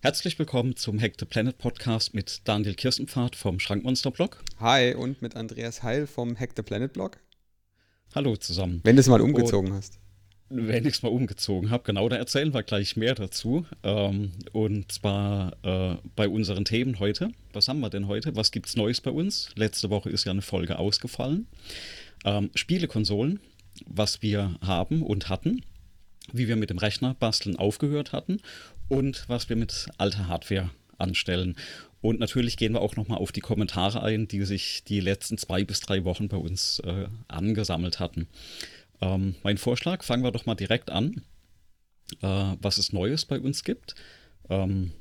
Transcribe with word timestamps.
Herzlich 0.00 0.38
willkommen 0.38 0.76
zum 0.76 1.00
Hack 1.00 1.14
the 1.18 1.24
Planet 1.24 1.58
Podcast 1.58 2.14
mit 2.14 2.42
Daniel 2.44 2.74
Kirstenpfad 2.74 3.34
vom 3.34 3.58
Schrankmonster 3.58 4.12
Blog. 4.12 4.44
Hi 4.60 4.94
und 4.94 5.22
mit 5.22 5.34
Andreas 5.34 5.82
Heil 5.82 6.06
vom 6.06 6.38
Hack 6.38 6.52
the 6.54 6.62
Planet 6.62 6.92
Blog. 6.92 7.18
Hallo 8.14 8.36
zusammen. 8.36 8.80
Wenn 8.84 8.94
du 8.94 9.00
es 9.00 9.08
mal 9.08 9.20
umgezogen 9.20 9.72
und, 9.72 9.76
hast. 9.76 9.98
Wenn 10.50 10.86
ich 10.86 10.94
es 10.94 11.02
mal 11.02 11.08
umgezogen 11.08 11.70
habe, 11.70 11.82
genau, 11.82 12.08
da 12.08 12.14
erzählen 12.14 12.54
wir 12.54 12.62
gleich 12.62 12.96
mehr 12.96 13.16
dazu. 13.16 13.66
Ähm, 13.82 14.30
und 14.52 14.92
zwar 14.92 15.56
äh, 15.64 15.96
bei 16.14 16.28
unseren 16.28 16.64
Themen 16.64 17.00
heute. 17.00 17.32
Was 17.52 17.66
haben 17.66 17.80
wir 17.80 17.90
denn 17.90 18.06
heute? 18.06 18.36
Was 18.36 18.52
gibt 18.52 18.68
es 18.68 18.76
Neues 18.76 19.00
bei 19.00 19.10
uns? 19.10 19.50
Letzte 19.56 19.90
Woche 19.90 20.10
ist 20.10 20.24
ja 20.24 20.30
eine 20.30 20.42
Folge 20.42 20.78
ausgefallen. 20.78 21.48
Ähm, 22.24 22.50
Spielekonsolen, 22.54 23.40
was 23.84 24.22
wir 24.22 24.58
haben 24.60 25.02
und 25.02 25.28
hatten 25.28 25.62
wie 26.32 26.48
wir 26.48 26.56
mit 26.56 26.70
dem 26.70 26.78
Rechner 26.78 27.14
basteln 27.14 27.56
aufgehört 27.56 28.12
hatten 28.12 28.40
und 28.88 29.28
was 29.28 29.48
wir 29.48 29.56
mit 29.56 29.88
alter 29.98 30.28
Hardware 30.28 30.70
anstellen. 30.98 31.56
Und 32.00 32.20
natürlich 32.20 32.56
gehen 32.56 32.74
wir 32.74 32.80
auch 32.80 32.96
nochmal 32.96 33.18
auf 33.18 33.32
die 33.32 33.40
Kommentare 33.40 34.02
ein, 34.02 34.28
die 34.28 34.44
sich 34.44 34.84
die 34.84 35.00
letzten 35.00 35.36
zwei 35.36 35.64
bis 35.64 35.80
drei 35.80 36.04
Wochen 36.04 36.28
bei 36.28 36.36
uns 36.36 36.80
äh, 36.80 37.06
angesammelt 37.26 37.98
hatten. 37.98 38.28
Ähm, 39.00 39.34
mein 39.42 39.58
Vorschlag, 39.58 40.04
fangen 40.04 40.22
wir 40.22 40.32
doch 40.32 40.46
mal 40.46 40.54
direkt 40.54 40.90
an, 40.90 41.22
äh, 42.22 42.56
was 42.60 42.78
es 42.78 42.92
Neues 42.92 43.24
bei 43.24 43.40
uns 43.40 43.64
gibt. 43.64 43.94
Ähm, 44.48 44.92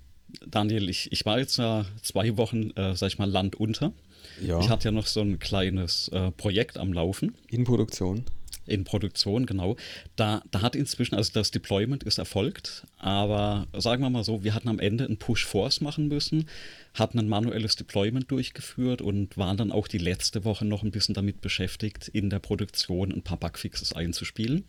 Daniel, 0.45 0.90
ich, 0.90 1.12
ich 1.12 1.26
war 1.26 1.40
jetzt 1.40 1.57
ja 1.57 1.85
zwei 2.01 2.35
Wochen, 2.38 2.71
äh, 2.71 2.95
sag 2.95 3.07
ich 3.07 3.20
mal, 3.20 3.29
Land 3.29 3.55
unter. 3.55 3.93
Ja. 4.41 4.59
Ich 4.59 4.70
hatte 4.70 4.85
ja 4.85 4.91
noch 4.91 5.07
so 5.07 5.21
ein 5.21 5.40
kleines 5.40 6.09
äh, 6.09 6.31
Projekt 6.31 6.77
am 6.77 6.93
Laufen. 6.93 7.35
In 7.49 7.63
Produktion 7.63 8.26
in 8.67 8.84
Produktion, 8.84 9.45
genau. 9.45 9.76
Da, 10.16 10.41
da 10.52 10.62
hat 10.62 10.76
inzwischen, 10.76 11.16
also 11.16 11.31
das 11.34 11.52
Deployment 11.52 12.03
ist 12.03 12.17
erfolgt, 12.17 12.85
aber 12.98 13.67
sagen 13.77 14.03
wir 14.03 14.09
mal 14.09 14.23
so, 14.23 14.43
wir 14.43 14.53
hatten 14.53 14.70
am 14.70 14.80
Ende 14.80 15.05
einen 15.05 15.17
Push-Force 15.17 15.81
machen 15.81 16.07
müssen, 16.07 16.48
hatten 16.93 17.20
ein 17.20 17.30
manuelles 17.30 17.76
Deployment 17.76 18.30
durchgeführt 18.31 19.01
und 19.01 19.38
waren 19.38 19.57
dann 19.57 19.71
auch 19.71 19.88
die 19.88 19.98
letzte 19.98 20.43
Woche 20.43 20.65
noch 20.65 20.84
ein 20.84 20.91
bisschen 20.91 21.15
damit 21.15 21.41
beschäftigt, 21.41 22.07
in 22.07 22.29
der 22.29 22.40
Produktion 22.40 23.12
ein 23.12 23.21
paar 23.21 23.38
Bugfixes 23.38 23.93
einzuspielen. 23.93 24.65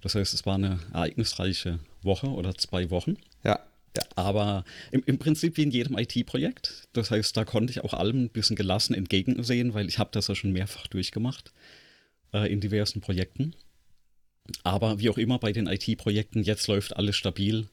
Das 0.00 0.14
heißt, 0.14 0.34
es 0.34 0.46
war 0.46 0.54
eine 0.54 0.78
ereignisreiche 0.92 1.78
Woche 2.02 2.28
oder 2.28 2.54
zwei 2.54 2.90
Wochen. 2.90 3.16
Ja. 3.44 3.60
Ja. 3.96 4.02
Aber 4.14 4.64
im, 4.90 5.02
im 5.06 5.18
Prinzip 5.18 5.56
wie 5.56 5.62
in 5.62 5.70
jedem 5.70 5.96
IT-Projekt. 5.96 6.86
Das 6.92 7.10
heißt, 7.10 7.36
da 7.36 7.44
konnte 7.44 7.70
ich 7.70 7.82
auch 7.82 7.94
allem 7.94 8.24
ein 8.24 8.28
bisschen 8.28 8.54
gelassen 8.54 8.94
entgegensehen, 8.94 9.72
weil 9.74 9.88
ich 9.88 9.98
habe 9.98 10.10
das 10.12 10.28
ja 10.28 10.34
schon 10.34 10.52
mehrfach 10.52 10.86
durchgemacht 10.86 11.52
äh, 12.32 12.50
in 12.52 12.60
diversen 12.60 13.00
Projekten. 13.00 13.54
Aber 14.62 14.98
wie 15.00 15.10
auch 15.10 15.18
immer 15.18 15.38
bei 15.38 15.52
den 15.52 15.66
IT-Projekten, 15.66 16.42
jetzt 16.42 16.68
läuft 16.68 16.96
alles 16.96 17.16
stabil 17.16 17.68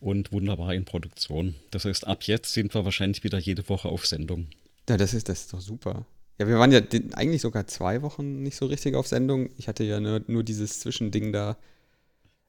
und 0.00 0.32
wunderbar 0.32 0.74
in 0.74 0.84
Produktion. 0.84 1.54
Das 1.70 1.84
heißt, 1.84 2.06
ab 2.06 2.24
jetzt 2.24 2.52
sind 2.52 2.74
wir 2.74 2.84
wahrscheinlich 2.84 3.24
wieder 3.24 3.38
jede 3.38 3.68
Woche 3.68 3.88
auf 3.88 4.06
Sendung. 4.06 4.48
Ja, 4.88 4.96
das 4.96 5.14
ist, 5.14 5.28
das 5.28 5.42
ist 5.42 5.52
doch 5.52 5.60
super. 5.60 6.06
Ja, 6.38 6.48
wir 6.48 6.58
waren 6.58 6.72
ja 6.72 6.80
eigentlich 7.12 7.42
sogar 7.42 7.66
zwei 7.66 8.02
Wochen 8.02 8.42
nicht 8.42 8.56
so 8.56 8.66
richtig 8.66 8.94
auf 8.94 9.06
Sendung. 9.06 9.50
Ich 9.58 9.68
hatte 9.68 9.84
ja 9.84 10.00
nur, 10.00 10.22
nur 10.26 10.42
dieses 10.42 10.80
Zwischending 10.80 11.32
da 11.32 11.58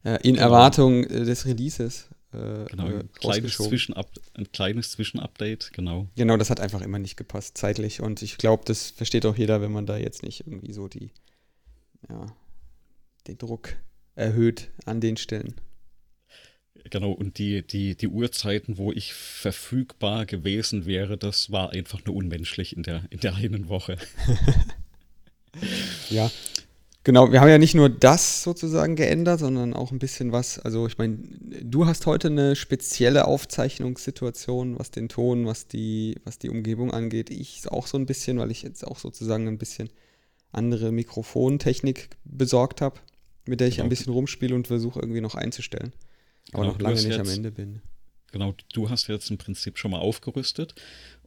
äh, 0.04 0.16
in 0.24 0.36
genau. 0.36 0.46
Erwartung 0.46 1.04
äh, 1.04 1.26
des 1.26 1.46
Releases. 1.46 2.08
Äh, 2.34 2.66
genau, 2.70 2.86
ein 2.86 3.10
kleines, 3.12 3.58
Zwischenup 3.58 4.08
ein 4.36 4.50
kleines 4.54 4.92
Zwischenupdate, 4.92 5.72
genau. 5.74 6.08
Genau, 6.16 6.38
das 6.38 6.50
hat 6.50 6.62
einfach 6.62 6.80
immer 6.80 7.00
nicht 7.00 7.18
gepasst, 7.18 7.58
zeitlich. 7.58 8.02
Und 8.02 8.22
ich 8.22 8.38
glaube, 8.38 8.64
das 8.66 8.92
versteht 8.92 9.26
auch 9.26 9.36
jeder, 9.36 9.62
wenn 9.62 9.74
man 9.74 9.86
da 9.86 9.98
jetzt 9.98 10.24
nicht 10.24 10.48
irgendwie 10.48 10.72
so 10.72 10.88
die 10.88 11.12
ja, 12.10 12.26
den 13.28 13.38
Druck 13.38 13.76
erhöht 14.16 14.70
an 14.86 15.02
den 15.02 15.18
Stellen. 15.18 15.56
Genau, 16.90 17.12
und 17.12 17.38
die, 17.38 17.66
die, 17.66 17.96
die 17.96 18.08
Uhrzeiten, 18.08 18.78
wo 18.78 18.92
ich 18.92 19.14
verfügbar 19.14 20.26
gewesen 20.26 20.86
wäre, 20.86 21.18
das 21.18 21.52
war 21.52 21.72
einfach 21.72 22.04
nur 22.06 22.16
unmenschlich 22.16 22.76
in 22.76 22.84
der, 22.84 23.04
in 23.10 23.20
der 23.20 23.36
einen 23.36 23.70
Woche. 23.70 23.98
ja, 26.10 26.32
genau. 27.04 27.32
Wir 27.32 27.42
haben 27.42 27.50
ja 27.50 27.60
nicht 27.60 27.76
nur 27.76 27.90
das 27.90 28.42
sozusagen 28.42 28.96
geändert, 28.96 29.42
sondern 29.42 29.74
auch 29.74 29.92
ein 29.92 30.00
bisschen 30.00 30.32
was. 30.32 30.60
Also, 30.60 30.88
ich 30.88 30.98
meine, 30.98 31.20
du 31.62 31.86
hast 31.86 32.08
heute 32.08 32.30
eine 32.30 32.56
spezielle 32.56 33.26
Aufzeichnungssituation, 33.26 34.80
was 34.80 34.90
den 34.92 35.08
Ton, 35.08 35.46
was 35.46 35.68
die, 35.68 36.16
was 36.24 36.40
die 36.40 36.50
Umgebung 36.50 36.92
angeht. 36.92 37.30
Ich 37.30 37.70
auch 37.70 37.86
so 37.86 37.98
ein 37.98 38.08
bisschen, 38.08 38.40
weil 38.40 38.50
ich 38.50 38.64
jetzt 38.64 38.88
auch 38.88 38.98
sozusagen 38.98 39.48
ein 39.48 39.60
bisschen 39.60 39.90
andere 40.52 40.92
Mikrofontechnik 40.92 42.10
besorgt 42.24 42.82
habe, 42.82 43.00
mit 43.46 43.60
der 43.60 43.68
ich 43.68 43.76
genau. 43.76 43.86
ein 43.86 43.90
bisschen 43.90 44.14
rumspiele 44.14 44.56
und 44.56 44.68
versuche 44.68 45.00
irgendwie 45.00 45.22
noch 45.22 45.36
einzustellen. 45.36 45.94
Aber 46.54 46.64
genau, 46.64 46.74
noch 46.74 46.82
lange 46.82 46.96
nicht 46.96 47.06
jetzt, 47.06 47.20
am 47.20 47.30
Ende 47.30 47.52
bin. 47.52 47.82
Genau, 48.32 48.54
du 48.74 48.90
hast 48.90 49.08
jetzt 49.08 49.30
im 49.30 49.38
Prinzip 49.38 49.78
schon 49.78 49.92
mal 49.92 50.00
aufgerüstet. 50.00 50.76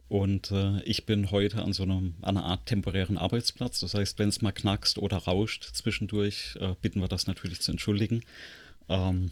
Und 0.07 0.51
äh, 0.51 0.83
ich 0.83 1.07
bin 1.07 1.31
heute 1.31 1.63
an 1.63 1.73
so 1.73 1.83
einem, 1.83 2.15
an 2.21 2.37
einer 2.37 2.45
Art 2.45 2.67
temporären 2.67 3.17
Arbeitsplatz. 3.17 3.79
Das 3.79 3.95
heißt, 3.95 4.19
wenn 4.19 4.29
es 4.29 4.41
mal 4.41 4.51
knackst 4.51 4.99
oder 4.99 5.17
rauscht 5.17 5.71
zwischendurch, 5.73 6.55
äh, 6.59 6.75
bitten 6.79 6.99
wir 6.99 7.07
das 7.07 7.25
natürlich 7.25 7.61
zu 7.61 7.71
entschuldigen. 7.71 8.21
Ähm, 8.87 9.31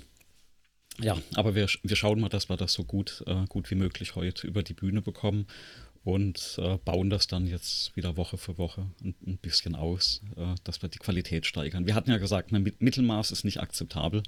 ja, 0.99 1.17
aber 1.35 1.53
wir, 1.53 1.67
wir 1.83 1.95
schauen 1.95 2.19
mal, 2.19 2.29
dass 2.29 2.49
wir 2.49 2.57
das 2.57 2.73
so 2.73 2.83
gut, 2.83 3.23
äh, 3.27 3.45
gut 3.47 3.69
wie 3.69 3.75
möglich 3.75 4.15
heute 4.15 4.47
über 4.47 4.63
die 4.63 4.73
Bühne 4.73 5.01
bekommen 5.01 5.47
und 6.03 6.59
äh, 6.61 6.77
bauen 6.83 7.09
das 7.09 7.27
dann 7.27 7.47
jetzt 7.47 7.95
wieder 7.95 8.17
Woche 8.17 8.37
für 8.37 8.57
Woche 8.57 8.85
ein, 9.01 9.15
ein 9.25 9.37
bisschen 9.37 9.75
aus, 9.75 10.21
äh, 10.35 10.55
dass 10.63 10.81
wir 10.81 10.89
die 10.89 10.99
Qualität 10.99 11.45
steigern. 11.45 11.85
Wir 11.85 11.95
hatten 11.95 12.11
ja 12.11 12.17
gesagt, 12.17 12.51
ein 12.51 12.71
Mittelmaß 12.79 13.31
ist 13.31 13.45
nicht 13.45 13.61
akzeptabel. 13.61 14.23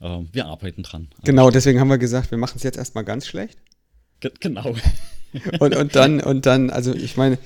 Äh, 0.00 0.20
wir 0.32 0.46
arbeiten 0.46 0.82
dran. 0.82 1.08
Genau, 1.24 1.50
deswegen 1.50 1.80
haben 1.80 1.88
wir 1.88 1.98
gesagt, 1.98 2.30
wir 2.30 2.38
machen 2.38 2.56
es 2.56 2.62
jetzt 2.62 2.76
erstmal 2.76 3.04
ganz 3.04 3.26
schlecht. 3.26 3.58
G 4.20 4.30
genau. 4.40 4.74
und, 5.60 5.74
und 5.74 5.96
dann, 5.96 6.20
und 6.20 6.44
dann, 6.44 6.68
also 6.70 6.94
ich 6.94 7.16
meine, 7.16 7.38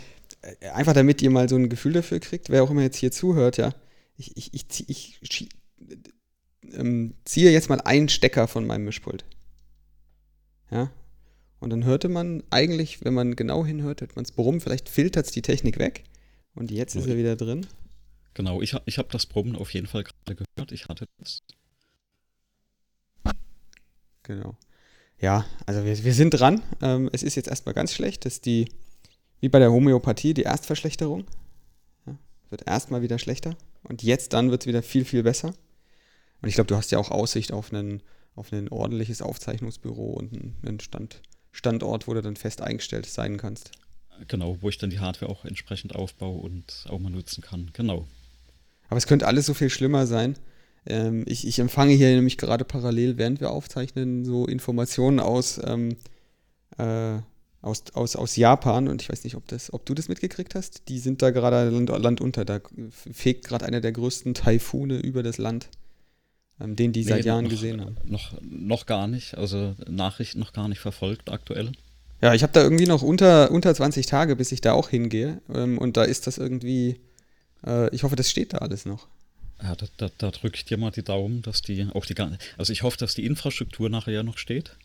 äh, 0.42 0.68
einfach 0.70 0.94
damit 0.94 1.22
ihr 1.22 1.30
mal 1.30 1.48
so 1.48 1.56
ein 1.56 1.68
Gefühl 1.68 1.92
dafür 1.92 2.18
kriegt, 2.18 2.50
wer 2.50 2.64
auch 2.64 2.70
immer 2.70 2.82
jetzt 2.82 2.97
hier 2.97 3.12
zuhört, 3.12 3.58
ja, 3.58 3.72
ich, 4.16 4.36
ich, 4.36 4.52
ich, 4.52 4.88
ich, 4.88 5.18
ich 5.20 5.48
ähm, 6.72 7.14
ziehe 7.24 7.50
jetzt 7.52 7.68
mal 7.68 7.80
einen 7.80 8.08
Stecker 8.08 8.48
von 8.48 8.66
meinem 8.66 8.84
Mischpult. 8.84 9.24
Ja, 10.70 10.91
und 11.60 11.71
dann 11.71 11.84
hörte 11.84 12.09
man 12.09 12.43
eigentlich, 12.50 13.04
wenn 13.04 13.15
man 13.15 13.37
genau 13.37 13.65
hinhört, 13.65 14.00
hört 14.00 14.16
man 14.16 14.25
es 14.25 14.32
brummen. 14.32 14.60
Vielleicht 14.60 14.88
filtert 14.88 15.26
es 15.26 15.32
die 15.32 15.43
Technik 15.43 15.78
weg. 15.78 16.04
Und 16.54 16.71
jetzt 16.71 16.97
ist 16.97 17.06
er 17.06 17.16
wieder 17.16 17.37
drin. 17.37 17.66
Genau, 18.34 18.62
ich, 18.62 18.75
ich 18.87 18.98
habe 18.98 19.09
das 19.12 19.26
Brummen 19.26 19.56
auf 19.56 19.72
jeden 19.72 19.87
Fall 19.87 20.04
gerade 20.04 20.37
gehört. 20.37 20.72
Ich 20.72 20.88
hatte 20.88 21.06
das. 21.19 21.43
Genau. 24.22 24.56
Ja, 25.21 25.44
also 25.66 25.84
wir, 25.84 26.03
wir 26.03 26.15
sind 26.15 26.31
dran. 26.31 26.62
Ähm, 26.81 27.10
es 27.12 27.22
ist 27.22 27.34
jetzt 27.34 27.48
erstmal 27.48 27.75
ganz 27.75 27.92
schlecht. 27.92 28.25
Das 28.25 28.34
ist 28.34 28.47
die, 28.47 28.71
wie 29.41 29.50
bei 29.50 29.59
der 29.59 29.71
Homöopathie, 29.71 30.32
die 30.32 30.42
Erstverschlechterung. 30.42 31.27
Ja, 32.06 32.16
wird 32.48 32.66
erstmal 32.66 33.03
wieder 33.03 33.19
schlechter. 33.19 33.54
Und 33.82 34.03
jetzt 34.03 34.32
dann 34.32 34.50
wird 34.50 34.62
es 34.62 34.66
wieder 34.66 34.82
viel, 34.82 35.04
viel 35.04 35.22
besser. 35.22 35.48
Und 36.41 36.48
ich 36.48 36.54
glaube, 36.54 36.69
du 36.69 36.77
hast 36.77 36.91
ja 36.91 36.98
auch 36.98 37.10
Aussicht 37.10 37.53
auf, 37.53 37.71
einen, 37.72 38.03
auf 38.34 38.50
ein 38.53 38.71
ordentliches 38.71 39.21
Aufzeichnungsbüro 39.21 40.12
und 40.12 40.32
einen, 40.32 40.56
einen 40.65 40.81
Stand, 40.81 41.21
Standort, 41.52 42.06
wo 42.06 42.14
du 42.14 42.22
dann 42.22 42.36
fest 42.36 42.60
eingestellt 42.60 43.06
sein 43.06 43.36
kannst. 43.36 43.72
Genau, 44.28 44.56
wo 44.60 44.68
ich 44.68 44.78
dann 44.78 44.90
die 44.90 45.00
Hardware 45.00 45.30
auch 45.30 45.44
entsprechend 45.44 45.94
aufbaue 45.94 46.40
und 46.40 46.84
auch 46.88 46.98
mal 46.98 47.10
nutzen 47.10 47.42
kann. 47.42 47.70
Genau. 47.72 48.06
Aber 48.88 48.98
es 48.98 49.06
könnte 49.06 49.26
alles 49.26 49.46
so 49.46 49.54
viel 49.54 49.70
schlimmer 49.70 50.06
sein. 50.06 50.36
Ähm, 50.86 51.24
ich, 51.26 51.46
ich, 51.46 51.58
empfange 51.58 51.92
hier 51.92 52.08
nämlich 52.08 52.38
gerade 52.38 52.64
parallel, 52.64 53.18
während 53.18 53.40
wir 53.40 53.50
aufzeichnen, 53.50 54.24
so 54.24 54.46
Informationen 54.46 55.20
aus, 55.20 55.60
ähm, 55.64 55.96
äh, 56.78 57.18
aus, 57.62 57.84
aus, 57.92 58.16
aus 58.16 58.36
Japan 58.36 58.88
und 58.88 59.02
ich 59.02 59.10
weiß 59.10 59.24
nicht, 59.24 59.36
ob, 59.36 59.46
das, 59.48 59.72
ob 59.72 59.84
du 59.84 59.94
das 59.94 60.08
mitgekriegt 60.08 60.54
hast. 60.54 60.88
Die 60.88 60.98
sind 60.98 61.22
da 61.22 61.30
gerade 61.30 61.68
Land, 61.68 61.90
Land 61.90 62.20
unter. 62.20 62.44
Da 62.44 62.60
fegt 63.12 63.46
gerade 63.46 63.66
einer 63.66 63.80
der 63.80 63.92
größten 63.92 64.34
Taifune 64.34 64.98
über 64.98 65.22
das 65.22 65.38
Land 65.38 65.68
den 66.60 66.93
die 66.93 67.00
nee, 67.00 67.09
seit 67.09 67.25
Jahren 67.25 67.44
noch, 67.44 67.50
gesehen 67.50 67.81
haben. 67.81 67.97
Noch, 68.04 68.32
noch 68.43 68.87
gar 68.87 69.09
nicht, 69.09 69.37
also 69.37 69.75
Nachrichten 69.88 70.38
noch 70.38 70.53
gar 70.53 70.69
nicht 70.69 70.81
verfolgt 70.81 71.30
aktuell. 71.30 71.72
Ja, 72.22 72.34
ich 72.34 72.42
habe 72.42 72.53
da 72.53 72.62
irgendwie 72.62 72.86
noch 72.86 73.03
unter, 73.03 73.51
unter 73.51 73.74
20 73.74 74.07
Tage, 74.07 74.36
bis 74.36 74.53
ich 74.53 74.60
da 74.60 74.72
auch 74.72 74.91
hingehe. 74.91 75.41
Ähm, 75.53 75.78
und 75.78 75.97
da 75.97 76.04
ist 76.04 76.27
das 76.27 76.39
irgendwie, 76.39 77.01
äh, 77.66 77.95
ich 77.95 78.03
hoffe, 78.03 78.16
das 78.16 78.30
steht 78.30 78.53
da 78.53 78.59
alles 78.59 78.84
noch. 78.84 79.09
Ja, 79.62 79.74
da, 79.74 79.86
da, 79.97 80.10
da 80.18 80.30
drücke 80.30 80.57
ich 80.57 80.65
dir 80.65 80.77
mal 80.77 80.91
die 80.91 81.03
Daumen, 81.03 81.42
dass 81.42 81.62
die 81.62 81.89
auch 81.92 82.07
die 82.07 82.15
also 82.57 82.72
ich 82.72 82.83
hoffe, 82.83 82.97
dass 82.97 83.15
die 83.15 83.27
Infrastruktur 83.27 83.89
nachher 83.89 84.13
ja 84.13 84.22
noch 84.22 84.39
steht. 84.39 84.77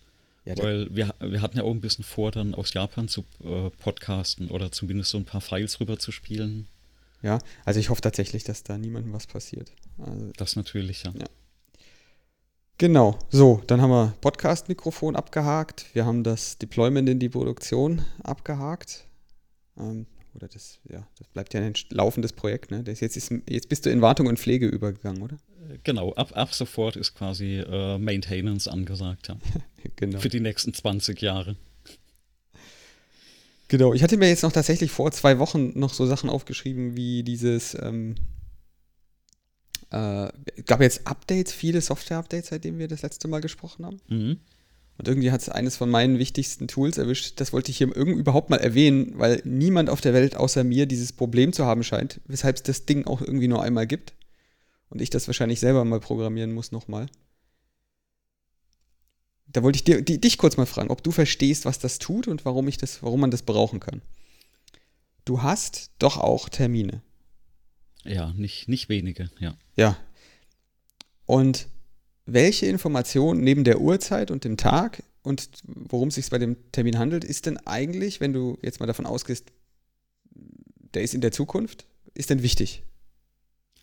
Ja, 0.45 0.56
weil 0.57 0.95
wir, 0.95 1.13
wir 1.19 1.42
hatten 1.42 1.57
ja 1.57 1.63
auch 1.63 1.71
ein 1.71 1.81
bisschen 1.81 2.04
vor, 2.04 2.31
dann 2.31 2.54
aus 2.54 2.74
Japan 2.74 3.07
zu 3.07 3.25
äh, 3.44 3.71
podcasten 3.81 4.50
oder 4.50 4.71
zumindest 4.71 5.10
so 5.10 5.18
ein 5.18 5.25
paar 5.25 5.42
Files 5.42 5.80
rüber 5.80 5.98
zu 5.98 6.12
spielen. 6.12 6.68
Ja, 7.24 7.39
also 7.63 7.80
ich 7.80 7.89
hoffe 7.89 8.01
tatsächlich, 8.01 8.44
dass 8.44 8.62
da 8.62 8.78
niemandem 8.78 9.12
was 9.12 9.25
passiert. 9.25 9.71
Also, 9.98 10.31
das 10.38 10.56
natürlich, 10.56 11.04
ja. 11.04 11.13
ja. 11.18 11.25
Genau, 12.77 13.18
so, 13.30 13.62
dann 13.68 13.81
haben 13.81 13.89
wir 13.89 14.13
Podcast-Mikrofon 14.19 15.16
abgehakt, 15.16 15.86
wir 15.94 16.06
haben 16.06 16.24
das 16.24 16.57
Deployment 16.57 17.07
in 17.07 17.19
die 17.19 17.30
Produktion 17.30 18.01
abgehakt. 18.22 19.06
Ähm, 19.77 20.07
oder 20.33 20.50
das, 20.50 20.80
ja, 20.89 21.07
das 21.18 21.27
bleibt 21.30 21.54
ja 21.54 21.62
ein 21.62 21.74
laufendes 21.92 22.33
Projekt, 22.33 22.72
ne? 22.72 22.83
Das 22.83 23.00
jetzt, 23.00 23.16
ist, 23.16 23.31
jetzt 23.50 23.69
bist 23.69 23.86
du 23.86 23.89
in 23.89 24.01
Wartung 24.01 24.27
und 24.27 24.38
Pflege 24.38 24.68
übergegangen, 24.68 25.22
oder? 25.22 25.38
Genau, 25.83 26.13
ab, 26.16 26.33
ab 26.36 26.54
sofort 26.54 26.98
ist 26.98 27.16
quasi 27.16 27.60
äh, 27.60 27.98
Maintenance 27.98 28.68
angesagt, 28.68 29.30
ja. 29.30 29.38
genau. 29.95 30.19
Für 30.19 30.28
die 30.28 30.42
nächsten 30.42 30.74
20 30.74 31.21
Jahre. 31.21 31.56
Genau, 33.69 33.94
ich 33.94 34.04
hatte 34.04 34.18
mir 34.18 34.28
jetzt 34.28 34.44
noch 34.44 34.51
tatsächlich 34.51 34.92
vor 34.92 35.12
zwei 35.13 35.39
Wochen 35.39 35.71
noch 35.80 35.94
so 35.94 36.06
Sachen 36.06 36.30
aufgeschrieben, 36.30 36.98
wie 36.98 37.24
dieses, 37.24 37.74
ähm, 37.81 38.16
äh, 39.91 40.27
gab 40.65 40.81
jetzt 40.81 41.07
Updates, 41.07 41.53
viele 41.53 41.81
Software-Updates, 41.81 42.49
seitdem 42.49 42.79
wir 42.79 42.87
das 42.87 43.01
letzte 43.01 43.27
Mal 43.27 43.41
gesprochen 43.41 43.85
haben. 43.85 43.97
Mhm. 44.07 44.39
Und 44.97 45.07
irgendwie 45.07 45.31
hat 45.31 45.41
es 45.41 45.49
eines 45.49 45.75
von 45.75 45.89
meinen 45.89 46.19
wichtigsten 46.19 46.67
Tools 46.67 46.97
erwischt. 46.97 47.39
Das 47.41 47.51
wollte 47.51 47.69
ich 47.69 47.77
hier 47.77 47.93
irgendwie 47.93 48.19
überhaupt 48.19 48.49
mal 48.49 48.57
erwähnen, 48.57 49.13
weil 49.17 49.41
niemand 49.43 49.89
auf 49.89 49.99
der 49.99 50.13
Welt 50.13 50.37
außer 50.37 50.63
mir 50.63 50.85
dieses 50.85 51.11
Problem 51.11 51.51
zu 51.51 51.65
haben 51.65 51.83
scheint, 51.83 52.21
weshalb 52.27 52.55
es 52.55 52.63
das 52.63 52.85
Ding 52.85 53.05
auch 53.05 53.21
irgendwie 53.21 53.49
nur 53.49 53.61
einmal 53.61 53.87
gibt. 53.87 54.13
Und 54.89 55.01
ich 55.01 55.09
das 55.09 55.27
wahrscheinlich 55.27 55.59
selber 55.59 55.83
mal 55.83 55.99
programmieren 55.99 56.53
muss 56.53 56.71
nochmal. 56.71 57.07
Da 59.47 59.63
wollte 59.63 59.77
ich 59.77 59.83
dir, 59.83 60.01
die, 60.01 60.19
dich 60.19 60.37
kurz 60.37 60.57
mal 60.57 60.65
fragen, 60.65 60.89
ob 60.89 61.03
du 61.03 61.11
verstehst, 61.11 61.65
was 61.65 61.79
das 61.79 61.99
tut 61.99 62.27
und 62.27 62.45
warum, 62.45 62.67
ich 62.67 62.77
das, 62.77 63.03
warum 63.03 63.19
man 63.19 63.31
das 63.31 63.41
brauchen 63.41 63.79
kann. 63.79 64.01
Du 65.25 65.41
hast 65.41 65.91
doch 65.99 66.17
auch 66.17 66.49
Termine. 66.49 67.01
Ja, 68.06 68.34
nicht, 68.34 68.68
nicht 68.68 68.90
wenige, 68.90 69.30
ja. 69.40 69.57
Ja. 69.75 69.98
Und 71.25 71.68
welche 72.25 72.66
Information 72.66 73.42
neben 73.42 73.63
der 73.63 73.81
Uhrzeit 73.81 74.31
und 74.31 74.44
dem 74.44 74.57
Tag 74.57 75.04
und 75.24 75.50
worum 75.63 76.10
es 76.10 76.16
sich 76.16 76.30
bei 76.30 76.38
dem 76.38 76.56
Termin 76.72 76.98
handelt, 76.98 77.24
ist 77.24 77.46
denn 77.46 77.57
eigentlich, 77.66 78.22
wenn 78.22 78.34
du 78.34 78.57
jetzt 78.62 78.80
mal 78.80 78.86
davon 78.86 79.06
ausgehst, 79.06 79.52
der 80.94 81.04
ist 81.04 81.13
in 81.13 81.22
der 81.22 81.31
Zukunft, 81.31 81.86
ist 82.13 82.30
denn 82.30 82.44
wichtig? 82.44 82.84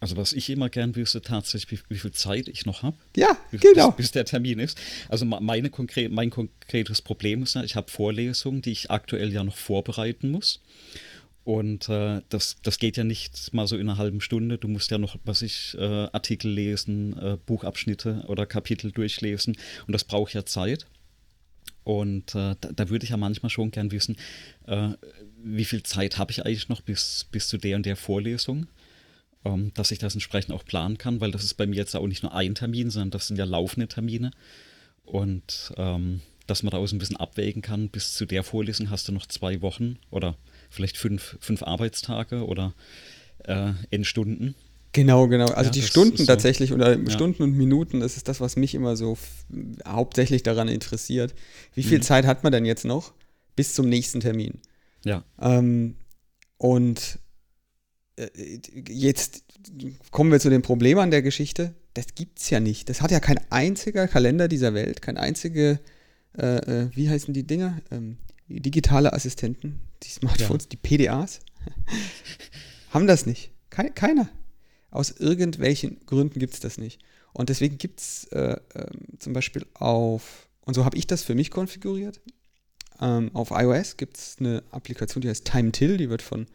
Also 0.03 0.17
was 0.17 0.33
ich 0.33 0.51
immer 0.51 0.69
gern 0.69 0.97
wüsste, 0.97 1.23
tatsächlich, 1.23 1.81
wie, 1.89 1.95
wie 1.95 1.99
viel 1.99 2.11
Zeit 2.11 2.49
ich 2.49 2.67
noch 2.67 2.83
habe. 2.83 2.97
Ja, 3.17 3.37
bis, 3.53 3.61
genau. 3.61 3.93
Bis, 3.93 4.11
der 4.11 4.25
Termin 4.25 4.59
ist. 4.59 4.77
Also 5.09 5.25
meine 5.25 5.71
konkre 5.71 6.09
mein 6.09 6.31
konkretes 6.31 7.03
Problem 7.03 7.45
ist, 7.45 7.55
ich 7.55 7.77
habe 7.77 7.89
Vorlesungen, 7.89 8.63
die 8.63 8.73
ich 8.73 8.91
aktuell 8.91 9.33
ja 9.33 9.45
noch 9.45 9.57
vorbereiten 9.57 10.33
muss. 10.33 10.61
Und 11.45 11.89
äh, 11.89 12.23
das, 12.29 12.57
das 12.63 12.79
geht 12.79 12.97
ja 12.97 13.05
nicht 13.05 13.53
mal 13.53 13.67
so 13.67 13.77
in 13.77 13.89
einer 13.89 13.99
halben 13.99 14.21
Stunde. 14.21 14.59
Du 14.59 14.69
musst 14.69 14.91
ja 14.91 14.99
noch, 14.99 15.17
was 15.25 15.43
ich, 15.43 15.77
äh, 15.77 16.09
Artikel 16.13 16.51
lesen, 16.51 17.19
äh, 17.19 17.37
Buchabschnitte 17.45 18.25
oder 18.29 18.47
Kapitel 18.47 18.93
durchlesen. 18.93 19.57
Und 19.87 19.93
das 19.93 20.05
braucht 20.05 20.35
ja 20.35 20.45
Zeit. 20.45 20.87
Und 21.85 22.35
äh, 22.37 22.55
da, 22.61 22.71
da, 22.73 22.89
würde 22.91 23.05
ich 23.05 23.11
ja 23.11 23.17
manchmal 23.17 23.51
schon 23.51 23.73
gern 23.73 23.91
wissen, 23.91 24.17
äh, 24.67 24.91
wie 25.43 25.65
viel 25.65 25.83
Zeit 25.83 26.17
habe 26.17 26.31
ich 26.31 26.45
eigentlich 26.47 26.69
noch 26.69 26.81
bis, 26.81 27.27
bis 27.33 27.49
zu 27.49 27.59
der 27.59 27.77
und 27.77 27.87
der 27.87 27.97
Vorlesung, 27.97 28.69
ähm, 29.45 29.73
dass 29.75 29.91
ich 29.91 29.99
das 29.99 30.15
entsprechend 30.15 30.55
auch 30.55 30.65
planen 30.65 30.97
kann, 30.97 31.21
weil 31.21 31.33
das 31.33 31.43
ist 31.43 31.55
bei 31.55 31.67
mir 31.67 31.75
jetzt 31.75 31.97
auch 31.97 32.07
nicht 32.07 32.23
nur 32.23 32.35
ein 32.35 32.55
Termin, 32.55 32.91
sondern 32.91 33.11
das 33.11 33.27
sind 33.27 33.37
ja 33.37 33.45
laufende 33.45 33.89
Termine. 33.89 34.31
Und 35.05 35.73
ähm, 35.77 36.21
dass 36.47 36.63
man 36.63 36.71
da 36.71 36.79
auch 36.79 36.87
so 36.87 36.95
ein 36.95 37.01
bisschen 37.01 37.17
abwägen 37.17 37.63
kann, 37.63 37.89
bis 37.89 38.15
zu 38.15 38.27
der 38.27 38.45
Vorlesung 38.45 38.91
hast 38.91 39.09
du 39.09 39.13
noch 39.13 39.27
zwei 39.27 39.61
Wochen 39.61 39.99
oder 40.11 40.37
vielleicht 40.73 40.97
fünf, 40.97 41.37
fünf 41.41 41.63
Arbeitstage 41.63 42.45
oder 42.47 42.75
äh, 43.45 43.73
Endstunden. 43.91 44.55
Genau, 44.93 45.27
genau. 45.27 45.47
Also 45.47 45.69
ja, 45.69 45.73
die 45.73 45.83
Stunden 45.83 46.19
so. 46.19 46.27
tatsächlich 46.27 46.73
oder 46.73 46.99
ja. 46.99 47.11
Stunden 47.11 47.43
und 47.43 47.57
Minuten, 47.57 48.01
das 48.01 48.17
ist 48.17 48.29
das, 48.29 48.41
was 48.41 48.57
mich 48.57 48.75
immer 48.75 48.97
so 48.97 49.17
hauptsächlich 49.87 50.43
daran 50.43 50.69
interessiert. 50.69 51.35
Wie 51.75 51.83
viel 51.83 51.99
mhm. 51.99 52.03
Zeit 52.03 52.27
hat 52.27 52.43
man 52.43 52.53
denn 52.53 52.67
jetzt 52.67 52.85
noch 52.85 53.15
bis 53.57 53.75
zum 53.75 53.89
nächsten 53.89 54.21
Termin? 54.21 54.61
Ja. 55.05 55.25
Ähm, 55.41 55.97
und 56.59 57.19
äh, 58.17 58.29
jetzt 58.89 59.45
kommen 60.11 60.31
wir 60.31 60.41
zu 60.41 60.51
dem 60.51 60.63
Problem 60.63 60.99
an 60.99 61.11
der 61.11 61.23
Geschichte. 61.23 61.75
Das 61.95 62.15
gibt 62.15 62.39
es 62.39 62.51
ja 62.51 62.61
nicht. 62.61 62.89
Das 62.89 63.01
hat 63.01 63.11
ja 63.11 63.21
kein 63.21 63.41
einziger 63.51 64.09
Kalender 64.09 64.47
dieser 64.47 64.75
Welt, 64.75 65.01
kein 65.01 65.17
einzige, 65.17 65.81
äh, 66.37 66.57
äh 66.57 66.91
wie 66.95 67.09
heißen 67.09 67.33
die 67.33 67.47
Dinger? 67.47 67.81
Ähm, 67.91 68.19
digitale 68.61 69.13
Assistenten, 69.13 69.81
die 70.03 70.11
Smartphones, 70.11 70.65
ja. 70.65 70.69
die 70.71 70.77
PDAs, 70.77 71.41
haben 72.91 73.07
das 73.07 73.27
nicht. 73.27 73.53
Keine, 73.71 73.91
keiner. 73.91 74.29
Aus 74.91 75.11
irgendwelchen 75.11 76.01
Gründen 76.07 76.39
gibt 76.39 76.55
es 76.55 76.61
das 76.61 76.79
nicht. 76.79 77.01
Und 77.33 77.49
deswegen 77.49 77.79
gibt 77.79 78.01
es 78.01 78.25
äh, 78.33 78.59
äh, 78.75 78.87
zum 79.19 79.33
Beispiel 79.33 79.65
auf, 79.75 80.49
und 80.67 80.75
so 80.75 80.85
habe 80.85 80.99
ich 80.99 81.07
das 81.07 81.23
für 81.23 81.35
mich 81.35 81.51
konfiguriert, 81.51 82.21
ähm, 83.01 83.31
auf 83.35 83.51
iOS 83.51 83.97
gibt 83.97 84.19
es 84.19 84.37
eine 84.39 84.63
Applikation, 84.71 85.23
die 85.23 85.29
heißt 85.29 85.47
TimeTill, 85.47 85.97
die 85.97 86.11
wird 86.11 86.23
von 86.23 86.47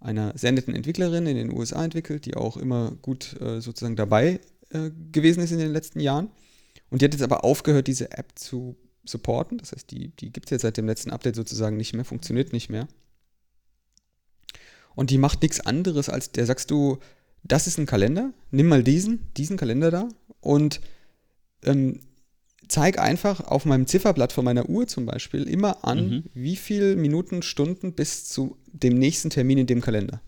einer 0.00 0.36
sehr 0.36 0.52
netten 0.52 0.74
Entwicklerin 0.74 1.26
in 1.26 1.36
den 1.36 1.52
USA 1.52 1.84
entwickelt, 1.84 2.26
die 2.26 2.36
auch 2.36 2.56
immer 2.56 2.92
gut 3.02 3.40
äh, 3.40 3.60
sozusagen 3.60 3.96
dabei 3.96 4.40
äh, 4.70 4.90
gewesen 5.12 5.42
ist 5.42 5.50
in 5.50 5.58
den 5.58 5.72
letzten 5.72 6.00
Jahren. 6.00 6.30
Und 6.90 7.00
die 7.00 7.04
hat 7.04 7.12
jetzt 7.12 7.22
aber 7.22 7.44
aufgehört, 7.44 7.86
diese 7.86 8.12
App 8.12 8.38
zu 8.38 8.76
supporten. 9.08 9.58
Das 9.58 9.72
heißt, 9.72 9.90
die, 9.90 10.08
die 10.16 10.32
gibt 10.32 10.46
es 10.46 10.50
jetzt 10.50 10.62
seit 10.62 10.76
dem 10.76 10.86
letzten 10.86 11.10
Update 11.10 11.36
sozusagen 11.36 11.76
nicht 11.76 11.94
mehr, 11.94 12.04
funktioniert 12.04 12.52
nicht 12.52 12.68
mehr. 12.70 12.88
Und 14.94 15.10
die 15.10 15.18
macht 15.18 15.42
nichts 15.42 15.60
anderes, 15.60 16.08
als 16.08 16.32
der 16.32 16.46
sagst 16.46 16.70
du, 16.70 16.98
das 17.44 17.66
ist 17.66 17.78
ein 17.78 17.86
Kalender, 17.86 18.32
nimm 18.50 18.66
mal 18.66 18.82
diesen, 18.82 19.32
diesen 19.36 19.56
Kalender 19.56 19.90
da 19.90 20.08
und 20.40 20.80
ähm, 21.62 22.00
zeig 22.68 22.98
einfach 22.98 23.40
auf 23.40 23.64
meinem 23.64 23.86
Zifferblatt 23.86 24.32
von 24.32 24.44
meiner 24.44 24.68
Uhr 24.68 24.86
zum 24.86 25.06
Beispiel 25.06 25.44
immer 25.44 25.84
an, 25.84 26.10
mhm. 26.10 26.24
wie 26.34 26.56
viele 26.56 26.96
Minuten, 26.96 27.42
Stunden 27.42 27.94
bis 27.94 28.28
zu 28.28 28.58
dem 28.66 28.98
nächsten 28.98 29.30
Termin 29.30 29.58
in 29.58 29.66
dem 29.66 29.80
Kalender. 29.80 30.20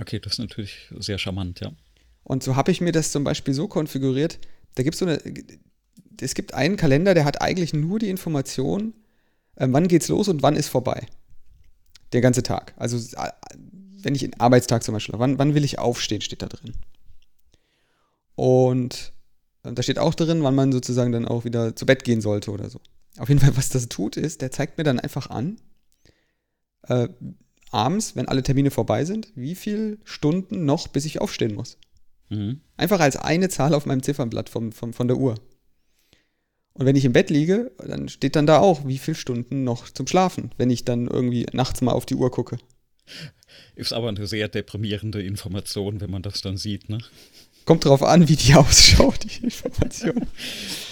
Okay, 0.00 0.18
das 0.18 0.34
ist 0.34 0.38
natürlich 0.40 0.90
sehr 0.98 1.18
charmant, 1.18 1.60
ja. 1.60 1.72
Und 2.24 2.42
so 2.42 2.56
habe 2.56 2.72
ich 2.72 2.80
mir 2.80 2.92
das 2.92 3.12
zum 3.12 3.22
Beispiel 3.22 3.54
so 3.54 3.68
konfiguriert, 3.68 4.38
da 4.74 4.82
gibt 4.82 4.94
es 4.94 4.98
so 4.98 5.06
eine, 5.06 5.20
es 6.20 6.34
gibt 6.34 6.54
einen 6.54 6.76
Kalender, 6.76 7.14
der 7.14 7.24
hat 7.24 7.40
eigentlich 7.40 7.72
nur 7.72 7.98
die 7.98 8.10
Information, 8.10 8.94
äh, 9.56 9.66
wann 9.70 9.88
geht's 9.88 10.08
los 10.08 10.28
und 10.28 10.42
wann 10.42 10.56
ist 10.56 10.68
vorbei. 10.68 11.06
Der 12.12 12.20
ganze 12.20 12.42
Tag. 12.42 12.74
Also 12.76 12.96
äh, 12.96 13.30
wenn 14.02 14.14
ich 14.14 14.22
einen 14.22 14.40
Arbeitstag 14.40 14.82
zum 14.82 14.94
Beispiel, 14.94 15.18
wann, 15.18 15.38
wann 15.38 15.54
will 15.54 15.64
ich 15.64 15.78
aufstehen, 15.78 16.20
steht 16.20 16.42
da 16.42 16.46
drin. 16.46 16.74
Und 18.34 19.12
äh, 19.62 19.72
da 19.72 19.82
steht 19.82 19.98
auch 19.98 20.14
drin, 20.14 20.42
wann 20.42 20.54
man 20.54 20.72
sozusagen 20.72 21.12
dann 21.12 21.26
auch 21.26 21.44
wieder 21.44 21.74
zu 21.76 21.86
Bett 21.86 22.04
gehen 22.04 22.20
sollte 22.20 22.50
oder 22.50 22.70
so. 22.70 22.80
Auf 23.18 23.28
jeden 23.28 23.40
Fall, 23.40 23.56
was 23.56 23.68
das 23.68 23.88
tut, 23.88 24.16
ist, 24.16 24.42
der 24.42 24.50
zeigt 24.50 24.78
mir 24.78 24.84
dann 24.84 25.00
einfach 25.00 25.30
an, 25.30 25.56
äh, 26.82 27.08
abends, 27.70 28.16
wenn 28.16 28.28
alle 28.28 28.42
Termine 28.42 28.70
vorbei 28.70 29.04
sind, 29.04 29.32
wie 29.34 29.54
viele 29.54 29.98
Stunden 30.04 30.64
noch, 30.64 30.88
bis 30.88 31.04
ich 31.04 31.20
aufstehen 31.20 31.54
muss. 31.54 31.78
Mhm. 32.28 32.60
Einfach 32.76 33.00
als 33.00 33.16
eine 33.16 33.48
Zahl 33.48 33.74
auf 33.74 33.86
meinem 33.86 34.02
Ziffernblatt 34.02 34.48
vom, 34.48 34.72
vom, 34.72 34.92
von 34.92 35.08
der 35.08 35.16
Uhr. 35.16 35.36
Und 36.74 36.86
wenn 36.86 36.96
ich 36.96 37.04
im 37.04 37.12
Bett 37.12 37.30
liege, 37.30 37.70
dann 37.78 38.08
steht 38.08 38.34
dann 38.34 38.46
da 38.46 38.58
auch, 38.58 38.86
wie 38.86 38.98
viele 38.98 39.14
Stunden 39.14 39.62
noch 39.62 39.88
zum 39.88 40.06
Schlafen, 40.06 40.50
wenn 40.56 40.70
ich 40.70 40.84
dann 40.84 41.06
irgendwie 41.06 41.46
nachts 41.52 41.80
mal 41.80 41.92
auf 41.92 42.04
die 42.04 42.16
Uhr 42.16 42.30
gucke. 42.30 42.58
Ist 43.76 43.92
aber 43.92 44.08
eine 44.08 44.26
sehr 44.26 44.48
deprimierende 44.48 45.22
Information, 45.22 46.00
wenn 46.00 46.10
man 46.10 46.22
das 46.22 46.40
dann 46.40 46.56
sieht, 46.56 46.88
ne? 46.88 46.98
Kommt 47.64 47.84
drauf 47.84 48.02
an, 48.02 48.28
wie 48.28 48.36
die 48.36 48.54
ausschaut, 48.56 49.20
die 49.24 49.44
Information. 49.44 50.26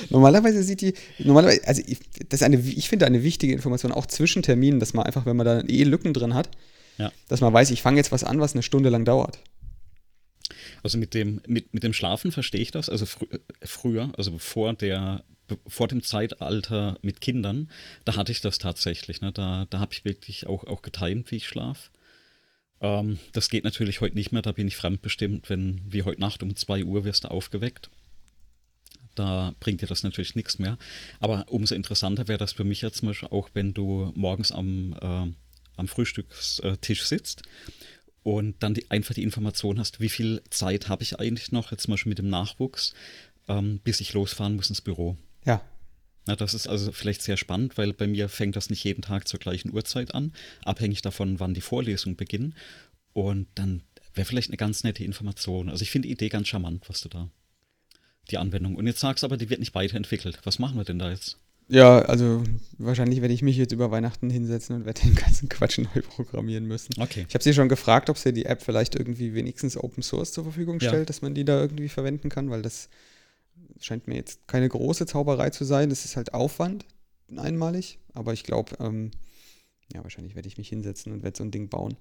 normalerweise 0.09 0.63
sieht 0.63 0.81
die, 0.81 0.95
normalerweise, 1.19 1.67
also 1.67 1.83
ich, 1.85 1.99
das 2.29 2.41
ist 2.41 2.43
eine, 2.45 2.59
ich 2.59 2.89
finde 2.89 3.07
eine 3.07 3.25
wichtige 3.25 3.53
Information, 3.53 3.93
auch 3.93 4.07
zwischen 4.07 4.43
Terminen, 4.43 4.79
dass 4.79 4.95
man 4.95 5.05
einfach, 5.05 5.27
wenn 5.27 5.37
man 5.37 5.47
da 5.47 5.61
eh 5.63 5.83
Lücken 5.83 6.15
drin 6.15 6.35
hat, 6.35 6.49
ja. 6.97 7.13
dass 7.29 7.41
man 7.41 7.53
weiß, 7.53 7.71
ich 7.73 7.83
fange 7.83 7.99
jetzt 7.99 8.13
was 8.13 8.25
an, 8.25 8.41
was 8.41 8.55
eine 8.55 8.63
Stunde 8.63 8.89
lang 8.89 9.05
dauert. 9.05 9.39
Also 10.83 10.99
mit 10.99 11.15
dem, 11.15 11.41
mit, 11.47 11.75
mit 11.75 11.83
dem 11.83 11.93
Schlafen 11.93 12.33
verstehe 12.33 12.61
ich 12.61 12.71
das. 12.71 12.89
Also 12.89 13.07
fr 13.07 13.27
früher, 13.63 14.13
also 14.17 14.33
bevor 14.33 14.73
der 14.75 15.25
vor 15.67 15.89
dem 15.89 16.03
Zeitalter 16.03 16.99
mit 17.03 17.21
Kindern, 17.21 17.71
da 18.05 18.17
hatte 18.17 18.33
ich 18.33 18.41
das 18.41 18.59
tatsächlich. 18.59 19.21
Ne? 19.21 19.33
Da, 19.33 19.67
da 19.71 19.79
habe 19.81 19.93
ich 19.93 20.05
wirklich 20.05 20.47
auch, 20.47 20.65
auch 20.65 20.83
getimt, 20.83 21.31
wie 21.31 21.37
ich 21.37 21.49
schlafe. 21.49 21.91
Ähm, 22.81 23.19
das 23.33 23.49
geht 23.49 23.65
natürlich 23.65 24.01
heute 24.01 24.17
nicht 24.17 24.33
mehr, 24.33 24.43
da 24.43 24.53
bin 24.53 24.69
ich 24.69 24.77
fremdbestimmt, 24.77 25.49
wenn 25.49 25.81
wie 25.87 26.03
heute 26.03 26.21
Nacht 26.21 26.43
um 26.43 26.55
2 26.55 26.85
Uhr 26.85 27.05
wirst 27.05 27.25
du 27.25 27.29
aufgeweckt. 27.29 27.91
Da 29.15 29.55
bringt 29.61 29.83
dir 29.83 29.87
das 29.87 30.03
natürlich 30.03 30.35
nichts 30.35 30.59
mehr. 30.59 30.79
Aber 31.21 31.45
umso 31.49 31.75
interessanter 31.75 32.29
wäre 32.29 32.39
das 32.39 32.53
für 32.53 32.65
mich 32.65 32.83
jetzt 32.83 32.99
zum 32.99 33.09
Beispiel 33.09 33.29
auch, 33.29 33.51
wenn 33.55 33.75
du 33.75 34.11
morgens 34.15 34.53
am, 34.53 34.95
äh, 35.01 35.33
am 35.77 35.89
Frühstückstisch 35.89 37.05
sitzt 37.05 37.43
und 38.23 38.63
dann 38.63 38.75
die, 38.75 38.91
einfach 38.91 39.15
die 39.15 39.23
Information 39.23 39.79
hast, 39.79 40.01
wie 40.01 40.09
viel 40.09 40.43
Zeit 40.51 40.89
habe 40.89 41.03
ich 41.03 41.19
eigentlich 41.19 41.53
noch, 41.53 41.71
jetzt 41.71 41.85
zum 41.85 41.93
Beispiel 41.93 42.11
mit 42.11 42.19
dem 42.19 42.31
Nachwuchs, 42.31 42.95
ähm, 43.49 43.81
bis 43.85 44.01
ich 44.01 44.13
losfahren 44.13 44.57
muss 44.57 44.71
ins 44.71 44.81
Büro. 44.81 45.17
Ja. 45.45 45.61
Na, 46.27 46.37
das 46.37 46.55
ist 46.55 46.69
also 46.69 46.93
vielleicht 46.93 47.23
sehr 47.23 47.37
spannend, 47.37 47.77
weil 47.77 47.93
bei 47.93 48.07
mir 48.07 48.29
fängt 48.29 48.55
das 48.55 48.71
nicht 48.71 48.85
jeden 48.85 49.03
Tag 49.03 49.27
zur 49.27 49.41
gleichen 49.41 49.73
Uhrzeit 49.75 50.15
an, 50.15 50.33
abhängig 50.65 51.03
davon, 51.03 51.41
wann 51.41 51.55
die 51.55 51.61
Vorlesungen 51.61 52.17
beginnen. 52.17 52.55
Und 53.13 53.49
dann 53.57 53.83
wäre 54.15 54.25
vielleicht 54.25 54.51
eine 54.51 54.57
ganz 54.57 54.85
nette 54.85 55.05
Information. 55.05 55.69
Also 55.69 55.83
ich 55.83 55.91
finde 55.91 56.07
die 56.09 56.13
Idee 56.15 56.29
ganz 56.29 56.49
charmant, 56.49 56.89
was 56.89 57.01
du 57.01 57.09
da, 57.09 57.29
die 58.31 58.39
Anwendung. 58.39 58.77
Und 58.77 58.87
jetzt 58.87 59.01
sagst 59.01 59.23
du 59.23 59.27
aber, 59.27 59.37
die 59.37 59.51
wird 59.51 59.61
nicht 59.61 59.75
weiterentwickelt. 59.75 60.39
Was 60.45 60.59
machen 60.61 60.77
wir 60.77 60.85
denn 60.85 60.99
da 61.01 61.11
jetzt? 61.11 61.39
Ja, 61.69 62.01
also 62.01 62.43
wahrscheinlich 62.79 63.21
werde 63.21 63.35
ich 63.35 63.43
mich 63.43 63.57
jetzt 63.57 63.73
über 63.73 63.91
Weihnachten 63.91 64.31
hinsetzen 64.31 64.77
und 64.77 64.85
werde 64.85 65.01
den 65.01 65.15
ganzen 65.15 65.49
Quatsch 65.49 65.79
neu 65.79 66.03
programmieren 66.03 66.67
müssen. 66.67 66.93
Okay. 67.01 67.25
Ich 67.29 67.35
habe 67.35 67.43
sie 67.43 67.55
schon 67.55 67.69
gefragt, 67.69 68.11
ob 68.11 68.19
sie 68.19 68.33
die 68.33 68.45
App 68.45 68.63
vielleicht 68.63 68.95
irgendwie 68.95 69.35
wenigstens 69.35 69.77
Open 69.77 70.03
Source 70.03 70.33
zur 70.33 70.45
Verfügung 70.45 70.81
Ja. 70.81 70.89
stellt, 70.91 71.09
dass 71.09 71.23
man 71.23 71.35
die 71.35 71.45
da 71.45 71.61
irgendwie 71.61 71.89
verwenden 71.89 72.29
kann, 72.29 72.51
weil 72.51 72.63
das 72.63 72.89
scheint 73.85 74.07
mir 74.07 74.17
jetzt 74.17 74.47
keine 74.47 74.69
große 74.69 75.07
Zauberei 75.07 75.51
zu 75.51 75.65
sein. 75.65 75.91
Das 75.91 76.05
ist 76.05 76.17
halt 76.17 76.35
Aufwand 76.35 76.87
einmalig, 77.37 77.99
aber 78.15 78.33
ich 78.33 78.45
glaube, 78.45 78.77
ähm, 78.81 79.11
ja, 79.93 80.03
wahrscheinlich 80.03 80.35
werde 80.35 80.49
ich 80.49 80.59
mich 80.59 80.69
hinsetzen 80.69 81.13
und 81.13 81.23
werde 81.23 81.37
so 81.37 81.45
ein 81.45 81.51
Ding 81.51 81.69
bauen. 81.69 81.97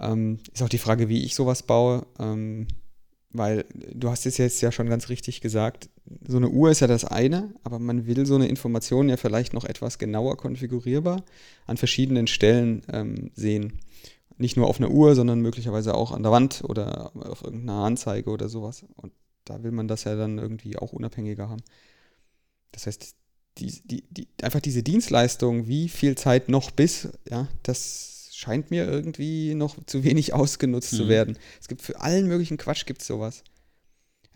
Ähm, 0.00 0.38
ist 0.52 0.62
auch 0.62 0.68
die 0.68 0.78
Frage, 0.78 1.08
wie 1.08 1.24
ich 1.24 1.34
sowas 1.34 1.62
baue, 1.62 2.06
ähm, 2.18 2.68
weil 3.30 3.64
du 3.92 4.08
hast 4.08 4.26
es 4.26 4.38
jetzt 4.38 4.60
ja 4.60 4.72
schon 4.72 4.88
ganz 4.88 5.08
richtig 5.08 5.40
gesagt, 5.40 5.90
so 6.26 6.38
eine 6.38 6.48
Uhr 6.48 6.70
ist 6.70 6.80
ja 6.80 6.86
das 6.86 7.04
eine, 7.04 7.54
aber 7.62 7.78
man 7.78 8.06
will 8.06 8.24
so 8.24 8.36
eine 8.36 8.48
Information 8.48 9.08
ja 9.08 9.16
vielleicht 9.16 9.52
noch 9.52 9.64
etwas 9.64 9.98
genauer 9.98 10.36
konfigurierbar 10.36 11.24
an 11.66 11.76
verschiedenen 11.76 12.26
Stellen 12.26 12.82
ähm, 12.90 13.30
sehen. 13.34 13.80
Nicht 14.38 14.56
nur 14.56 14.68
auf 14.68 14.78
einer 14.78 14.90
Uhr, 14.90 15.14
sondern 15.14 15.40
möglicherweise 15.40 15.94
auch 15.94 16.12
an 16.12 16.22
der 16.22 16.32
Wand 16.32 16.62
oder 16.64 17.12
auf 17.14 17.42
irgendeiner 17.42 17.84
Anzeige 17.84 18.30
oder 18.30 18.48
sowas. 18.48 18.84
Und 18.96 19.12
da 19.48 19.62
will 19.62 19.70
man 19.72 19.88
das 19.88 20.04
ja 20.04 20.14
dann 20.16 20.38
irgendwie 20.38 20.76
auch 20.76 20.92
unabhängiger 20.92 21.48
haben. 21.48 21.62
Das 22.72 22.86
heißt, 22.86 23.14
die, 23.58 23.80
die, 23.84 24.04
die, 24.10 24.28
einfach 24.42 24.60
diese 24.60 24.82
Dienstleistung, 24.82 25.66
wie 25.66 25.88
viel 25.88 26.16
Zeit 26.16 26.48
noch 26.48 26.70
bis, 26.70 27.08
ja, 27.28 27.48
das 27.62 28.30
scheint 28.32 28.70
mir 28.70 28.86
irgendwie 28.86 29.54
noch 29.54 29.82
zu 29.86 30.04
wenig 30.04 30.32
ausgenutzt 30.34 30.90
zu 30.90 31.04
Mhm. 31.04 31.08
werden. 31.08 31.38
Es 31.60 31.66
gibt 31.68 31.82
für 31.82 32.00
allen 32.00 32.28
möglichen 32.28 32.56
Quatsch 32.56 32.86
gibt 32.86 33.00
es 33.00 33.08
sowas. 33.08 33.42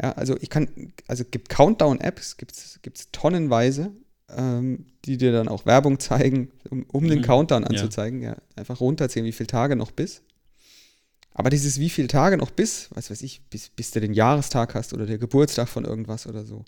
Ja, 0.02 0.12
also 0.12 0.36
ich 0.40 0.50
kann, 0.50 0.92
also 1.06 1.22
es 1.22 1.30
gibt 1.30 1.48
Countdown-Apps, 1.50 2.36
gibt 2.36 2.52
es 2.56 3.08
tonnenweise, 3.12 3.92
ähm, 4.28 4.86
die 5.04 5.18
dir 5.18 5.30
dann 5.30 5.46
auch 5.48 5.66
Werbung 5.66 6.00
zeigen, 6.00 6.50
um, 6.70 6.84
um 6.90 7.06
den 7.06 7.18
Mhm. 7.18 7.22
Countdown 7.22 7.62
Ja. 7.62 7.68
anzuzeigen. 7.68 8.22
Ja. 8.22 8.36
einfach 8.56 8.80
runterzählen, 8.80 9.26
wie 9.26 9.32
viele 9.32 9.46
Tage 9.46 9.76
noch 9.76 9.92
bis. 9.92 10.22
Aber 11.34 11.50
dieses 11.50 11.78
wie 11.78 11.90
viele 11.90 12.08
Tage 12.08 12.36
noch 12.36 12.50
bis, 12.50 12.88
was 12.94 13.10
weiß 13.10 13.22
ich, 13.22 13.42
bis, 13.48 13.70
bis 13.70 13.90
du 13.90 14.00
den 14.00 14.12
Jahrestag 14.12 14.74
hast 14.74 14.92
oder 14.92 15.06
der 15.06 15.18
Geburtstag 15.18 15.68
von 15.68 15.84
irgendwas 15.84 16.26
oder 16.26 16.44
so. 16.44 16.64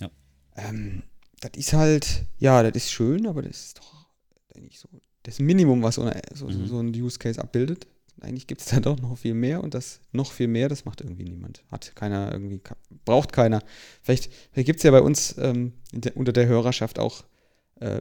Ja. 0.00 0.10
Ähm, 0.56 1.02
das 1.40 1.52
ist 1.56 1.72
halt, 1.72 2.24
ja, 2.38 2.62
das 2.62 2.74
ist 2.84 2.90
schön, 2.92 3.26
aber 3.26 3.42
das 3.42 3.66
ist 3.66 3.78
doch 3.78 4.06
eigentlich 4.54 4.78
so 4.78 4.88
das 5.24 5.40
Minimum, 5.40 5.82
was 5.82 5.96
so, 5.96 6.02
eine, 6.02 6.20
so, 6.34 6.46
Mhm. 6.46 6.66
so 6.66 6.78
ein 6.80 6.88
Use 6.88 7.18
Case 7.18 7.40
abbildet. 7.40 7.86
Eigentlich 8.20 8.46
gibt 8.46 8.60
es 8.62 8.68
da 8.68 8.80
doch 8.80 8.98
noch 9.00 9.18
viel 9.18 9.34
mehr 9.34 9.62
und 9.62 9.74
das 9.74 10.00
noch 10.12 10.32
viel 10.32 10.48
mehr, 10.48 10.68
das 10.68 10.84
macht 10.84 11.00
irgendwie 11.00 11.24
niemand. 11.24 11.64
Hat 11.70 11.94
keiner 11.94 12.32
irgendwie, 12.32 12.60
braucht 13.04 13.32
keiner. 13.32 13.62
Vielleicht, 14.02 14.32
vielleicht 14.52 14.66
gibt 14.66 14.78
es 14.78 14.84
ja 14.84 14.90
bei 14.90 15.02
uns 15.02 15.36
ähm, 15.38 15.72
der, 15.92 16.16
unter 16.16 16.32
der 16.32 16.46
Hörerschaft 16.46 16.98
auch 16.98 17.24
äh, 17.80 18.00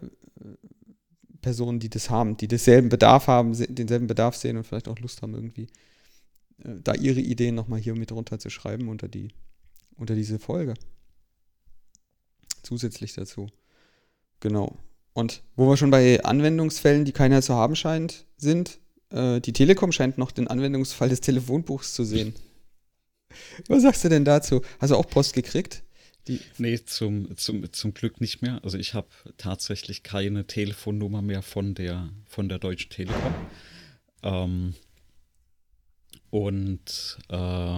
Personen, 1.48 1.80
die 1.80 1.90
das 1.90 2.10
haben, 2.10 2.36
die 2.36 2.50
denselben 2.50 2.90
Bedarf 2.90 3.28
haben, 3.28 3.54
se- 3.54 3.68
denselben 3.68 4.08
Bedarf 4.08 4.36
sehen 4.36 4.58
und 4.58 4.66
vielleicht 4.66 4.90
auch 4.90 5.00
Lust 5.00 5.22
haben, 5.22 5.34
irgendwie 5.34 5.68
äh, 6.66 6.76
da 6.84 6.94
ihre 6.94 7.22
Ideen 7.22 7.56
nochmal 7.56 7.80
hier 7.80 7.96
mit 7.96 8.12
runterzuschreiben 8.12 8.90
unter 8.90 9.08
die, 9.08 9.30
unter 9.96 10.14
diese 10.14 10.40
Folge. 10.40 10.74
Zusätzlich 12.64 13.14
dazu. 13.14 13.48
Genau. 14.42 14.78
Und 15.14 15.42
wo 15.56 15.68
wir 15.70 15.78
schon 15.78 15.90
bei 15.90 16.22
Anwendungsfällen, 16.24 17.06
die 17.06 17.14
keiner 17.14 17.42
zu 17.42 17.54
haben 17.54 17.76
scheint, 17.76 18.26
sind, 18.38 18.80
äh, 19.10 19.40
die 19.40 19.54
Telekom 19.54 19.92
scheint 19.94 20.18
noch 20.18 20.32
den 20.32 20.48
Anwendungsfall 20.48 21.08
des 21.10 21.22
Telefonbuchs 21.22 21.94
zu 21.94 22.04
sehen. 22.04 22.34
Was 23.70 23.84
sagst 23.84 24.04
du 24.04 24.10
denn 24.10 24.26
dazu? 24.26 24.62
Hast 24.80 24.90
du 24.92 24.96
auch 24.98 25.08
Post 25.10 25.34
gekriegt? 25.34 25.84
Die, 26.28 26.40
Nee, 26.58 26.80
zum, 26.84 27.36
zum, 27.38 27.72
zum 27.72 27.94
Glück 27.94 28.20
nicht 28.22 28.42
mehr. 28.42 28.60
Also 28.64 28.78
ich 28.78 28.94
habe 28.94 29.08
tatsächlich 29.38 30.04
keine 30.04 30.46
Telefonnummer 30.46 31.22
mehr 31.22 31.42
von 31.42 31.74
der, 31.76 32.10
von 32.26 32.50
der 32.50 32.60
Deutschen 32.60 32.90
Telekom. 32.90 33.34
Ähm, 34.24 34.76
und 36.30 37.18
äh, 37.30 37.78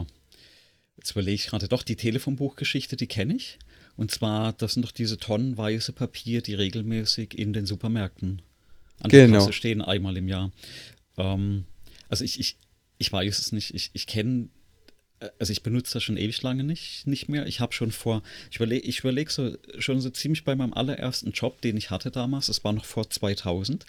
jetzt 0.98 1.12
überlege 1.12 1.36
ich 1.36 1.48
gerade 1.48 1.68
doch, 1.68 1.84
die 1.84 1.96
Telefonbuchgeschichte, 1.96 2.96
die 2.96 3.08
kenne 3.08 3.36
ich. 3.36 3.60
Und 3.96 4.12
zwar, 4.12 4.54
das 4.54 4.74
sind 4.74 4.84
doch 4.84 4.92
diese 4.92 5.18
tonnenweise 5.18 5.92
Papier, 5.92 6.42
die 6.42 6.54
regelmäßig 6.54 7.38
in 7.38 7.54
den 7.54 7.66
Supermärkten 7.66 8.42
an 9.00 9.10
der 9.12 9.26
Genau. 9.28 9.40
Kasse 9.40 9.54
stehen, 9.54 9.82
einmal 9.82 10.18
im 10.18 10.28
Jahr. 10.28 10.52
Ähm, 11.18 11.66
also 12.08 12.24
ich, 12.24 12.40
ich, 12.40 12.58
ich 12.98 13.12
weiß 13.12 13.40
es 13.40 13.52
nicht. 13.52 13.74
Ich, 13.74 13.92
ich 13.94 14.08
kenne 14.08 14.50
also 15.38 15.52
ich 15.52 15.64
benutze 15.64 15.94
das 15.94 16.04
schon 16.04 16.18
ewig 16.18 16.42
lange 16.42 16.64
nicht, 16.64 17.06
nicht 17.08 17.30
mehr. 17.30 17.46
Ich 17.48 17.60
habe 17.60 17.74
schon 17.74 17.92
vor, 17.92 18.24
ich 18.50 18.58
überlege 18.58 18.88
ich 18.88 19.00
überleg 19.00 19.30
so 19.32 19.56
schon 19.78 20.00
so 20.02 20.10
ziemlich 20.10 20.44
bei 20.44 20.56
meinem 20.56 20.74
allerersten 20.74 21.32
Job, 21.32 21.62
den 21.62 21.78
ich 21.78 21.90
hatte 21.90 22.12
damals, 22.12 22.48
das 22.48 22.64
war 22.64 22.74
noch 22.74 22.86
vor 22.86 23.10
2000, 23.10 23.86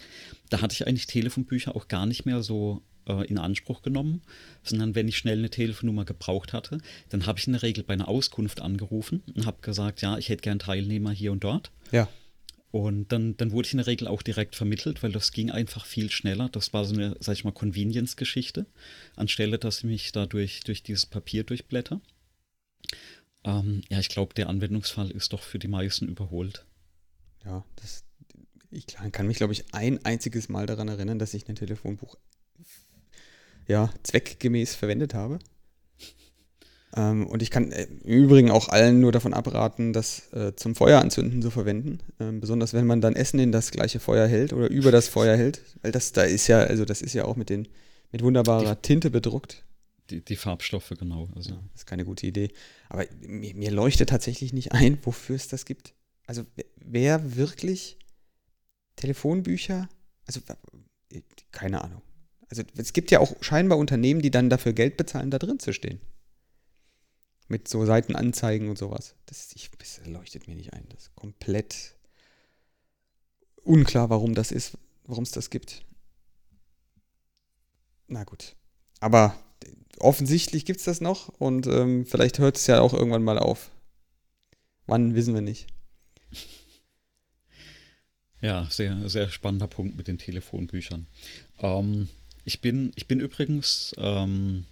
da 0.48 0.60
hatte 0.60 0.74
ich 0.74 0.86
eigentlich 0.86 1.06
Telefonbücher 1.06 1.76
auch 1.76 1.88
gar 1.88 2.06
nicht 2.06 2.26
mehr 2.26 2.42
so 2.42 2.82
äh, 3.06 3.26
in 3.26 3.38
Anspruch 3.38 3.82
genommen, 3.82 4.22
sondern 4.62 4.94
wenn 4.94 5.08
ich 5.08 5.18
schnell 5.18 5.38
eine 5.38 5.50
Telefonnummer 5.50 6.04
gebraucht 6.04 6.52
hatte, 6.52 6.78
dann 7.08 7.26
habe 7.26 7.38
ich 7.38 7.46
in 7.46 7.52
der 7.52 7.62
Regel 7.62 7.84
bei 7.84 7.94
einer 7.94 8.08
Auskunft 8.08 8.60
angerufen 8.60 9.22
und 9.34 9.46
habe 9.46 9.58
gesagt, 9.62 10.02
ja, 10.02 10.18
ich 10.18 10.28
hätte 10.28 10.42
gern 10.42 10.58
Teilnehmer 10.58 11.12
hier 11.12 11.32
und 11.32 11.44
dort. 11.44 11.70
ja. 11.92 12.08
Und 12.72 13.10
dann, 13.10 13.36
dann 13.36 13.50
wurde 13.50 13.66
ich 13.66 13.72
in 13.72 13.78
der 13.78 13.88
Regel 13.88 14.06
auch 14.06 14.22
direkt 14.22 14.54
vermittelt, 14.54 15.02
weil 15.02 15.10
das 15.10 15.32
ging 15.32 15.50
einfach 15.50 15.84
viel 15.84 16.10
schneller. 16.10 16.48
Das 16.50 16.72
war 16.72 16.84
so 16.84 16.94
eine, 16.94 17.16
sag 17.18 17.32
ich 17.32 17.44
mal, 17.44 17.52
Convenience-Geschichte, 17.52 18.66
anstelle, 19.16 19.58
dass 19.58 19.78
ich 19.78 19.84
mich 19.84 20.12
da 20.12 20.26
durch, 20.26 20.60
durch 20.60 20.82
dieses 20.82 21.06
Papier 21.06 21.42
durchblätter. 21.42 22.00
Ähm, 23.42 23.82
ja, 23.88 23.98
ich 23.98 24.08
glaube, 24.08 24.34
der 24.34 24.48
Anwendungsfall 24.48 25.10
ist 25.10 25.32
doch 25.32 25.42
für 25.42 25.58
die 25.58 25.68
meisten 25.68 26.06
überholt. 26.06 26.64
Ja, 27.44 27.64
das, 27.76 28.04
ich 28.70 28.86
kann 28.86 29.26
mich, 29.26 29.38
glaube 29.38 29.52
ich, 29.52 29.74
ein 29.74 30.04
einziges 30.04 30.48
Mal 30.48 30.66
daran 30.66 30.88
erinnern, 30.88 31.18
dass 31.18 31.34
ich 31.34 31.48
ein 31.48 31.56
Telefonbuch 31.56 32.16
ja, 33.66 33.92
zweckgemäß 34.02 34.74
verwendet 34.74 35.14
habe. 35.14 35.38
Ähm, 36.96 37.26
und 37.26 37.40
ich 37.42 37.50
kann 37.50 37.70
äh, 37.70 37.84
im 38.04 38.24
Übrigen 38.24 38.50
auch 38.50 38.68
allen 38.68 39.00
nur 39.00 39.12
davon 39.12 39.32
abraten, 39.34 39.92
das 39.92 40.32
äh, 40.32 40.54
zum 40.56 40.74
Feueranzünden 40.74 41.40
zu 41.40 41.50
verwenden. 41.50 42.00
Ähm, 42.18 42.40
besonders 42.40 42.72
wenn 42.74 42.86
man 42.86 43.00
dann 43.00 43.14
Essen 43.14 43.38
in 43.38 43.52
das 43.52 43.70
gleiche 43.70 44.00
Feuer 44.00 44.26
hält 44.26 44.52
oder 44.52 44.68
über 44.68 44.90
das 44.90 45.06
Feuer 45.08 45.36
hält. 45.36 45.62
Weil 45.82 45.92
das 45.92 46.12
da 46.12 46.22
ist 46.22 46.48
ja, 46.48 46.58
also 46.60 46.84
das 46.84 47.00
ist 47.02 47.12
ja 47.14 47.24
auch 47.24 47.36
mit 47.36 47.48
den 47.50 47.68
mit 48.12 48.22
wunderbarer 48.22 48.82
Tinte 48.82 49.08
bedruckt. 49.10 49.64
Die, 50.10 50.24
die 50.24 50.34
Farbstoffe, 50.34 50.92
genau. 50.98 51.28
Also, 51.36 51.50
Ja, 51.50 51.60
das 51.72 51.82
ist 51.82 51.86
keine 51.86 52.04
gute 52.04 52.26
Idee. 52.26 52.48
Aber 52.88 53.04
mir, 53.20 53.54
mir 53.54 53.70
leuchtet 53.70 54.08
tatsächlich 54.08 54.52
nicht 54.52 54.72
ein, 54.72 54.98
wofür 55.04 55.36
es 55.36 55.46
das 55.46 55.64
gibt. 55.64 55.94
Also 56.26 56.42
wer- 56.56 56.64
wer 56.84 57.36
wirklich 57.36 57.98
Telefonbücher, 58.96 59.88
also 60.26 60.40
äh, 61.12 61.20
keine 61.52 61.82
Ahnung. 61.84 62.02
Also 62.48 62.62
es 62.76 62.92
gibt 62.92 63.10
ja 63.12 63.20
auch 63.20 63.34
scheinbar 63.40 63.78
Unternehmen, 63.78 64.22
die 64.22 64.30
dann 64.32 64.50
dafür 64.50 64.72
Geld 64.72 64.96
bezahlen, 64.96 65.30
da 65.30 65.38
drin 65.38 65.60
zu 65.60 65.72
stehen. 65.72 66.00
Mit 67.50 67.66
so 67.66 67.84
Seitenanzeigen 67.84 68.68
und 68.68 68.78
sowas. 68.78 69.16
Das, 69.26 69.50
ich, 69.56 69.72
das 69.76 70.00
leuchtet 70.06 70.46
mir 70.46 70.54
nicht 70.54 70.72
ein. 70.72 70.86
Das 70.88 71.02
ist 71.02 71.16
komplett 71.16 71.96
unklar, 73.64 74.08
warum 74.08 74.36
das 74.36 74.52
ist, 74.52 74.78
warum 75.02 75.24
es 75.24 75.32
das 75.32 75.50
gibt. 75.50 75.82
Na 78.06 78.22
gut. 78.22 78.54
Aber 79.00 79.36
offensichtlich 79.98 80.64
gibt 80.64 80.78
es 80.78 80.84
das 80.84 81.00
noch 81.00 81.28
und 81.40 81.66
ähm, 81.66 82.06
vielleicht 82.06 82.38
hört 82.38 82.56
es 82.56 82.68
ja 82.68 82.80
auch 82.80 82.94
irgendwann 82.94 83.24
mal 83.24 83.38
auf. 83.38 83.72
Wann, 84.86 85.16
wissen 85.16 85.34
wir 85.34 85.42
nicht. 85.42 85.66
Ja, 88.40 88.68
sehr, 88.70 89.08
sehr 89.08 89.28
spannender 89.28 89.66
Punkt 89.66 89.96
mit 89.96 90.06
den 90.06 90.18
Telefonbüchern. 90.18 91.08
Ähm, 91.58 92.08
ich, 92.44 92.60
bin, 92.60 92.92
ich 92.94 93.08
bin 93.08 93.18
übrigens 93.18 93.92
ähm, 93.98 94.66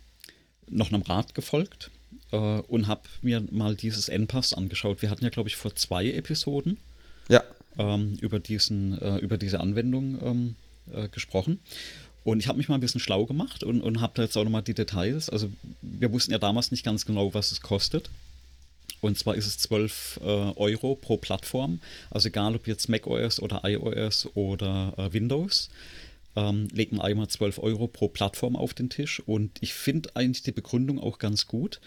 noch 0.68 0.92
einem 0.92 1.02
Rat 1.02 1.34
gefolgt 1.34 1.90
äh, 2.32 2.36
und 2.36 2.86
habe 2.86 3.02
mir 3.22 3.42
mal 3.50 3.74
dieses 3.74 4.08
N-Pass 4.08 4.54
angeschaut. 4.54 5.02
Wir 5.02 5.10
hatten 5.10 5.24
ja, 5.24 5.30
glaube 5.30 5.48
ich, 5.48 5.56
vor 5.56 5.74
zwei 5.74 6.10
Episoden 6.10 6.78
Ja, 7.28 7.42
ähm, 7.78 8.16
über, 8.20 8.38
diesen, 8.38 9.00
äh, 9.00 9.18
über 9.18 9.38
diese 9.38 9.60
Anwendung 9.60 10.18
ähm, 10.22 10.54
äh, 10.92 11.08
gesprochen. 11.08 11.60
Und 12.24 12.40
ich 12.40 12.48
habe 12.48 12.58
mich 12.58 12.68
mal 12.68 12.74
ein 12.74 12.80
bisschen 12.80 13.00
schlau 13.00 13.24
gemacht 13.24 13.62
und, 13.62 13.80
und 13.80 14.00
habe 14.00 14.12
da 14.16 14.22
jetzt 14.22 14.36
auch 14.36 14.44
nochmal 14.44 14.62
die 14.62 14.74
Details. 14.74 15.30
Also 15.30 15.48
wir 15.80 16.12
wussten 16.12 16.32
ja 16.32 16.38
damals 16.38 16.70
nicht 16.70 16.84
ganz 16.84 17.06
genau, 17.06 17.32
was 17.32 17.52
es 17.52 17.62
kostet. 17.62 18.10
Und 19.00 19.16
zwar 19.16 19.36
ist 19.36 19.46
es 19.46 19.58
12 19.58 20.20
äh, 20.22 20.24
Euro 20.24 20.96
pro 20.96 21.16
Plattform. 21.16 21.80
Also 22.10 22.28
egal 22.28 22.54
ob 22.56 22.66
jetzt 22.66 22.88
macOS 22.88 23.40
oder 23.40 23.62
iOS 23.64 24.28
oder 24.34 24.92
äh, 24.96 25.12
Windows, 25.12 25.70
ähm, 26.38 26.68
legt 26.72 26.92
man 26.92 27.00
einmal 27.00 27.26
12 27.26 27.58
Euro 27.58 27.88
pro 27.88 28.08
Plattform 28.08 28.54
auf 28.54 28.72
den 28.72 28.90
Tisch. 28.90 29.20
Und 29.26 29.58
ich 29.60 29.74
finde 29.74 30.14
eigentlich 30.14 30.44
die 30.44 30.52
Begründung 30.52 31.00
auch 31.00 31.18
ganz 31.18 31.48
gut. 31.48 31.80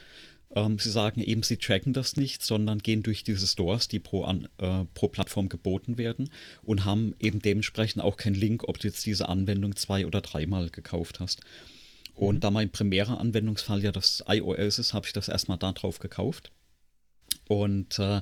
Ähm, 0.54 0.78
sie 0.78 0.92
sagen 0.92 1.22
eben, 1.22 1.44
sie 1.44 1.56
tracken 1.56 1.94
das 1.94 2.18
nicht, 2.18 2.44
sondern 2.44 2.80
gehen 2.80 3.02
durch 3.02 3.24
diese 3.24 3.48
Stores, 3.48 3.88
die 3.88 4.00
pro, 4.00 4.26
an, 4.26 4.50
äh, 4.58 4.84
pro 4.94 5.08
Plattform 5.08 5.48
geboten 5.48 5.98
werden 5.98 6.30
und 6.64 6.84
haben 6.84 7.16
eben 7.20 7.40
dementsprechend 7.40 8.04
auch 8.04 8.18
keinen 8.18 8.36
Link, 8.36 8.68
ob 8.68 8.78
du 8.78 8.90
jetzt 8.90 9.06
diese 9.06 9.30
Anwendung 9.30 9.78
zwei 9.78 10.06
oder 10.06 10.20
dreimal 10.20 10.70
gekauft 10.70 11.22
hast. 11.22 11.42
Und 12.14 12.44
da 12.44 12.52
mein 12.52 12.70
primärer 12.70 13.22
Anwendungsfall 13.22 13.82
ja 13.82 13.94
das 13.94 14.24
iOS 14.28 14.80
ist, 14.80 14.94
habe 14.94 15.08
ich 15.08 15.14
das 15.14 15.30
erstmal 15.30 15.58
da 15.58 15.72
drauf 15.72 16.00
gekauft. 16.00 16.52
Und 17.48 17.98
äh, 18.00 18.22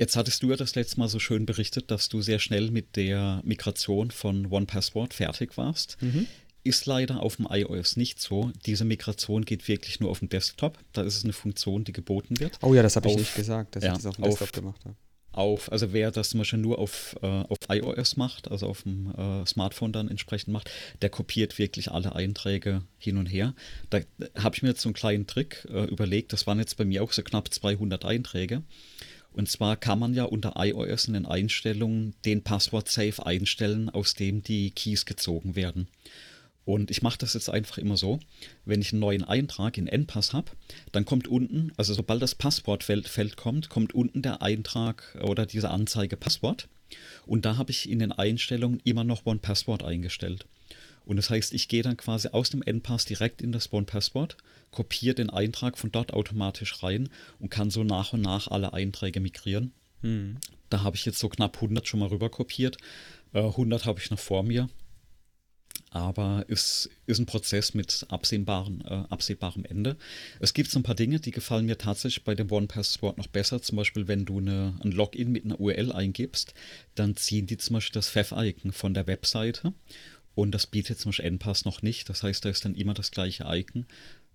Jetzt 0.00 0.16
hattest 0.16 0.42
du 0.42 0.48
ja 0.48 0.56
das 0.56 0.74
letzte 0.76 0.98
Mal 0.98 1.08
so 1.08 1.18
schön 1.18 1.44
berichtet, 1.44 1.90
dass 1.90 2.08
du 2.08 2.22
sehr 2.22 2.38
schnell 2.38 2.70
mit 2.70 2.96
der 2.96 3.42
Migration 3.44 4.10
von 4.10 4.50
OnePassword 4.50 5.12
fertig 5.12 5.58
warst. 5.58 5.98
Mhm. 6.00 6.26
Ist 6.64 6.86
leider 6.86 7.22
auf 7.22 7.36
dem 7.36 7.46
iOS 7.50 7.98
nicht 7.98 8.18
so. 8.18 8.50
Diese 8.64 8.86
Migration 8.86 9.44
geht 9.44 9.68
wirklich 9.68 10.00
nur 10.00 10.10
auf 10.10 10.20
dem 10.20 10.30
Desktop. 10.30 10.78
Da 10.94 11.02
ist 11.02 11.18
es 11.18 11.24
eine 11.24 11.34
Funktion, 11.34 11.84
die 11.84 11.92
geboten 11.92 12.40
wird. 12.40 12.58
Oh 12.62 12.72
ja, 12.72 12.82
das 12.82 12.96
habe 12.96 13.10
ich 13.10 13.16
nicht 13.16 13.34
gesagt, 13.34 13.76
dass 13.76 13.84
ja, 13.84 13.92
ich 13.92 13.98
das 13.98 14.06
auf 14.06 14.16
dem 14.16 14.24
Desktop 14.24 14.48
auf, 14.48 14.52
gemacht 14.52 14.84
habe. 14.86 14.96
Auf, 15.32 15.70
also 15.70 15.92
wer 15.92 16.10
das 16.10 16.30
zum 16.30 16.38
Beispiel 16.38 16.58
nur 16.60 16.78
auf, 16.78 17.16
äh, 17.20 17.26
auf 17.26 17.58
iOS 17.68 18.16
macht, 18.16 18.50
also 18.50 18.68
auf 18.68 18.84
dem 18.84 19.14
äh, 19.14 19.44
Smartphone 19.44 19.92
dann 19.92 20.08
entsprechend 20.08 20.52
macht, 20.52 20.70
der 21.02 21.10
kopiert 21.10 21.58
wirklich 21.58 21.90
alle 21.90 22.14
Einträge 22.16 22.84
hin 22.96 23.18
und 23.18 23.26
her. 23.26 23.54
Da 23.90 24.00
habe 24.36 24.56
ich 24.56 24.62
mir 24.62 24.70
jetzt 24.70 24.80
so 24.80 24.88
einen 24.88 24.94
kleinen 24.94 25.26
Trick 25.26 25.68
äh, 25.70 25.84
überlegt. 25.84 26.32
Das 26.32 26.46
waren 26.46 26.58
jetzt 26.58 26.78
bei 26.78 26.86
mir 26.86 27.02
auch 27.02 27.12
so 27.12 27.22
knapp 27.22 27.52
200 27.52 28.06
Einträge. 28.06 28.62
Und 29.32 29.48
zwar 29.48 29.76
kann 29.76 29.98
man 29.98 30.14
ja 30.14 30.24
unter 30.24 30.54
iOS 30.56 31.06
in 31.06 31.14
den 31.14 31.26
Einstellungen 31.26 32.14
den 32.24 32.42
Passwort-Safe 32.42 33.24
einstellen, 33.24 33.88
aus 33.88 34.14
dem 34.14 34.42
die 34.42 34.70
Keys 34.70 35.06
gezogen 35.06 35.54
werden. 35.54 35.88
Und 36.64 36.90
ich 36.90 37.02
mache 37.02 37.18
das 37.18 37.34
jetzt 37.34 37.48
einfach 37.48 37.78
immer 37.78 37.96
so, 37.96 38.20
wenn 38.64 38.80
ich 38.80 38.92
einen 38.92 39.00
neuen 39.00 39.24
Eintrag 39.24 39.78
in 39.78 39.86
NPass 39.86 40.32
habe, 40.32 40.52
dann 40.92 41.04
kommt 41.04 41.26
unten, 41.26 41.72
also 41.76 41.94
sobald 41.94 42.22
das 42.22 42.34
Passwortfeld 42.34 43.36
kommt, 43.36 43.70
kommt 43.70 43.94
unten 43.94 44.22
der 44.22 44.42
Eintrag 44.42 45.18
oder 45.22 45.46
diese 45.46 45.70
Anzeige 45.70 46.16
Passwort. 46.16 46.68
Und 47.26 47.44
da 47.44 47.56
habe 47.56 47.70
ich 47.70 47.88
in 47.88 47.98
den 47.98 48.12
Einstellungen 48.12 48.80
immer 48.84 49.04
noch 49.04 49.26
One 49.26 49.38
Passwort 49.38 49.82
eingestellt. 49.82 50.46
Und 51.04 51.16
das 51.16 51.30
heißt, 51.30 51.52
ich 51.52 51.68
gehe 51.68 51.82
dann 51.82 51.96
quasi 51.96 52.28
aus 52.28 52.50
dem 52.50 52.62
NPass 52.62 53.04
direkt 53.04 53.42
in 53.42 53.52
das 53.52 53.72
One 53.72 53.86
Passwort, 53.86 54.36
kopiere 54.70 55.14
den 55.14 55.30
Eintrag 55.30 55.78
von 55.78 55.90
dort 55.90 56.12
automatisch 56.12 56.82
rein 56.82 57.08
und 57.38 57.50
kann 57.50 57.70
so 57.70 57.84
nach 57.84 58.12
und 58.12 58.20
nach 58.20 58.48
alle 58.48 58.72
Einträge 58.72 59.20
migrieren. 59.20 59.72
Hm. 60.02 60.38
Da 60.68 60.82
habe 60.82 60.96
ich 60.96 61.04
jetzt 61.04 61.18
so 61.18 61.28
knapp 61.28 61.56
100 61.56 61.86
schon 61.86 62.00
mal 62.00 62.08
rüber 62.08 62.30
kopiert. 62.30 62.78
100 63.32 63.82
äh, 63.82 63.84
habe 63.86 64.00
ich 64.00 64.10
noch 64.10 64.18
vor 64.18 64.42
mir. 64.42 64.68
Aber 65.92 66.44
es 66.46 66.88
ist 67.06 67.18
ein 67.18 67.26
Prozess 67.26 67.74
mit 67.74 68.06
absehbaren, 68.08 68.80
äh, 68.82 69.04
absehbarem 69.08 69.64
Ende. 69.64 69.96
Es 70.38 70.54
gibt 70.54 70.70
so 70.70 70.78
ein 70.78 70.84
paar 70.84 70.94
Dinge, 70.94 71.18
die 71.18 71.32
gefallen 71.32 71.66
mir 71.66 71.78
tatsächlich 71.78 72.22
bei 72.22 72.36
dem 72.36 72.50
One-Password 72.50 73.18
noch 73.18 73.26
besser. 73.26 73.60
Zum 73.60 73.76
Beispiel, 73.76 74.06
wenn 74.06 74.24
du 74.24 74.38
eine, 74.38 74.78
ein 74.84 74.92
Login 74.92 75.32
mit 75.32 75.44
einer 75.44 75.58
URL 75.58 75.90
eingibst, 75.90 76.54
dann 76.94 77.16
ziehen 77.16 77.46
die 77.46 77.56
zum 77.56 77.74
Beispiel 77.74 77.94
das 77.94 78.08
Pfeff-Icon 78.08 78.70
von 78.70 78.94
der 78.94 79.08
Webseite. 79.08 79.72
Und 80.40 80.52
das 80.52 80.66
bietet 80.66 80.98
zum 80.98 81.10
Beispiel 81.10 81.26
NPass 81.26 81.66
noch 81.66 81.82
nicht. 81.82 82.08
Das 82.08 82.22
heißt, 82.22 82.42
da 82.42 82.48
ist 82.48 82.64
dann 82.64 82.74
immer 82.74 82.94
das 82.94 83.10
gleiche 83.10 83.44
Icon. 83.46 83.84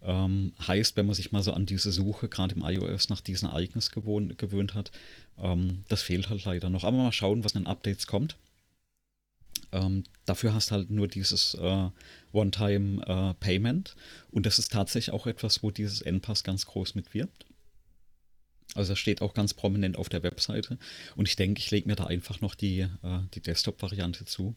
Ähm, 0.03 0.53
heißt, 0.67 0.97
wenn 0.97 1.07
man 1.07 1.15
sich 1.15 1.31
mal 1.31 1.41
so 1.41 1.51
an 1.51 1.65
diese 1.65 1.91
Suche, 1.91 2.29
gerade 2.29 2.53
im 2.53 2.62
iOS, 2.62 3.09
nach 3.09 3.21
diesen 3.21 3.50
Icons 3.51 3.89
gewohnt, 3.89 4.38
gewöhnt 4.38 4.75
hat, 4.75 4.91
ähm, 5.39 5.83
das 5.88 6.03
fehlt 6.03 6.29
halt 6.29 6.45
leider 6.45 6.69
noch. 6.69 6.83
Aber 6.83 6.95
mal 6.95 7.12
schauen, 7.12 7.43
was 7.43 7.53
in 7.53 7.63
den 7.63 7.67
Updates 7.67 8.05
kommt. 8.05 8.38
Ähm, 9.71 10.03
dafür 10.27 10.53
hast 10.53 10.69
du 10.69 10.75
halt 10.75 10.91
nur 10.91 11.07
dieses 11.07 11.55
äh, 11.55 11.89
One-Time-Payment. 12.33 13.95
Äh, 13.97 14.35
und 14.35 14.45
das 14.45 14.59
ist 14.59 14.71
tatsächlich 14.71 15.12
auch 15.12 15.25
etwas, 15.25 15.63
wo 15.63 15.71
dieses 15.71 16.01
NPass 16.01 16.43
ganz 16.43 16.67
groß 16.67 16.93
mitwirbt. 16.93 17.47
Also 18.75 18.91
das 18.91 19.00
steht 19.00 19.24
auch 19.24 19.33
ganz 19.33 19.55
prominent 19.55 19.97
auf 19.97 20.09
der 20.09 20.21
Webseite. 20.21 20.77
Und 21.15 21.27
ich 21.27 21.35
denke, 21.35 21.57
ich 21.57 21.71
lege 21.71 21.88
mir 21.88 21.95
da 21.95 22.03
einfach 22.03 22.41
noch 22.41 22.53
die, 22.53 22.81
äh, 22.81 23.19
die 23.33 23.41
Desktop-Variante 23.41 24.25
zu. 24.25 24.55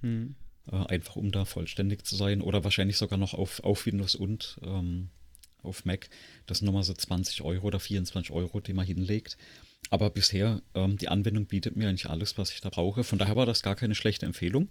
Hm. 0.00 0.36
Äh, 0.70 0.76
einfach 0.86 1.16
um 1.16 1.30
da 1.30 1.44
vollständig 1.44 2.04
zu 2.04 2.16
sein. 2.16 2.40
Oder 2.40 2.64
wahrscheinlich 2.64 2.96
sogar 2.96 3.18
noch 3.18 3.34
auf, 3.34 3.62
auf 3.62 3.86
Windows 3.86 4.14
und 4.14 4.58
ähm, 4.62 5.10
auf 5.62 5.84
Mac. 5.84 6.08
Das 6.46 6.58
sind 6.58 6.66
nochmal 6.66 6.82
so 6.82 6.94
20 6.94 7.42
Euro 7.42 7.66
oder 7.66 7.80
24 7.80 8.32
Euro, 8.32 8.60
die 8.60 8.72
man 8.72 8.86
hinlegt. 8.86 9.36
Aber 9.90 10.10
bisher, 10.10 10.62
ähm, 10.74 10.96
die 10.96 11.08
Anwendung 11.08 11.46
bietet 11.46 11.76
mir 11.76 11.88
eigentlich 11.88 12.08
alles, 12.08 12.36
was 12.38 12.50
ich 12.50 12.60
da 12.60 12.70
brauche. 12.70 13.04
Von 13.04 13.18
daher 13.18 13.36
war 13.36 13.46
das 13.46 13.62
gar 13.62 13.76
keine 13.76 13.94
schlechte 13.94 14.26
Empfehlung. 14.26 14.68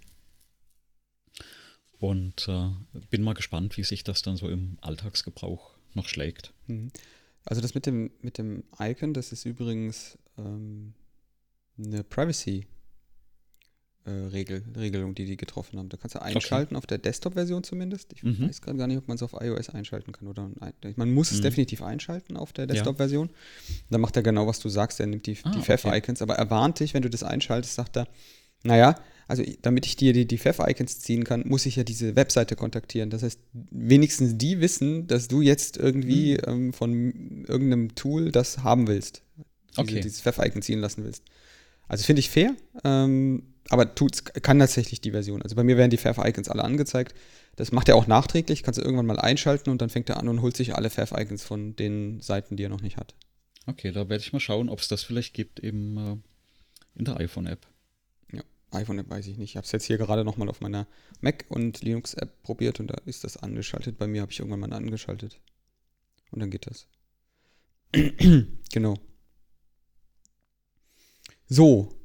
Und 1.98 2.48
äh, 2.50 2.72
bin 3.10 3.24
mal 3.24 3.34
gespannt, 3.34 3.78
wie 3.78 3.84
sich 3.84 4.04
das 4.04 4.22
dann 4.22 4.36
so 4.36 4.50
im 4.50 4.78
Alltagsgebrauch 4.82 5.76
noch 5.94 6.10
schlägt. 6.10 6.54
Mhm. 6.68 6.92
Also 7.46 7.62
das 7.62 7.74
mit 7.74 7.86
dem, 7.86 8.12
mit 8.22 8.38
dem 8.38 8.64
Icon, 8.80 9.14
das 9.14 9.32
ist 9.32 9.46
übrigens 9.46 10.18
ähm, 10.38 10.94
eine 11.78 12.04
Privacy 12.04 12.66
äh, 14.06 14.12
Regel, 14.12 14.64
Regelung, 14.78 15.16
die 15.16 15.26
die 15.26 15.38
getroffen 15.38 15.80
haben. 15.80 15.90
Da 15.90 15.98
kannst 15.98 16.16
du 16.16 16.22
einschalten, 16.22 16.76
okay. 16.76 16.78
auf 16.78 16.86
der 16.86 16.98
Desktop-Version 17.00 17.64
zumindest. 17.64 18.14
Ich 18.14 18.24
mhm. 18.24 18.48
weiß 18.48 18.62
gerade 18.62 18.78
gar 18.78 18.88
nicht, 18.88 18.98
ob 18.98 19.08
man 19.08 19.16
es 19.16 19.24
auf 19.24 19.34
iOS 19.40 19.70
einschalten 19.70 20.12
kann 20.12 20.28
oder 20.28 20.50
man 20.96 21.14
muss 21.14 21.32
es 21.32 21.40
mhm. 21.40 21.44
definitiv 21.44 21.82
einschalten 21.82 22.38
auf 22.38 22.54
der 22.54 22.68
Desktop-Version. 22.68 23.28
Ja. 23.28 23.76
Dann 23.92 24.02
macht 24.02 24.16
er 24.16 24.24
genau, 24.24 24.48
was 24.48 24.60
du 24.60 24.70
sagst, 24.70 25.00
er 25.00 25.08
nimmt 25.08 25.26
die, 25.26 25.38
ah, 25.44 25.52
die 25.52 25.62
Pfeff-Icons, 25.62 26.22
okay. 26.22 26.32
aber 26.32 26.40
er 26.40 26.50
warnt 26.50 26.80
dich, 26.80 26.94
wenn 26.94 27.02
du 27.02 27.10
das 27.10 27.24
einschaltest, 27.24 27.76
sagt 27.76 27.98
er, 27.98 28.08
naja, 28.64 28.96
also 29.28 29.44
damit 29.62 29.86
ich 29.86 29.96
dir 29.96 30.14
die, 30.14 30.28
die 30.28 30.38
Pfeff-Icons 30.38 31.00
ziehen 31.00 31.24
kann, 31.24 31.44
muss 31.48 31.66
ich 31.66 31.76
ja 31.76 31.84
diese 31.84 32.16
Webseite 32.16 32.56
kontaktieren. 32.56 33.10
Das 33.10 33.24
heißt, 33.24 33.40
wenigstens 33.72 34.38
die 34.38 34.62
wissen, 34.62 35.08
dass 35.08 35.28
du 35.28 35.42
jetzt 35.42 35.78
irgendwie 35.78 36.34
mhm. 36.34 36.48
ähm, 36.48 36.74
von 36.74 37.46
irgendeinem 37.48 37.96
Tool 37.96 38.32
das 38.32 38.60
haben 38.60 38.88
willst. 38.88 39.24
Diese, 39.72 39.82
okay. 39.82 40.02
Dieses 40.02 40.22
Pfeff-Icon 40.22 40.62
ziehen 40.62 40.80
lassen 40.80 41.04
willst. 41.04 41.24
Also 41.88 42.04
finde 42.04 42.20
ich 42.20 42.30
fair. 42.30 42.56
Ähm, 42.84 43.44
aber 43.70 43.96
tut's, 43.96 44.24
kann 44.24 44.60
tatsächlich 44.60 45.02
die 45.02 45.12
Version. 45.12 45.42
Also 45.42 45.56
bei 45.56 45.64
mir 45.64 45.78
werden 45.78 45.90
die 45.90 45.98
Pfeff-Icons 45.98 46.50
alle 46.50 46.64
angezeigt. 46.64 47.16
Das 47.56 47.72
macht 47.72 47.90
er 47.90 47.96
auch 47.96 48.08
nachträglich, 48.08 48.64
kannst 48.64 48.80
du 48.80 48.84
irgendwann 48.84 49.06
mal 49.06 49.20
einschalten 49.20 49.70
und 49.70 49.82
dann 49.82 49.90
fängt 49.90 50.10
er 50.10 50.18
an 50.18 50.28
und 50.28 50.42
holt 50.42 50.56
sich 50.56 50.76
alle 50.76 50.90
Pfeff-Icons 50.90 51.44
von 51.44 51.76
den 51.76 52.20
Seiten, 52.22 52.58
die 52.58 52.64
er 52.64 52.70
noch 52.70 52.82
nicht 52.82 52.98
hat. 52.98 53.16
Okay, 53.66 53.92
da 53.92 54.10
werde 54.10 54.22
ich 54.22 54.34
mal 54.34 54.40
schauen, 54.40 54.70
ob 54.70 54.80
es 54.80 54.88
das 54.88 55.04
vielleicht 55.04 55.34
gibt 55.34 55.60
im, 55.60 55.98
äh, 55.98 56.18
in 56.96 57.06
der 57.06 57.20
iPhone-App. 57.20 57.66
Ja, 58.32 58.44
iPhone-App 58.72 59.10
weiß 59.10 59.26
ich 59.28 59.38
nicht. 59.38 59.52
Ich 59.52 59.58
habe 59.58 59.66
es 59.66 59.72
jetzt 59.72 59.86
hier 59.86 59.98
gerade 59.98 60.24
nochmal 60.24 60.50
auf 60.50 60.62
meiner 60.62 60.86
Mac- 61.22 61.46
und 61.50 61.82
Linux-App 61.82 62.44
probiert 62.44 62.80
und 62.80 62.88
da 62.88 62.98
ist 63.06 63.24
das 63.24 63.38
angeschaltet. 63.38 63.98
Bei 63.98 64.06
mir 64.06 64.22
habe 64.22 64.32
ich 64.32 64.40
irgendwann 64.40 64.60
mal 64.60 64.74
angeschaltet. 64.74 65.40
Und 66.32 66.42
dann 66.42 66.52
geht 66.52 66.68
das. 66.68 66.88
genau. 68.72 68.96
So, 71.48 71.96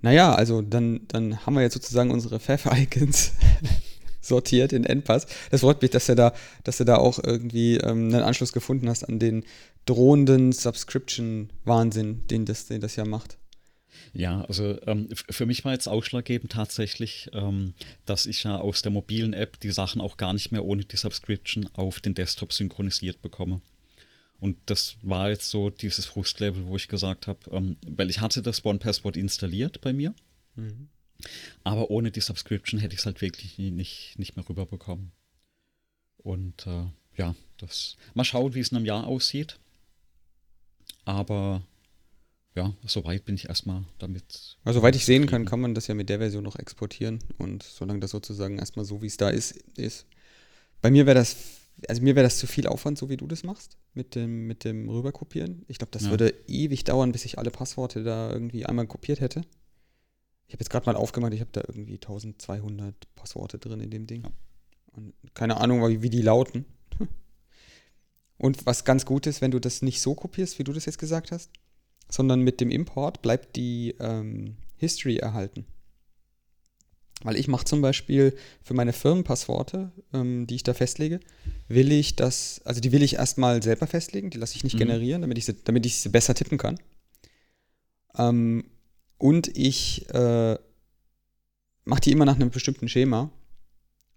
naja, 0.00 0.34
also 0.34 0.62
dann, 0.62 1.00
dann 1.08 1.44
haben 1.46 1.54
wir 1.54 1.62
jetzt 1.62 1.74
sozusagen 1.74 2.10
unsere 2.10 2.38
Pfeffer-Icons 2.38 3.32
sortiert 4.20 4.72
in 4.72 4.84
Endpass. 4.84 5.26
Das 5.50 5.60
freut 5.62 5.80
mich, 5.82 5.90
dass 5.90 6.06
du 6.06 6.14
da, 6.14 6.32
dass 6.64 6.78
du 6.78 6.84
da 6.84 6.96
auch 6.96 7.18
irgendwie 7.22 7.76
ähm, 7.76 8.12
einen 8.12 8.22
Anschluss 8.22 8.52
gefunden 8.52 8.88
hast 8.88 9.04
an 9.04 9.18
den 9.18 9.44
drohenden 9.86 10.52
Subscription-Wahnsinn, 10.52 12.26
den 12.26 12.44
das, 12.44 12.66
den 12.66 12.80
das 12.80 12.96
ja 12.96 13.04
macht. 13.04 13.38
Ja, 14.12 14.42
also 14.42 14.80
ähm, 14.86 15.08
für 15.12 15.46
mich 15.46 15.64
war 15.64 15.72
jetzt 15.72 15.88
ausschlaggebend 15.88 16.52
tatsächlich, 16.52 17.30
ähm, 17.32 17.74
dass 18.04 18.26
ich 18.26 18.44
ja 18.44 18.56
aus 18.56 18.82
der 18.82 18.92
mobilen 18.92 19.32
App 19.32 19.60
die 19.60 19.70
Sachen 19.70 20.00
auch 20.00 20.16
gar 20.16 20.32
nicht 20.32 20.52
mehr 20.52 20.64
ohne 20.64 20.84
die 20.84 20.96
Subscription 20.96 21.68
auf 21.74 22.00
den 22.00 22.14
Desktop 22.14 22.52
synchronisiert 22.52 23.22
bekomme. 23.22 23.60
Und 24.38 24.58
das 24.66 24.96
war 25.02 25.30
jetzt 25.30 25.50
so 25.50 25.70
dieses 25.70 26.06
Frustlevel, 26.06 26.66
wo 26.66 26.76
ich 26.76 26.88
gesagt 26.88 27.26
habe, 27.26 27.38
ähm, 27.50 27.76
weil 27.86 28.10
ich 28.10 28.20
hatte 28.20 28.42
das 28.42 28.64
One 28.64 28.78
Password 28.78 29.16
installiert 29.16 29.80
bei 29.80 29.92
mir, 29.92 30.14
mhm. 30.54 30.88
aber 31.64 31.90
ohne 31.90 32.10
die 32.10 32.20
Subscription 32.20 32.78
hätte 32.80 32.94
ich 32.94 33.00
es 33.00 33.06
halt 33.06 33.22
wirklich 33.22 33.58
nicht, 33.58 34.18
nicht 34.18 34.36
mehr 34.36 34.46
rüberbekommen. 34.48 35.12
Und 36.18 36.66
äh, 36.66 36.86
ja, 37.16 37.34
das 37.56 37.96
mal 38.14 38.24
schauen, 38.24 38.54
wie 38.54 38.60
es 38.60 38.68
in 38.68 38.76
einem 38.76 38.86
Jahr 38.86 39.06
aussieht. 39.06 39.58
Aber 41.04 41.62
ja, 42.54 42.74
soweit 42.86 43.24
bin 43.24 43.36
ich 43.36 43.48
erstmal 43.48 43.84
damit. 43.98 44.56
Also, 44.64 44.80
soweit 44.80 44.96
ich 44.96 45.04
sehen 45.04 45.26
kann, 45.26 45.44
kann 45.44 45.60
man 45.60 45.74
das 45.74 45.86
ja 45.86 45.94
mit 45.94 46.08
der 46.08 46.18
Version 46.18 46.42
noch 46.42 46.56
exportieren. 46.56 47.20
Und 47.38 47.62
solange 47.62 48.00
das 48.00 48.10
sozusagen 48.10 48.58
erstmal 48.58 48.84
so, 48.84 49.02
wie 49.02 49.06
es 49.06 49.16
da 49.16 49.28
ist, 49.28 49.52
ist. 49.76 50.06
Bei 50.80 50.90
mir 50.90 51.06
wäre 51.06 51.14
das 51.14 51.36
also 51.88 52.02
mir 52.02 52.16
wäre 52.16 52.26
das 52.26 52.38
zu 52.38 52.46
viel 52.46 52.66
Aufwand, 52.66 52.98
so 52.98 53.08
wie 53.08 53.16
du 53.16 53.26
das 53.26 53.42
machst, 53.42 53.76
mit 53.94 54.14
dem, 54.14 54.46
mit 54.46 54.64
dem 54.64 54.88
Rüberkopieren. 54.88 55.64
Ich 55.68 55.78
glaube, 55.78 55.90
das 55.90 56.04
ja. 56.04 56.10
würde 56.10 56.34
ewig 56.46 56.84
dauern, 56.84 57.12
bis 57.12 57.24
ich 57.24 57.38
alle 57.38 57.50
Passworte 57.50 58.02
da 58.02 58.30
irgendwie 58.30 58.66
einmal 58.66 58.86
kopiert 58.86 59.20
hätte. 59.20 59.42
Ich 60.48 60.54
habe 60.54 60.62
jetzt 60.62 60.70
gerade 60.70 60.86
mal 60.86 60.96
aufgemacht, 60.96 61.34
ich 61.34 61.40
habe 61.40 61.50
da 61.52 61.62
irgendwie 61.66 61.94
1200 61.94 62.94
Passworte 63.14 63.58
drin 63.58 63.80
in 63.80 63.90
dem 63.90 64.06
Ding. 64.06 64.22
Ja. 64.22 64.30
Und 64.92 65.14
keine 65.34 65.58
Ahnung, 65.58 65.86
wie, 65.88 66.02
wie 66.02 66.10
die 66.10 66.22
lauten. 66.22 66.64
Und 68.38 68.66
was 68.66 68.84
ganz 68.84 69.06
gut 69.06 69.26
ist, 69.26 69.40
wenn 69.40 69.50
du 69.50 69.58
das 69.58 69.82
nicht 69.82 70.00
so 70.00 70.14
kopierst, 70.14 70.58
wie 70.58 70.64
du 70.64 70.72
das 70.72 70.84
jetzt 70.84 70.98
gesagt 70.98 71.32
hast, 71.32 71.50
sondern 72.08 72.42
mit 72.42 72.60
dem 72.60 72.70
Import 72.70 73.22
bleibt 73.22 73.56
die 73.56 73.94
ähm, 73.98 74.56
History 74.76 75.16
erhalten. 75.16 75.64
Weil 77.22 77.36
ich 77.36 77.48
mache 77.48 77.64
zum 77.64 77.80
Beispiel 77.80 78.36
für 78.62 78.74
meine 78.74 78.92
Firmenpassworte, 78.92 79.90
ähm, 80.12 80.46
die 80.46 80.56
ich 80.56 80.62
da 80.62 80.74
festlege, 80.74 81.20
will 81.66 81.90
ich 81.90 82.14
das, 82.16 82.60
also 82.64 82.80
die 82.80 82.92
will 82.92 83.02
ich 83.02 83.14
erstmal 83.14 83.62
selber 83.62 83.86
festlegen, 83.86 84.30
die 84.30 84.38
lasse 84.38 84.56
ich 84.56 84.64
nicht 84.64 84.74
mhm. 84.74 84.80
generieren, 84.80 85.22
damit 85.22 85.38
ich, 85.38 85.46
sie, 85.46 85.54
damit 85.64 85.86
ich 85.86 85.98
sie 85.98 86.10
besser 86.10 86.34
tippen 86.34 86.58
kann. 86.58 86.78
Ähm, 88.16 88.64
und 89.18 89.48
ich 89.56 90.08
äh, 90.10 90.58
mache 91.84 92.00
die 92.02 92.12
immer 92.12 92.26
nach 92.26 92.36
einem 92.36 92.50
bestimmten 92.50 92.88
Schema 92.88 93.30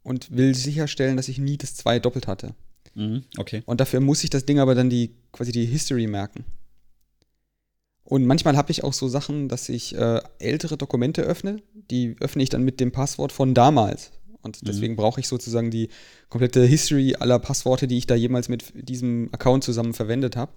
und 0.03 0.35
will 0.35 0.53
sicherstellen, 0.55 1.15
dass 1.15 1.29
ich 1.29 1.37
nie 1.37 1.57
das 1.57 1.75
2 1.75 1.99
doppelt 1.99 2.27
hatte. 2.27 2.53
Mhm, 2.95 3.23
okay. 3.37 3.63
Und 3.65 3.79
dafür 3.79 4.01
muss 4.01 4.23
ich 4.23 4.29
das 4.29 4.45
Ding 4.45 4.59
aber 4.59 4.75
dann 4.75 4.89
die, 4.89 5.15
quasi 5.31 5.51
die 5.51 5.65
History 5.65 6.07
merken. 6.07 6.43
Und 8.09 8.25
manchmal 8.25 8.57
habe 8.57 8.71
ich 8.71 8.83
auch 8.83 8.93
so 8.93 9.07
Sachen, 9.07 9.49
dass 9.49 9.69
ich 9.69 9.95
äh, 9.95 10.19
ältere 10.39 10.77
Dokumente 10.77 11.21
öffne, 11.21 11.61
die 11.91 12.15
öffne 12.19 12.41
ich 12.41 12.49
dann 12.49 12.63
mit 12.63 12.79
dem 12.79 12.91
Passwort 12.91 13.31
von 13.31 13.53
damals. 13.53 14.11
Und 14.41 14.61
mhm. 14.61 14.65
deswegen 14.65 14.93
mhm. 14.93 14.97
brauche 14.97 15.19
ich 15.19 15.27
sozusagen 15.27 15.69
die 15.69 15.89
komplette 16.27 16.65
History 16.65 17.15
aller 17.19 17.37
Passworte, 17.37 17.87
die 17.87 17.99
ich 17.99 18.07
da 18.07 18.15
jemals 18.15 18.49
mit 18.49 18.73
diesem 18.73 19.29
Account 19.31 19.63
zusammen 19.63 19.93
verwendet 19.93 20.35
habe. 20.35 20.51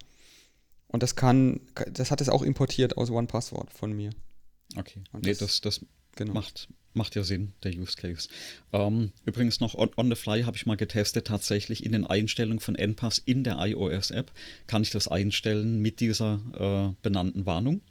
Und 0.87 1.03
das 1.03 1.15
kann, 1.15 1.61
das 1.91 2.09
hat 2.09 2.21
es 2.21 2.29
auch 2.29 2.41
importiert 2.41 2.97
aus 2.97 3.11
OnePassword 3.11 3.71
von 3.71 3.93
mir. 3.93 4.09
Okay. 4.75 5.03
Und 5.11 5.25
nee, 5.25 5.35
das, 5.35 5.61
das 5.61 5.81
genau. 6.15 6.33
macht, 6.33 6.69
macht 6.93 7.15
ja 7.15 7.23
Sinn, 7.23 7.53
der 7.63 7.73
Use 7.73 7.95
Case. 7.95 8.29
Ähm, 8.71 9.11
übrigens 9.25 9.59
noch 9.59 9.75
on, 9.75 9.91
on 9.97 10.09
the 10.09 10.15
fly 10.15 10.43
habe 10.43 10.57
ich 10.57 10.65
mal 10.65 10.77
getestet, 10.77 11.27
tatsächlich 11.27 11.85
in 11.85 11.91
den 11.91 12.05
Einstellungen 12.05 12.59
von 12.59 12.75
NPass 12.75 13.17
in 13.17 13.43
der 13.43 13.57
iOS-App 13.59 14.31
kann 14.67 14.83
ich 14.83 14.91
das 14.91 15.07
einstellen 15.07 15.79
mit 15.79 15.99
dieser 15.99 16.39
äh, 16.53 16.95
benannten 17.01 17.45
Warnung, 17.45 17.81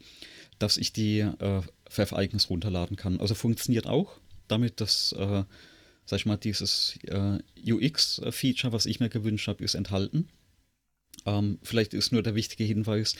dass 0.58 0.76
ich 0.76 0.92
die 0.92 1.20
äh, 1.20 1.62
Pfeff-Icons 1.88 2.50
runterladen 2.50 2.96
kann. 2.96 3.20
Also 3.20 3.34
funktioniert 3.34 3.86
auch 3.86 4.20
damit, 4.48 4.80
dass, 4.80 5.12
äh, 5.12 5.44
sag 6.04 6.16
ich 6.18 6.26
mal, 6.26 6.36
dieses 6.36 6.98
äh, 7.04 7.38
UX-Feature, 7.66 8.72
was 8.72 8.86
ich 8.86 9.00
mir 9.00 9.08
gewünscht 9.08 9.48
habe, 9.48 9.64
ist 9.64 9.74
enthalten. 9.74 10.28
Ähm, 11.26 11.58
vielleicht 11.62 11.94
ist 11.94 12.12
nur 12.12 12.22
der 12.22 12.34
wichtige 12.34 12.64
Hinweis, 12.64 13.16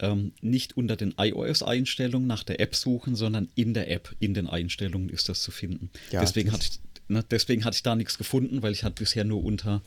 ähm, 0.00 0.32
nicht 0.40 0.76
unter 0.76 0.96
den 0.96 1.14
iOS-Einstellungen 1.18 2.26
nach 2.26 2.44
der 2.44 2.60
App 2.60 2.74
suchen, 2.74 3.14
sondern 3.14 3.48
in 3.54 3.74
der 3.74 3.90
App, 3.90 4.14
in 4.20 4.34
den 4.34 4.46
Einstellungen 4.46 5.08
ist 5.08 5.28
das 5.28 5.42
zu 5.42 5.50
finden. 5.50 5.90
Ja, 6.10 6.20
deswegen, 6.20 6.52
hatte 6.52 6.66
ich, 6.70 6.80
ne, 7.08 7.24
deswegen 7.30 7.64
hatte 7.64 7.76
ich 7.76 7.82
da 7.82 7.94
nichts 7.94 8.18
gefunden, 8.18 8.62
weil 8.62 8.72
ich 8.72 8.84
hatte 8.84 9.02
bisher 9.02 9.24
nur 9.24 9.44
unter 9.44 9.82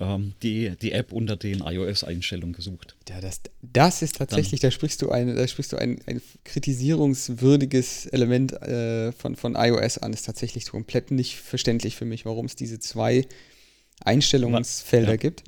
ähm, 0.00 0.34
die, 0.42 0.70
die 0.80 0.92
App 0.92 1.12
unter 1.12 1.36
den 1.36 1.60
iOS-Einstellungen 1.60 2.52
gesucht. 2.52 2.96
Ja, 3.08 3.20
das, 3.20 3.40
das 3.62 4.02
ist 4.02 4.16
tatsächlich, 4.16 4.60
Dann, 4.60 4.70
da 4.70 4.72
sprichst 4.72 5.02
du 5.02 5.10
ein, 5.10 5.34
da 5.34 5.46
sprichst 5.46 5.72
du 5.72 5.76
ein, 5.76 6.00
ein 6.06 6.20
kritisierungswürdiges 6.44 8.06
Element 8.06 8.52
äh, 8.62 9.12
von, 9.12 9.36
von 9.36 9.54
iOS 9.56 9.98
an. 9.98 10.12
Ist 10.12 10.26
tatsächlich 10.26 10.66
komplett 10.66 11.10
nicht 11.10 11.36
verständlich 11.36 11.96
für 11.96 12.04
mich, 12.04 12.24
warum 12.24 12.46
es 12.46 12.56
diese 12.56 12.78
zwei 12.78 13.26
Einstellungsfelder 14.00 15.12
ja. 15.12 15.16
gibt. 15.16 15.44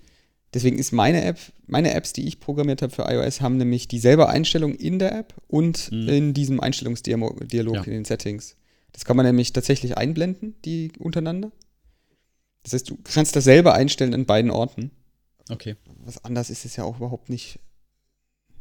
Deswegen 0.56 0.78
ist 0.78 0.90
meine 0.90 1.22
App, 1.22 1.38
meine 1.66 1.92
Apps, 1.92 2.14
die 2.14 2.26
ich 2.26 2.40
programmiert 2.40 2.80
habe 2.80 2.90
für 2.90 3.02
iOS, 3.02 3.42
haben 3.42 3.58
nämlich 3.58 3.88
dieselbe 3.88 4.30
Einstellung 4.30 4.74
in 4.74 4.98
der 4.98 5.14
App 5.14 5.34
und 5.48 5.92
mhm. 5.92 6.08
in 6.08 6.32
diesem 6.32 6.60
Einstellungsdialog 6.60 7.74
ja. 7.74 7.82
in 7.82 7.90
den 7.90 8.06
Settings. 8.06 8.56
Das 8.92 9.04
kann 9.04 9.18
man 9.18 9.26
nämlich 9.26 9.52
tatsächlich 9.52 9.98
einblenden, 9.98 10.54
die 10.64 10.92
untereinander. 10.98 11.52
Das 12.62 12.72
heißt, 12.72 12.88
du 12.88 12.96
kannst 13.04 13.36
dasselbe 13.36 13.74
einstellen 13.74 14.14
in 14.14 14.24
beiden 14.24 14.50
Orten. 14.50 14.92
Okay. 15.50 15.76
Was 16.06 16.24
anders 16.24 16.48
ist 16.48 16.64
es 16.64 16.74
ja 16.74 16.84
auch 16.84 16.96
überhaupt 16.96 17.28
nicht. 17.28 17.58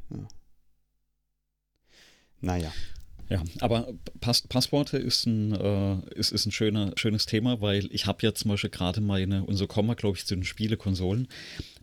Ja. 0.10 0.28
Naja. 2.42 2.74
Ja, 3.30 3.44
aber 3.60 3.94
Pass 4.20 4.44
Passworte 4.44 4.98
ist 4.98 5.26
ein, 5.26 5.52
äh, 5.54 5.98
ist, 6.16 6.32
ist 6.32 6.46
ein 6.46 6.52
schöner, 6.52 6.94
schönes 6.96 7.26
Thema, 7.26 7.60
weil 7.60 7.88
ich 7.92 8.06
habe 8.06 8.20
ja 8.22 8.34
zum 8.34 8.52
Beispiel 8.52 8.70
gerade 8.70 9.02
meine, 9.02 9.44
und 9.44 9.56
so 9.58 9.66
kommen 9.68 9.90
wir, 9.90 9.96
glaube 9.96 10.18
ich, 10.18 10.26
zu 10.26 10.36
den 10.36 10.44
Spielekonsolen. 10.44 11.28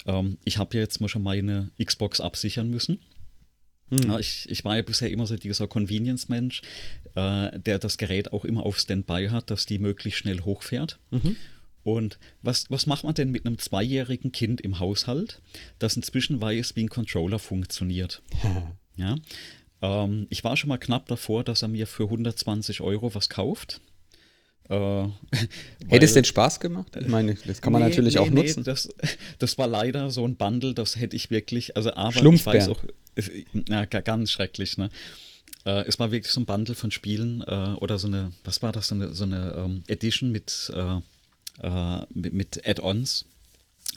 Ähm, 0.06 0.38
ich 0.44 0.58
habe 0.58 0.76
ja 0.76 0.82
jetzt 0.82 1.00
mal 1.00 1.08
schon 1.08 1.22
meine 1.22 1.70
Xbox 1.82 2.20
absichern 2.20 2.70
müssen. 2.70 3.00
Hm. 3.90 4.10
Ja, 4.10 4.18
ich, 4.18 4.48
ich 4.48 4.64
war 4.64 4.76
ja 4.76 4.82
bisher 4.82 5.10
immer 5.10 5.26
so 5.26 5.36
dieser 5.36 5.66
Convenience-Mensch, 5.66 6.62
äh, 7.14 7.58
der 7.58 7.78
das 7.78 7.98
Gerät 7.98 8.32
auch 8.32 8.44
immer 8.44 8.64
auf 8.64 8.78
Standby 8.78 9.28
hat, 9.30 9.50
dass 9.50 9.66
die 9.66 9.78
möglichst 9.78 10.20
schnell 10.20 10.40
hochfährt. 10.40 10.98
Mhm. 11.10 11.36
Und 11.84 12.18
was, 12.42 12.70
was 12.70 12.86
macht 12.86 13.04
man 13.04 13.14
denn 13.14 13.30
mit 13.30 13.44
einem 13.44 13.58
zweijährigen 13.58 14.30
Kind 14.32 14.60
im 14.60 14.78
Haushalt, 14.78 15.42
das 15.78 15.96
inzwischen 15.96 16.40
weiß, 16.40 16.76
wie 16.76 16.84
ein 16.84 16.88
Controller 16.88 17.38
funktioniert? 17.38 18.22
ja. 18.96 19.16
Ähm, 19.82 20.26
ich 20.30 20.44
war 20.44 20.56
schon 20.56 20.68
mal 20.68 20.78
knapp 20.78 21.06
davor, 21.06 21.44
dass 21.44 21.62
er 21.62 21.68
mir 21.68 21.86
für 21.86 22.04
120 22.04 22.80
Euro 22.80 23.14
was 23.14 23.28
kauft. 23.28 23.80
Äh, 24.68 24.74
Hätte 25.88 26.04
es 26.04 26.14
denn 26.14 26.24
Spaß 26.24 26.60
gemacht? 26.60 26.96
Ich 26.98 27.08
meine, 27.08 27.34
das 27.34 27.60
kann 27.60 27.72
man 27.72 27.82
nee, 27.82 27.88
natürlich 27.88 28.14
nee, 28.14 28.20
auch 28.20 28.30
nutzen. 28.30 28.60
Nee, 28.60 28.64
das, 28.64 28.88
das 29.38 29.58
war 29.58 29.66
leider 29.66 30.10
so 30.10 30.24
ein 30.24 30.36
Bundle, 30.36 30.72
das 30.72 30.96
hätte 30.96 31.16
ich 31.16 31.30
wirklich, 31.30 31.76
also 31.76 31.92
aber 31.94 32.24
ich 32.24 32.46
weiß 32.46 32.68
auch, 32.68 32.82
na, 33.52 33.84
ganz 33.84 34.30
schrecklich, 34.30 34.78
ne? 34.78 34.88
Äh, 35.64 35.84
es 35.86 35.98
war 35.98 36.10
wirklich 36.10 36.32
so 36.32 36.40
ein 36.40 36.46
Bundle 36.46 36.74
von 36.74 36.90
Spielen 36.90 37.42
äh, 37.42 37.74
oder 37.78 37.98
so 37.98 38.06
eine, 38.06 38.32
was 38.44 38.62
war 38.62 38.72
das, 38.72 38.88
so 38.88 38.94
eine, 38.94 39.12
so 39.12 39.24
eine 39.24 39.54
ähm, 39.56 39.84
Edition 39.86 40.32
mit, 40.32 40.72
äh, 40.74 40.98
äh 41.62 42.06
mit, 42.14 42.32
mit 42.32 42.66
Add-ons. 42.66 43.26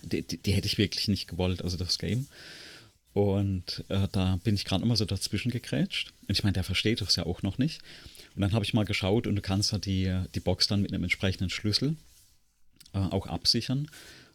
Die, 0.04 0.22
die, 0.22 0.38
die, 0.38 0.52
hätte 0.52 0.68
ich 0.68 0.78
wirklich 0.78 1.08
nicht 1.08 1.28
gewollt, 1.28 1.64
also 1.64 1.78
das 1.78 1.98
Game. 1.98 2.28
Und 3.16 3.86
äh, 3.88 4.10
da 4.12 4.36
bin 4.44 4.56
ich 4.56 4.66
gerade 4.66 4.84
immer 4.84 4.98
so 4.98 5.06
dazwischen 5.06 5.50
gegrätscht. 5.50 6.12
Und 6.28 6.38
ich 6.38 6.44
meine, 6.44 6.52
der 6.52 6.66
versteht 6.66 7.00
das 7.00 7.16
ja 7.16 7.26
auch 7.26 7.44
noch 7.44 7.58
nicht. 7.58 7.82
Und 8.36 8.42
dann 8.42 8.52
habe 8.52 8.66
ich 8.66 8.74
mal 8.74 8.84
geschaut 8.84 9.26
und 9.26 9.38
du 9.38 9.42
kannst 9.42 9.72
da 9.72 9.78
die, 9.78 10.14
die 10.36 10.42
Box 10.42 10.68
dann 10.68 10.82
mit 10.82 10.92
einem 10.92 11.04
entsprechenden 11.04 11.50
Schlüssel 11.50 11.96
äh, 12.94 12.98
auch 12.98 13.28
absichern. 13.28 13.90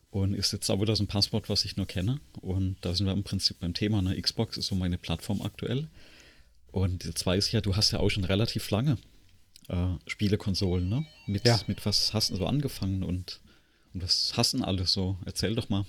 Und 0.08 0.32
ist 0.32 0.54
jetzt 0.54 0.70
auch 0.70 0.80
wieder 0.80 0.96
so 0.96 1.02
ein 1.04 1.08
Passwort, 1.08 1.50
was 1.50 1.66
ich 1.66 1.76
nur 1.76 1.86
kenne. 1.86 2.20
Und 2.40 2.78
da 2.80 2.94
sind 2.94 3.04
wir 3.04 3.12
im 3.12 3.22
Prinzip 3.22 3.60
beim 3.60 3.74
Thema. 3.74 4.00
Ne? 4.00 4.18
Xbox 4.18 4.56
ist 4.56 4.68
so 4.68 4.74
meine 4.74 4.96
Plattform 4.96 5.42
aktuell. 5.42 5.86
Und 6.72 7.04
jetzt 7.04 7.26
weiß 7.26 7.48
ich 7.48 7.52
ja, 7.52 7.60
du 7.60 7.76
hast 7.76 7.90
ja 7.90 8.00
auch 8.00 8.08
schon 8.08 8.24
relativ 8.24 8.70
lange 8.70 8.96
äh, 9.68 9.88
Spielekonsolen, 10.06 10.88
ne? 10.88 11.04
Mit, 11.26 11.44
ja. 11.44 11.60
mit 11.66 11.84
was 11.84 12.14
hast 12.14 12.30
du 12.30 12.36
so 12.36 12.46
angefangen 12.46 13.02
und, 13.02 13.40
und 13.92 14.02
was 14.02 14.32
hast 14.38 14.54
du 14.54 14.64
alles 14.64 14.94
so? 14.94 15.18
Erzähl 15.26 15.54
doch 15.54 15.68
mal. 15.68 15.84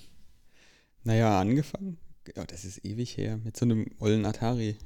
Naja, 1.05 1.39
angefangen? 1.39 1.97
Ja, 2.35 2.45
das 2.45 2.65
ist 2.65 2.85
ewig 2.85 3.17
her. 3.17 3.37
Mit 3.37 3.57
so 3.57 3.65
einem 3.65 3.87
ollen 3.99 4.25
Atari 4.25 4.77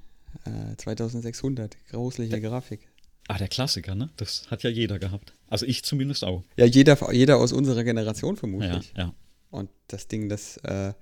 äh, 0.46 0.76
2600. 0.78 1.78
Grausliche 1.90 2.40
Grafik. 2.42 2.88
Ah, 3.28 3.38
der 3.38 3.48
Klassiker, 3.48 3.96
ne? 3.96 4.10
Das 4.18 4.50
hat 4.52 4.64
ja 4.64 4.70
jeder 4.70 5.00
gehabt. 5.00 5.34
Also 5.48 5.66
ich 5.66 5.84
zumindest 5.84 6.24
auch. 6.24 6.44
Ja, 6.58 6.66
jeder, 6.66 7.12
jeder 7.12 7.38
aus 7.38 7.54
unserer 7.54 7.84
Generation 7.84 8.38
vermutlich. 8.38 8.94
Ja, 8.96 9.06
ja. 9.06 9.14
Und 9.50 9.70
das 9.88 10.08
Ding, 10.08 10.30
das, 10.30 10.58
äh, 10.58 10.94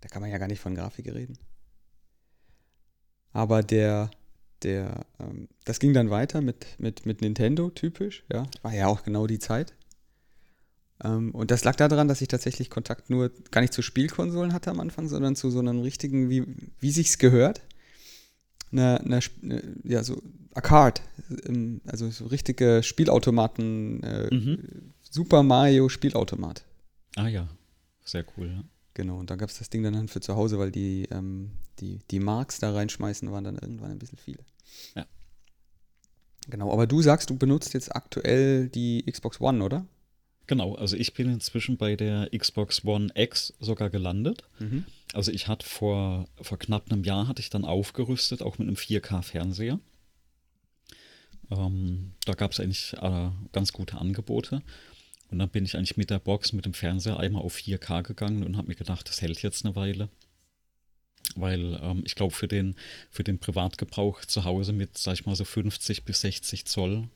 da 0.00 0.08
kann 0.10 0.20
man 0.20 0.30
ja 0.30 0.38
gar 0.38 0.48
nicht 0.48 0.60
von 0.60 0.74
Grafik 0.74 1.06
reden. 1.06 1.38
Aber 3.32 3.62
der, 3.62 4.10
der, 4.62 5.06
ähm, 5.18 5.48
das 5.64 5.78
ging 5.78 5.94
dann 5.94 6.10
weiter 6.10 6.42
mit, 6.42 6.78
mit, 6.78 7.06
mit 7.06 7.22
Nintendo, 7.22 7.70
typisch, 7.70 8.24
ja. 8.30 8.46
War 8.60 8.74
ja 8.74 8.88
auch 8.88 9.02
genau 9.02 9.26
die 9.26 9.38
Zeit. 9.38 9.74
Ähm, 11.02 11.32
und 11.32 11.50
das 11.50 11.64
lag 11.64 11.76
daran, 11.76 12.08
dass 12.08 12.20
ich 12.20 12.28
tatsächlich 12.28 12.70
Kontakt 12.70 13.10
nur 13.10 13.30
gar 13.50 13.60
nicht 13.60 13.72
zu 13.72 13.82
Spielkonsolen 13.82 14.52
hatte 14.52 14.70
am 14.70 14.80
Anfang, 14.80 15.08
sondern 15.08 15.36
zu 15.36 15.50
so 15.50 15.58
einem 15.58 15.80
richtigen, 15.80 16.30
wie, 16.30 16.44
wie 16.78 16.90
sich's 16.90 17.18
gehört. 17.18 17.62
Eine, 18.70 19.00
eine, 19.00 19.20
ja, 19.84 20.02
so 20.02 20.22
Arcade, 20.54 21.00
also 21.86 22.10
so 22.10 22.26
richtige 22.26 22.82
Spielautomaten, 22.82 24.02
äh, 24.02 24.34
mhm. 24.34 24.92
Super 25.02 25.42
Mario 25.42 25.88
Spielautomat. 25.88 26.64
Ah 27.16 27.28
ja, 27.28 27.48
sehr 28.04 28.24
cool. 28.36 28.48
Ja. 28.48 28.64
Genau, 28.94 29.18
und 29.18 29.30
da 29.30 29.36
gab 29.36 29.48
es 29.48 29.58
das 29.58 29.70
Ding 29.70 29.82
dann 29.82 30.08
für 30.08 30.20
zu 30.20 30.36
Hause, 30.36 30.58
weil 30.58 30.70
die, 30.70 31.08
ähm, 31.10 31.52
die, 31.80 32.00
die 32.10 32.20
Marks 32.20 32.60
da 32.60 32.72
reinschmeißen 32.72 33.30
waren 33.30 33.44
dann 33.44 33.56
irgendwann 33.56 33.90
ein 33.90 33.98
bisschen 33.98 34.18
viele. 34.18 34.44
Ja. 34.94 35.06
Genau, 36.48 36.72
aber 36.72 36.86
du 36.86 37.00
sagst, 37.02 37.30
du 37.30 37.36
benutzt 37.36 37.72
jetzt 37.74 37.94
aktuell 37.94 38.68
die 38.68 39.04
Xbox 39.10 39.40
One, 39.40 39.62
oder? 39.64 39.86
Genau, 40.52 40.74
also 40.74 40.98
ich 40.98 41.14
bin 41.14 41.30
inzwischen 41.30 41.78
bei 41.78 41.96
der 41.96 42.28
Xbox 42.28 42.84
One 42.84 43.08
X 43.14 43.54
sogar 43.58 43.88
gelandet. 43.88 44.44
Mhm. 44.58 44.84
Also 45.14 45.32
ich 45.32 45.48
hatte 45.48 45.66
vor, 45.66 46.28
vor 46.42 46.58
knapp 46.58 46.92
einem 46.92 47.04
Jahr 47.04 47.26
hatte 47.26 47.40
ich 47.40 47.48
dann 47.48 47.64
aufgerüstet, 47.64 48.42
auch 48.42 48.58
mit 48.58 48.68
einem 48.68 48.76
4K-Fernseher. 48.76 49.80
Ähm, 51.50 52.12
da 52.26 52.34
gab 52.34 52.52
es 52.52 52.60
eigentlich 52.60 52.92
äh, 53.00 53.30
ganz 53.52 53.72
gute 53.72 53.96
Angebote. 53.96 54.60
Und 55.30 55.38
dann 55.38 55.48
bin 55.48 55.64
ich 55.64 55.74
eigentlich 55.74 55.96
mit 55.96 56.10
der 56.10 56.18
Box, 56.18 56.52
mit 56.52 56.66
dem 56.66 56.74
Fernseher 56.74 57.18
einmal 57.18 57.40
auf 57.40 57.56
4K 57.56 58.02
gegangen 58.02 58.44
und 58.44 58.58
habe 58.58 58.68
mir 58.68 58.74
gedacht, 58.74 59.08
das 59.08 59.22
hält 59.22 59.40
jetzt 59.40 59.64
eine 59.64 59.74
Weile. 59.74 60.10
Weil 61.34 61.80
ähm, 61.82 62.02
ich 62.04 62.14
glaube, 62.14 62.34
für 62.34 62.46
den, 62.46 62.76
für 63.08 63.24
den 63.24 63.38
Privatgebrauch 63.38 64.22
zu 64.26 64.44
Hause 64.44 64.74
mit, 64.74 64.98
sag 64.98 65.14
ich 65.14 65.24
mal, 65.24 65.34
so 65.34 65.46
50 65.46 66.04
bis 66.04 66.20
60 66.20 66.66
Zoll 66.66 67.08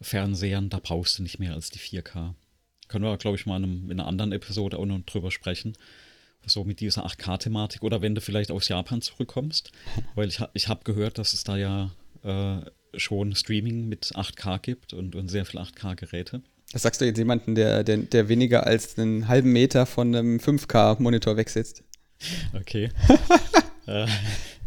Fernsehern, 0.00 0.70
da 0.70 0.80
brauchst 0.82 1.20
du 1.20 1.22
nicht 1.22 1.38
mehr 1.38 1.54
als 1.54 1.70
die 1.70 1.78
4K. 1.78 2.34
Können 2.90 3.04
wir, 3.04 3.16
glaube 3.18 3.36
ich, 3.36 3.46
mal 3.46 3.56
in, 3.56 3.64
einem, 3.64 3.90
in 3.90 4.00
einer 4.00 4.08
anderen 4.08 4.32
Episode 4.32 4.76
auch 4.76 4.84
noch 4.84 5.00
drüber 5.06 5.30
sprechen. 5.30 5.74
So 6.44 6.64
mit 6.64 6.80
dieser 6.80 7.06
8K-Thematik 7.06 7.84
oder 7.84 8.02
wenn 8.02 8.16
du 8.16 8.20
vielleicht 8.20 8.50
aus 8.50 8.66
Japan 8.66 9.00
zurückkommst. 9.00 9.70
Weil 10.16 10.28
ich, 10.28 10.42
ich 10.54 10.66
habe 10.66 10.82
gehört, 10.82 11.16
dass 11.16 11.32
es 11.32 11.44
da 11.44 11.56
ja 11.56 11.92
äh, 12.24 12.98
schon 12.98 13.36
Streaming 13.36 13.88
mit 13.88 14.06
8K 14.16 14.58
gibt 14.58 14.92
und, 14.92 15.14
und 15.14 15.28
sehr 15.28 15.46
viel 15.46 15.60
8K-Geräte. 15.60 16.42
Das 16.72 16.82
sagst 16.82 17.00
du 17.00 17.04
jetzt 17.04 17.18
jemanden, 17.18 17.54
der, 17.54 17.84
der, 17.84 17.98
der 17.98 18.28
weniger 18.28 18.66
als 18.66 18.98
einen 18.98 19.28
halben 19.28 19.52
Meter 19.52 19.86
von 19.86 20.14
einem 20.14 20.38
5K-Monitor 20.38 21.36
wegsitzt. 21.36 21.84
Okay. 22.54 22.90
äh, 23.86 24.06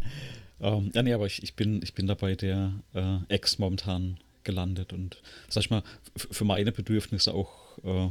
ähm, 0.60 0.92
ja, 0.94 1.02
nee, 1.02 1.12
aber 1.12 1.26
ich, 1.26 1.42
ich, 1.42 1.56
bin, 1.56 1.82
ich 1.82 1.92
bin 1.92 2.06
dabei 2.06 2.36
der 2.36 2.72
äh, 2.94 3.18
Ex 3.28 3.58
momentan 3.58 4.18
gelandet 4.44 4.92
und 4.92 5.22
sag 5.48 5.64
ich 5.64 5.70
mal, 5.70 5.82
für 6.16 6.44
meine 6.44 6.72
Bedürfnisse 6.72 7.34
auch, 7.34 7.78
äh, 7.82 8.08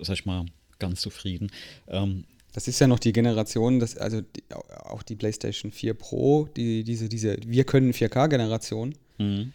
sag 0.00 0.14
ich 0.14 0.26
mal, 0.26 0.46
ganz 0.78 1.00
zufrieden. 1.00 1.50
Ähm, 1.88 2.24
Das 2.54 2.68
ist 2.68 2.80
ja 2.80 2.86
noch 2.86 2.98
die 2.98 3.12
Generation, 3.12 3.80
das, 3.80 3.96
also 3.96 4.20
die, 4.20 4.44
auch 4.84 5.02
die 5.02 5.16
PlayStation 5.16 5.72
4 5.72 5.94
Pro, 5.94 6.48
die, 6.56 6.84
diese, 6.84 7.08
diese 7.08 7.36
Wir 7.46 7.64
können 7.64 7.92
4K-Generation. 7.92 8.94
Mhm. 9.18 9.52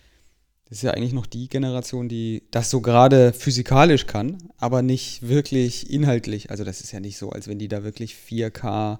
Das 0.69 0.79
ist 0.79 0.81
ja 0.81 0.91
eigentlich 0.91 1.13
noch 1.13 1.27
die 1.27 1.47
Generation, 1.47 2.09
die 2.09 2.43
das 2.51 2.69
so 2.69 2.81
gerade 2.81 3.33
physikalisch 3.33 4.05
kann, 4.07 4.37
aber 4.57 4.81
nicht 4.81 5.27
wirklich 5.27 5.89
inhaltlich. 5.89 6.49
Also 6.49 6.63
das 6.63 6.81
ist 6.81 6.91
ja 6.91 6.99
nicht 6.99 7.17
so, 7.17 7.29
als 7.29 7.47
wenn 7.47 7.59
die 7.59 7.67
da 7.67 7.83
wirklich 7.83 8.15
4K 8.15 8.99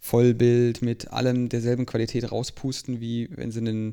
Vollbild 0.00 0.82
mit 0.82 1.08
allem 1.12 1.48
derselben 1.48 1.86
Qualität 1.86 2.30
rauspusten, 2.30 3.00
wie 3.00 3.28
wenn 3.36 3.50
sie 3.52 3.60
ein 3.60 3.92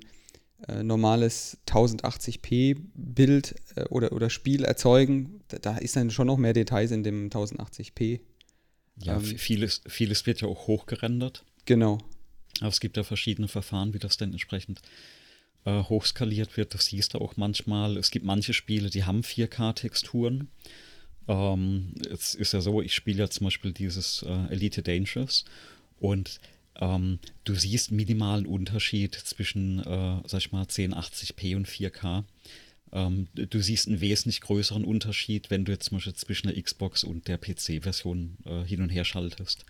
äh, 0.68 0.84
normales 0.84 1.58
1080p 1.68 2.78
Bild 2.94 3.56
äh, 3.76 3.84
oder, 3.90 4.14
oder 4.14 4.30
Spiel 4.30 4.64
erzeugen. 4.64 5.42
Da, 5.50 5.58
da, 5.60 5.78
ist 5.78 5.96
dann 5.96 6.12
schon 6.12 6.28
noch 6.28 6.38
mehr 6.38 6.54
Details 6.54 6.92
in 6.92 7.04
dem 7.04 7.30
1080p. 7.30 8.22
Ja, 8.98 9.18
ähm, 9.18 9.24
vieles, 9.24 9.82
vieles 9.88 10.26
wird 10.26 10.42
ja 10.42 10.48
auch 10.48 10.68
hochgerendert. 10.68 11.44
Genau. 11.66 11.98
Aber 12.62 12.70
es 12.70 12.80
gibt 12.80 12.96
ja 12.98 13.04
verschiedene 13.04 13.48
Verfahren, 13.48 13.94
wie 13.94 14.00
das 14.00 14.18
denn 14.18 14.32
entsprechend 14.32 14.82
äh, 15.66 15.84
hochskaliert 15.84 16.56
wird. 16.58 16.74
Das 16.74 16.86
siehst 16.86 17.14
du 17.14 17.20
auch 17.20 17.36
manchmal. 17.38 17.98
Es 17.98 18.12
gibt 18.12 18.26
manche 18.26 18.54
Spiele, 18.54 18.90
die 18.90 19.04
haben 19.04 19.22
4K-Texturen. 19.22 20.48
Ähm, 21.28 21.94
es 22.10 22.36
ist 22.36 22.54
ja 22.54 22.62
so, 22.62 22.82
ich 22.82 22.94
spiele 22.94 23.20
ja 23.20 23.30
zum 23.30 23.48
Beispiel 23.48 23.74
dieses 23.74 24.24
äh, 24.24 24.54
Elite 24.54 24.84
Dangerous 24.84 25.44
und 26.00 26.40
ähm, 26.80 27.20
du 27.44 27.56
siehst 27.56 27.92
minimalen 27.92 28.46
Unterschied 28.46 29.16
zwischen, 29.16 29.80
äh, 29.80 30.22
sag 30.26 30.40
ich 30.40 30.52
mal, 30.52 30.64
1080p 30.64 31.56
und 31.56 31.68
4K. 31.68 32.24
Ähm, 32.92 33.28
du 33.34 33.62
siehst 33.62 33.88
einen 33.88 34.02
wesentlich 34.02 34.42
größeren 34.42 34.84
Unterschied, 34.84 35.50
wenn 35.50 35.66
du 35.66 35.72
jetzt 35.72 35.86
zum 35.86 35.98
Beispiel 35.98 36.14
zwischen 36.14 36.48
der 36.48 36.62
Xbox 36.62 37.04
und 37.04 37.28
der 37.28 37.38
PC-Version 37.38 38.38
äh, 38.46 38.64
hin 38.64 38.82
und 38.82 38.90
her 38.90 39.06
schaltest. 39.06 39.66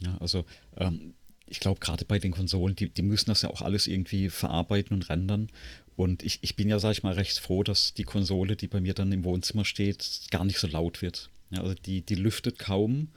Ja, 0.00 0.16
also 0.18 0.44
ähm, 0.76 1.14
ich 1.46 1.60
glaube, 1.60 1.80
gerade 1.80 2.04
bei 2.04 2.18
den 2.18 2.32
Konsolen, 2.32 2.76
die, 2.76 2.88
die 2.90 3.02
müssen 3.02 3.30
das 3.30 3.42
ja 3.42 3.50
auch 3.50 3.62
alles 3.62 3.86
irgendwie 3.86 4.28
verarbeiten 4.28 4.94
und 4.94 5.08
rendern. 5.08 5.48
Und 5.96 6.22
ich, 6.22 6.38
ich 6.42 6.56
bin 6.56 6.68
ja, 6.68 6.78
sag 6.78 6.92
ich 6.92 7.02
mal, 7.02 7.14
recht 7.14 7.38
froh, 7.38 7.62
dass 7.62 7.94
die 7.94 8.04
Konsole, 8.04 8.56
die 8.56 8.68
bei 8.68 8.80
mir 8.80 8.94
dann 8.94 9.10
im 9.12 9.24
Wohnzimmer 9.24 9.64
steht, 9.64 10.26
gar 10.30 10.44
nicht 10.44 10.58
so 10.58 10.66
laut 10.66 11.02
wird. 11.02 11.30
Ja, 11.50 11.62
also 11.62 11.74
die, 11.74 12.02
die 12.02 12.14
lüftet 12.14 12.58
kaum, 12.58 13.08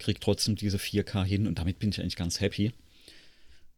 kriegt 0.00 0.22
trotzdem 0.22 0.56
diese 0.56 0.78
4K 0.78 1.24
hin 1.24 1.46
und 1.46 1.58
damit 1.58 1.78
bin 1.78 1.90
ich 1.90 2.00
eigentlich 2.00 2.16
ganz 2.16 2.40
happy. 2.40 2.72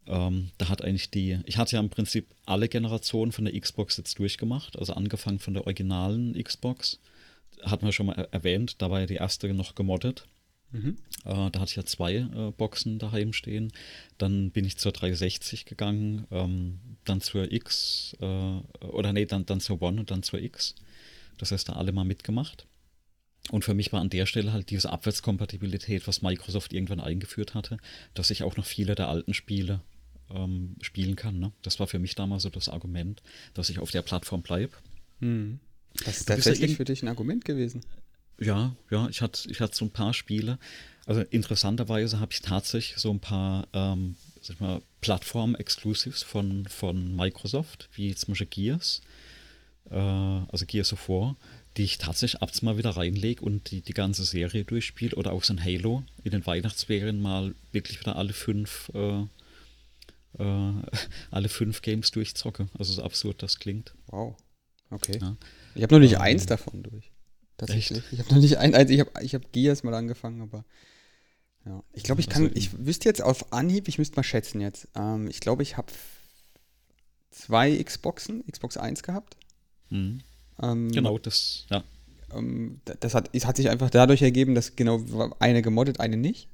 Ähm, 0.06 0.50
da 0.58 0.68
hat 0.68 0.82
eigentlich 0.82 1.10
die, 1.10 1.38
ich 1.44 1.58
hatte 1.58 1.76
ja 1.76 1.80
im 1.80 1.90
Prinzip 1.90 2.26
alle 2.46 2.68
Generationen 2.68 3.32
von 3.32 3.44
der 3.44 3.58
Xbox 3.58 3.96
jetzt 3.98 4.18
durchgemacht, 4.18 4.78
also 4.78 4.94
angefangen 4.94 5.38
von 5.38 5.54
der 5.54 5.64
originalen 5.64 6.42
Xbox, 6.42 6.98
hatten 7.62 7.84
wir 7.84 7.92
schon 7.92 8.06
mal 8.06 8.28
erwähnt, 8.32 8.76
da 8.78 8.90
war 8.90 9.00
ja 9.00 9.06
die 9.06 9.16
erste 9.16 9.52
noch 9.52 9.74
gemoddet. 9.74 10.24
Mhm. 10.72 10.96
Äh, 11.24 11.50
da 11.50 11.60
hatte 11.60 11.70
ich 11.70 11.76
ja 11.76 11.84
zwei 11.84 12.14
äh, 12.14 12.50
Boxen 12.56 12.98
daheim 12.98 13.32
stehen. 13.32 13.72
Dann 14.18 14.50
bin 14.50 14.64
ich 14.64 14.78
zur 14.78 14.92
360 14.92 15.66
gegangen, 15.66 16.26
ähm, 16.30 16.78
dann 17.04 17.20
zur 17.20 17.52
X, 17.52 18.16
äh, 18.20 18.86
oder 18.86 19.12
nee, 19.12 19.26
dann, 19.26 19.46
dann 19.46 19.60
zur 19.60 19.82
One 19.82 20.00
und 20.00 20.10
dann 20.10 20.22
zur 20.22 20.40
X. 20.40 20.74
Das 21.38 21.52
heißt, 21.52 21.68
da 21.68 21.74
alle 21.74 21.92
mal 21.92 22.04
mitgemacht. 22.04 22.66
Und 23.50 23.64
für 23.64 23.74
mich 23.74 23.92
war 23.92 24.00
an 24.00 24.10
der 24.10 24.26
Stelle 24.26 24.52
halt 24.52 24.70
diese 24.70 24.90
Abwärtskompatibilität, 24.90 26.06
was 26.06 26.22
Microsoft 26.22 26.72
irgendwann 26.72 27.00
eingeführt 27.00 27.54
hatte, 27.54 27.78
dass 28.14 28.30
ich 28.30 28.44
auch 28.44 28.56
noch 28.56 28.66
viele 28.66 28.94
der 28.94 29.08
alten 29.08 29.34
Spiele 29.34 29.80
ähm, 30.30 30.76
spielen 30.80 31.16
kann. 31.16 31.38
Ne? 31.38 31.52
Das 31.62 31.80
war 31.80 31.86
für 31.86 31.98
mich 31.98 32.14
damals 32.14 32.44
so 32.44 32.50
das 32.50 32.68
Argument, 32.68 33.22
dass 33.54 33.68
ich 33.68 33.78
auf 33.78 33.90
der 33.90 34.02
Plattform 34.02 34.42
bleibe. 34.42 34.72
Hm. 35.20 35.58
Das 36.04 36.18
ist 36.18 36.26
tatsächlich 36.26 36.76
für 36.76 36.84
dich 36.84 37.02
ein 37.02 37.08
Argument 37.08 37.44
gewesen. 37.44 37.82
Ja, 38.40 38.74
ja, 38.90 39.08
ich 39.08 39.20
hatte, 39.20 39.50
ich 39.50 39.60
hatte 39.60 39.76
so 39.76 39.84
ein 39.84 39.90
paar 39.90 40.14
Spiele. 40.14 40.58
Also 41.04 41.22
interessanterweise 41.22 42.20
habe 42.20 42.32
ich 42.32 42.40
tatsächlich 42.40 42.98
so 42.98 43.10
ein 43.10 43.20
paar 43.20 43.68
ähm, 43.72 44.16
Plattform-Exclusives 45.00 46.22
von, 46.22 46.66
von 46.66 47.14
Microsoft, 47.14 47.88
wie 47.94 48.14
zum 48.14 48.32
Beispiel 48.32 48.46
Gears, 48.46 49.00
äh, 49.90 49.96
also 49.96 50.64
Gears 50.66 50.92
of 50.92 51.08
War, 51.08 51.36
die 51.76 51.84
ich 51.84 51.98
tatsächlich 51.98 52.42
abends 52.42 52.62
mal 52.62 52.76
wieder 52.76 52.90
reinlege 52.90 53.42
und 53.42 53.70
die, 53.70 53.80
die 53.80 53.94
ganze 53.94 54.24
Serie 54.24 54.64
durchspiele 54.64 55.16
oder 55.16 55.32
auch 55.32 55.44
so 55.44 55.54
ein 55.54 55.64
Halo 55.64 56.02
in 56.22 56.32
den 56.32 56.46
Weihnachtsferien 56.46 57.20
mal 57.20 57.54
wirklich 57.72 58.00
wieder 58.00 58.16
alle 58.16 58.32
fünf 58.32 58.90
äh, 58.94 59.22
äh, 60.38 60.72
alle 61.30 61.48
fünf 61.48 61.82
Games 61.82 62.10
durchzocke. 62.10 62.68
Also 62.78 62.92
so 62.92 63.02
absurd 63.02 63.42
das 63.42 63.58
klingt. 63.58 63.94
Wow. 64.06 64.36
Okay. 64.90 65.18
Ja. 65.20 65.36
Ich 65.74 65.82
habe 65.82 65.94
noch 65.94 66.00
nicht 66.00 66.14
ähm, 66.14 66.20
eins 66.20 66.46
davon 66.46 66.82
durch. 66.82 67.10
Tatsächlich. 67.56 67.98
Echt? 67.98 68.12
Ich 68.12 68.18
habe 68.18 68.34
noch 68.34 68.40
nicht 68.40 68.58
ein, 68.58 68.74
eins, 68.74 68.90
ich 68.90 69.00
habe 69.00 69.10
ich 69.22 69.34
hab 69.34 69.52
Gears 69.52 69.82
mal 69.82 69.94
angefangen, 69.94 70.42
aber 70.42 70.64
ja. 71.64 71.82
Ich 71.92 72.02
glaube, 72.02 72.20
ich 72.20 72.28
kann, 72.28 72.50
ich 72.54 72.70
wüsste 72.84 73.08
jetzt 73.08 73.22
auf 73.22 73.52
Anhieb, 73.52 73.88
ich 73.88 73.98
müsste 73.98 74.16
mal 74.16 74.24
schätzen 74.24 74.60
jetzt. 74.60 74.88
Ähm, 74.96 75.28
ich 75.28 75.40
glaube, 75.40 75.62
ich 75.62 75.76
habe 75.76 75.92
zwei 77.30 77.82
Xboxen, 77.82 78.44
Xbox 78.50 78.76
1 78.76 79.02
gehabt. 79.02 79.36
Mhm. 79.90 80.22
Ähm, 80.62 80.90
genau, 80.90 81.18
das, 81.18 81.66
ja. 81.70 81.84
Ähm, 82.32 82.80
das 83.00 83.14
hat, 83.14 83.30
es 83.32 83.46
hat 83.46 83.56
sich 83.56 83.68
einfach 83.68 83.90
dadurch 83.90 84.22
ergeben, 84.22 84.54
dass 84.54 84.76
genau 84.76 85.02
eine 85.38 85.62
gemoddet, 85.62 86.00
eine 86.00 86.16
nicht. 86.16 86.48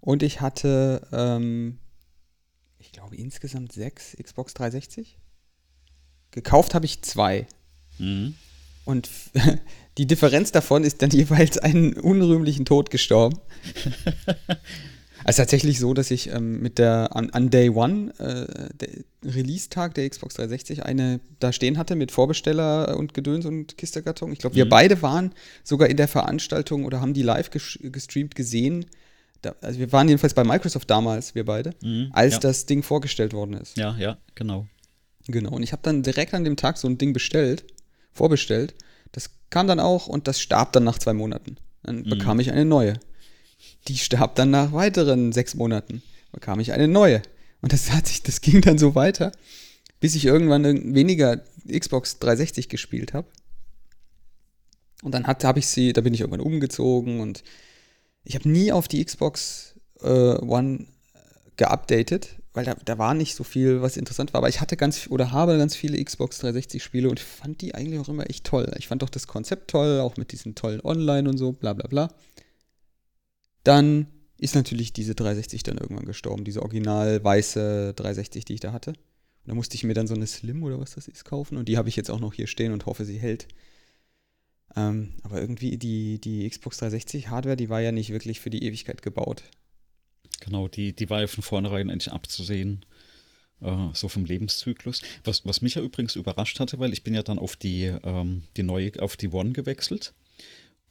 Und 0.00 0.22
ich 0.22 0.40
hatte, 0.40 1.06
ähm, 1.12 1.78
ich 2.78 2.92
glaube, 2.92 3.16
insgesamt 3.16 3.72
sechs 3.72 4.16
Xbox 4.22 4.54
360. 4.54 5.18
Gekauft 6.30 6.74
habe 6.74 6.84
ich 6.84 7.02
zwei. 7.02 7.46
Mhm. 7.98 8.34
Und 8.84 9.08
die 9.98 10.06
Differenz 10.06 10.52
davon 10.52 10.84
ist 10.84 11.00
dann 11.00 11.10
jeweils 11.10 11.58
einen 11.58 11.94
unrühmlichen 11.94 12.64
Tod 12.64 12.90
gestorben. 12.90 13.38
Also 15.24 15.42
tatsächlich 15.42 15.78
so, 15.78 15.94
dass 15.94 16.10
ich 16.10 16.30
ähm, 16.30 16.60
mit 16.60 16.78
der 16.78 17.16
an, 17.16 17.30
an 17.30 17.50
Day 17.50 17.70
One, 17.70 18.12
äh, 18.18 19.26
Release-Tag 19.26 19.94
der 19.94 20.08
Xbox 20.08 20.34
360, 20.34 20.84
eine 20.84 21.20
da 21.40 21.52
stehen 21.52 21.78
hatte 21.78 21.96
mit 21.96 22.12
Vorbesteller 22.12 22.96
und 22.96 23.14
Gedöns 23.14 23.46
und 23.46 23.78
Kisterkarton. 23.78 24.32
Ich 24.32 24.38
glaube, 24.38 24.56
wir 24.56 24.66
mhm. 24.66 24.70
beide 24.70 25.02
waren 25.02 25.32
sogar 25.62 25.88
in 25.88 25.96
der 25.96 26.08
Veranstaltung 26.08 26.84
oder 26.84 27.00
haben 27.00 27.14
die 27.14 27.22
live 27.22 27.50
gestreamt 27.50 28.34
gesehen. 28.34 28.86
Da, 29.40 29.54
also 29.62 29.78
wir 29.78 29.92
waren 29.92 30.08
jedenfalls 30.08 30.34
bei 30.34 30.44
Microsoft 30.44 30.90
damals, 30.90 31.34
wir 31.34 31.44
beide, 31.44 31.72
mhm, 31.82 32.10
als 32.12 32.34
ja. 32.34 32.40
das 32.40 32.66
Ding 32.66 32.82
vorgestellt 32.82 33.32
worden 33.32 33.54
ist. 33.54 33.76
Ja, 33.76 33.96
ja, 33.98 34.18
genau. 34.34 34.66
Genau. 35.26 35.52
Und 35.52 35.62
ich 35.62 35.72
habe 35.72 35.82
dann 35.82 36.02
direkt 36.02 36.34
an 36.34 36.44
dem 36.44 36.56
Tag 36.56 36.76
so 36.76 36.86
ein 36.86 36.98
Ding 36.98 37.14
bestellt, 37.14 37.64
vorbestellt. 38.12 38.74
Das 39.12 39.30
kam 39.48 39.66
dann 39.66 39.80
auch 39.80 40.06
und 40.06 40.28
das 40.28 40.40
starb 40.40 40.72
dann 40.72 40.84
nach 40.84 40.98
zwei 40.98 41.14
Monaten. 41.14 41.56
Dann 41.82 42.00
mhm. 42.00 42.10
bekam 42.10 42.40
ich 42.40 42.52
eine 42.52 42.64
neue. 42.64 42.94
Die 43.88 43.98
starb 43.98 44.34
dann 44.34 44.50
nach 44.50 44.72
weiteren 44.72 45.32
sechs 45.32 45.54
Monaten. 45.54 46.02
Bekam 46.32 46.60
ich 46.60 46.72
eine 46.72 46.88
neue. 46.88 47.22
Und 47.60 47.72
das 47.72 47.90
hat 47.92 48.06
sich, 48.06 48.22
das 48.22 48.40
ging 48.40 48.60
dann 48.60 48.78
so 48.78 48.94
weiter, 48.94 49.32
bis 50.00 50.14
ich 50.14 50.24
irgendwann 50.26 50.94
weniger 50.94 51.42
Xbox 51.66 52.18
360 52.18 52.68
gespielt 52.68 53.14
habe. 53.14 53.26
Und 55.02 55.12
dann 55.12 55.26
habe 55.26 55.58
ich 55.58 55.66
sie, 55.66 55.92
da 55.92 56.00
bin 56.00 56.14
ich 56.14 56.20
irgendwann 56.20 56.40
umgezogen 56.40 57.20
und 57.20 57.42
ich 58.24 58.34
habe 58.34 58.48
nie 58.48 58.72
auf 58.72 58.88
die 58.88 59.04
Xbox 59.04 59.74
äh, 60.00 60.08
One 60.08 60.86
geupdatet, 61.56 62.36
weil 62.52 62.64
da, 62.64 62.74
da 62.84 62.98
war 62.98 63.14
nicht 63.14 63.34
so 63.34 63.44
viel, 63.44 63.82
was 63.82 63.96
interessant 63.96 64.32
war. 64.32 64.38
Aber 64.38 64.48
ich 64.48 64.60
hatte 64.60 64.76
ganz 64.76 65.06
oder 65.08 65.30
habe 65.32 65.58
ganz 65.58 65.76
viele 65.76 66.02
Xbox 66.02 66.38
360 66.38 66.82
Spiele 66.82 67.10
und 67.10 67.20
fand 67.20 67.60
die 67.60 67.74
eigentlich 67.74 68.00
auch 68.00 68.08
immer 68.08 68.28
echt 68.30 68.44
toll. 68.44 68.72
Ich 68.78 68.88
fand 68.88 69.02
doch 69.02 69.10
das 69.10 69.26
Konzept 69.26 69.70
toll, 69.70 70.00
auch 70.00 70.16
mit 70.16 70.32
diesen 70.32 70.54
tollen 70.54 70.80
Online 70.82 71.28
und 71.28 71.36
so, 71.36 71.52
bla 71.52 71.74
bla 71.74 71.86
bla. 71.86 72.08
Dann 73.64 74.06
ist 74.38 74.54
natürlich 74.54 74.92
diese 74.92 75.14
360 75.14 75.62
dann 75.62 75.78
irgendwann 75.78 76.04
gestorben, 76.04 76.44
diese 76.44 76.62
original 76.62 77.22
weiße 77.22 77.94
360, 77.94 78.44
die 78.44 78.54
ich 78.54 78.60
da 78.60 78.72
hatte. 78.72 78.90
Und 78.90 79.48
da 79.48 79.54
musste 79.54 79.74
ich 79.74 79.84
mir 79.84 79.94
dann 79.94 80.06
so 80.06 80.14
eine 80.14 80.26
Slim 80.26 80.62
oder 80.62 80.78
was 80.78 80.94
das 80.94 81.08
ist 81.08 81.24
kaufen 81.24 81.56
und 81.56 81.68
die 81.68 81.76
habe 81.76 81.88
ich 81.88 81.96
jetzt 81.96 82.10
auch 82.10 82.20
noch 82.20 82.34
hier 82.34 82.46
stehen 82.46 82.72
und 82.72 82.86
hoffe, 82.86 83.04
sie 83.04 83.18
hält. 83.18 83.48
Ähm, 84.76 85.14
aber 85.22 85.40
irgendwie 85.40 85.76
die, 85.78 86.20
die 86.20 86.48
Xbox 86.48 86.78
360 86.78 87.28
Hardware, 87.28 87.56
die 87.56 87.68
war 87.68 87.80
ja 87.80 87.92
nicht 87.92 88.10
wirklich 88.10 88.40
für 88.40 88.50
die 88.50 88.64
Ewigkeit 88.64 89.02
gebaut. 89.02 89.44
Genau, 90.40 90.68
die, 90.68 90.94
die 90.94 91.10
war 91.10 91.20
ja 91.20 91.26
von 91.26 91.42
vornherein 91.42 91.90
eigentlich 91.90 92.12
abzusehen, 92.12 92.84
äh, 93.60 93.88
so 93.92 94.08
vom 94.08 94.24
Lebenszyklus. 94.24 95.02
Was, 95.22 95.46
was 95.46 95.62
mich 95.62 95.76
ja 95.76 95.82
übrigens 95.82 96.16
überrascht 96.16 96.58
hatte, 96.58 96.78
weil 96.78 96.92
ich 96.92 97.04
bin 97.04 97.14
ja 97.14 97.22
dann 97.22 97.38
auf 97.38 97.56
die, 97.56 97.84
ähm, 98.02 98.42
die 98.56 98.62
neue, 98.62 98.92
auf 99.00 99.16
die 99.16 99.28
One 99.28 99.52
gewechselt. 99.52 100.12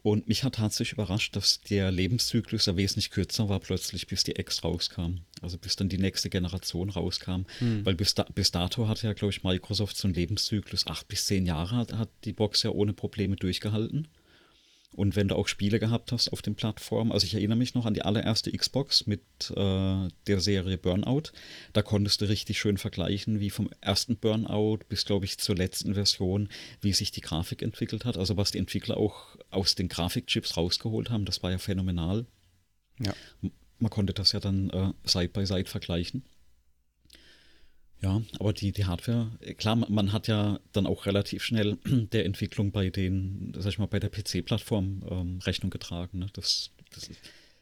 Und 0.03 0.27
mich 0.27 0.43
hat 0.43 0.55
tatsächlich 0.55 0.93
überrascht, 0.93 1.33
dass 1.37 1.61
der 1.61 1.89
Lebenszyklus 1.89 2.65
ja 2.65 2.75
wesentlich 2.75 3.09
kürzer 3.09 3.47
war, 3.47 3.61
plötzlich, 3.61 4.05
bis 4.05 4.25
die 4.25 4.37
X 4.37 4.61
rauskam. 4.61 5.21
Also 5.41 5.57
bis 5.57 5.77
dann 5.77 5.87
die 5.87 5.97
nächste 5.97 6.29
Generation 6.29 6.89
rauskam. 6.89 7.45
Hm. 7.59 7.85
Weil 7.85 7.95
bis, 7.95 8.13
da, 8.13 8.23
bis 8.35 8.51
dato 8.51 8.89
hatte 8.89 9.07
ja, 9.07 9.13
glaube 9.13 9.31
ich, 9.31 9.43
Microsoft 9.43 9.95
so 9.95 10.07
einen 10.07 10.15
Lebenszyklus, 10.15 10.87
acht 10.87 11.07
bis 11.07 11.25
zehn 11.25 11.45
Jahre 11.45 11.77
hat, 11.77 11.93
hat 11.93 12.09
die 12.25 12.33
Box 12.33 12.63
ja 12.63 12.71
ohne 12.71 12.91
Probleme 12.91 13.37
durchgehalten. 13.37 14.09
Und 14.93 15.15
wenn 15.15 15.27
du 15.27 15.36
auch 15.36 15.47
Spiele 15.47 15.79
gehabt 15.79 16.12
hast 16.12 16.29
auf 16.29 16.41
den 16.41 16.56
Plattformen, 16.56 17.12
also 17.12 17.25
ich 17.25 17.34
erinnere 17.34 17.58
mich 17.58 17.73
noch 17.73 17.86
an 17.86 17.93
die 17.93 18.03
allererste 18.03 18.51
Xbox 18.51 19.08
mit 19.08 19.21
äh, 19.56 20.08
der 20.27 20.39
Serie 20.39 20.77
Burnout, 20.77 21.32
da 21.73 21.82
konntest 21.82 22.21
du 22.21 22.25
richtig 22.25 22.60
schön 22.60 22.77
vergleichen, 22.77 23.39
wie 23.39 23.49
vom 23.49 23.69
ersten 23.82 24.17
Burnout 24.17 24.79
bis, 24.89 25.06
glaube 25.06 25.25
ich, 25.25 25.39
zur 25.39 25.56
letzten 25.56 25.95
Version, 25.95 26.49
wie 26.82 26.93
sich 26.93 27.12
die 27.12 27.21
Grafik 27.21 27.62
entwickelt 27.62 28.06
hat. 28.06 28.17
Also 28.17 28.38
was 28.38 28.51
die 28.51 28.60
Entwickler 28.60 28.97
auch 28.97 29.36
aus 29.49 29.75
den 29.75 29.89
Grafikchips 29.89 30.58
rausgeholt 30.58 31.10
haben, 31.10 31.25
das 31.25 31.41
war 31.43 31.51
ja 31.51 31.58
phänomenal. 31.58 32.25
Ja. 32.99 33.13
Man 33.79 33.89
konnte 33.89 34.13
das 34.13 34.32
ja 34.32 34.39
dann 34.39 34.69
äh, 34.69 34.93
Side 35.03 35.29
by 35.29 35.45
Side 35.45 35.69
vergleichen. 35.69 36.23
Ja, 38.03 38.21
aber 38.39 38.51
die, 38.51 38.73
die 38.73 38.85
Hardware, 38.85 39.31
klar, 39.57 39.75
man 39.75 40.11
hat 40.11 40.27
ja 40.27 40.59
dann 40.73 40.85
auch 40.85 41.05
relativ 41.05 41.41
schnell 41.41 41.77
der 41.85 42.25
Entwicklung 42.25 42.71
bei 42.71 42.89
den, 42.89 43.53
sag 43.57 43.71
ich 43.71 43.79
mal, 43.79 43.87
bei 43.87 43.99
der 43.99 44.09
PC-Plattform 44.09 45.03
ähm, 45.09 45.39
Rechnung 45.45 45.69
getragen. 45.69 46.19
Ne? 46.19 46.27
Das, 46.33 46.71
das 46.93 47.09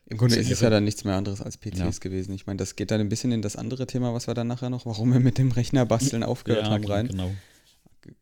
Im 0.07 0.17
Grunde 0.17 0.37
ist 0.37 0.49
es 0.49 0.61
ja 0.61 0.71
dann 0.71 0.83
nichts 0.83 1.03
mehr 1.03 1.15
anderes 1.15 1.41
als 1.41 1.57
PCs 1.57 1.77
ja. 1.77 1.89
gewesen. 1.99 2.33
Ich 2.33 2.47
meine, 2.47 2.57
das 2.57 2.75
geht 2.75 2.89
dann 2.89 2.99
ein 2.99 3.09
bisschen 3.09 3.31
in 3.31 3.43
das 3.43 3.55
andere 3.55 3.85
Thema, 3.85 4.13
was 4.13 4.25
wir 4.27 4.33
dann 4.33 4.47
nachher 4.47 4.71
noch, 4.71 4.87
warum 4.87 5.13
wir 5.13 5.19
mit 5.19 5.37
dem 5.37 5.51
Rechner 5.51 5.85
basteln 5.85 6.23
aufgehört 6.23 6.65
ja, 6.65 6.71
haben, 6.71 6.85
rein. 6.85 7.07
Genau. 7.07 7.31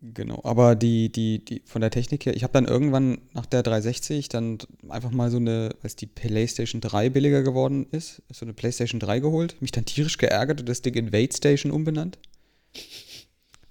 Genau, 0.01 0.41
aber 0.43 0.75
die, 0.75 1.09
die, 1.09 1.43
die 1.43 1.61
von 1.65 1.81
der 1.81 1.89
Technik 1.89 2.25
her, 2.25 2.35
ich 2.35 2.43
habe 2.43 2.51
dann 2.51 2.65
irgendwann 2.65 3.19
nach 3.33 3.45
der 3.45 3.63
360 3.63 4.27
dann 4.27 4.57
einfach 4.89 5.11
mal 5.11 5.31
so 5.31 5.37
eine, 5.37 5.75
als 5.81 5.95
die 5.95 6.05
PlayStation 6.05 6.81
3 6.81 7.09
billiger 7.09 7.43
geworden 7.43 7.87
ist, 7.91 8.21
so 8.29 8.45
eine 8.45 8.53
PlayStation 8.53 8.99
3 8.99 9.19
geholt, 9.19 9.55
mich 9.61 9.71
dann 9.71 9.85
tierisch 9.85 10.17
geärgert 10.17 10.59
und 10.59 10.69
das 10.69 10.81
Ding 10.81 10.95
in 10.95 11.13
Wait 11.13 11.35
Station 11.35 11.71
umbenannt. 11.71 12.17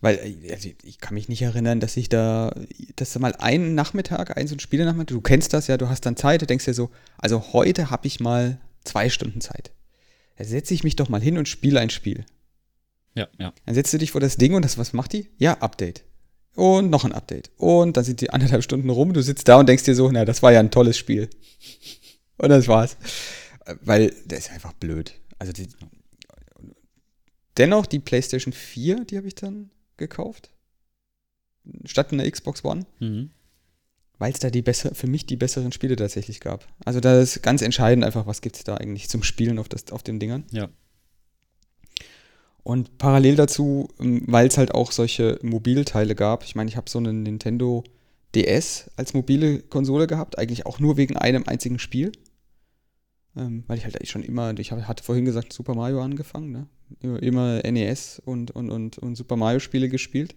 Weil 0.01 0.17
äh, 0.17 0.53
also 0.53 0.71
ich 0.83 0.99
kann 0.99 1.15
mich 1.15 1.29
nicht 1.29 1.43
erinnern, 1.43 1.81
dass 1.81 1.97
ich 1.97 2.09
da, 2.09 2.55
dass 2.97 3.13
da 3.13 3.21
mal 3.21 3.35
einen 3.37 3.75
Nachmittag, 3.75 4.37
einen 4.37 4.49
so 4.49 4.55
ein 4.55 4.61
Spielenachmittag, 4.61 5.15
du 5.15 5.21
kennst 5.21 5.53
das 5.53 5.67
ja, 5.67 5.77
du 5.77 5.89
hast 5.89 6.07
dann 6.07 6.17
Zeit, 6.17 6.41
du 6.41 6.47
denkst 6.47 6.65
dir 6.65 6.75
so, 6.75 6.91
also 7.19 7.53
heute 7.53 7.91
habe 7.91 8.07
ich 8.07 8.21
mal 8.21 8.59
zwei 8.85 9.11
Stunden 9.11 9.41
Zeit. 9.41 9.73
Da 10.37 10.45
setze 10.45 10.73
ich 10.73 10.85
mich 10.85 10.97
doch 10.97 11.09
mal 11.09 11.21
hin 11.21 11.37
und 11.37 11.49
spiele 11.49 11.81
ein 11.81 11.91
Spiel. 11.91 12.25
Ja, 13.15 13.29
ja. 13.39 13.53
Dann 13.67 13.75
setzt 13.75 13.93
du 13.93 13.99
dich 13.99 14.13
vor 14.13 14.21
das 14.21 14.37
Ding 14.37 14.55
und 14.55 14.65
das, 14.65 14.79
was 14.79 14.93
macht 14.93 15.13
die? 15.13 15.29
Ja, 15.39 15.55
Update. 15.55 16.05
Und 16.55 16.91
noch 16.91 17.05
ein 17.05 17.13
Update. 17.13 17.51
Und 17.57 17.97
dann 17.97 18.05
sind 18.05 18.21
die 18.21 18.31
anderthalb 18.31 18.65
Stunden 18.65 18.91
rum, 18.91 19.13
du 19.13 19.23
sitzt 19.23 19.49
da 19.49 19.57
und 19.57 19.69
denkst 19.69 19.85
dir 19.85 19.95
so, 19.95 20.11
na, 20.11 20.25
das 20.25 20.43
war 20.43 20.53
ja 20.53 20.61
ein 20.61 20.71
tolles 20.71 20.97
Spiel. 20.97 21.31
Und 22.39 22.51
das 22.51 22.69
war's. 22.69 22.97
Weil 23.81 24.15
der 24.25 24.39
ist 24.39 24.51
einfach 24.51 24.73
blöd. 24.73 25.13
Also 25.39 25.53
die, 25.53 25.69
dennoch 27.57 27.87
die 27.87 27.99
PlayStation 27.99 28.53
4, 28.53 29.05
die 29.05 29.17
habe 29.17 29.27
ich 29.27 29.35
dann 29.35 29.71
gekauft. 29.97 30.51
Statt 31.85 32.13
einer 32.13 32.31
Xbox 32.31 32.65
One. 32.65 32.87
Mhm. 33.01 33.31
Weil 34.19 34.33
es 34.33 34.41
da 34.41 34.51
die 34.51 34.63
besser, 34.63 34.95
für 34.95 35.07
mich 35.07 35.27
die 35.27 35.37
besseren 35.37 35.71
Spiele 35.73 35.97
tatsächlich 35.97 36.41
gab. 36.41 36.67
Also 36.85 36.99
da 37.01 37.21
ist 37.21 37.43
ganz 37.43 37.63
entscheidend 37.63 38.05
einfach, 38.05 38.27
was 38.27 38.41
gibt 38.41 38.57
es 38.57 38.65
da 38.65 38.77
eigentlich 38.77 39.09
zum 39.09 39.23
Spielen 39.23 39.59
auf, 39.59 39.69
das, 39.69 39.91
auf 39.93 40.03
den 40.03 40.19
Dingern. 40.19 40.45
Ja. 40.51 40.69
Und 42.69 42.99
parallel 42.99 43.37
dazu, 43.37 43.89
ähm, 43.99 44.25
weil 44.27 44.47
es 44.47 44.59
halt 44.59 44.75
auch 44.75 44.93
solche 44.93 45.39
Mobilteile 45.41 46.15
gab, 46.15 46.45
ich 46.45 46.55
meine, 46.55 46.69
ich 46.69 46.77
habe 46.77 46.91
so 46.91 46.99
einen 46.99 47.23
Nintendo 47.23 47.83
DS 48.35 48.91
als 48.95 49.15
mobile 49.15 49.61
Konsole 49.61 50.07
gehabt, 50.07 50.37
eigentlich 50.37 50.67
auch 50.67 50.79
nur 50.79 50.99
wegen 50.99 51.17
einem 51.17 51.45
einzigen 51.47 51.79
Spiel. 51.79 52.13
Ähm, 53.39 53.65
weil 53.69 53.79
ich 53.79 53.85
halt 53.85 54.07
schon 54.07 54.23
immer, 54.23 54.53
ich 54.59 54.71
hatte 54.71 55.03
vorhin 55.03 55.25
gesagt, 55.25 55.55
Super 55.55 55.75
Mario 55.75 56.03
angefangen, 56.03 56.53
ne? 56.53 56.67
Immer, 57.23 57.63
NES 57.63 58.21
und, 58.27 58.51
und, 58.51 58.71
und, 58.71 58.99
und 58.99 59.15
Super 59.15 59.37
Mario 59.37 59.61
Spiele 59.61 59.89
gespielt. 59.89 60.37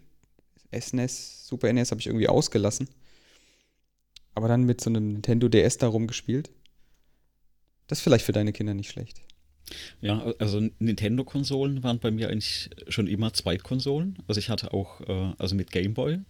SNES, 0.74 1.46
Super 1.46 1.70
NES 1.70 1.90
habe 1.90 2.00
ich 2.00 2.06
irgendwie 2.06 2.28
ausgelassen. 2.28 2.88
Aber 4.34 4.48
dann 4.48 4.64
mit 4.64 4.80
so 4.80 4.88
einem 4.88 5.12
Nintendo 5.12 5.50
DS 5.50 5.76
darum 5.76 6.06
gespielt. 6.06 6.48
Das 7.88 7.98
ist 7.98 8.02
vielleicht 8.04 8.24
für 8.24 8.32
deine 8.32 8.54
Kinder 8.54 8.72
nicht 8.72 8.90
schlecht. 8.90 9.20
Ja, 10.00 10.32
also 10.38 10.60
Nintendo-Konsolen 10.78 11.82
waren 11.82 11.98
bei 11.98 12.10
mir 12.10 12.28
eigentlich 12.28 12.70
schon 12.88 13.06
immer 13.06 13.32
Zweitkonsolen. 13.32 14.18
Also 14.26 14.38
ich 14.38 14.48
hatte 14.48 14.72
auch, 14.72 15.00
äh, 15.02 15.32
also 15.38 15.54
mit 15.54 15.70
Game 15.70 15.94
Boy, 15.94 16.20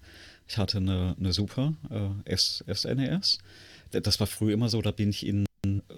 ich 0.48 0.58
hatte 0.58 0.78
eine, 0.78 1.16
eine 1.18 1.32
Super 1.32 1.74
äh, 1.90 2.36
SNES. 2.36 3.38
E 3.92 4.00
das 4.00 4.20
war 4.20 4.26
früher 4.26 4.54
immer 4.54 4.68
so, 4.68 4.80
da 4.80 4.90
bin 4.90 5.10
ich 5.10 5.26
in 5.26 5.44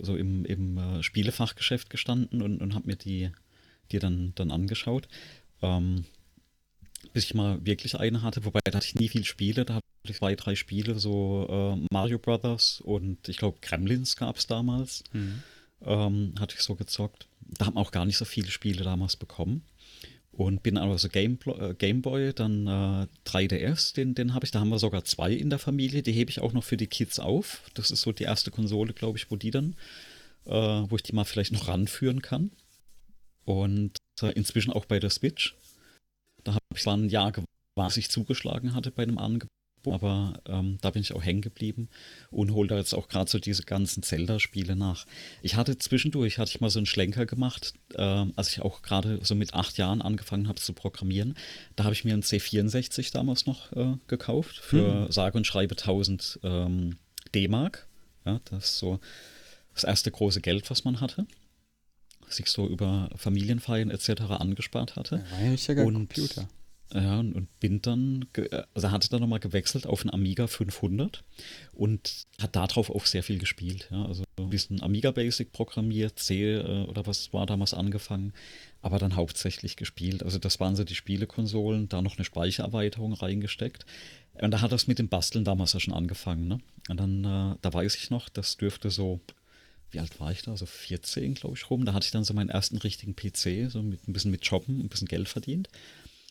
so 0.02 0.16
im, 0.16 0.44
im 0.44 0.78
äh, 0.78 1.02
Spielefachgeschäft 1.02 1.90
gestanden 1.90 2.42
und, 2.42 2.60
und 2.60 2.74
habe 2.74 2.86
mir 2.86 2.96
die, 2.96 3.30
die 3.92 3.98
dann, 3.98 4.32
dann 4.34 4.50
angeschaut. 4.50 5.08
Ähm, 5.62 6.04
bis 7.12 7.24
ich 7.24 7.34
mal 7.34 7.64
wirklich 7.64 7.98
eine 7.98 8.22
hatte, 8.22 8.44
wobei 8.44 8.60
da 8.64 8.74
hatte 8.74 8.86
ich 8.86 8.94
nie 8.94 9.08
viel 9.08 9.24
Spiele, 9.24 9.64
da 9.64 9.74
hatte 9.74 9.86
ich 10.04 10.16
zwei, 10.16 10.34
drei 10.34 10.54
Spiele, 10.54 10.98
so 10.98 11.46
äh, 11.48 11.86
Mario 11.92 12.18
Brothers 12.18 12.80
und 12.80 13.28
ich 13.28 13.36
glaube 13.36 13.58
Gremlins 13.60 14.16
gab 14.16 14.36
es 14.36 14.46
damals. 14.46 15.04
Mhm 15.12 15.42
ähm, 15.84 16.34
hatte 16.38 16.54
ich 16.56 16.62
so 16.62 16.74
gezockt. 16.74 17.28
Da 17.40 17.66
haben 17.66 17.76
auch 17.76 17.90
gar 17.90 18.04
nicht 18.04 18.16
so 18.16 18.24
viele 18.24 18.50
Spiele 18.50 18.84
damals 18.84 19.16
bekommen. 19.16 19.62
Und 20.32 20.64
bin 20.64 20.78
aber 20.78 20.98
so 20.98 21.08
Game, 21.08 21.38
äh, 21.46 21.74
Game 21.74 22.02
Boy, 22.02 22.32
dann 22.32 22.66
äh, 22.66 23.06
3DS, 23.24 23.94
den, 23.94 24.14
den 24.16 24.34
habe 24.34 24.44
ich, 24.44 24.50
da 24.50 24.58
haben 24.58 24.70
wir 24.70 24.80
sogar 24.80 25.04
zwei 25.04 25.32
in 25.32 25.48
der 25.48 25.60
Familie, 25.60 26.02
die 26.02 26.12
hebe 26.12 26.30
ich 26.30 26.40
auch 26.40 26.52
noch 26.52 26.64
für 26.64 26.76
die 26.76 26.88
Kids 26.88 27.20
auf. 27.20 27.62
Das 27.74 27.92
ist 27.92 28.02
so 28.02 28.10
die 28.10 28.24
erste 28.24 28.50
Konsole, 28.50 28.94
glaube 28.94 29.16
ich, 29.16 29.30
wo 29.30 29.36
die 29.36 29.52
dann, 29.52 29.76
äh, 30.46 30.50
wo 30.50 30.96
ich 30.96 31.04
die 31.04 31.12
mal 31.12 31.24
vielleicht 31.24 31.52
noch 31.52 31.68
ranführen 31.68 32.20
kann. 32.20 32.50
Und 33.44 33.96
äh, 34.22 34.32
inzwischen 34.32 34.72
auch 34.72 34.86
bei 34.86 34.98
der 34.98 35.10
Switch. 35.10 35.54
Da 36.42 36.54
habe 36.54 36.64
ich 36.74 36.82
zwar 36.82 36.96
ein 36.96 37.08
Jahr 37.08 37.30
gewartet, 37.30 37.50
was 37.76 37.96
ich 37.96 38.10
zugeschlagen 38.10 38.74
hatte 38.74 38.90
bei 38.90 39.04
einem 39.04 39.18
Angebot 39.18 39.50
aber 39.92 40.40
ähm, 40.46 40.78
da 40.80 40.90
bin 40.90 41.02
ich 41.02 41.14
auch 41.14 41.22
hängen 41.22 41.42
geblieben 41.42 41.88
und 42.30 42.52
hole 42.52 42.68
da 42.68 42.76
jetzt 42.76 42.94
auch 42.94 43.08
gerade 43.08 43.30
so 43.30 43.38
diese 43.38 43.64
ganzen 43.64 44.02
Zelda-Spiele 44.02 44.76
nach. 44.76 45.06
Ich 45.42 45.56
hatte 45.56 45.78
zwischendurch, 45.78 46.38
hatte 46.38 46.52
ich 46.54 46.60
mal 46.60 46.70
so 46.70 46.78
einen 46.78 46.86
Schlenker 46.86 47.26
gemacht, 47.26 47.74
äh, 47.94 48.02
als 48.36 48.50
ich 48.50 48.60
auch 48.60 48.82
gerade 48.82 49.18
so 49.22 49.34
mit 49.34 49.54
acht 49.54 49.78
Jahren 49.78 50.02
angefangen 50.02 50.48
habe 50.48 50.60
zu 50.60 50.72
programmieren. 50.72 51.34
Da 51.76 51.84
habe 51.84 51.94
ich 51.94 52.04
mir 52.04 52.12
einen 52.12 52.22
C64 52.22 53.12
damals 53.12 53.46
noch 53.46 53.72
äh, 53.72 53.96
gekauft 54.06 54.58
für 54.58 55.04
hm. 55.04 55.12
sage 55.12 55.36
und 55.36 55.46
schreibe 55.46 55.76
1000 55.76 56.40
ähm, 56.42 56.96
D-Mark. 57.34 57.86
Ja, 58.24 58.40
das 58.46 58.64
ist 58.64 58.78
so 58.78 59.00
das 59.74 59.84
erste 59.84 60.10
große 60.10 60.40
Geld, 60.40 60.70
was 60.70 60.84
man 60.84 61.00
hatte 61.00 61.26
sich 62.28 62.48
so 62.48 62.66
über 62.66 63.10
Familienfeiern 63.16 63.90
etc. 63.90 64.22
angespart 64.38 64.96
hatte. 64.96 65.16
Ja, 65.16 65.30
war 65.32 65.40
ja 65.44 65.50
nicht 65.50 65.68
und, 65.68 65.94
Computer. 65.94 66.48
Ja, 66.94 67.18
und 67.18 67.48
bin 67.58 67.82
dann, 67.82 68.26
also 68.72 68.92
hatte 68.92 69.08
dann 69.08 69.20
nochmal 69.20 69.40
gewechselt 69.40 69.84
auf 69.84 70.02
einen 70.02 70.10
Amiga 70.10 70.46
500 70.46 71.24
und 71.72 72.22
hat 72.40 72.54
darauf 72.54 72.88
auch 72.88 73.06
sehr 73.06 73.24
viel 73.24 73.38
gespielt. 73.38 73.88
Ja, 73.90 74.04
also 74.04 74.22
ein 74.38 74.48
bisschen 74.48 74.80
Amiga 74.80 75.10
Basic 75.10 75.50
programmiert, 75.50 76.20
C 76.20 76.54
äh, 76.54 76.84
oder 76.84 77.04
was 77.04 77.32
war 77.32 77.46
damals 77.46 77.74
angefangen, 77.74 78.32
aber 78.80 79.00
dann 79.00 79.16
hauptsächlich 79.16 79.74
gespielt. 79.74 80.22
Also 80.22 80.38
das 80.38 80.60
waren 80.60 80.76
so 80.76 80.84
die 80.84 80.94
Spielekonsolen, 80.94 81.88
da 81.88 82.00
noch 82.00 82.16
eine 82.16 82.24
Speichererweiterung 82.24 83.12
reingesteckt. 83.12 83.84
Und 84.34 84.52
da 84.52 84.60
hat 84.60 84.70
das 84.70 84.86
mit 84.86 85.00
dem 85.00 85.08
Basteln 85.08 85.44
damals 85.44 85.72
ja 85.72 85.80
schon 85.80 85.94
angefangen. 85.94 86.46
Ne? 86.46 86.58
Und 86.88 87.00
dann, 87.00 87.24
äh, 87.24 87.56
da 87.60 87.74
weiß 87.74 87.96
ich 87.96 88.10
noch, 88.10 88.28
das 88.28 88.56
dürfte 88.56 88.90
so 88.90 89.20
wie 89.90 90.00
alt 90.00 90.18
war 90.20 90.32
ich 90.32 90.42
da? 90.42 90.56
So 90.56 90.66
14, 90.66 91.34
glaube 91.34 91.54
ich, 91.56 91.70
rum. 91.70 91.84
Da 91.84 91.94
hatte 91.94 92.04
ich 92.04 92.10
dann 92.10 92.24
so 92.24 92.34
meinen 92.34 92.50
ersten 92.50 92.78
richtigen 92.78 93.14
PC, 93.14 93.70
so 93.70 93.80
mit 93.80 94.06
ein 94.08 94.12
bisschen 94.12 94.32
mit 94.32 94.44
Jobben, 94.44 94.80
ein 94.80 94.88
bisschen 94.88 95.06
Geld 95.06 95.28
verdient. 95.28 95.68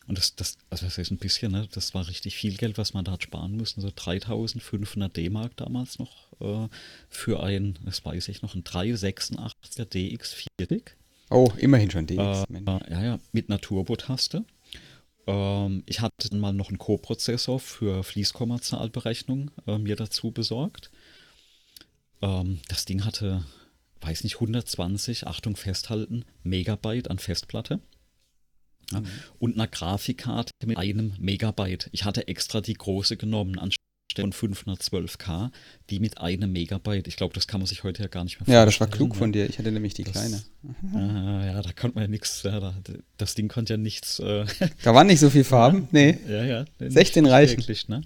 Und 0.06 0.18
das, 0.18 0.34
das, 0.36 0.58
also 0.70 0.84
das 0.84 0.98
ist 0.98 1.10
ein 1.10 1.18
bisschen, 1.18 1.52
ne, 1.52 1.66
das 1.72 1.94
war 1.94 2.06
richtig 2.08 2.36
viel 2.36 2.56
Geld, 2.56 2.76
was 2.76 2.92
man 2.92 3.04
da 3.04 3.12
hat 3.12 3.22
sparen 3.22 3.56
müssen. 3.56 3.80
So 3.80 3.90
3500 3.94 5.16
D-Mark 5.16 5.56
damals 5.56 5.98
noch 5.98 6.32
äh, 6.40 6.68
für 7.08 7.42
ein, 7.42 7.78
das 7.84 8.04
weiß 8.04 8.28
ich 8.28 8.42
noch, 8.42 8.54
ein 8.54 8.64
386er 8.64 9.86
DX40. 9.86 10.82
Oh, 11.30 11.50
immerhin 11.56 11.90
schon 11.90 12.06
DX. 12.06 12.44
Äh, 12.50 12.90
ja, 12.90 13.02
ja, 13.02 13.18
mit 13.32 13.48
einer 13.48 13.60
Turbo-Taste. 13.60 14.44
Ähm, 15.26 15.82
ich 15.86 16.00
hatte 16.00 16.28
dann 16.28 16.40
mal 16.40 16.52
noch 16.52 16.68
einen 16.68 16.78
Co-Prozessor 16.78 17.58
für 17.60 18.04
Fließkommazahlberechnung 18.04 19.50
äh, 19.66 19.78
mir 19.78 19.96
dazu 19.96 20.30
besorgt. 20.32 20.90
Ähm, 22.20 22.60
das 22.68 22.84
Ding 22.84 23.04
hatte, 23.04 23.44
weiß 24.02 24.24
nicht, 24.24 24.34
120, 24.36 25.26
Achtung 25.26 25.56
festhalten, 25.56 26.24
Megabyte 26.42 27.10
an 27.10 27.18
Festplatte. 27.18 27.80
Ja, 28.92 29.00
mhm. 29.00 29.06
und 29.38 29.54
einer 29.54 29.66
Grafikkarte 29.66 30.52
mit 30.64 30.76
einem 30.76 31.14
Megabyte. 31.18 31.88
Ich 31.92 32.04
hatte 32.04 32.28
extra 32.28 32.60
die 32.60 32.74
große 32.74 33.16
genommen, 33.16 33.58
anstelle 33.58 33.84
von 34.20 34.32
512K, 34.32 35.50
die 35.90 35.98
mit 35.98 36.18
einem 36.18 36.52
Megabyte. 36.52 37.08
Ich 37.08 37.16
glaube, 37.16 37.34
das 37.34 37.46
kann 37.46 37.60
man 37.60 37.66
sich 37.66 37.82
heute 37.82 38.02
ja 38.02 38.08
gar 38.08 38.24
nicht 38.24 38.38
mehr 38.38 38.46
vorstellen. 38.46 38.60
Ja, 38.60 38.64
das 38.64 38.80
war 38.80 38.86
klug 38.86 39.16
von 39.16 39.32
dir. 39.32 39.48
Ich 39.48 39.58
hatte 39.58 39.72
nämlich 39.72 39.94
die 39.94 40.04
das, 40.04 40.12
kleine. 40.12 40.42
Äh, 40.94 41.46
ja, 41.52 41.62
da 41.62 41.72
konnte 41.72 41.96
man 41.96 42.04
ja 42.04 42.08
nichts. 42.08 42.42
Ja, 42.42 42.74
das 43.16 43.34
Ding 43.34 43.48
konnte 43.48 43.74
ja 43.74 43.76
nichts. 43.76 44.18
Äh, 44.20 44.46
da 44.82 44.94
waren 44.94 45.06
nicht 45.06 45.20
so 45.20 45.30
viele 45.30 45.44
Farben. 45.54 45.88
Nee. 45.90 46.18
Ja, 46.28 46.44
ja. 46.44 46.64
16 46.78 47.26
reichen. 47.26 47.58
Wirklich, 47.58 47.88
ne? 47.88 48.02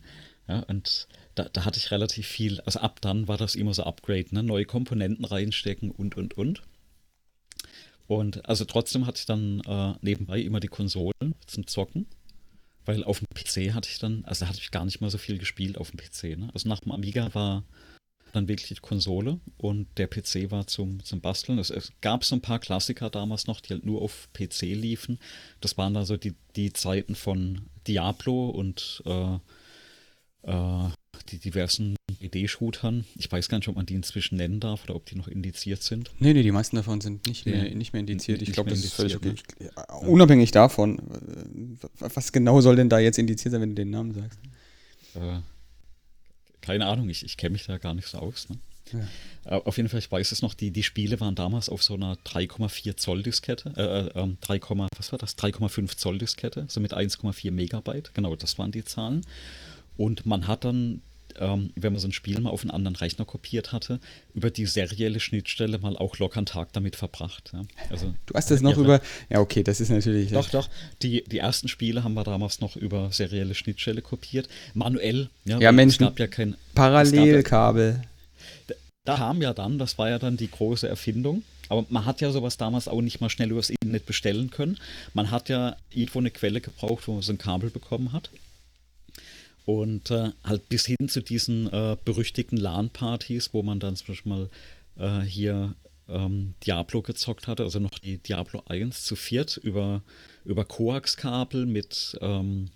Ja, 0.48 0.60
und 0.60 1.08
da, 1.34 1.48
da, 1.52 1.64
hatte 1.64 1.78
ich 1.78 1.90
relativ 1.90 2.26
viel. 2.26 2.60
Also 2.62 2.80
ab 2.80 3.00
dann 3.00 3.28
war 3.28 3.36
das 3.36 3.54
immer 3.54 3.74
so 3.74 3.84
Upgrade, 3.84 4.26
ne? 4.30 4.42
Neue 4.42 4.64
Komponenten 4.64 5.24
reinstecken 5.24 5.90
und, 5.90 6.16
und, 6.16 6.36
und. 6.36 6.62
Und 8.08 8.48
also 8.48 8.64
trotzdem 8.64 9.06
hatte 9.06 9.18
ich 9.18 9.26
dann 9.26 9.60
äh, 9.60 9.94
nebenbei 10.00 10.40
immer 10.40 10.60
die 10.60 10.68
Konsolen 10.68 11.34
zum 11.46 11.66
Zocken. 11.66 12.06
Weil 12.86 13.04
auf 13.04 13.20
dem 13.20 13.26
PC 13.34 13.74
hatte 13.74 13.90
ich 13.90 13.98
dann, 13.98 14.24
also 14.24 14.44
da 14.44 14.48
hatte 14.48 14.60
ich 14.60 14.70
gar 14.70 14.86
nicht 14.86 15.02
mal 15.02 15.10
so 15.10 15.18
viel 15.18 15.36
gespielt 15.36 15.76
auf 15.76 15.90
dem 15.90 15.98
PC. 15.98 16.38
Ne? 16.38 16.48
Also 16.54 16.70
nach 16.70 16.80
dem 16.80 16.90
Amiga 16.90 17.32
war 17.34 17.64
dann 18.32 18.48
wirklich 18.48 18.68
die 18.68 18.74
Konsole 18.76 19.40
und 19.58 19.86
der 19.98 20.06
PC 20.06 20.50
war 20.50 20.66
zum, 20.66 21.04
zum 21.04 21.20
Basteln. 21.20 21.58
Es, 21.58 21.68
es, 21.68 21.92
gab 22.00 22.24
so 22.24 22.34
ein 22.34 22.40
paar 22.40 22.58
Klassiker 22.58 23.10
damals 23.10 23.46
noch, 23.46 23.60
die 23.60 23.74
halt 23.74 23.84
nur 23.84 24.00
auf 24.00 24.28
PC 24.32 24.62
liefen. 24.62 25.18
Das 25.60 25.76
waren 25.76 25.92
dann 25.92 26.06
so 26.06 26.16
die, 26.16 26.34
die 26.56 26.72
Zeiten 26.72 27.14
von 27.14 27.66
Diablo 27.86 28.48
und 28.48 29.02
äh, 29.04 29.38
äh, 30.42 30.88
die 31.30 31.38
diversen 31.38 31.96
ED-Shootern. 32.20 33.04
Ich 33.16 33.30
weiß 33.30 33.48
gar 33.48 33.58
nicht, 33.58 33.68
ob 33.68 33.76
man 33.76 33.86
die 33.86 33.94
inzwischen 33.94 34.36
nennen 34.36 34.60
darf 34.60 34.84
oder 34.84 34.96
ob 34.96 35.06
die 35.06 35.16
noch 35.16 35.28
indiziert 35.28 35.82
sind. 35.82 36.10
Nee, 36.18 36.32
nee, 36.32 36.42
die 36.42 36.52
meisten 36.52 36.76
davon 36.76 37.00
sind 37.00 37.26
nicht, 37.26 37.46
ja. 37.46 37.52
mehr, 37.52 37.74
nicht 37.74 37.92
mehr 37.92 38.00
indiziert. 38.00 38.42
Ich 38.42 38.52
glaube, 38.52 38.70
das 38.70 38.80
ist 38.80 38.94
völlig 38.94 39.16
okay. 39.16 39.34
Ne? 39.58 39.70
Unabhängig 40.00 40.50
davon, 40.50 41.00
was 41.98 42.32
genau 42.32 42.60
soll 42.60 42.76
denn 42.76 42.88
da 42.88 42.98
jetzt 42.98 43.18
indiziert 43.18 43.52
sein, 43.52 43.60
wenn 43.60 43.70
du 43.70 43.74
den 43.74 43.90
Namen 43.90 44.14
sagst? 44.14 44.38
Äh, 45.14 45.40
keine 46.60 46.86
Ahnung, 46.86 47.08
ich, 47.08 47.24
ich 47.24 47.36
kenne 47.36 47.52
mich 47.52 47.66
da 47.66 47.78
gar 47.78 47.94
nicht 47.94 48.08
so 48.08 48.18
aus. 48.18 48.48
Ne? 48.48 48.58
Ja. 48.92 49.56
Äh, 49.56 49.60
auf 49.62 49.76
jeden 49.76 49.88
Fall, 49.88 50.00
ich 50.00 50.10
weiß 50.10 50.32
es 50.32 50.42
noch, 50.42 50.54
die, 50.54 50.70
die 50.70 50.82
Spiele 50.82 51.20
waren 51.20 51.34
damals 51.34 51.68
auf 51.68 51.82
so 51.82 51.94
einer 51.94 52.16
3,4 52.16 52.96
Zoll 52.96 53.22
Diskette, 53.22 53.72
äh, 53.76 54.20
äh, 54.20 54.36
3, 54.40 54.54
ähm, 54.54 54.88
was 54.96 55.12
war 55.12 55.18
das? 55.18 55.36
3,5 55.36 55.96
Zoll 55.96 56.18
Diskette, 56.18 56.66
so 56.68 56.80
mit 56.80 56.94
1,4 56.94 57.50
Megabyte, 57.50 58.14
genau, 58.14 58.34
das 58.36 58.58
waren 58.58 58.72
die 58.72 58.84
Zahlen. 58.84 59.24
Und 59.98 60.24
man 60.24 60.46
hat 60.46 60.64
dann 60.64 61.02
ähm, 61.40 61.70
wenn 61.76 61.92
man 61.92 62.00
so 62.00 62.08
ein 62.08 62.12
Spiel 62.12 62.40
mal 62.40 62.50
auf 62.50 62.62
einen 62.62 62.70
anderen 62.70 62.96
Rechner 62.96 63.24
kopiert 63.24 63.72
hatte, 63.72 64.00
über 64.34 64.50
die 64.50 64.66
serielle 64.66 65.20
Schnittstelle 65.20 65.78
mal 65.78 65.96
auch 65.96 66.18
locker 66.18 66.38
einen 66.38 66.46
Tag 66.46 66.72
damit 66.72 66.96
verbracht. 66.96 67.50
Ja. 67.52 67.62
Also, 67.90 68.14
du 68.26 68.34
hast 68.34 68.50
das 68.50 68.60
noch 68.60 68.72
irre. 68.72 68.82
über, 68.82 69.00
ja 69.30 69.40
okay, 69.40 69.62
das 69.62 69.80
ist 69.80 69.90
natürlich. 69.90 70.30
Doch, 70.32 70.48
doch, 70.50 70.68
die, 71.02 71.24
die 71.24 71.38
ersten 71.38 71.68
Spiele 71.68 72.04
haben 72.04 72.14
wir 72.14 72.24
damals 72.24 72.60
noch 72.60 72.76
über 72.76 73.10
serielle 73.12 73.54
Schnittstelle 73.54 74.02
kopiert, 74.02 74.48
manuell. 74.74 75.30
Ja, 75.44 75.58
ja 75.58 75.72
Mensch, 75.72 75.94
es 75.94 75.98
gab 75.98 76.18
ja 76.18 76.26
kein 76.26 76.56
Parallelkabel. 76.74 78.02
Da, 78.66 78.74
da 79.04 79.18
haben 79.18 79.42
ja 79.42 79.54
dann, 79.54 79.78
das 79.78 79.98
war 79.98 80.10
ja 80.10 80.18
dann 80.18 80.36
die 80.36 80.50
große 80.50 80.88
Erfindung, 80.88 81.42
aber 81.68 81.86
man 81.88 82.04
hat 82.04 82.20
ja 82.20 82.30
sowas 82.30 82.56
damals 82.56 82.88
auch 82.88 83.00
nicht 83.00 83.20
mal 83.20 83.30
schnell 83.30 83.50
übers 83.50 83.70
Internet 83.70 84.06
bestellen 84.06 84.50
können. 84.50 84.78
Man 85.14 85.30
hat 85.30 85.48
ja 85.48 85.76
irgendwo 85.90 86.18
eine 86.18 86.30
Quelle 86.30 86.60
gebraucht, 86.60 87.06
wo 87.06 87.14
man 87.14 87.22
so 87.22 87.32
ein 87.32 87.38
Kabel 87.38 87.70
bekommen 87.70 88.12
hat. 88.12 88.30
Und 89.68 90.10
äh, 90.10 90.30
halt 90.44 90.70
bis 90.70 90.86
hin 90.86 91.10
zu 91.10 91.20
diesen 91.20 91.70
äh, 91.70 91.98
berüchtigten 92.02 92.56
LAN-Partys, 92.56 93.52
wo 93.52 93.62
man 93.62 93.80
dann 93.80 93.96
zum 93.96 94.06
Beispiel 94.06 94.32
mal 94.32 94.50
äh, 94.96 95.20
hier 95.26 95.74
ähm, 96.08 96.54
Diablo 96.64 97.02
gezockt 97.02 97.46
hatte, 97.48 97.64
also 97.64 97.78
noch 97.78 97.98
die 97.98 98.16
Diablo 98.16 98.62
1 98.64 99.04
zu 99.04 99.14
viert 99.14 99.58
über, 99.58 100.02
über 100.46 100.64
Koax-Kabel 100.64 101.66
mit, 101.66 102.16
ähm, 102.22 102.70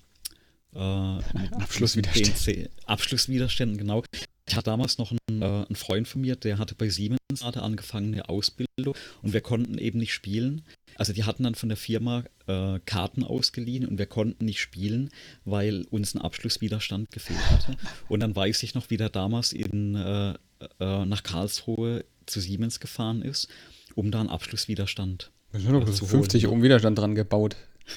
äh, 0.74 0.78
Abschlusswiderständen. 1.52 2.68
Abschlusswiderständen, 2.84 3.78
genau. 3.78 4.04
Ich 4.46 4.54
hatte 4.54 4.64
damals 4.64 4.98
noch 4.98 5.12
einen, 5.12 5.40
äh, 5.40 5.46
einen, 5.46 5.76
Freund 5.76 6.06
von 6.06 6.20
mir, 6.20 6.36
der 6.36 6.58
hatte 6.58 6.74
bei 6.74 6.90
Siemens 6.90 7.18
gerade 7.38 7.62
angefangen 7.62 8.12
eine 8.12 8.28
Ausbildung 8.28 8.94
und 9.22 9.32
wir 9.32 9.40
konnten 9.40 9.78
eben 9.78 9.98
nicht 9.98 10.12
spielen. 10.12 10.60
Also 10.96 11.12
die 11.12 11.24
hatten 11.24 11.42
dann 11.44 11.54
von 11.54 11.68
der 11.68 11.78
Firma 11.78 12.24
äh, 12.46 12.78
Karten 12.86 13.24
ausgeliehen 13.24 13.86
und 13.86 13.98
wir 13.98 14.06
konnten 14.06 14.44
nicht 14.44 14.60
spielen, 14.60 15.10
weil 15.44 15.84
uns 15.90 16.14
ein 16.14 16.20
Abschlusswiderstand 16.20 17.10
gefehlt 17.10 17.50
hatte. 17.50 17.76
Und 18.08 18.20
dann 18.20 18.34
weiß 18.34 18.62
ich 18.62 18.74
noch, 18.74 18.90
wie 18.90 18.96
der 18.96 19.08
damals 19.08 19.52
in, 19.52 19.94
äh, 19.94 20.34
äh, 20.80 21.04
nach 21.06 21.22
Karlsruhe 21.22 22.04
zu 22.26 22.40
Siemens 22.40 22.80
gefahren 22.80 23.22
ist, 23.22 23.48
um 23.94 24.10
da 24.10 24.20
einen 24.20 24.28
Abschlusswiderstand 24.28 25.30
sind 25.60 25.72
noch 25.72 25.86
50 25.86 26.46
Ohm 26.46 26.62
Widerstand 26.62 26.98
dran 26.98 27.14
gebaut. 27.14 27.56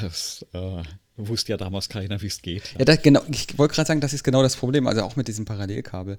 das 0.00 0.44
äh, 0.52 0.82
wusste 1.16 1.52
ja 1.52 1.56
damals 1.56 1.88
keiner, 1.88 2.20
wie 2.20 2.26
es 2.26 2.42
geht. 2.42 2.74
Ja, 2.78 2.84
das, 2.84 3.02
genau, 3.02 3.22
ich 3.30 3.58
wollte 3.58 3.74
gerade 3.74 3.86
sagen, 3.86 4.00
das 4.00 4.12
ist 4.12 4.24
genau 4.24 4.42
das 4.42 4.56
Problem, 4.56 4.86
also 4.86 5.02
auch 5.02 5.16
mit 5.16 5.28
diesem 5.28 5.44
Parallelkabel. 5.44 6.18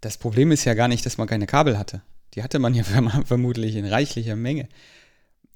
Das 0.00 0.18
Problem 0.18 0.52
ist 0.52 0.64
ja 0.64 0.74
gar 0.74 0.88
nicht, 0.88 1.06
dass 1.06 1.16
man 1.16 1.26
keine 1.26 1.46
Kabel 1.46 1.78
hatte. 1.78 2.02
Die 2.34 2.42
hatte 2.42 2.58
man 2.58 2.74
ja 2.74 2.84
vermutlich 3.24 3.76
in 3.76 3.86
reichlicher 3.86 4.36
Menge. 4.36 4.68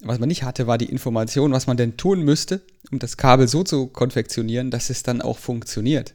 Was 0.01 0.19
man 0.19 0.29
nicht 0.29 0.43
hatte, 0.43 0.65
war 0.65 0.77
die 0.77 0.89
Information, 0.89 1.51
was 1.51 1.67
man 1.67 1.75
denn 1.75 1.97
tun 1.97 2.21
müsste, 2.21 2.61
um 2.89 2.99
das 2.99 3.17
Kabel 3.17 3.47
so 3.49 3.63
zu 3.63 3.87
konfektionieren, 3.87 4.71
dass 4.71 4.89
es 4.89 5.03
dann 5.03 5.21
auch 5.21 5.37
funktioniert. 5.37 6.13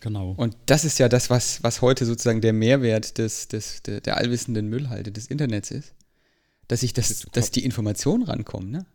Genau. 0.00 0.32
Und 0.36 0.56
das 0.66 0.84
ist 0.84 0.98
ja 0.98 1.08
das, 1.08 1.28
was, 1.28 1.62
was 1.62 1.82
heute 1.82 2.06
sozusagen 2.06 2.40
der 2.40 2.54
Mehrwert 2.54 3.18
des, 3.18 3.48
des, 3.48 3.82
der, 3.82 4.00
der 4.00 4.16
allwissenden 4.16 4.68
Müllhalde 4.68 5.12
des 5.12 5.26
Internets 5.26 5.70
ist. 5.70 5.92
Dass 6.68 6.82
ich 6.82 6.94
das, 6.94 7.26
dass 7.32 7.50
die 7.50 7.64
Informationen 7.64 8.24
rankommen, 8.24 8.70
ne? 8.70 8.86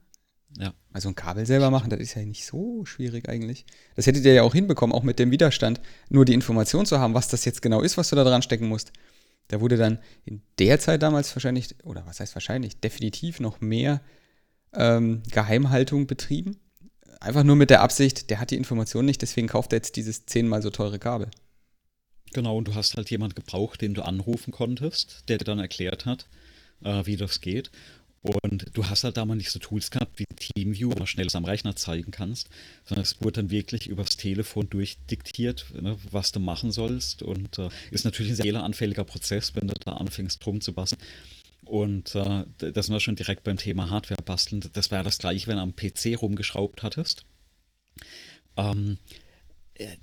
Ja. 0.58 0.74
Also 0.92 1.08
ein 1.08 1.16
Kabel 1.16 1.46
selber 1.46 1.72
machen, 1.72 1.90
das 1.90 2.02
ist 2.02 2.16
ja 2.16 2.26
nicht 2.26 2.46
so 2.46 2.84
schwierig 2.84 3.30
eigentlich. 3.30 3.66
Das 3.96 4.08
hättet 4.08 4.26
ihr 4.26 4.34
ja 4.34 4.44
auch 4.44 4.54
hinbekommen, 4.54 4.94
auch 4.94 5.04
mit 5.04 5.18
dem 5.20 5.32
Widerstand, 5.32 5.80
nur 6.10 6.26
die 6.26 6.34
Information 6.34 6.86
zu 6.86 7.00
haben, 7.00 7.14
was 7.14 7.30
das 7.30 7.46
jetzt 7.46 7.62
genau 7.62 7.82
ist, 7.82 7.98
was 7.98 8.10
du 8.10 8.18
da 8.18 8.26
dran 8.26 8.42
stecken 8.42 8.68
musst. 8.68 8.92
Da 9.52 9.60
wurde 9.60 9.76
dann 9.76 10.00
in 10.24 10.42
der 10.60 10.80
Zeit 10.80 11.04
damals 11.04 11.36
wahrscheinlich, 11.36 11.76
oder 11.84 12.06
was 12.06 12.22
heißt 12.22 12.36
wahrscheinlich, 12.36 12.80
definitiv 12.80 13.42
noch 13.42 13.60
mehr 13.60 14.02
ähm, 14.74 15.24
Geheimhaltung 15.30 16.08
betrieben. 16.08 16.58
Einfach 17.20 17.44
nur 17.44 17.58
mit 17.58 17.70
der 17.70 17.82
Absicht, 17.82 18.30
der 18.30 18.40
hat 18.40 18.52
die 18.52 18.56
Information 18.56 19.06
nicht, 19.06 19.22
deswegen 19.22 19.48
kauft 19.48 19.74
er 19.74 19.78
jetzt 19.78 19.98
dieses 19.98 20.26
zehnmal 20.26 20.62
so 20.62 20.70
teure 20.70 21.00
Kabel. 21.00 21.30
Genau, 22.32 22.58
und 22.58 22.70
du 22.70 22.76
hast 22.76 22.96
halt 22.96 23.10
jemand 23.10 23.36
gebraucht, 23.36 23.82
den 23.82 23.94
du 23.94 24.04
anrufen 24.04 24.52
konntest, 24.52 25.26
der 25.28 25.38
dir 25.38 25.44
dann 25.44 25.60
erklärt 25.60 26.06
hat, 26.06 26.28
äh, 26.82 27.06
wie 27.06 27.18
das 27.18 27.42
geht. 27.42 27.72
Und 28.22 28.68
du 28.74 28.88
hast 28.88 29.04
halt 29.04 29.18
damals 29.18 29.40
nicht 29.40 29.50
so 29.50 29.58
Tools 29.58 29.90
gehabt 29.90 30.20
wie 30.20 30.26
TeamView, 30.26 30.92
wo 30.92 30.94
du 30.94 31.06
schnell 31.08 31.28
am 31.34 31.46
Rechner 31.46 31.76
zeigen 31.76 32.12
kannst, 32.12 32.50
sondern 32.86 33.04
es 33.04 33.20
wurde 33.20 33.42
dann 33.42 33.50
wirklich 33.50 33.88
übers 33.88 34.16
Telefon 34.16 34.70
durchdiktiert, 34.70 35.66
ne, 35.82 35.98
was 36.12 36.32
du 36.32 36.40
machen 36.40 36.72
sollst. 36.72 37.24
Und 37.24 37.58
äh, 37.58 37.70
ist 37.90 38.06
natürlich 38.06 38.34
ein 38.34 38.36
sehr 38.36 38.46
fehleranfälliger 38.46 39.06
Prozess, 39.06 39.56
wenn 39.56 39.68
du 39.68 39.74
da 39.74 39.94
anfängst 39.94 40.46
drum 40.46 40.62
zu 40.62 40.74
basteln. 40.74 41.02
Und 41.66 42.14
äh, 42.14 42.46
das 42.58 42.86
sind 42.86 42.94
wir 42.94 43.00
schon 43.00 43.16
direkt 43.16 43.44
beim 43.44 43.58
Thema 43.58 43.90
Hardware 43.90 44.22
basteln. 44.22 44.64
Das 44.74 44.92
wäre 44.92 45.04
das 45.04 45.18
gleiche, 45.18 45.48
wenn 45.48 45.56
du 45.56 45.64
am 45.64 45.76
PC 45.76 46.22
rumgeschraubt 46.22 46.84
hattest. 46.84 47.26
Ähm, 48.56 48.98
äh, 49.00 49.21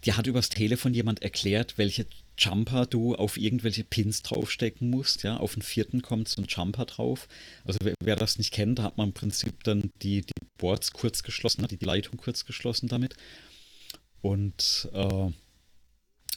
dir 0.05 0.17
hat 0.17 0.27
übers 0.27 0.49
Telefon 0.49 0.95
jemand 0.95 1.23
erklärt, 1.23 1.79
welche 1.79 2.07
Jumper 2.39 2.87
du 2.87 3.15
auf 3.17 3.37
irgendwelche 3.37 3.85
Pins 3.85 4.23
draufstecken 4.23 4.91
musst. 4.91 5.23
Ja, 5.23 5.39
auf 5.39 5.55
den 5.55 5.63
vierten 5.63 6.03
kommt 6.03 6.29
so 6.29 6.41
ein 6.41 6.47
Jumper 6.49 6.87
drauf. 6.87 7.29
Also 7.65 7.79
wer, 7.83 7.95
wer, 8.03 8.17
das 8.17 8.39
nicht 8.39 8.53
kennt, 8.53 8.79
da 8.79 8.85
hat 8.85 8.97
man 8.97 9.09
im 9.09 9.15
Prinzip 9.15 9.65
dann 9.65 9.91
die, 10.03 10.23
die 10.23 10.33
Boards 10.57 10.93
kurz 10.93 11.23
geschlossen, 11.23 11.67
die, 11.67 11.77
die 11.77 11.85
Leitung 11.85 12.17
kurz 12.17 12.45
geschlossen 12.45 12.89
damit. 12.89 13.17
Und 14.21 14.89
äh, 14.93 15.31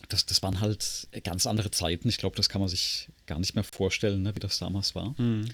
das, 0.09 0.25
das 0.25 0.41
waren 0.43 0.59
halt 0.59 1.07
ganz 1.23 1.45
andere 1.45 1.71
Zeiten. 1.71 2.09
Ich 2.09 2.17
glaube, 2.17 2.35
das 2.35 2.49
kann 2.49 2.61
man 2.61 2.69
sich 2.69 3.09
gar 3.27 3.39
nicht 3.39 3.55
mehr 3.55 3.63
vorstellen, 3.63 4.23
ne, 4.23 4.35
wie 4.35 4.39
das 4.39 4.59
damals 4.59 4.95
war. 4.95 5.15
Mhm. 5.19 5.49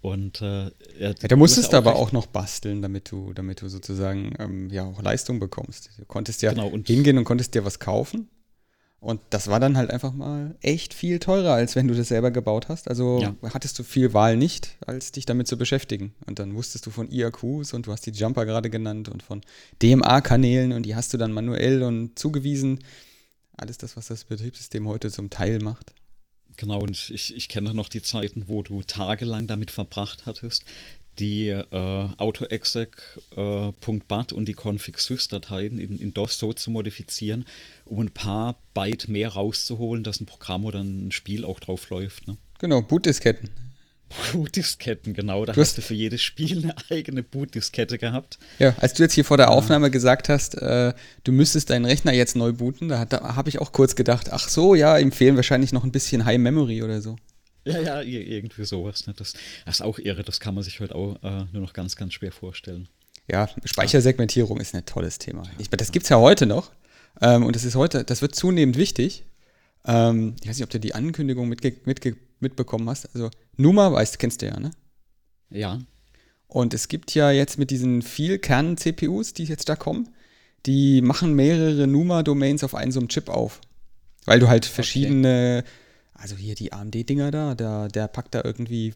Und 0.00 0.40
äh, 0.42 0.64
ja, 0.64 0.70
ja, 0.98 1.12
da 1.12 1.36
musstest 1.36 1.72
du 1.72 1.76
aber 1.76 1.96
auch 1.96 2.12
noch 2.12 2.26
basteln, 2.26 2.82
damit 2.82 3.10
du, 3.10 3.32
damit 3.32 3.62
du 3.62 3.68
sozusagen 3.68 4.32
ähm, 4.38 4.70
ja 4.70 4.84
auch 4.84 5.02
Leistung 5.02 5.40
bekommst. 5.40 5.90
Du 5.98 6.04
konntest 6.04 6.42
ja 6.42 6.50
genau, 6.50 6.68
und 6.68 6.86
hingehen 6.86 7.18
und 7.18 7.24
konntest 7.24 7.54
dir 7.54 7.64
was 7.64 7.80
kaufen. 7.80 8.28
Und 9.00 9.20
das 9.30 9.46
war 9.46 9.60
dann 9.60 9.76
halt 9.76 9.90
einfach 9.90 10.12
mal 10.12 10.56
echt 10.60 10.92
viel 10.92 11.20
teurer, 11.20 11.52
als 11.52 11.76
wenn 11.76 11.86
du 11.86 11.94
das 11.94 12.08
selber 12.08 12.32
gebaut 12.32 12.68
hast. 12.68 12.88
Also 12.88 13.20
ja. 13.20 13.34
hattest 13.54 13.78
du 13.78 13.84
viel 13.84 14.12
Wahl 14.12 14.36
nicht, 14.36 14.76
als 14.86 15.12
dich 15.12 15.24
damit 15.24 15.46
zu 15.46 15.56
beschäftigen. 15.56 16.14
Und 16.26 16.40
dann 16.40 16.56
wusstest 16.56 16.84
du 16.86 16.90
von 16.90 17.08
IAQs 17.08 17.74
und 17.74 17.86
du 17.86 17.92
hast 17.92 18.06
die 18.06 18.10
Jumper 18.10 18.44
gerade 18.44 18.70
genannt 18.70 19.08
und 19.08 19.22
von 19.22 19.42
DMA-Kanälen 19.82 20.72
und 20.72 20.82
die 20.82 20.96
hast 20.96 21.12
du 21.12 21.16
dann 21.16 21.32
manuell 21.32 21.84
und 21.84 22.18
zugewiesen. 22.18 22.80
Alles 23.56 23.78
das, 23.78 23.96
was 23.96 24.08
das 24.08 24.24
Betriebssystem 24.24 24.88
heute 24.88 25.12
zum 25.12 25.30
Teil 25.30 25.60
macht. 25.60 25.92
Genau, 26.58 26.80
und 26.80 27.10
ich, 27.10 27.34
ich 27.34 27.48
kenne 27.48 27.72
noch 27.72 27.88
die 27.88 28.02
Zeiten, 28.02 28.48
wo 28.48 28.62
du 28.62 28.82
tagelang 28.82 29.46
damit 29.46 29.70
verbracht 29.70 30.26
hattest, 30.26 30.64
die 31.20 31.48
äh, 31.48 32.08
autoexec.bat 32.18 34.32
äh, 34.32 34.34
und 34.34 34.48
die 34.48 34.54
config-sys-Dateien 34.54 35.78
in, 35.78 36.00
in 36.00 36.12
DOS 36.12 36.38
so 36.38 36.52
zu 36.52 36.72
modifizieren, 36.72 37.46
um 37.84 38.00
ein 38.00 38.10
paar 38.10 38.56
Byte 38.74 39.08
mehr 39.08 39.30
rauszuholen, 39.30 40.02
dass 40.02 40.20
ein 40.20 40.26
Programm 40.26 40.64
oder 40.64 40.80
ein 40.80 41.12
Spiel 41.12 41.44
auch 41.44 41.60
drauf 41.60 41.90
läuft. 41.90 42.26
Ne? 42.26 42.36
Genau, 42.58 42.82
Bootdisketten. 42.82 43.50
Bootdisketten, 44.32 45.14
genau. 45.14 45.44
Da 45.44 45.52
du 45.52 45.60
hast, 45.60 45.68
hast 45.68 45.78
du 45.78 45.82
für 45.82 45.94
jedes 45.94 46.22
Spiel 46.22 46.62
eine 46.62 46.74
eigene 46.90 47.22
Bootdiskette 47.22 47.98
gehabt. 47.98 48.38
Ja, 48.58 48.74
als 48.78 48.94
du 48.94 49.02
jetzt 49.02 49.12
hier 49.12 49.24
vor 49.24 49.36
der 49.36 49.50
Aufnahme 49.50 49.90
gesagt 49.90 50.28
hast, 50.28 50.54
äh, 50.56 50.94
du 51.24 51.32
müsstest 51.32 51.70
deinen 51.70 51.84
Rechner 51.84 52.12
jetzt 52.12 52.36
neu 52.36 52.52
booten, 52.52 52.88
da, 52.88 53.04
da 53.04 53.36
habe 53.36 53.48
ich 53.48 53.58
auch 53.58 53.72
kurz 53.72 53.96
gedacht, 53.96 54.32
ach 54.32 54.48
so, 54.48 54.74
ja, 54.74 54.98
empfehlen 54.98 55.36
wahrscheinlich 55.36 55.72
noch 55.72 55.84
ein 55.84 55.92
bisschen 55.92 56.24
High 56.24 56.38
Memory 56.38 56.82
oder 56.82 57.00
so. 57.00 57.16
Ja, 57.64 57.80
ja, 57.80 58.00
irgendwie 58.00 58.64
sowas. 58.64 59.06
Ne? 59.06 59.14
Das, 59.16 59.34
das, 59.66 59.76
ist 59.76 59.82
auch 59.82 59.98
irre, 59.98 60.22
das 60.22 60.40
kann 60.40 60.54
man 60.54 60.64
sich 60.64 60.80
heute 60.80 60.94
auch 60.94 61.16
äh, 61.22 61.44
nur 61.52 61.62
noch 61.62 61.74
ganz, 61.74 61.96
ganz 61.96 62.14
schwer 62.14 62.32
vorstellen. 62.32 62.88
Ja, 63.30 63.48
Speichersegmentierung 63.64 64.58
ist 64.58 64.74
ein 64.74 64.86
tolles 64.86 65.18
Thema. 65.18 65.42
Ich, 65.58 65.68
das 65.68 65.92
gibt 65.92 66.04
es 66.04 66.08
ja 66.08 66.18
heute 66.18 66.46
noch. 66.46 66.72
Ähm, 67.20 67.44
und 67.44 67.56
das 67.56 67.64
ist 67.64 67.74
heute, 67.74 68.04
das 68.04 68.22
wird 68.22 68.34
zunehmend 68.34 68.78
wichtig. 68.78 69.24
Ähm, 69.84 70.34
ich 70.40 70.48
weiß 70.48 70.56
nicht, 70.56 70.64
ob 70.64 70.70
du 70.70 70.80
die 70.80 70.94
Ankündigung 70.94 71.48
mitge 71.48 71.76
mitge 71.84 72.16
mitbekommen 72.40 72.88
hast. 72.88 73.14
Also 73.14 73.30
Numa, 73.56 73.92
weißt, 73.92 74.18
kennst 74.18 74.42
du 74.42 74.46
ja, 74.46 74.58
ne? 74.58 74.72
Ja. 75.50 75.78
Und 76.46 76.74
es 76.74 76.88
gibt 76.88 77.14
ja 77.14 77.30
jetzt 77.30 77.58
mit 77.58 77.70
diesen 77.70 78.02
viel 78.02 78.38
Kern-CPUs, 78.38 79.34
die 79.34 79.44
jetzt 79.44 79.68
da 79.68 79.76
kommen, 79.76 80.08
die 80.66 81.02
machen 81.02 81.34
mehrere 81.34 81.86
Numa-Domains 81.86 82.64
auf 82.64 82.74
einen 82.74 82.90
so 82.92 83.00
einem 83.00 83.08
Chip 83.08 83.28
auf. 83.28 83.60
Weil 84.24 84.40
du 84.40 84.48
halt 84.48 84.64
verschiedene, 84.64 85.64
okay. 85.64 85.70
also 86.14 86.36
hier 86.36 86.54
die 86.54 86.72
AMD-Dinger 86.72 87.30
da, 87.30 87.54
der, 87.54 87.88
der 87.88 88.08
packt 88.08 88.34
da 88.34 88.42
irgendwie 88.44 88.94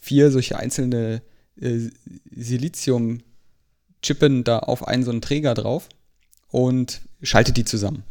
vier 0.00 0.30
solche 0.30 0.58
einzelne 0.58 1.22
äh, 1.60 1.90
Silizium-Chippen 2.30 4.44
da 4.44 4.60
auf 4.60 4.86
einen 4.86 5.02
so 5.04 5.10
einen 5.10 5.22
Träger 5.22 5.54
drauf 5.54 5.88
und 6.48 7.00
schaltet 7.22 7.56
die 7.56 7.64
zusammen. 7.64 8.04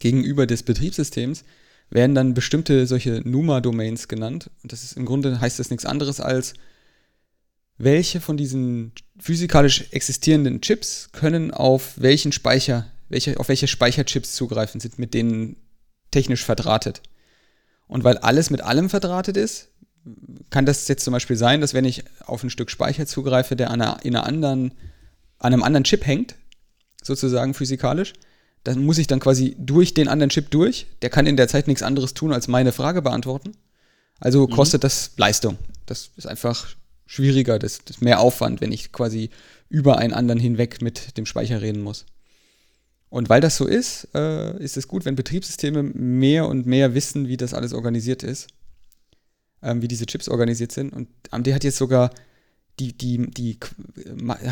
gegenüber 0.00 0.46
des 0.46 0.62
Betriebssystems 0.62 1.44
werden 1.90 2.14
dann 2.14 2.34
bestimmte 2.34 2.86
solche 2.86 3.20
NUMA-Domains 3.24 4.08
genannt. 4.08 4.50
Und 4.62 4.72
das 4.72 4.84
ist 4.84 4.96
im 4.96 5.04
Grunde 5.04 5.40
heißt 5.40 5.58
das 5.58 5.70
nichts 5.70 5.84
anderes 5.84 6.20
als, 6.20 6.54
welche 7.78 8.20
von 8.20 8.36
diesen 8.36 8.92
physikalisch 9.18 9.86
existierenden 9.90 10.60
Chips 10.60 11.10
können 11.12 11.50
auf 11.50 11.94
welchen 11.96 12.30
Speicher, 12.30 12.86
welche, 13.08 13.40
auf 13.40 13.48
welche 13.48 13.66
Speicherchips 13.66 14.34
zugreifen, 14.34 14.80
sind 14.80 14.98
mit 14.98 15.14
denen 15.14 15.56
technisch 16.10 16.44
verdrahtet. 16.44 17.02
Und 17.86 18.04
weil 18.04 18.18
alles 18.18 18.50
mit 18.50 18.60
allem 18.60 18.88
verdrahtet 18.88 19.36
ist, 19.36 19.68
kann 20.50 20.66
das 20.66 20.86
jetzt 20.88 21.04
zum 21.04 21.12
Beispiel 21.12 21.36
sein, 21.36 21.60
dass 21.60 21.74
wenn 21.74 21.84
ich 21.84 22.04
auf 22.24 22.42
ein 22.42 22.50
Stück 22.50 22.70
Speicher 22.70 23.06
zugreife, 23.06 23.56
der 23.56 23.70
an, 23.70 23.82
einer, 23.82 24.04
in 24.04 24.14
einer 24.14 24.26
anderen, 24.26 24.72
an 25.38 25.52
einem 25.52 25.62
anderen 25.62 25.84
Chip 25.84 26.06
hängt, 26.06 26.36
sozusagen 27.02 27.54
physikalisch, 27.54 28.12
dann 28.64 28.84
muss 28.84 28.98
ich 28.98 29.06
dann 29.06 29.20
quasi 29.20 29.56
durch 29.58 29.94
den 29.94 30.08
anderen 30.08 30.30
Chip 30.30 30.50
durch. 30.50 30.86
Der 31.02 31.10
kann 31.10 31.26
in 31.26 31.36
der 31.36 31.48
Zeit 31.48 31.66
nichts 31.66 31.82
anderes 31.82 32.14
tun, 32.14 32.32
als 32.32 32.48
meine 32.48 32.72
Frage 32.72 33.02
beantworten. 33.02 33.52
Also 34.18 34.46
mhm. 34.46 34.50
kostet 34.50 34.82
mhm. 34.82 34.86
das 34.86 35.12
Leistung. 35.16 35.58
Das 35.86 36.10
ist 36.16 36.26
einfach 36.26 36.68
schwieriger, 37.06 37.58
das, 37.58 37.80
ist 37.88 38.02
mehr 38.02 38.20
Aufwand, 38.20 38.60
wenn 38.60 38.70
ich 38.70 38.92
quasi 38.92 39.30
über 39.68 39.98
einen 39.98 40.12
anderen 40.12 40.40
hinweg 40.40 40.82
mit 40.82 41.16
dem 41.16 41.26
Speicher 41.26 41.60
reden 41.60 41.82
muss. 41.82 42.06
Und 43.08 43.28
weil 43.28 43.40
das 43.40 43.56
so 43.56 43.66
ist, 43.66 44.08
äh, 44.14 44.56
ist 44.62 44.76
es 44.76 44.86
gut, 44.86 45.04
wenn 45.04 45.16
Betriebssysteme 45.16 45.82
mehr 45.82 46.46
und 46.46 46.66
mehr 46.66 46.94
wissen, 46.94 47.26
wie 47.26 47.36
das 47.36 47.54
alles 47.54 47.72
organisiert 47.72 48.22
ist, 48.22 48.46
ähm, 49.62 49.82
wie 49.82 49.88
diese 49.88 50.06
Chips 50.06 50.28
organisiert 50.28 50.70
sind. 50.70 50.92
Und 50.92 51.08
AMD 51.30 51.52
hat 51.52 51.64
jetzt 51.64 51.78
sogar 51.78 52.12
die, 52.78 52.92
die, 52.92 53.28
die, 53.30 53.58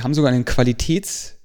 haben 0.02 0.14
sogar 0.14 0.32
einen 0.32 0.44
Qualitäts- 0.44 1.38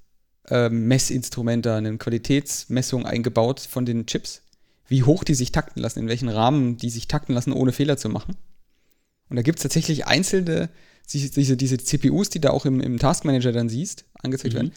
äh, 0.48 0.68
Messinstrumente, 0.68 1.74
eine 1.74 1.96
Qualitätsmessung 1.96 3.06
eingebaut 3.06 3.60
von 3.60 3.86
den 3.86 4.06
Chips, 4.06 4.42
wie 4.88 5.02
hoch 5.02 5.24
die 5.24 5.34
sich 5.34 5.52
takten 5.52 5.80
lassen, 5.80 6.00
in 6.00 6.08
welchen 6.08 6.28
Rahmen 6.28 6.76
die 6.76 6.90
sich 6.90 7.08
takten 7.08 7.34
lassen, 7.34 7.52
ohne 7.52 7.72
Fehler 7.72 7.96
zu 7.96 8.08
machen. 8.08 8.36
Und 9.28 9.36
da 9.36 9.42
gibt 9.42 9.58
es 9.58 9.62
tatsächlich 9.62 10.06
einzelne, 10.06 10.68
diese, 11.12 11.56
diese 11.56 11.78
CPUs, 11.78 12.30
die 12.30 12.40
da 12.40 12.50
auch 12.50 12.66
im, 12.66 12.80
im 12.80 12.98
Taskmanager 12.98 13.52
dann 13.52 13.68
siehst, 13.68 14.04
angezeigt 14.22 14.54
mhm. 14.54 14.58
werden, 14.58 14.72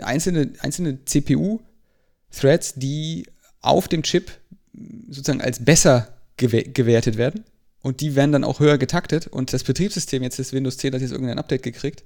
einzelne, 0.00 0.52
einzelne 0.60 1.04
CPU-Threads, 1.04 2.74
die 2.76 3.26
auf 3.60 3.88
dem 3.88 4.02
Chip 4.02 4.30
sozusagen 5.08 5.42
als 5.42 5.64
besser 5.64 6.08
gewertet 6.36 7.16
werden. 7.16 7.44
Und 7.82 8.00
die 8.00 8.14
werden 8.14 8.32
dann 8.32 8.44
auch 8.44 8.60
höher 8.60 8.78
getaktet. 8.78 9.26
Und 9.26 9.52
das 9.52 9.64
Betriebssystem, 9.64 10.22
jetzt 10.22 10.38
das 10.38 10.52
Windows 10.52 10.76
10 10.78 10.94
hat 10.94 11.00
jetzt 11.00 11.12
irgendein 11.12 11.38
Update 11.38 11.62
gekriegt, 11.62 12.04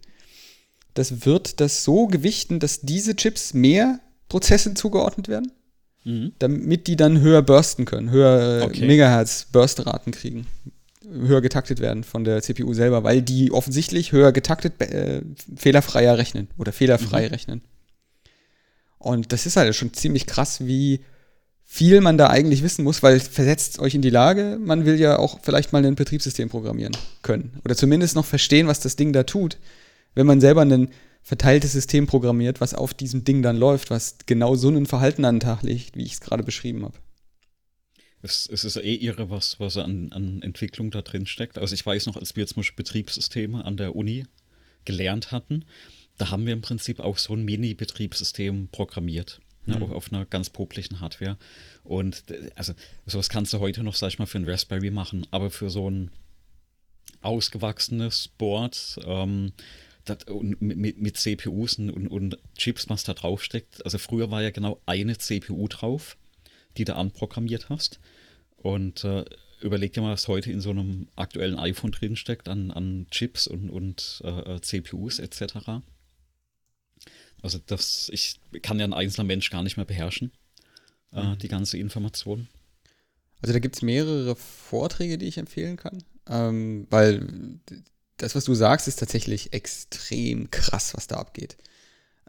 das 0.94 1.26
wird 1.26 1.60
das 1.60 1.84
so 1.84 2.06
gewichten, 2.06 2.60
dass 2.60 2.80
diese 2.80 3.16
Chips 3.16 3.52
mehr 3.52 4.00
Prozessen 4.28 4.76
zugeordnet 4.76 5.28
werden, 5.28 5.52
mhm. 6.04 6.32
damit 6.38 6.86
die 6.86 6.96
dann 6.96 7.20
höher 7.20 7.42
bursten 7.42 7.84
können, 7.84 8.10
höher 8.10 8.62
äh, 8.62 8.64
okay. 8.64 8.86
Megahertz 8.86 9.46
Burstraten 9.52 10.12
kriegen, 10.12 10.46
höher 11.08 11.40
getaktet 11.40 11.80
werden 11.80 12.04
von 12.04 12.24
der 12.24 12.40
CPU 12.42 12.72
selber, 12.72 13.04
weil 13.04 13.22
die 13.22 13.52
offensichtlich 13.52 14.12
höher 14.12 14.32
getaktet 14.32 14.80
äh, 14.80 15.22
fehlerfreier 15.56 16.16
rechnen 16.16 16.48
oder 16.56 16.72
fehlerfrei 16.72 17.26
mhm. 17.26 17.28
rechnen. 17.28 17.62
Und 18.98 19.32
das 19.32 19.44
ist 19.44 19.56
halt 19.56 19.74
schon 19.74 19.92
ziemlich 19.92 20.26
krass, 20.26 20.64
wie 20.64 21.00
viel 21.66 22.00
man 22.00 22.16
da 22.16 22.28
eigentlich 22.28 22.62
wissen 22.62 22.84
muss, 22.84 23.02
weil 23.02 23.20
versetzt 23.20 23.80
euch 23.80 23.94
in 23.94 24.02
die 24.02 24.10
Lage, 24.10 24.58
man 24.60 24.86
will 24.86 24.98
ja 24.98 25.18
auch 25.18 25.40
vielleicht 25.42 25.72
mal 25.72 25.84
ein 25.84 25.96
Betriebssystem 25.96 26.48
programmieren 26.48 26.96
können 27.22 27.58
oder 27.64 27.74
zumindest 27.74 28.14
noch 28.14 28.24
verstehen, 28.24 28.66
was 28.66 28.80
das 28.80 28.96
Ding 28.96 29.12
da 29.12 29.24
tut 29.24 29.58
wenn 30.14 30.26
man 30.26 30.40
selber 30.40 30.62
ein 30.62 30.90
verteiltes 31.22 31.72
System 31.72 32.06
programmiert, 32.06 32.60
was 32.60 32.74
auf 32.74 32.92
diesem 32.94 33.24
Ding 33.24 33.42
dann 33.42 33.56
läuft, 33.56 33.90
was 33.90 34.18
genau 34.26 34.56
so 34.56 34.68
ein 34.68 34.86
Verhalten 34.86 35.24
an 35.24 35.36
den 35.36 35.40
Tag 35.40 35.62
legt, 35.62 35.96
wie 35.96 36.04
ich 36.04 36.12
es 36.12 36.20
gerade 36.20 36.42
beschrieben 36.42 36.84
habe. 36.84 36.98
Es, 38.22 38.48
es, 38.50 38.64
ist 38.64 38.76
eh 38.76 38.94
irre, 38.94 39.28
was, 39.30 39.60
was 39.60 39.76
an, 39.76 40.12
an 40.12 40.40
Entwicklung 40.42 40.90
da 40.90 41.02
drin 41.02 41.26
steckt. 41.26 41.58
Also 41.58 41.74
ich 41.74 41.84
weiß 41.84 42.06
noch, 42.06 42.16
als 42.16 42.36
wir 42.36 42.42
jetzt 42.42 42.56
mal 42.56 42.64
Betriebssysteme 42.74 43.64
an 43.64 43.76
der 43.76 43.96
Uni 43.96 44.24
gelernt 44.84 45.30
hatten, 45.30 45.64
da 46.16 46.30
haben 46.30 46.46
wir 46.46 46.52
im 46.52 46.62
Prinzip 46.62 47.00
auch 47.00 47.18
so 47.18 47.34
ein 47.34 47.44
Mini-Betriebssystem 47.44 48.68
programmiert. 48.70 49.40
Ne, 49.66 49.76
mhm. 49.76 49.82
auf, 49.84 49.90
auf, 49.92 50.12
einer 50.12 50.26
ganz 50.26 50.50
poplichen 50.50 51.00
Hardware. 51.00 51.38
Und 51.84 52.24
also 52.54 52.74
sowas 53.06 53.30
kannst 53.30 53.52
du 53.54 53.60
heute 53.60 53.82
noch, 53.82 53.94
sag 53.94 54.08
ich 54.08 54.18
mal, 54.18 54.26
für 54.26 54.38
ein 54.38 54.48
Raspberry 54.48 54.90
machen, 54.90 55.26
aber 55.30 55.50
für 55.50 55.70
so 55.70 55.90
ein 55.90 56.10
ausgewachsenes 57.22 58.28
Board, 58.28 58.98
ähm, 59.06 59.52
das, 60.04 60.18
mit, 60.30 60.98
mit, 60.98 61.16
CPUs 61.16 61.78
und, 61.78 62.08
und, 62.08 62.38
Chips, 62.56 62.88
was 62.88 63.04
da 63.04 63.14
draufsteckt. 63.14 63.84
Also 63.84 63.98
früher 63.98 64.30
war 64.30 64.42
ja 64.42 64.50
genau 64.50 64.80
eine 64.86 65.16
CPU 65.18 65.68
drauf, 65.68 66.16
die 66.76 66.84
du 66.84 66.94
anprogrammiert 66.94 67.68
hast. 67.68 68.00
Und 68.56 69.04
äh, 69.04 69.24
überleg 69.60 69.92
dir 69.92 70.02
mal, 70.02 70.12
was 70.12 70.28
heute 70.28 70.50
in 70.50 70.60
so 70.60 70.70
einem 70.70 71.08
aktuellen 71.16 71.58
iPhone 71.58 71.92
drinsteckt 71.92 72.48
an, 72.48 72.70
an 72.70 73.06
Chips 73.10 73.46
und, 73.46 73.70
und 73.70 74.22
äh, 74.24 74.60
CPUs 74.60 75.18
etc. 75.18 75.82
Also 77.42 77.58
das, 77.66 78.10
ich 78.12 78.40
kann 78.62 78.78
ja 78.78 78.86
ein 78.86 78.94
einzelner 78.94 79.26
Mensch 79.26 79.50
gar 79.50 79.62
nicht 79.62 79.76
mehr 79.76 79.86
beherrschen, 79.86 80.32
äh, 81.12 81.22
mhm. 81.22 81.38
die 81.38 81.48
ganze 81.48 81.78
Information. 81.78 82.48
Also 83.42 83.52
da 83.52 83.58
gibt 83.58 83.76
es 83.76 83.82
mehrere 83.82 84.36
Vorträge, 84.36 85.18
die 85.18 85.26
ich 85.26 85.36
empfehlen 85.36 85.76
kann, 85.76 86.02
ähm, 86.26 86.86
weil 86.88 87.60
das, 88.16 88.34
was 88.34 88.44
du 88.44 88.54
sagst, 88.54 88.88
ist 88.88 88.98
tatsächlich 88.98 89.52
extrem 89.52 90.50
krass, 90.50 90.94
was 90.94 91.06
da 91.06 91.16
abgeht. 91.16 91.56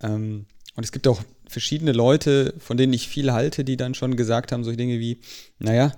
Ähm, 0.02 0.46
und 0.76 0.84
es 0.84 0.92
gibt 0.92 1.08
auch 1.08 1.24
verschiedene 1.48 1.92
Leute, 1.92 2.54
von 2.58 2.78
denen 2.78 2.94
ich 2.94 3.08
viel 3.08 3.32
halte, 3.32 3.64
die 3.64 3.78
dann 3.78 3.94
schon 3.94 4.16
gesagt 4.16 4.52
haben, 4.52 4.64
solche 4.64 4.78
Dinge 4.78 5.00
wie, 5.00 5.20
naja, 5.60 5.94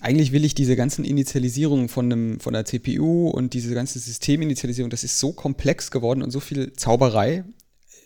eigentlich 0.00 0.32
will 0.32 0.44
ich 0.44 0.54
diese 0.54 0.76
ganzen 0.76 1.04
Initialisierungen 1.04 1.88
von, 1.88 2.06
einem, 2.06 2.40
von 2.40 2.52
der 2.52 2.64
CPU 2.64 3.30
und 3.30 3.54
diese 3.54 3.74
ganze 3.74 3.98
Systeminitialisierung, 3.98 4.90
das 4.90 5.04
ist 5.04 5.18
so 5.18 5.32
komplex 5.32 5.90
geworden 5.90 6.22
und 6.22 6.30
so 6.30 6.40
viel 6.40 6.74
Zauberei 6.74 7.44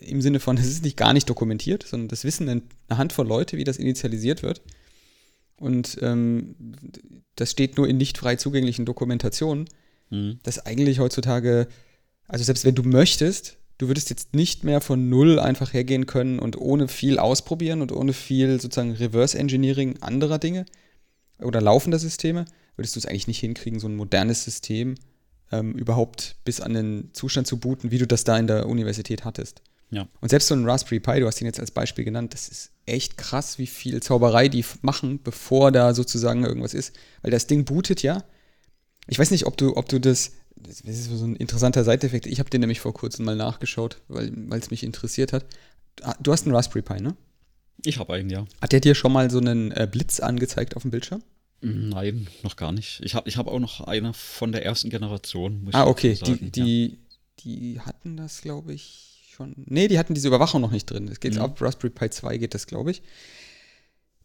im 0.00 0.22
Sinne 0.22 0.40
von, 0.40 0.56
es 0.56 0.66
ist 0.66 0.84
nicht 0.84 0.96
gar 0.96 1.12
nicht 1.12 1.28
dokumentiert, 1.28 1.84
sondern 1.86 2.08
das 2.08 2.24
wissen 2.24 2.48
eine 2.48 2.62
Handvoll 2.90 3.26
Leute, 3.26 3.56
wie 3.56 3.64
das 3.64 3.76
initialisiert 3.76 4.42
wird. 4.42 4.62
Und 5.56 5.98
ähm, 6.00 6.54
das 7.36 7.50
steht 7.50 7.76
nur 7.76 7.86
in 7.86 7.98
nicht 7.98 8.16
frei 8.16 8.36
zugänglichen 8.36 8.86
Dokumentationen 8.86 9.68
mhm. 10.10 10.38
dass 10.42 10.64
eigentlich 10.66 10.98
heutzutage, 10.98 11.68
also 12.28 12.44
selbst 12.44 12.64
wenn 12.64 12.74
du 12.74 12.82
möchtest, 12.82 13.56
du 13.78 13.88
würdest 13.88 14.10
jetzt 14.10 14.34
nicht 14.34 14.62
mehr 14.62 14.80
von 14.80 15.08
null 15.08 15.38
einfach 15.38 15.72
hergehen 15.72 16.06
können 16.06 16.38
und 16.38 16.58
ohne 16.58 16.88
viel 16.88 17.18
ausprobieren 17.18 17.80
und 17.80 17.92
ohne 17.92 18.12
viel 18.12 18.60
sozusagen 18.60 18.92
Reverse 18.92 19.38
Engineering 19.38 19.96
anderer 20.00 20.38
Dinge 20.38 20.66
oder 21.40 21.60
laufender 21.60 21.98
Systeme, 21.98 22.44
würdest 22.76 22.96
du 22.96 23.00
es 23.00 23.06
eigentlich 23.06 23.28
nicht 23.28 23.40
hinkriegen, 23.40 23.80
so 23.80 23.88
ein 23.88 23.96
modernes 23.96 24.44
System 24.44 24.96
ähm, 25.50 25.72
überhaupt 25.72 26.36
bis 26.44 26.60
an 26.60 26.74
den 26.74 27.10
Zustand 27.12 27.46
zu 27.46 27.58
booten, 27.58 27.90
wie 27.90 27.98
du 27.98 28.06
das 28.06 28.24
da 28.24 28.38
in 28.38 28.46
der 28.46 28.68
Universität 28.68 29.24
hattest. 29.24 29.62
Ja. 29.90 30.06
Und 30.20 30.28
selbst 30.28 30.48
so 30.48 30.54
ein 30.54 30.68
Raspberry 30.68 31.00
Pi, 31.00 31.20
du 31.20 31.26
hast 31.26 31.40
ihn 31.40 31.46
jetzt 31.46 31.58
als 31.58 31.72
Beispiel 31.72 32.04
genannt, 32.04 32.32
das 32.32 32.48
ist 32.48 32.70
echt 32.86 33.16
krass, 33.16 33.58
wie 33.58 33.66
viel 33.66 34.00
Zauberei 34.02 34.48
die 34.48 34.64
machen, 34.82 35.20
bevor 35.22 35.72
da 35.72 35.94
sozusagen 35.94 36.44
irgendwas 36.44 36.74
ist. 36.74 36.94
Weil 37.22 37.32
das 37.32 37.46
Ding 37.46 37.64
bootet 37.64 38.02
ja 38.02 38.22
ich 39.10 39.18
weiß 39.18 39.32
nicht, 39.32 39.46
ob 39.46 39.56
du, 39.56 39.76
ob 39.76 39.88
du 39.88 39.98
das, 39.98 40.32
das 40.54 40.80
ist 40.80 41.10
so 41.10 41.24
ein 41.24 41.34
interessanter 41.34 41.82
Seiteffekt. 41.82 42.26
Ich 42.26 42.38
habe 42.38 42.48
den 42.48 42.60
nämlich 42.60 42.80
vor 42.80 42.94
kurzem 42.94 43.24
mal 43.24 43.34
nachgeschaut, 43.34 43.98
weil 44.08 44.32
es 44.52 44.70
mich 44.70 44.84
interessiert 44.84 45.32
hat. 45.32 45.44
Ah, 46.02 46.14
du 46.20 46.32
hast 46.32 46.46
einen 46.46 46.54
Raspberry 46.54 46.82
Pi, 46.82 47.02
ne? 47.02 47.16
Ich 47.84 47.98
habe 47.98 48.14
einen, 48.14 48.30
ja. 48.30 48.46
Hat 48.60 48.70
der 48.70 48.80
dir 48.80 48.94
schon 48.94 49.12
mal 49.12 49.28
so 49.28 49.38
einen 49.38 49.72
äh, 49.72 49.88
Blitz 49.90 50.20
angezeigt 50.20 50.76
auf 50.76 50.82
dem 50.82 50.92
Bildschirm? 50.92 51.22
Nein, 51.60 52.28
noch 52.44 52.54
gar 52.54 52.70
nicht. 52.72 53.00
Ich 53.02 53.14
habe 53.14 53.28
ich 53.28 53.36
hab 53.36 53.48
auch 53.48 53.58
noch 53.58 53.80
eine 53.80 54.14
von 54.14 54.52
der 54.52 54.64
ersten 54.64 54.90
Generation. 54.90 55.68
ah, 55.72 55.86
okay. 55.86 56.16
Die, 56.24 56.50
die, 56.50 56.86
ja. 56.86 56.96
die 57.40 57.80
hatten 57.80 58.16
das, 58.16 58.40
glaube 58.42 58.72
ich, 58.72 59.32
schon. 59.34 59.54
Nee, 59.56 59.88
die 59.88 59.98
hatten 59.98 60.14
diese 60.14 60.28
Überwachung 60.28 60.60
noch 60.60 60.70
nicht 60.70 60.86
drin. 60.86 61.08
Es 61.08 61.18
geht 61.18 61.34
mhm. 61.34 61.40
ab 61.40 61.60
Raspberry 61.60 61.90
Pi 61.90 62.10
2 62.10 62.38
geht 62.38 62.54
das, 62.54 62.68
glaube 62.68 62.92
ich 62.92 63.02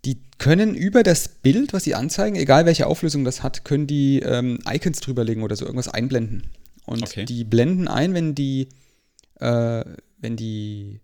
die 0.05 0.19
können 0.37 0.75
über 0.75 1.03
das 1.03 1.27
Bild, 1.27 1.73
was 1.73 1.83
sie 1.83 1.95
anzeigen, 1.95 2.35
egal 2.35 2.65
welche 2.65 2.87
Auflösung 2.87 3.25
das 3.25 3.43
hat, 3.43 3.65
können 3.65 3.87
die 3.87 4.19
ähm, 4.19 4.59
Icons 4.69 4.99
drüberlegen 4.99 5.43
oder 5.43 5.55
so 5.55 5.65
irgendwas 5.65 5.87
einblenden. 5.87 6.43
Und 6.85 7.03
okay. 7.03 7.25
die 7.25 7.43
blenden 7.43 7.87
ein, 7.87 8.13
wenn 8.13 8.35
die, 8.35 8.69
äh, 9.39 9.83
wenn 10.19 10.35
die, 10.35 10.99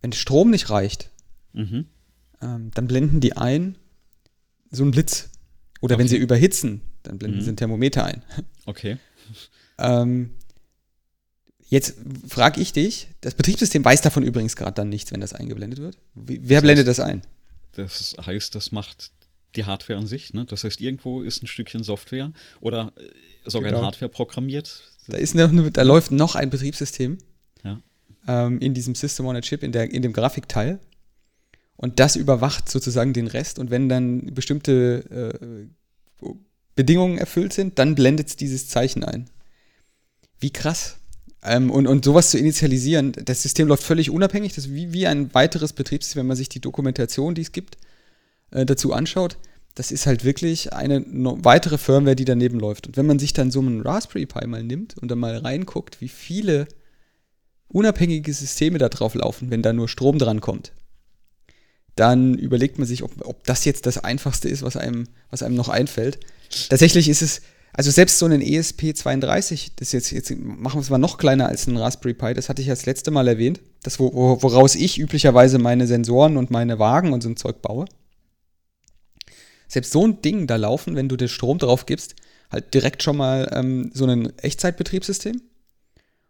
wenn 0.00 0.12
Strom 0.12 0.50
nicht 0.50 0.70
reicht, 0.70 1.10
mhm. 1.52 1.86
ähm, 2.40 2.70
dann 2.74 2.86
blenden 2.86 3.20
die 3.20 3.36
ein 3.36 3.76
so 4.70 4.82
einen 4.82 4.92
Blitz. 4.92 5.28
Oder 5.80 5.96
okay. 5.96 6.00
wenn 6.00 6.08
sie 6.08 6.16
überhitzen, 6.16 6.80
dann 7.02 7.18
blenden 7.18 7.40
mhm. 7.40 7.44
sie 7.44 7.50
ein 7.50 7.56
Thermometer 7.56 8.04
ein. 8.04 8.22
Okay. 8.64 8.96
ähm, 9.78 10.36
Jetzt 11.72 11.96
frage 12.28 12.60
ich 12.60 12.74
dich, 12.74 13.08
das 13.22 13.32
Betriebssystem 13.32 13.82
weiß 13.82 14.02
davon 14.02 14.22
übrigens 14.24 14.56
gerade 14.56 14.74
dann 14.74 14.90
nichts, 14.90 15.10
wenn 15.10 15.22
das 15.22 15.32
eingeblendet 15.32 15.80
wird. 15.80 15.96
Wer 16.14 16.60
blendet 16.60 16.86
das 16.86 17.00
ein? 17.00 17.22
Das 17.72 18.14
heißt, 18.24 18.54
das 18.54 18.72
macht 18.72 19.12
die 19.56 19.64
Hardware 19.64 19.98
an 19.98 20.06
sich. 20.06 20.32
Ne? 20.34 20.44
Das 20.44 20.64
heißt, 20.64 20.80
irgendwo 20.80 21.22
ist 21.22 21.42
ein 21.42 21.46
Stückchen 21.46 21.82
Software 21.82 22.32
oder 22.60 22.92
äh, 22.96 23.50
sogar 23.50 23.70
genau. 23.70 23.84
Hardware 23.84 24.10
programmiert. 24.10 24.82
Da, 25.08 25.16
ist 25.16 25.34
noch 25.34 25.50
eine, 25.50 25.70
da 25.70 25.82
läuft 25.82 26.10
noch 26.10 26.34
ein 26.34 26.50
Betriebssystem 26.50 27.18
ja. 27.64 27.80
ähm, 28.28 28.58
in 28.60 28.74
diesem 28.74 28.94
System 28.94 29.26
on 29.26 29.36
a 29.36 29.40
Chip, 29.40 29.62
in, 29.62 29.72
der, 29.72 29.90
in 29.90 30.02
dem 30.02 30.12
Grafikteil. 30.12 30.78
Und 31.76 31.98
das 31.98 32.16
überwacht 32.16 32.68
sozusagen 32.68 33.12
den 33.12 33.26
Rest. 33.26 33.58
Und 33.58 33.70
wenn 33.70 33.88
dann 33.88 34.34
bestimmte 34.34 35.32
äh, 35.42 36.26
Bedingungen 36.74 37.18
erfüllt 37.18 37.52
sind, 37.52 37.78
dann 37.78 37.94
blendet 37.94 38.28
es 38.28 38.36
dieses 38.36 38.68
Zeichen 38.68 39.04
ein. 39.04 39.28
Wie 40.38 40.52
krass. 40.52 40.98
Ähm, 41.44 41.70
und, 41.70 41.86
und 41.86 42.04
sowas 42.04 42.30
zu 42.30 42.38
initialisieren, 42.38 43.12
das 43.12 43.42
System 43.42 43.68
läuft 43.68 43.82
völlig 43.82 44.10
unabhängig, 44.10 44.54
das 44.54 44.66
ist 44.66 44.74
wie, 44.74 44.92
wie 44.92 45.06
ein 45.06 45.34
weiteres 45.34 45.72
Betriebssystem, 45.72 46.20
wenn 46.20 46.28
man 46.28 46.36
sich 46.36 46.48
die 46.48 46.60
Dokumentation, 46.60 47.34
die 47.34 47.42
es 47.42 47.52
gibt, 47.52 47.78
äh, 48.52 48.64
dazu 48.64 48.92
anschaut. 48.92 49.36
Das 49.74 49.90
ist 49.90 50.06
halt 50.06 50.22
wirklich 50.24 50.74
eine 50.74 51.02
weitere 51.08 51.78
Firmware, 51.78 52.14
die 52.14 52.26
daneben 52.26 52.60
läuft. 52.60 52.86
Und 52.86 52.96
wenn 52.98 53.06
man 53.06 53.18
sich 53.18 53.32
dann 53.32 53.50
so 53.50 53.60
einen 53.60 53.80
Raspberry 53.80 54.26
Pi 54.26 54.46
mal 54.46 54.62
nimmt 54.62 54.98
und 54.98 55.10
dann 55.10 55.18
mal 55.18 55.38
reinguckt, 55.38 56.00
wie 56.02 56.08
viele 56.08 56.68
unabhängige 57.68 58.34
Systeme 58.34 58.76
da 58.76 58.90
drauf 58.90 59.14
laufen, 59.14 59.50
wenn 59.50 59.62
da 59.62 59.72
nur 59.72 59.88
Strom 59.88 60.18
dran 60.18 60.42
kommt, 60.42 60.72
dann 61.96 62.34
überlegt 62.34 62.78
man 62.78 62.86
sich, 62.86 63.02
ob, 63.02 63.12
ob 63.26 63.44
das 63.44 63.64
jetzt 63.64 63.86
das 63.86 63.98
Einfachste 63.98 64.48
ist, 64.48 64.62
was 64.62 64.76
einem, 64.76 65.08
was 65.30 65.42
einem 65.42 65.56
noch 65.56 65.70
einfällt. 65.70 66.20
Tatsächlich 66.68 67.08
ist 67.08 67.22
es, 67.22 67.40
also 67.72 67.90
selbst 67.90 68.18
so 68.18 68.26
ein 68.26 68.42
ESP32, 68.42 69.72
das 69.76 69.92
jetzt, 69.92 70.10
jetzt 70.10 70.30
machen 70.38 70.76
wir 70.76 70.80
es 70.82 70.90
mal 70.90 70.98
noch 70.98 71.16
kleiner 71.16 71.46
als 71.46 71.66
ein 71.66 71.76
Raspberry 71.76 72.14
Pi, 72.14 72.34
das 72.34 72.48
hatte 72.48 72.60
ich 72.60 72.68
ja 72.68 72.74
das 72.74 72.84
letzte 72.84 73.10
Mal 73.10 73.28
erwähnt, 73.28 73.60
das, 73.82 73.98
wo, 73.98 74.12
woraus 74.42 74.74
ich 74.74 74.98
üblicherweise 74.98 75.58
meine 75.58 75.86
Sensoren 75.86 76.36
und 76.36 76.50
meine 76.50 76.78
Wagen 76.78 77.12
und 77.12 77.22
so 77.22 77.30
ein 77.30 77.36
Zeug 77.36 77.62
baue. 77.62 77.86
Selbst 79.68 79.92
so 79.92 80.06
ein 80.06 80.20
Ding 80.20 80.46
da 80.46 80.56
laufen, 80.56 80.96
wenn 80.96 81.08
du 81.08 81.16
den 81.16 81.28
Strom 81.28 81.56
drauf 81.56 81.86
gibst, 81.86 82.14
halt 82.50 82.74
direkt 82.74 83.02
schon 83.02 83.16
mal 83.16 83.50
ähm, 83.54 83.90
so 83.94 84.04
ein 84.04 84.38
Echtzeitbetriebssystem. 84.38 85.40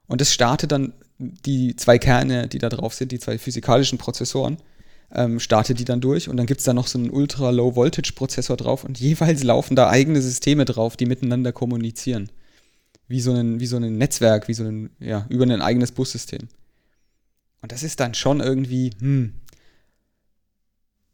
Und 0.06 0.20
das 0.20 0.32
startet 0.32 0.70
dann 0.70 0.92
die 1.18 1.74
zwei 1.74 1.98
Kerne, 1.98 2.46
die 2.46 2.58
da 2.58 2.68
drauf 2.68 2.94
sind, 2.94 3.10
die 3.10 3.18
zwei 3.18 3.38
physikalischen 3.38 3.98
Prozessoren, 3.98 4.58
ähm, 5.14 5.40
startet 5.40 5.78
die 5.78 5.84
dann 5.84 6.00
durch 6.00 6.28
und 6.28 6.36
dann 6.36 6.46
gibt 6.46 6.60
es 6.60 6.64
da 6.64 6.72
noch 6.72 6.86
so 6.86 6.98
einen 6.98 7.10
Ultra-Low-Voltage-Prozessor 7.10 8.56
drauf 8.56 8.84
und 8.84 8.98
jeweils 9.00 9.42
laufen 9.42 9.76
da 9.76 9.88
eigene 9.88 10.22
Systeme 10.22 10.64
drauf, 10.64 10.96
die 10.96 11.06
miteinander 11.06 11.52
kommunizieren. 11.52 12.30
Wie 13.08 13.20
so 13.20 13.32
ein, 13.32 13.60
wie 13.60 13.66
so 13.66 13.76
ein 13.76 13.98
Netzwerk, 13.98 14.48
wie 14.48 14.54
so 14.54 14.64
ein, 14.64 14.90
ja, 14.98 15.26
über 15.28 15.44
ein 15.44 15.60
eigenes 15.60 15.92
Bussystem. 15.92 16.48
Und 17.60 17.72
das 17.72 17.82
ist 17.82 18.00
dann 18.00 18.14
schon 18.14 18.40
irgendwie, 18.40 18.90
hm, 18.98 19.34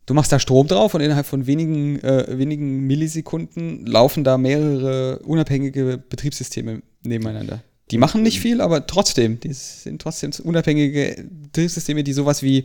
du 0.07 0.14
machst 0.14 0.30
da 0.30 0.38
Strom 0.38 0.68
drauf 0.68 0.94
und 0.94 1.01
innerhalb 1.01 1.26
von 1.26 1.46
wenigen, 1.46 2.01
äh, 2.01 2.38
wenigen 2.38 2.86
Millisekunden 2.86 3.84
laufen 3.84 4.22
da 4.22 4.38
mehrere 4.38 5.18
unabhängige 5.20 5.99
Betriebssysteme 5.99 6.82
nebeneinander. 7.03 7.62
Die 7.90 7.99
machen 7.99 8.22
nicht 8.22 8.40
viel, 8.40 8.61
aber 8.61 8.86
trotzdem, 8.86 9.40
die 9.40 9.53
sind 9.53 10.01
trotzdem 10.01 10.30
unabhängige 10.44 11.24
Betriebssysteme, 11.42 12.05
die 12.05 12.12
sowas 12.12 12.42
wie 12.42 12.64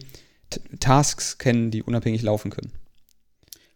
Tasks 0.80 1.38
kennen, 1.38 1.72
die 1.72 1.84
unabhängig 1.84 2.22
laufen 2.22 2.52
können. 2.52 2.72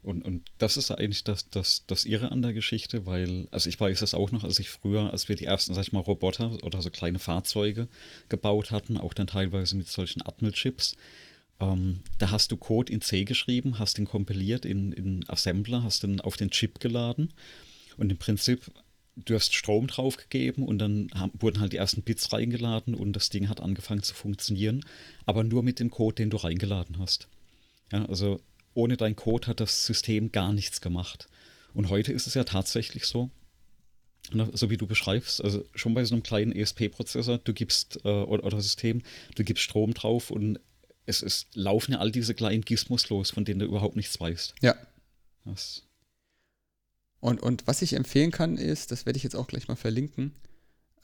Und, 0.04 0.24
und 0.24 0.44
das 0.58 0.78
ist 0.78 0.90
eigentlich 0.90 1.26
das, 1.26 1.50
das, 1.50 1.84
das 1.86 2.06
Irre 2.06 2.32
an 2.32 2.42
der 2.42 2.54
Geschichte, 2.54 3.06
weil, 3.06 3.48
also 3.52 3.68
ich 3.68 3.78
weiß 3.78 4.02
es 4.02 4.14
auch 4.14 4.32
noch, 4.32 4.46
als 4.46 4.58
ich 4.58 4.70
früher, 4.70 5.12
als 5.12 5.28
wir 5.28 5.36
die 5.36 5.46
ersten, 5.46 5.74
sag 5.74 5.82
ich 5.82 5.92
mal, 5.92 6.00
Roboter 6.00 6.64
oder 6.64 6.82
so 6.82 6.90
kleine 6.90 7.20
Fahrzeuge 7.20 7.90
gebaut 8.30 8.72
hatten, 8.72 8.98
auch 8.98 9.14
dann 9.14 9.28
teilweise 9.28 9.76
mit 9.76 9.90
solchen 9.90 10.22
Atmel-Chips, 10.26 10.96
ähm, 11.60 12.02
da 12.20 12.32
hast 12.32 12.52
du 12.52 12.58
Code 12.58 12.94
in 12.94 13.02
C 13.02 13.26
geschrieben, 13.26 13.80
hast 13.80 13.98
den 13.98 14.06
kompiliert 14.06 14.66
in, 14.66 14.94
in 14.94 15.28
Assembler, 15.28 15.84
hast 15.84 16.04
den 16.04 16.22
auf 16.22 16.38
den 16.38 16.52
Chip 16.52 16.80
geladen 16.80 17.34
und 17.98 18.10
im 18.10 18.18
Prinzip 18.18 18.72
du 19.26 19.36
hast 19.36 19.54
Strom 19.54 19.88
draufgegeben 19.88 20.64
und 20.64 20.78
dann 20.80 21.10
haben, 21.14 21.32
wurden 21.40 21.60
halt 21.60 21.74
die 21.74 21.78
ersten 21.78 22.04
Bits 22.04 22.32
reingeladen 22.32 22.94
und 22.94 23.14
das 23.14 23.30
Ding 23.30 23.50
hat 23.50 23.62
angefangen 23.62 24.04
zu 24.04 24.14
funktionieren, 24.14 24.86
aber 25.26 25.44
nur 25.44 25.64
mit 25.64 25.80
dem 25.80 25.90
Code, 25.90 26.16
den 26.16 26.30
du 26.30 26.38
reingeladen 26.38 27.00
hast. 27.00 27.28
Ja, 27.92 28.06
also 28.06 28.40
ohne 28.74 28.98
dein 28.98 29.16
Code 29.16 29.48
hat 29.48 29.60
das 29.60 29.86
System 29.86 30.32
gar 30.32 30.54
nichts 30.54 30.82
gemacht. 30.82 31.28
Und 31.74 31.90
heute 31.90 32.14
ist 32.14 32.28
es 32.28 32.36
ja 32.36 32.44
tatsächlich 32.44 33.06
so, 33.06 33.32
so 34.54 34.70
wie 34.70 34.78
du 34.78 34.88
beschreibst, 34.88 35.44
also 35.44 35.66
schon 35.74 35.94
bei 35.94 36.04
so 36.06 36.14
einem 36.14 36.24
kleinen 36.24 36.52
ESP-Prozessor, 36.52 37.40
du 37.40 37.54
gibst 37.54 38.00
äh, 38.04 38.10
oder, 38.10 38.44
oder, 38.44 38.62
System, 38.62 39.02
du 39.36 39.44
gibst 39.44 39.64
Strom 39.64 39.94
drauf 39.94 40.32
und 40.32 40.60
es 41.06 41.22
ist, 41.22 41.56
laufen 41.56 41.94
ja 41.94 42.00
all 42.00 42.12
diese 42.12 42.36
kleinen 42.36 42.64
Gizmos 42.64 43.10
los, 43.10 43.32
von 43.32 43.46
denen 43.46 43.60
du 43.60 43.66
überhaupt 43.66 43.96
nichts 43.96 44.20
weißt. 44.20 44.56
Ja. 44.62 44.76
Das 45.46 45.87
und, 47.20 47.42
und 47.42 47.66
was 47.68 47.82
ich 47.82 47.94
empfehlen 47.94 48.32
kann, 48.32 48.58
ist, 48.58 48.92
das 48.92 49.06
werde 49.06 49.18
ich 49.18 49.24
jetzt 49.24 49.36
auch 49.36 49.48
gleich 49.48 49.68
mal 49.68 49.76
verlinken, 49.76 50.34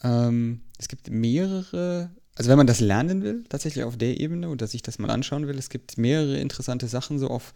ähm, 0.03 0.61
es 0.77 0.87
gibt 0.87 1.09
mehrere, 1.09 2.11
also 2.35 2.49
wenn 2.49 2.57
man 2.57 2.67
das 2.67 2.79
lernen 2.79 3.23
will, 3.23 3.43
tatsächlich 3.49 3.83
auf 3.83 3.97
der 3.97 4.19
Ebene 4.19 4.49
oder 4.49 4.67
sich 4.67 4.81
das 4.81 4.99
mal 4.99 5.09
anschauen 5.09 5.47
will, 5.47 5.57
es 5.57 5.69
gibt 5.69 5.97
mehrere 5.97 6.37
interessante 6.37 6.87
Sachen, 6.87 7.19
so 7.19 7.29
auf, 7.29 7.53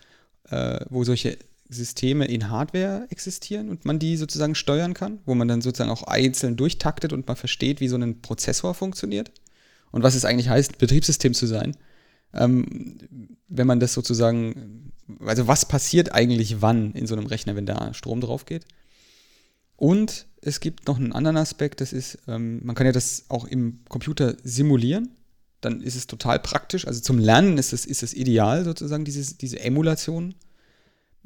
äh, 0.50 0.80
wo 0.90 1.04
solche 1.04 1.38
Systeme 1.70 2.26
in 2.26 2.50
Hardware 2.50 3.08
existieren 3.10 3.70
und 3.70 3.84
man 3.84 4.00
die 4.00 4.16
sozusagen 4.16 4.56
steuern 4.56 4.94
kann, 4.94 5.20
wo 5.26 5.36
man 5.36 5.50
dann 5.50 5.62
sozusagen 5.62 5.92
auch 5.92 6.04
einzeln 6.04 6.56
durchtaktet 6.56 7.12
und 7.12 7.28
man 7.28 7.36
versteht, 7.36 7.82
wie 7.82 7.90
so 7.90 7.98
ein 7.98 8.22
Prozessor 8.22 8.74
funktioniert 8.74 9.32
und 9.92 10.04
was 10.04 10.16
es 10.16 10.24
eigentlich 10.24 10.50
heißt, 10.50 10.78
Betriebssystem 10.78 11.34
zu 11.34 11.46
sein. 11.46 11.76
Ähm, 12.34 12.98
wenn 13.48 13.68
man 13.68 13.80
das 13.80 13.94
sozusagen 13.94 14.88
also 15.26 15.48
was 15.48 15.68
passiert 15.68 16.14
eigentlich 16.14 16.62
wann 16.62 16.92
in 16.94 17.08
so 17.08 17.16
einem 17.16 17.28
Rechner, 17.28 17.56
wenn 17.56 17.66
da 17.66 17.94
Strom 17.94 18.22
drauf 18.22 18.46
geht. 18.46 18.66
Und 19.76 20.26
es 20.42 20.60
gibt 20.60 20.88
noch 20.88 20.98
einen 20.98 21.14
anderen 21.14 21.38
Aspekt, 21.38 21.82
das 21.82 21.94
ist, 21.94 22.20
ähm, 22.28 22.66
man 22.66 22.76
kann 22.76 22.86
ja 22.86 22.92
das 22.92 23.26
auch 23.30 23.46
im 23.46 23.80
Computer 23.90 24.36
simulieren. 24.44 25.10
Dann 25.62 25.82
ist 25.82 25.96
es 25.96 26.08
total 26.08 26.40
praktisch. 26.40 26.88
Also 26.88 27.02
zum 27.02 27.20
Lernen 27.20 27.58
ist 27.58 27.74
es, 27.74 27.86
ist 27.86 28.04
es 28.04 28.14
ideal, 28.14 28.64
sozusagen, 28.64 29.06
dieses, 29.06 29.38
diese 29.38 29.60
Emulation. 29.60 30.36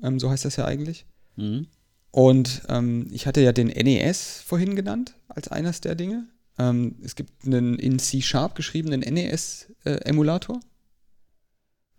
Ähm, 0.02 0.20
so 0.20 0.30
heißt 0.30 0.45
das 0.45 0.56
ja 0.56 0.66
eigentlich. 0.66 1.06
Mhm. 1.36 1.68
Und 2.12 2.64
ähm, 2.68 3.08
ich 3.12 3.26
hatte 3.26 3.41
ja 3.41 3.54
den 3.54 3.68
NES 3.68 4.41
vorhin 4.45 4.76
genannt, 4.76 5.16
als 5.30 5.47
eines 5.47 5.80
der 5.82 5.95
Dinge. 5.95 6.28
Ähm, 6.58 6.95
es 7.04 7.16
gibt 7.16 7.45
einen 7.45 7.80
in 7.80 7.99
C-Sharp 7.99 8.56
geschriebenen 8.56 8.99
NES-Emulator. 9.02 10.58
Äh, 10.58 10.70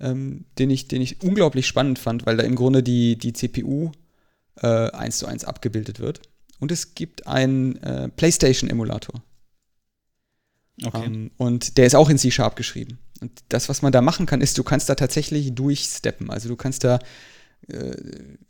ähm, 0.03 0.45
den, 0.59 0.71
ich, 0.71 0.89
den 0.89 1.01
ich 1.01 1.23
unglaublich 1.23 1.67
spannend 1.67 1.99
fand, 1.99 2.27
weil 2.27 2.37
da 2.37 2.43
im 2.43 2.57
Grunde 2.57 2.83
die, 2.83 3.17
die 3.17 3.33
CPU 3.33 3.93
äh, 4.61 4.91
eins 4.91 5.19
zu 5.19 5.27
eins 5.27 5.45
abgebildet 5.45 6.01
wird. 6.01 6.21
Und 6.59 6.71
es 6.71 6.95
gibt 6.95 7.27
einen 7.27 7.77
äh, 7.83 8.09
PlayStation-Emulator. 8.09 9.23
Okay. 10.85 11.05
Ähm, 11.05 11.31
und 11.37 11.79
der 11.79 11.87
ist 11.87 11.95
auch 11.95 12.11
in 12.11 12.19
C-Sharp 12.19 12.57
geschrieben. 12.57 12.99
Und 13.21 13.33
das, 13.49 13.69
was 13.69 13.83
man 13.83 13.93
da 13.93 14.03
machen 14.03 14.27
kann, 14.27 14.41
ist, 14.41 14.59
du 14.59 14.65
kannst 14.65 14.89
da 14.89 14.95
tatsächlich 14.95 15.55
durchsteppen. 15.55 16.31
Also 16.31 16.49
du 16.49 16.57
kannst 16.57 16.85
da 16.85 16.99
äh, 17.69 17.95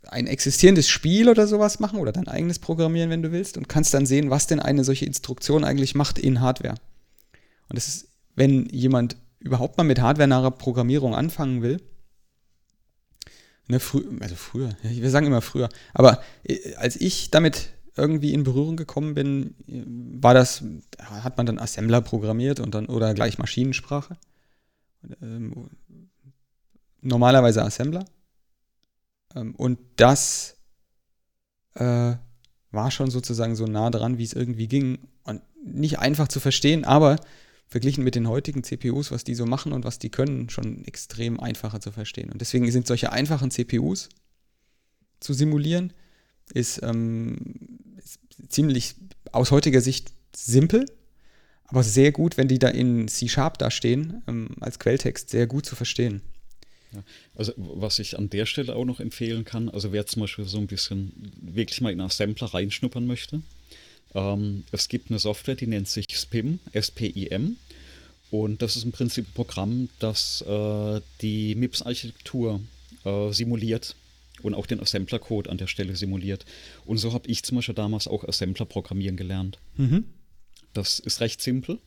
ein 0.07 0.27
existierendes 0.27 0.89
Spiel 0.89 1.29
oder 1.29 1.47
sowas 1.47 1.79
machen 1.79 1.99
oder 1.99 2.11
dein 2.11 2.27
eigenes 2.27 2.59
programmieren, 2.59 3.09
wenn 3.09 3.21
du 3.21 3.31
willst, 3.31 3.57
und 3.57 3.69
kannst 3.69 3.93
dann 3.93 4.05
sehen, 4.05 4.29
was 4.29 4.47
denn 4.47 4.59
eine 4.59 4.83
solche 4.83 5.05
Instruktion 5.05 5.63
eigentlich 5.63 5.93
macht 5.93 6.17
in 6.17 6.41
Hardware. 6.41 6.75
Und 7.69 7.77
das 7.77 7.87
ist, 7.87 8.07
wenn 8.35 8.67
jemand 8.69 9.15
überhaupt 9.53 9.77
mal 9.77 9.83
mit 9.83 10.01
hardwarenaher 10.01 10.49
Programmierung 10.49 11.13
anfangen 11.13 11.61
will, 11.61 11.79
ne, 13.67 13.79
frü 13.79 14.03
also 14.19 14.35
früher, 14.35 14.75
wir 14.81 15.09
sagen 15.11 15.27
immer 15.27 15.41
früher, 15.41 15.69
aber 15.93 16.23
äh, 16.43 16.73
als 16.75 16.95
ich 16.95 17.29
damit 17.29 17.69
irgendwie 17.95 18.33
in 18.33 18.43
Berührung 18.43 18.77
gekommen 18.77 19.13
bin, 19.13 19.53
war 20.19 20.33
das, 20.33 20.63
hat 20.97 21.37
man 21.37 21.45
dann 21.45 21.59
Assembler 21.59 22.01
programmiert 22.01 22.59
und 22.59 22.73
dann 22.73 22.87
oder 22.87 23.13
gleich 23.13 23.37
Maschinensprache. 23.37 24.17
Ähm, 25.21 25.69
normalerweise 27.01 27.63
Assembler. 27.63 28.05
Ähm, 29.35 29.53
und 29.53 29.77
das 29.97 30.57
äh, 31.75 32.15
war 32.71 32.89
schon 32.89 33.11
sozusagen 33.11 33.55
so 33.55 33.67
nah 33.67 33.91
dran, 33.91 34.17
wie 34.17 34.23
es 34.23 34.33
irgendwie 34.33 34.67
ging. 34.67 34.97
Und 35.23 35.43
nicht 35.63 35.99
einfach 35.99 36.27
zu 36.27 36.39
verstehen, 36.39 36.85
aber 36.85 37.17
verglichen 37.73 38.03
mit 38.03 38.13
den 38.13 38.27
heutigen 38.27 38.63
CPUs, 38.63 39.09
was 39.09 39.23
die 39.23 39.33
so 39.33 39.47
machen 39.47 39.73
und 39.73 39.83
was 39.83 39.97
die 39.97 40.11
können, 40.11 40.47
schon 40.51 40.85
extrem 40.85 41.39
einfacher 41.39 41.81
zu 41.81 41.91
verstehen. 41.91 42.29
Und 42.31 42.39
deswegen 42.39 42.69
sind 42.71 42.85
solche 42.85 43.11
einfachen 43.11 43.49
CPUs 43.49 44.09
zu 45.19 45.33
simulieren, 45.33 45.91
ist, 46.53 46.83
ähm, 46.83 47.35
ist 47.97 48.19
ziemlich 48.47 48.93
aus 49.31 49.49
heutiger 49.49 49.81
Sicht 49.81 50.13
simpel, 50.35 50.85
aber 51.65 51.81
sehr 51.81 52.11
gut, 52.11 52.37
wenn 52.37 52.47
die 52.47 52.59
da 52.59 52.67
in 52.67 53.07
C-Sharp 53.07 53.57
da 53.57 53.71
stehen, 53.71 54.21
ähm, 54.27 54.49
als 54.59 54.77
Quelltext, 54.77 55.31
sehr 55.31 55.47
gut 55.47 55.65
zu 55.65 55.75
verstehen. 55.75 56.21
Also 57.33 57.53
was 57.57 57.97
ich 57.97 58.19
an 58.19 58.29
der 58.29 58.45
Stelle 58.45 58.75
auch 58.75 58.85
noch 58.85 58.99
empfehlen 58.99 59.45
kann, 59.45 59.67
also 59.69 59.91
wer 59.91 60.05
zum 60.05 60.21
Beispiel 60.21 60.45
so 60.45 60.59
ein 60.59 60.67
bisschen 60.67 61.11
wirklich 61.41 61.81
mal 61.81 61.91
in 61.91 62.01
Assembler 62.01 62.53
reinschnuppern 62.53 63.07
möchte, 63.07 63.41
ähm, 64.15 64.63
es 64.71 64.87
gibt 64.87 65.09
eine 65.09 65.19
Software, 65.19 65.55
die 65.55 65.67
nennt 65.67 65.87
sich 65.87 66.07
SPIM, 66.15 66.59
S-P-I-M. 66.71 67.57
Und 68.31 68.61
das 68.61 68.75
ist 68.75 68.83
im 68.83 68.91
Prinzip 68.91 69.27
ein 69.27 69.33
Programm, 69.33 69.89
das 69.99 70.41
äh, 70.41 71.01
die 71.21 71.55
MIPS-Architektur 71.55 72.61
äh, 73.05 73.31
simuliert 73.31 73.95
und 74.41 74.55
auch 74.55 74.65
den 74.65 74.79
Assembler-Code 74.79 75.49
an 75.49 75.57
der 75.57 75.67
Stelle 75.67 75.95
simuliert. 75.95 76.45
Und 76.85 76.97
so 76.97 77.13
habe 77.13 77.27
ich 77.29 77.43
zum 77.43 77.55
Beispiel 77.57 77.75
damals 77.75 78.07
auch 78.07 78.23
Assembler 78.23 78.65
programmieren 78.65 79.17
gelernt. 79.17 79.59
Mhm. 79.77 80.05
Das 80.73 80.99
ist 80.99 81.21
recht 81.21 81.41
simpel. 81.41 81.79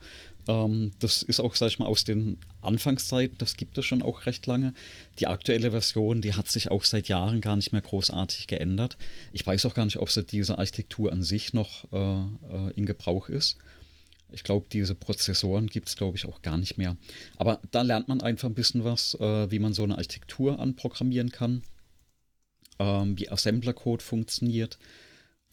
Ähm, 0.48 0.92
das 0.98 1.22
ist 1.22 1.40
auch, 1.40 1.54
sag 1.54 1.68
ich 1.68 1.78
mal, 1.78 1.86
aus 1.86 2.04
den 2.04 2.38
Anfangszeiten, 2.60 3.38
das 3.38 3.56
gibt 3.56 3.78
es 3.78 3.84
schon 3.84 4.02
auch 4.02 4.26
recht 4.26 4.46
lange. 4.46 4.74
Die 5.18 5.26
aktuelle 5.26 5.70
Version, 5.70 6.22
die 6.22 6.34
hat 6.34 6.48
sich 6.48 6.70
auch 6.70 6.84
seit 6.84 7.08
Jahren 7.08 7.40
gar 7.40 7.56
nicht 7.56 7.72
mehr 7.72 7.82
großartig 7.82 8.46
geändert. 8.46 8.96
Ich 9.32 9.46
weiß 9.46 9.66
auch 9.66 9.74
gar 9.74 9.84
nicht, 9.84 9.98
ob 9.98 10.10
diese 10.26 10.58
Architektur 10.58 11.12
an 11.12 11.22
sich 11.22 11.52
noch 11.52 11.90
äh, 11.92 11.96
äh 11.96 12.70
in 12.76 12.86
Gebrauch 12.86 13.28
ist. 13.28 13.58
Ich 14.32 14.42
glaube, 14.42 14.66
diese 14.72 14.94
Prozessoren 14.94 15.68
gibt 15.68 15.88
es, 15.88 15.96
glaube 15.96 16.16
ich, 16.16 16.26
auch 16.26 16.42
gar 16.42 16.58
nicht 16.58 16.78
mehr. 16.78 16.96
Aber 17.36 17.60
da 17.70 17.82
lernt 17.82 18.08
man 18.08 18.20
einfach 18.20 18.48
ein 18.48 18.54
bisschen 18.54 18.84
was, 18.84 19.14
äh, 19.14 19.50
wie 19.50 19.60
man 19.60 19.72
so 19.72 19.84
eine 19.84 19.96
Architektur 19.96 20.58
anprogrammieren 20.58 21.30
kann, 21.30 21.62
ähm, 22.78 23.18
wie 23.18 23.28
Assembler-Code 23.28 24.02
funktioniert. 24.02 24.78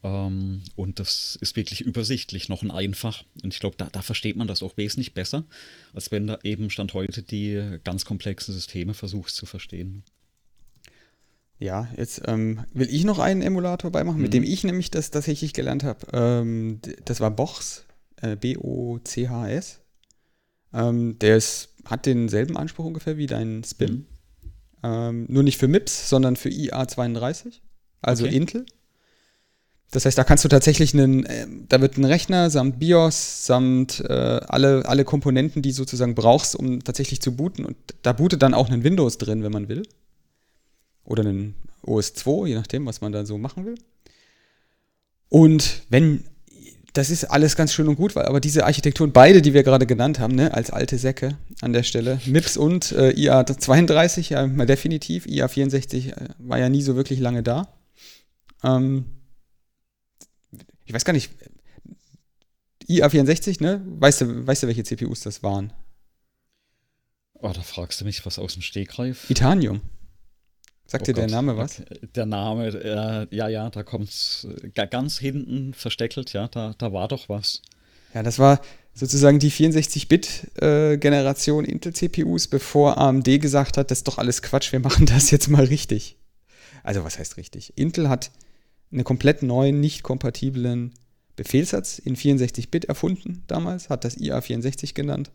Ähm, 0.04 0.62
und 0.76 0.99
das 0.99 1.38
ist 1.39 1.56
wirklich 1.56 1.82
übersichtlich, 1.82 2.49
noch 2.49 2.62
ein 2.62 2.72
einfach. 2.72 3.24
Und 3.41 3.54
ich 3.54 3.60
glaube, 3.60 3.78
da, 3.78 3.89
da, 3.91 4.01
versteht 4.01 4.36
man 4.36 4.47
das 4.47 4.62
auch 4.62 4.78
wesentlich 4.78 5.14
besser, 5.14 5.45
als 5.93 6.12
wenn 6.12 6.28
da 6.28 6.39
eben 6.43 6.70
Stand 6.70 6.93
heute 6.93 7.24
die 7.24 7.80
ganz 7.84 8.06
komplexen 8.06 8.54
Systeme 8.54 8.93
versuchst 8.93 9.36
zu 9.36 9.45
verstehen. 9.45 10.04
Ja, 11.60 11.88
jetzt 11.95 12.24
ähm, 12.26 12.66
will 12.74 12.89
ich 12.89 13.06
noch 13.06 13.20
einen 13.20 13.41
Emulator 13.41 13.91
beimachen, 13.91 14.18
mhm. 14.18 14.24
mit 14.24 14.34
dem 14.34 14.43
ich 14.43 14.66
nämlich 14.66 14.91
das 14.91 15.12
tatsächlich 15.12 15.54
gelernt 15.54 15.84
habe. 15.84 16.06
Ähm, 16.12 16.82
das 17.06 17.22
war 17.22 17.32
Bochs 17.32 17.86
äh, 18.22 18.36
B-O-C-H-S. 18.36 19.80
Ähm, 20.74 21.20
der 21.20 21.38
ist, 21.38 21.70
hat 21.86 22.06
denselben 22.06 22.58
Anspruch 22.58 22.86
ungefähr 22.86 23.18
wie 23.18 23.28
dein 23.28 23.64
Spin. 23.64 23.93
Mhm. 23.93 24.06
Ähm, 24.84 25.26
nur 25.30 25.43
nicht 25.43 25.58
für 25.58 25.70
MIPS, 25.70 26.10
sondern 26.10 26.36
für 26.36 26.49
IA32, 26.49 27.62
also 28.01 28.26
okay. 28.26 28.36
Intel. 28.36 28.66
Das 29.93 30.05
heißt, 30.05 30.17
da 30.17 30.23
kannst 30.23 30.43
du 30.43 30.49
tatsächlich 30.49 30.93
einen, 30.93 31.23
äh, 31.25 31.45
da 31.69 31.79
wird 31.79 31.97
ein 31.97 32.05
Rechner 32.05 32.49
samt 32.49 32.79
BIOS, 32.79 33.45
samt 33.45 33.99
äh, 34.01 34.11
alle, 34.11 34.85
alle 34.87 35.05
Komponenten, 35.05 35.61
die 35.61 35.71
sozusagen 35.71 36.15
brauchst, 36.15 36.55
um 36.55 36.83
tatsächlich 36.83 37.21
zu 37.21 37.35
booten. 37.35 37.63
Und 37.63 37.77
da 38.01 38.11
bootet 38.11 38.41
dann 38.41 38.55
auch 38.55 38.69
ein 38.69 38.83
Windows 38.83 39.19
drin, 39.19 39.43
wenn 39.43 39.51
man 39.51 39.69
will. 39.69 39.83
Oder 41.05 41.23
ein 41.23 41.53
OS 41.83 42.15
2, 42.15 42.47
je 42.47 42.55
nachdem, 42.55 42.87
was 42.87 43.01
man 43.01 43.11
da 43.11 43.23
so 43.23 43.37
machen 43.37 43.65
will. 43.65 43.75
Und 45.29 45.83
wenn 45.89 46.23
das 46.93 47.09
ist 47.09 47.25
alles 47.25 47.55
ganz 47.55 47.73
schön 47.73 47.87
und 47.87 47.95
gut, 47.95 48.15
weil 48.15 48.25
aber 48.25 48.39
diese 48.39 48.65
Architekturen, 48.65 49.11
beide, 49.11 49.41
die 49.41 49.53
wir 49.53 49.63
gerade 49.63 49.87
genannt 49.87 50.19
haben, 50.19 50.35
ne, 50.35 50.53
als 50.53 50.69
alte 50.69 50.99
Säcke 50.99 51.37
an 51.61 51.73
der 51.73 51.81
Stelle, 51.81 52.19
MIPS 52.27 52.55
und 52.55 52.91
äh, 52.91 53.09
IA32, 53.09 54.31
ja, 54.31 54.45
mal 54.45 54.67
definitiv, 54.67 55.25
IA64 55.25 56.09
äh, 56.09 56.29
war 56.37 56.59
ja 56.59 56.69
nie 56.69 56.83
so 56.83 56.95
wirklich 56.95 57.19
lange 57.19 57.41
da. 57.41 57.67
Ähm, 58.63 59.05
ich 60.86 60.93
weiß 60.93 61.05
gar 61.05 61.13
nicht, 61.13 61.31
IA64, 62.88 63.61
ne? 63.61 63.81
Weißt 63.86 64.21
du, 64.21 64.47
weißt 64.47 64.63
du, 64.63 64.67
welche 64.67 64.84
CPUs 64.84 65.19
das 65.21 65.43
waren? 65.43 65.73
Oh, 67.34 67.51
da 67.53 67.61
fragst 67.61 68.01
du 68.01 68.05
mich 68.05 68.25
was 68.25 68.39
aus 68.39 68.53
dem 68.53 68.61
Stegreif. 68.61 69.29
Itanium. 69.29 69.81
Sagt 70.86 71.03
oh 71.03 71.05
dir 71.05 71.13
Gott. 71.13 71.23
der 71.23 71.31
Name 71.31 71.57
was? 71.57 71.81
Der 72.15 72.25
Name, 72.25 72.67
äh, 72.67 73.27
ja, 73.36 73.47
ja, 73.47 73.69
da 73.69 73.84
kommt 73.84 74.09
es 74.09 74.47
äh, 74.75 74.88
ganz 74.88 75.17
hinten 75.17 75.73
versteckelt, 75.73 76.34
ja, 76.34 76.47
da, 76.47 76.75
da 76.77 76.91
war 76.91 77.07
doch 77.07 77.29
was. 77.29 77.61
Ja, 78.13 78.21
das 78.21 78.38
war 78.38 78.61
sozusagen 78.93 79.39
die 79.39 79.51
64-Bit-Generation 79.51 81.65
äh, 81.65 81.71
Intel-CPUs, 81.71 82.47
bevor 82.47 82.97
AMD 82.97 83.41
gesagt 83.41 83.77
hat, 83.77 83.91
das 83.91 83.99
ist 83.99 84.07
doch 84.07 84.17
alles 84.17 84.41
Quatsch, 84.41 84.71
wir 84.71 84.79
machen 84.81 85.05
das 85.05 85.31
jetzt 85.31 85.47
mal 85.47 85.65
richtig. 85.65 86.17
Also, 86.84 87.03
was 87.03 87.17
heißt 87.17 87.38
richtig? 87.38 87.77
Intel 87.77 88.09
hat 88.09 88.31
einen 88.93 89.03
komplett 89.03 89.43
neuen, 89.43 89.79
nicht 89.79 90.03
kompatiblen 90.03 90.93
Befehlssatz 91.35 91.99
in 91.99 92.15
64-Bit 92.15 92.85
erfunden 92.85 93.43
damals, 93.47 93.89
hat 93.89 94.05
das 94.05 94.17
IA64 94.17 94.93
genannt. 94.93 95.31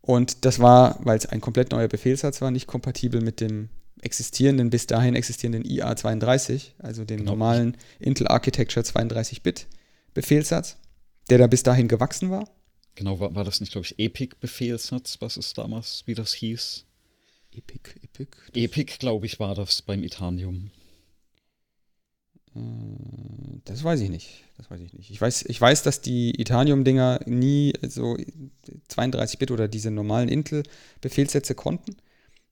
Und 0.00 0.44
das 0.44 0.58
war, 0.58 0.98
weil 1.04 1.18
es 1.18 1.26
ein 1.26 1.40
komplett 1.40 1.70
neuer 1.70 1.88
Befehlssatz 1.88 2.40
war, 2.40 2.50
nicht 2.50 2.66
kompatibel 2.66 3.20
mit 3.20 3.40
dem 3.40 3.68
existierenden, 4.00 4.70
bis 4.70 4.86
dahin 4.86 5.14
existierenden 5.14 5.62
IA32, 5.64 6.72
also 6.78 7.04
dem 7.04 7.18
genau. 7.18 7.32
normalen 7.32 7.76
Intel 8.00 8.26
Architecture 8.26 8.84
32-Bit 8.84 9.68
Befehlssatz, 10.14 10.76
der 11.30 11.38
da 11.38 11.46
bis 11.46 11.62
dahin 11.62 11.86
gewachsen 11.86 12.30
war. 12.30 12.48
Genau, 12.96 13.20
war, 13.20 13.34
war 13.34 13.44
das 13.44 13.60
nicht, 13.60 13.72
glaube 13.72 13.86
ich, 13.86 13.98
Epic-Befehlssatz, 13.98 15.18
was 15.20 15.36
es 15.36 15.54
damals, 15.54 16.02
wie 16.06 16.14
das 16.14 16.34
hieß? 16.34 16.84
Epic, 17.52 17.90
Epic? 18.02 18.36
Epic, 18.54 18.96
glaube 18.98 19.26
ich, 19.26 19.38
war 19.38 19.54
das 19.54 19.82
beim 19.82 20.02
Itanium. 20.02 20.70
Äh, 22.54 22.60
das 23.64 23.82
weiß 23.82 24.00
ich 24.00 24.10
nicht. 24.10 24.44
Das 24.56 24.70
weiß 24.70 24.80
ich 24.80 24.92
nicht. 24.92 25.10
Ich 25.10 25.20
weiß, 25.20 25.44
ich 25.46 25.60
weiß 25.60 25.82
dass 25.82 26.00
die 26.00 26.40
Itanium-Dinger 26.40 27.20
nie 27.26 27.72
so 27.86 28.16
32-Bit 28.90 29.50
oder 29.50 29.68
diese 29.68 29.90
normalen 29.90 30.28
Intel-Befehlssätze 30.28 31.54
konnten 31.54 31.96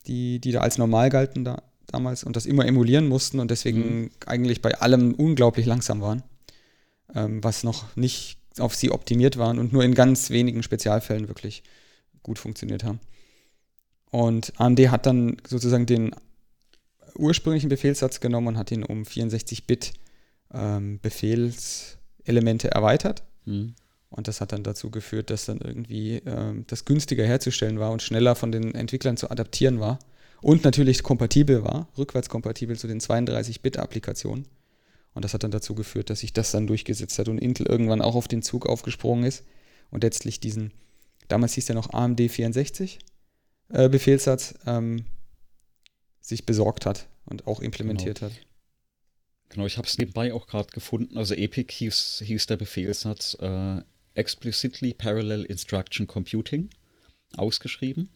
die, 0.06 0.40
die 0.40 0.52
da 0.52 0.60
als 0.60 0.78
normal 0.78 1.10
galten 1.10 1.44
da, 1.44 1.62
damals 1.86 2.24
und 2.24 2.36
das 2.36 2.46
immer 2.46 2.66
emulieren 2.66 3.08
mussten 3.08 3.40
und 3.40 3.50
deswegen 3.50 4.02
mhm. 4.02 4.10
eigentlich 4.26 4.62
bei 4.62 4.78
allem 4.78 5.14
unglaublich 5.14 5.66
langsam 5.66 6.00
waren, 6.00 6.22
ähm, 7.14 7.42
was 7.42 7.64
noch 7.64 7.96
nicht 7.96 8.38
auf 8.58 8.74
sie 8.74 8.90
optimiert 8.90 9.36
waren 9.36 9.58
und 9.58 9.72
nur 9.72 9.84
in 9.84 9.94
ganz 9.94 10.30
wenigen 10.30 10.62
Spezialfällen 10.62 11.28
wirklich 11.28 11.62
gut 12.22 12.38
funktioniert 12.38 12.84
haben. 12.84 13.00
Und 14.10 14.52
AMD 14.58 14.90
hat 14.90 15.06
dann 15.06 15.36
sozusagen 15.46 15.86
den 15.86 16.10
ursprünglichen 17.16 17.68
Befehlssatz 17.68 18.20
genommen 18.20 18.48
und 18.48 18.58
hat 18.58 18.70
ihn 18.70 18.84
um 18.84 19.02
64-Bit 19.02 19.92
ähm, 20.52 20.98
Befehlselemente 21.00 22.70
erweitert. 22.70 23.24
Mhm. 23.44 23.74
Und 24.10 24.26
das 24.26 24.40
hat 24.40 24.52
dann 24.52 24.64
dazu 24.64 24.90
geführt, 24.90 25.30
dass 25.30 25.46
dann 25.46 25.58
irgendwie 25.58 26.16
ähm, 26.26 26.64
das 26.66 26.84
günstiger 26.84 27.24
herzustellen 27.24 27.78
war 27.78 27.92
und 27.92 28.02
schneller 28.02 28.34
von 28.34 28.50
den 28.50 28.74
Entwicklern 28.74 29.16
zu 29.16 29.30
adaptieren 29.30 29.78
war. 29.78 29.98
Und 30.42 30.64
natürlich 30.64 31.02
kompatibel 31.02 31.64
war, 31.64 31.88
rückwärtskompatibel 31.96 32.76
zu 32.76 32.88
den 32.88 33.00
32-Bit-Applikationen. 33.00 34.46
Und 35.12 35.24
das 35.24 35.34
hat 35.34 35.42
dann 35.42 35.50
dazu 35.50 35.74
geführt, 35.74 36.10
dass 36.10 36.20
sich 36.20 36.32
das 36.32 36.50
dann 36.50 36.66
durchgesetzt 36.66 37.18
hat 37.18 37.28
und 37.28 37.38
Intel 37.38 37.66
irgendwann 37.66 38.00
auch 38.00 38.14
auf 38.14 38.28
den 38.28 38.42
Zug 38.42 38.66
aufgesprungen 38.66 39.24
ist 39.24 39.44
und 39.90 40.02
letztlich 40.02 40.40
diesen, 40.40 40.72
damals 41.28 41.54
hieß 41.54 41.66
der 41.66 41.74
noch 41.74 41.92
AMD 41.92 42.20
64 42.20 42.98
äh, 43.70 43.88
Befehlssatz, 43.88 44.54
ähm, 44.66 45.04
sich 46.20 46.46
besorgt 46.46 46.86
hat 46.86 47.08
und 47.24 47.46
auch 47.46 47.60
implementiert 47.60 48.20
genau. 48.20 48.32
hat. 48.32 48.40
Genau, 49.50 49.66
ich 49.66 49.78
habe 49.78 49.86
es 49.86 49.98
nebenbei 49.98 50.32
auch 50.32 50.46
gerade 50.46 50.70
gefunden. 50.70 51.18
Also 51.18 51.34
Epic 51.34 51.72
hieß, 51.72 52.22
hieß 52.24 52.46
der 52.46 52.56
Befehlssatz 52.56 53.36
äh, 53.40 53.82
Explicitly 54.14 54.94
Parallel 54.94 55.44
Instruction 55.44 56.06
Computing 56.06 56.70
ausgeschrieben. 57.36 58.10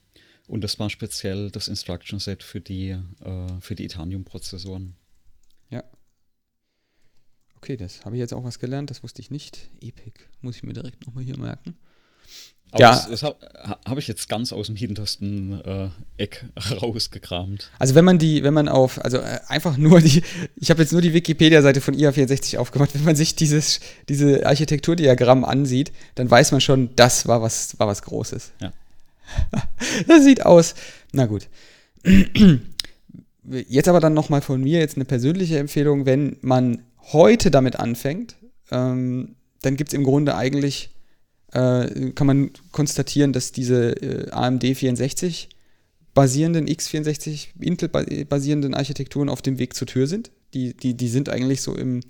Und 0.46 0.62
das 0.62 0.78
war 0.78 0.90
speziell 0.90 1.50
das 1.50 1.68
Instruction 1.68 2.20
Set 2.20 2.42
für 2.42 2.60
die, 2.60 2.90
äh, 2.90 3.60
für 3.60 3.74
die 3.74 3.84
Itanium-Prozessoren. 3.84 4.94
Ja. 5.70 5.82
Okay, 7.56 7.76
das 7.76 8.04
habe 8.04 8.16
ich 8.16 8.20
jetzt 8.20 8.34
auch 8.34 8.44
was 8.44 8.58
gelernt, 8.58 8.90
das 8.90 9.02
wusste 9.02 9.22
ich 9.22 9.30
nicht. 9.30 9.70
Epic, 9.80 10.20
muss 10.40 10.56
ich 10.56 10.62
mir 10.62 10.74
direkt 10.74 11.06
nochmal 11.06 11.24
hier 11.24 11.38
merken. 11.38 11.76
Aber 12.70 12.80
ja. 12.80 12.90
das, 12.90 13.08
das 13.08 13.22
habe 13.22 13.36
hab 13.86 13.98
ich 13.98 14.08
jetzt 14.08 14.28
ganz 14.28 14.52
aus 14.52 14.66
dem 14.66 14.74
hintersten 14.74 15.60
äh, 15.64 15.88
Eck 16.16 16.44
rausgekramt. 16.82 17.70
Also 17.78 17.94
wenn 17.94 18.04
man 18.04 18.18
die, 18.18 18.42
wenn 18.42 18.52
man 18.52 18.68
auf, 18.68 19.02
also 19.04 19.18
äh, 19.18 19.38
einfach 19.46 19.76
nur 19.76 20.00
die, 20.00 20.22
ich 20.56 20.70
habe 20.70 20.82
jetzt 20.82 20.90
nur 20.90 21.00
die 21.00 21.14
Wikipedia-Seite 21.14 21.80
von 21.80 21.94
IA64 21.94 22.58
aufgemacht, 22.58 22.94
wenn 22.94 23.04
man 23.04 23.14
sich 23.14 23.36
dieses, 23.36 23.78
diese 24.08 24.44
Architekturdiagramm 24.44 25.44
ansieht, 25.44 25.92
dann 26.16 26.28
weiß 26.28 26.50
man 26.50 26.60
schon, 26.60 26.90
das 26.96 27.28
war 27.28 27.42
was, 27.42 27.78
war 27.78 27.86
was 27.86 28.02
Großes. 28.02 28.52
Ja. 28.60 28.72
das 30.08 30.24
sieht 30.24 30.44
aus. 30.44 30.74
Na 31.12 31.26
gut. 31.26 31.48
Jetzt 33.46 33.88
aber 33.88 34.00
dann 34.00 34.14
nochmal 34.14 34.40
von 34.40 34.60
mir 34.62 34.80
jetzt 34.80 34.96
eine 34.96 35.04
persönliche 35.04 35.58
Empfehlung, 35.58 36.06
wenn 36.06 36.38
man 36.40 36.82
heute 37.12 37.50
damit 37.50 37.76
anfängt, 37.76 38.36
ähm, 38.70 39.36
dann 39.60 39.76
gibt 39.76 39.88
es 39.90 39.94
im 39.94 40.02
Grunde 40.02 40.34
eigentlich 40.34 40.93
äh, 41.54 42.10
kann 42.14 42.26
man 42.26 42.50
konstatieren, 42.72 43.32
dass 43.32 43.52
diese 43.52 43.92
äh, 44.02 44.30
AMD 44.30 44.64
64 44.64 45.48
basierenden 46.12 46.68
x64 46.68 47.48
Intel 47.60 47.88
basierenden 47.88 48.74
Architekturen 48.74 49.28
auf 49.28 49.42
dem 49.42 49.58
Weg 49.58 49.74
zur 49.74 49.86
Tür 49.86 50.06
sind. 50.06 50.30
Die, 50.52 50.74
die, 50.76 50.94
die 50.94 51.08
sind 51.08 51.28
eigentlich 51.28 51.62
so 51.62 51.74
im 51.74 52.00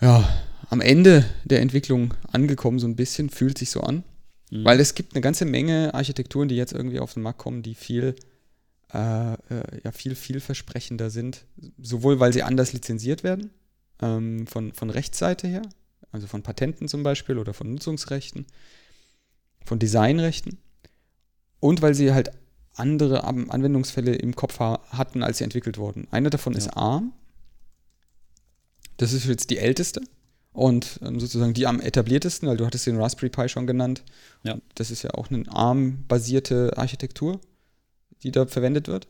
ja, 0.00 0.26
am 0.70 0.80
Ende 0.80 1.24
der 1.44 1.60
Entwicklung 1.60 2.14
angekommen, 2.30 2.78
so 2.78 2.86
ein 2.86 2.96
bisschen, 2.96 3.28
fühlt 3.28 3.58
sich 3.58 3.70
so 3.70 3.80
an. 3.80 4.04
Mhm. 4.50 4.64
Weil 4.64 4.80
es 4.80 4.94
gibt 4.94 5.14
eine 5.14 5.20
ganze 5.20 5.44
Menge 5.44 5.94
Architekturen, 5.94 6.48
die 6.48 6.56
jetzt 6.56 6.72
irgendwie 6.72 7.00
auf 7.00 7.14
den 7.14 7.22
Markt 7.22 7.38
kommen, 7.38 7.62
die 7.62 7.74
viel, 7.74 8.14
äh, 8.92 9.32
äh, 9.34 9.36
ja, 9.84 9.92
viel 9.92 10.14
vielversprechender 10.14 11.10
sind. 11.10 11.44
Sowohl 11.80 12.20
weil 12.20 12.32
sie 12.32 12.42
anders 12.42 12.72
lizenziert 12.72 13.24
werden, 13.24 13.50
ähm, 14.00 14.46
von, 14.46 14.72
von 14.72 14.90
Rechtsseite 14.90 15.48
her, 15.48 15.62
also 16.12 16.26
von 16.26 16.42
Patenten 16.42 16.88
zum 16.88 17.02
Beispiel 17.02 17.38
oder 17.38 17.54
von 17.54 17.70
Nutzungsrechten, 17.70 18.46
von 19.64 19.78
Designrechten 19.78 20.58
und 21.60 21.82
weil 21.82 21.94
sie 21.94 22.12
halt 22.12 22.30
andere 22.74 23.24
Anwendungsfälle 23.24 24.14
im 24.14 24.34
Kopf 24.34 24.58
hatten, 24.58 25.22
als 25.22 25.38
sie 25.38 25.44
entwickelt 25.44 25.78
wurden. 25.78 26.08
Einer 26.10 26.30
davon 26.30 26.54
ja. 26.54 26.58
ist 26.58 26.68
ARM. 26.68 27.12
Das 28.96 29.12
ist 29.12 29.26
jetzt 29.26 29.50
die 29.50 29.58
älteste 29.58 30.02
und 30.52 31.00
ähm, 31.02 31.20
sozusagen 31.20 31.54
die 31.54 31.66
am 31.66 31.80
etabliertesten, 31.80 32.48
weil 32.48 32.56
du 32.56 32.66
hattest 32.66 32.86
den 32.86 33.00
Raspberry 33.00 33.30
Pi 33.30 33.48
schon 33.48 33.66
genannt. 33.66 34.02
Ja. 34.42 34.58
Das 34.74 34.90
ist 34.90 35.02
ja 35.02 35.10
auch 35.14 35.30
eine 35.30 35.44
ARM-basierte 35.48 36.76
Architektur, 36.76 37.40
die 38.22 38.30
da 38.30 38.46
verwendet 38.46 38.88
wird. 38.88 39.08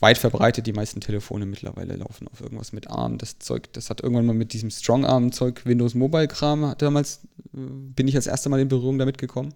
Weit 0.00 0.18
verbreitet, 0.18 0.66
die 0.66 0.72
meisten 0.72 1.00
Telefone 1.00 1.46
mittlerweile 1.46 1.94
laufen 1.96 2.26
auf 2.28 2.40
irgendwas 2.40 2.72
mit 2.72 2.88
ARM. 2.88 3.18
Das 3.18 3.38
Zeug, 3.38 3.72
das 3.72 3.90
hat 3.90 4.00
irgendwann 4.00 4.26
mal 4.26 4.34
mit 4.34 4.52
diesem 4.52 4.70
Strong 4.70 5.04
Arm-Zeug 5.04 5.64
Windows 5.66 5.94
Mobile 5.94 6.28
Kram, 6.28 6.74
damals 6.78 7.20
äh, 7.54 7.58
bin 7.58 8.08
ich 8.08 8.16
als 8.16 8.26
erstes 8.26 8.50
Mal 8.50 8.60
in 8.60 8.68
Berührung 8.68 8.98
damit 8.98 9.18
gekommen. 9.18 9.54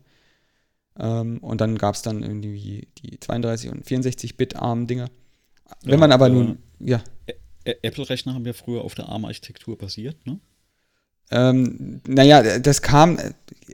Ähm, 0.98 1.38
und 1.38 1.60
dann 1.60 1.76
gab 1.78 1.94
es 1.94 2.02
dann 2.02 2.22
irgendwie 2.22 2.88
die 2.98 3.18
32 3.18 3.70
und 3.70 3.86
64-Bit 3.86 4.56
ARM-Dinger. 4.56 5.08
Wenn 5.82 5.92
ja, 5.92 5.96
man 5.96 6.12
aber 6.12 6.26
äh, 6.26 6.30
nun, 6.30 6.58
ja. 6.78 7.02
Apple-Rechner 7.64 8.34
haben 8.34 8.44
ja 8.44 8.52
früher 8.52 8.82
auf 8.82 8.94
der 8.94 9.08
ARM-Architektur 9.08 9.78
basiert, 9.78 10.26
ne? 10.26 10.38
Ähm, 11.30 12.02
naja, 12.06 12.58
das 12.58 12.82
kam, 12.82 13.18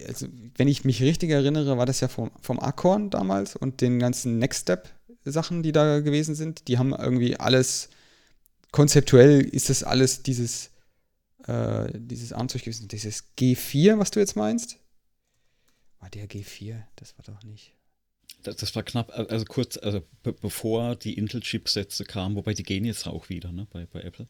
also, 0.07 0.26
wenn 0.57 0.68
ich 0.68 0.85
mich 0.85 1.03
richtig 1.03 1.31
erinnere, 1.31 1.76
war 1.76 1.85
das 1.85 2.01
ja 2.01 2.07
vom, 2.07 2.31
vom 2.41 2.61
Acorn 2.61 3.11
damals 3.11 3.57
und 3.57 3.81
den 3.81 3.99
ganzen 3.99 4.39
Next 4.39 4.70
Step-Sachen, 5.22 5.62
die 5.62 5.72
da 5.72 6.00
gewesen 6.00 6.34
sind. 6.34 6.68
Die 6.68 6.78
haben 6.78 6.92
irgendwie 6.92 7.36
alles, 7.36 7.88
konzeptuell 8.72 9.40
ist 9.40 9.70
das 9.70 9.82
alles 9.82 10.22
dieses, 10.22 10.70
äh, 11.46 11.88
dieses 11.94 12.32
Armzeug 12.32 12.62
gewesen. 12.62 12.88
Dieses 12.88 13.24
G4, 13.38 13.98
was 13.98 14.10
du 14.10 14.20
jetzt 14.20 14.36
meinst? 14.36 14.78
War 16.00 16.10
der 16.10 16.28
G4? 16.28 16.82
Das 16.96 17.16
war 17.18 17.24
doch 17.24 17.42
nicht. 17.44 17.74
Das, 18.42 18.56
das 18.56 18.74
war 18.74 18.82
knapp, 18.82 19.10
also 19.30 19.44
kurz, 19.44 19.76
also 19.76 20.02
bevor 20.22 20.96
die 20.96 21.14
Intel-Chipsätze 21.14 22.04
kamen, 22.04 22.36
wobei 22.36 22.54
die 22.54 22.62
gehen 22.62 22.86
jetzt 22.86 23.06
auch 23.06 23.28
wieder, 23.28 23.52
ne, 23.52 23.66
bei, 23.70 23.86
bei 23.86 24.00
Apple. 24.00 24.28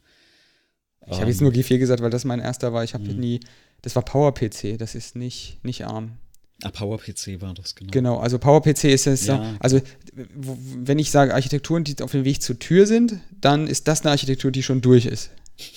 Ich 1.07 1.19
habe 1.19 1.31
jetzt 1.31 1.41
nur 1.41 1.53
G4 1.53 1.79
gesagt, 1.79 2.03
weil 2.03 2.11
das 2.11 2.25
mein 2.25 2.41
erster 2.41 2.73
war. 2.73 2.85
Ich 2.85 2.93
habe 2.93 3.05
mhm. 3.05 3.21
nie, 3.21 3.41
das 3.83 3.97
war 3.97 4.05
PowerPC, 4.05 4.77
das 4.79 4.95
ist 4.95 5.17
nicht, 5.17 5.59
nicht 5.65 5.87
ARM. 5.87 6.19
Ah, 6.63 6.71
PowerPC 6.71 7.41
war 7.41 7.55
das, 7.55 7.75
genau. 7.75 7.91
Genau, 7.91 8.19
also 8.19 8.39
PowerPC 8.39 8.85
ist 8.85 9.07
es, 9.07 9.27
ja. 9.27 9.57
also 9.61 9.81
wenn 10.13 10.99
ich 10.99 11.11
sage 11.11 11.35
Architekturen, 11.35 11.85
die 11.85 12.01
auf 12.03 12.11
dem 12.11 12.25
Weg 12.25 12.43
zur 12.43 12.59
Tür 12.59 12.87
sind, 12.87 13.19
dann 13.41 13.67
ist 13.67 13.89
das 13.89 14.03
eine 14.03 14.11
Architektur, 14.11 14.51
die 14.51 14.63
schon 14.63 14.81
durch 14.81 15.07
ist. 15.07 15.31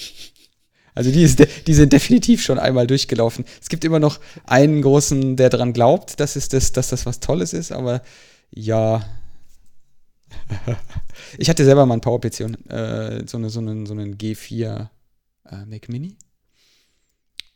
Also 0.95 1.09
die, 1.11 1.23
ist 1.23 1.43
die 1.65 1.73
sind 1.73 1.91
definitiv 1.91 2.43
schon 2.43 2.59
einmal 2.59 2.85
durchgelaufen. 2.85 3.45
Es 3.59 3.69
gibt 3.69 3.83
immer 3.83 3.99
noch 3.99 4.19
einen 4.45 4.83
großen, 4.83 5.35
der 5.37 5.49
daran 5.49 5.73
glaubt, 5.73 6.19
dass, 6.19 6.35
es 6.35 6.49
das, 6.49 6.71
dass 6.71 6.89
das 6.89 7.07
was 7.07 7.19
Tolles 7.19 7.53
ist, 7.53 7.71
aber 7.71 8.03
ja. 8.51 9.03
ich 11.39 11.49
hatte 11.49 11.65
selber 11.65 11.87
mal 11.87 11.95
einen 11.95 12.01
PowerPC 12.01 12.41
und 12.41 12.69
äh, 12.69 13.23
so, 13.25 13.37
eine, 13.37 13.49
so, 13.49 13.59
einen, 13.59 13.87
so 13.87 13.93
einen 13.93 14.17
G4 14.17 14.89
äh, 15.49 15.65
Mac 15.65 15.89
Mini. 15.89 16.15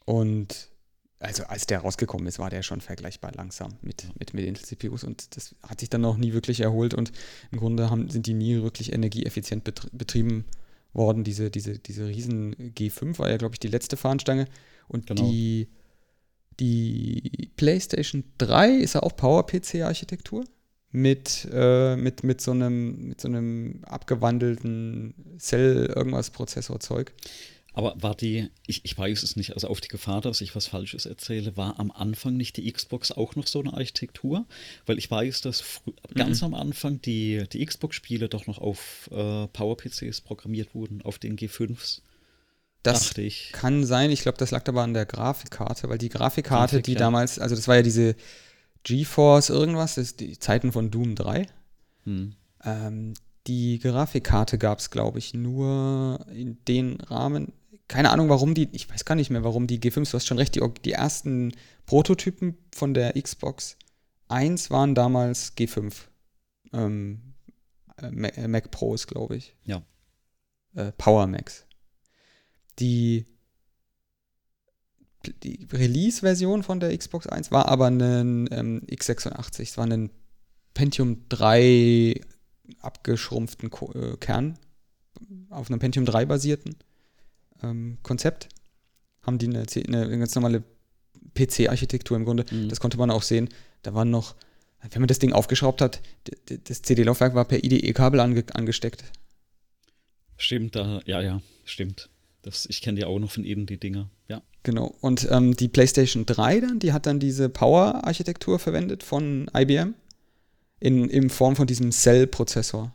Und 0.05 0.66
also 1.19 1.43
als 1.45 1.65
der 1.65 1.79
rausgekommen 1.79 2.27
ist, 2.27 2.39
war 2.39 2.49
der 2.49 2.61
schon 2.61 2.81
vergleichbar 2.81 3.31
langsam 3.35 3.73
mit, 3.81 4.07
mit, 4.19 4.33
mit 4.33 4.45
Intel-CPUs 4.45 5.03
und 5.03 5.35
das 5.35 5.55
hat 5.63 5.79
sich 5.79 5.89
dann 5.89 6.01
noch 6.01 6.17
nie 6.17 6.33
wirklich 6.33 6.59
erholt 6.59 6.93
und 6.93 7.11
im 7.51 7.59
Grunde 7.59 7.89
haben, 7.89 8.09
sind 8.09 8.27
die 8.27 8.33
nie 8.33 8.61
wirklich 8.61 8.93
energieeffizient 8.93 9.63
betrieben 9.63 10.45
worden. 10.93 11.23
Diese, 11.23 11.49
diese, 11.49 11.79
diese 11.79 12.07
riesen 12.07 12.55
G5 12.55 13.17
war 13.19 13.29
ja, 13.29 13.37
glaube 13.37 13.55
ich, 13.55 13.59
die 13.59 13.67
letzte 13.67 13.97
Fahnenstange 13.97 14.47
und 14.87 15.07
genau. 15.07 15.23
die, 15.23 15.69
die 16.59 17.51
PlayStation 17.55 18.23
3 18.37 18.75
ist 18.75 18.93
ja 18.93 19.03
auch 19.03 19.15
PowerPC-Architektur 19.15 20.45
mit, 20.91 21.47
äh, 21.51 21.95
mit, 21.95 22.23
mit, 22.23 22.41
so 22.41 22.51
einem, 22.51 23.09
mit 23.09 23.21
so 23.21 23.27
einem 23.27 23.83
abgewandelten 23.85 25.13
Cell-Irgendwas-Prozessor-Zeug. 25.39 27.11
Aber 27.77 27.93
war 28.01 28.15
die, 28.15 28.49
ich, 28.65 28.83
ich 28.85 28.97
weiß 28.97 29.21
es 29.21 29.35
nicht, 29.35 29.53
also 29.53 29.67
auf 29.67 29.81
die 29.81 29.87
Gefahr, 29.87 30.19
dass 30.19 30.41
ich 30.41 30.55
was 30.55 30.65
Falsches 30.65 31.05
erzähle, 31.05 31.57
war 31.57 31.79
am 31.79 31.91
Anfang 31.91 32.35
nicht 32.35 32.57
die 32.57 32.71
Xbox 32.71 33.11
auch 33.11 33.35
noch 33.35 33.45
so 33.45 33.59
eine 33.59 33.71
Architektur? 33.71 34.47
Weil 34.87 34.97
ich 34.97 35.11
weiß, 35.11 35.41
dass 35.41 35.81
mhm. 35.85 35.93
ganz 36.15 36.41
am 36.41 36.55
Anfang 36.55 36.99
die, 37.03 37.43
die 37.53 37.63
Xbox-Spiele 37.63 38.29
doch 38.29 38.47
noch 38.47 38.57
auf 38.57 39.11
äh, 39.11 39.45
PowerPCs 39.49 40.21
programmiert 40.21 40.73
wurden, 40.73 41.03
auf 41.03 41.19
den 41.19 41.37
G5s. 41.37 42.01
Das 42.81 43.13
kann 43.51 43.85
sein, 43.85 44.09
ich 44.09 44.23
glaube, 44.23 44.39
das 44.39 44.49
lag 44.49 44.67
aber 44.67 44.81
an 44.81 44.95
der 44.95 45.05
Grafikkarte, 45.05 45.87
weil 45.87 45.99
die 45.99 46.09
Grafikkarte, 46.09 46.77
Grafik, 46.77 46.85
die 46.85 46.93
ja. 46.93 46.99
damals, 46.99 47.37
also 47.37 47.53
das 47.53 47.67
war 47.67 47.75
ja 47.75 47.83
diese 47.83 48.15
GeForce 48.85 49.51
irgendwas, 49.51 49.93
das 49.93 50.05
ist 50.05 50.19
die 50.19 50.39
Zeiten 50.39 50.71
von 50.71 50.89
Doom 50.89 51.13
3. 51.13 51.45
Hm. 52.05 52.33
Ähm, 52.63 53.13
die 53.45 53.77
Grafikkarte 53.77 54.57
gab 54.57 54.79
es, 54.79 54.89
glaube 54.89 55.19
ich, 55.19 55.35
nur 55.35 56.25
in 56.33 56.57
den 56.65 56.99
Rahmen, 57.01 57.53
keine 57.87 58.11
Ahnung, 58.11 58.29
warum 58.29 58.53
die, 58.53 58.67
ich 58.73 58.89
weiß 58.89 59.05
gar 59.05 59.15
nicht 59.15 59.29
mehr, 59.29 59.43
warum 59.43 59.67
die 59.67 59.79
G5s, 59.79 60.11
du 60.11 60.17
hast 60.17 60.27
schon 60.27 60.37
recht, 60.37 60.55
die, 60.55 60.61
die 60.83 60.91
ersten 60.91 61.53
Prototypen 61.85 62.57
von 62.75 62.93
der 62.93 63.13
Xbox 63.21 63.77
1 64.27 64.69
waren 64.69 64.93
damals 64.93 65.55
G5. 65.55 65.93
Ähm, 66.73 67.33
äh, 68.01 68.07
äh, 68.07 68.47
Mac 68.47 68.71
Pros, 68.71 69.07
glaube 69.07 69.37
ich. 69.37 69.55
Ja. 69.63 69.83
Äh, 70.75 70.91
Power 70.97 71.27
Macs. 71.27 71.65
Die, 72.79 73.25
die 75.43 75.67
Release-Version 75.71 76.63
von 76.63 76.81
der 76.81 76.95
Xbox 76.95 77.25
1 77.25 77.51
war 77.51 77.69
aber 77.69 77.87
ein 77.87 78.47
ähm, 78.51 78.81
x86. 78.87 79.61
Es 79.61 79.77
war 79.77 79.85
ein 79.85 80.11
Pentium 80.73 81.27
3 81.29 82.19
abgeschrumpften 82.81 83.71
Ko 83.71 83.93
äh, 83.93 84.17
Kern, 84.17 84.59
auf 85.49 85.69
einem 85.69 85.79
Pentium 85.79 86.05
3 86.05 86.25
basierten 86.25 86.75
ähm, 87.63 87.97
Konzept, 88.03 88.49
haben 89.21 89.37
die 89.37 89.47
eine, 89.47 89.65
eine 89.87 90.19
ganz 90.19 90.35
normale 90.35 90.63
PC-Architektur 91.35 92.17
im 92.17 92.25
Grunde. 92.25 92.45
Mhm. 92.49 92.69
Das 92.69 92.79
konnte 92.79 92.97
man 92.97 93.11
auch 93.11 93.23
sehen. 93.23 93.49
Da 93.83 93.93
waren 93.93 94.09
noch, 94.09 94.35
wenn 94.81 95.01
man 95.01 95.07
das 95.07 95.19
Ding 95.19 95.33
aufgeschraubt 95.33 95.81
hat, 95.81 96.01
das 96.63 96.81
CD-Laufwerk 96.81 97.35
war 97.35 97.45
per 97.45 97.63
IDE-Kabel 97.63 98.19
ange 98.19 98.43
angesteckt. 98.53 99.03
Stimmt, 100.37 100.75
da, 100.75 101.01
ja, 101.05 101.21
ja, 101.21 101.41
stimmt. 101.65 102.09
Das, 102.43 102.67
ich 102.69 102.81
kenne 102.81 102.99
die 102.99 103.05
auch 103.05 103.19
noch 103.19 103.31
von 103.31 103.43
eben 103.43 103.65
die 103.65 103.77
Dinger, 103.77 104.09
ja. 104.27 104.41
Genau. 104.63 104.95
Und 105.01 105.27
ähm, 105.31 105.55
die 105.55 105.67
PlayStation 105.67 106.25
3 106.25 106.59
dann, 106.59 106.79
die 106.79 106.93
hat 106.93 107.05
dann 107.05 107.19
diese 107.19 107.49
Power-Architektur 107.49 108.59
verwendet 108.59 109.03
von 109.03 109.49
IBM 109.55 109.95
in, 110.79 111.09
in 111.09 111.29
Form 111.29 111.55
von 111.55 111.67
diesem 111.67 111.91
Cell-Prozessor. 111.91 112.93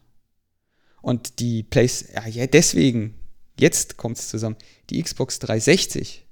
Und 1.00 1.40
die 1.40 1.62
Place, 1.62 2.08
ja, 2.14 2.26
ja, 2.28 2.46
deswegen 2.46 3.14
Jetzt 3.58 3.96
kommt 3.96 4.18
es 4.18 4.28
zusammen. 4.28 4.56
Die 4.90 5.02
Xbox 5.02 5.38
360, 5.38 6.26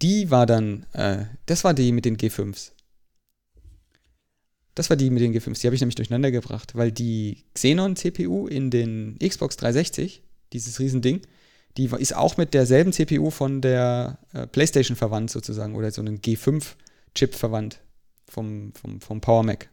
die 0.00 0.30
war 0.30 0.46
dann, 0.46 0.86
äh, 0.92 1.26
das 1.46 1.64
war 1.64 1.74
die 1.74 1.92
mit 1.92 2.04
den 2.04 2.16
G5s. 2.16 2.72
Das 4.74 4.88
war 4.88 4.96
die 4.96 5.10
mit 5.10 5.22
den 5.22 5.34
G5s. 5.34 5.60
Die 5.60 5.66
habe 5.66 5.74
ich 5.74 5.80
nämlich 5.80 5.96
durcheinander 5.96 6.30
gebracht, 6.30 6.74
weil 6.74 6.92
die 6.92 7.44
Xenon-CPU 7.54 8.46
in 8.46 8.70
den 8.70 9.18
Xbox 9.18 9.56
360, 9.56 10.22
dieses 10.52 10.80
Riesending, 10.80 11.22
die 11.76 11.86
ist 11.98 12.14
auch 12.14 12.36
mit 12.36 12.54
derselben 12.54 12.92
CPU 12.92 13.30
von 13.30 13.60
der 13.60 14.18
äh, 14.32 14.46
PlayStation 14.46 14.96
verwandt 14.96 15.30
sozusagen 15.30 15.74
oder 15.74 15.90
so 15.90 16.02
einen 16.02 16.20
G5-Chip 16.20 17.34
verwandt 17.34 17.80
vom, 18.28 18.72
vom, 18.74 19.00
vom 19.00 19.20
Power 19.20 19.42
Mac. 19.42 19.68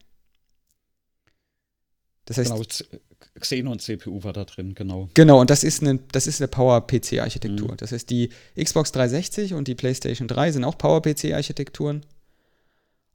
Das 2.26 2.38
heißt, 2.38 2.52
genau, 2.52 2.64
Xenon 3.40 3.80
CPU 3.80 4.24
war 4.24 4.34
da 4.34 4.46
drin, 4.46 4.76
genau. 4.76 5.10
Genau, 5.14 5.40
und 5.40 5.50
das 5.50 5.64
ist 5.64 5.82
eine, 5.82 6.00
das 6.12 6.28
ist 6.28 6.42
eine 6.42 6.48
Power-PC-Architektur. 6.48 7.72
Mhm. 7.72 7.78
Das 7.78 7.92
heißt, 7.92 8.10
die 8.10 8.30
Xbox 8.62 8.92
360 8.92 9.54
und 9.54 9.68
die 9.68 9.76
PlayStation 9.76 10.28
3 10.28 10.52
sind 10.52 10.64
auch 10.64 10.78
Power-PC-Architekturen. 10.78 12.06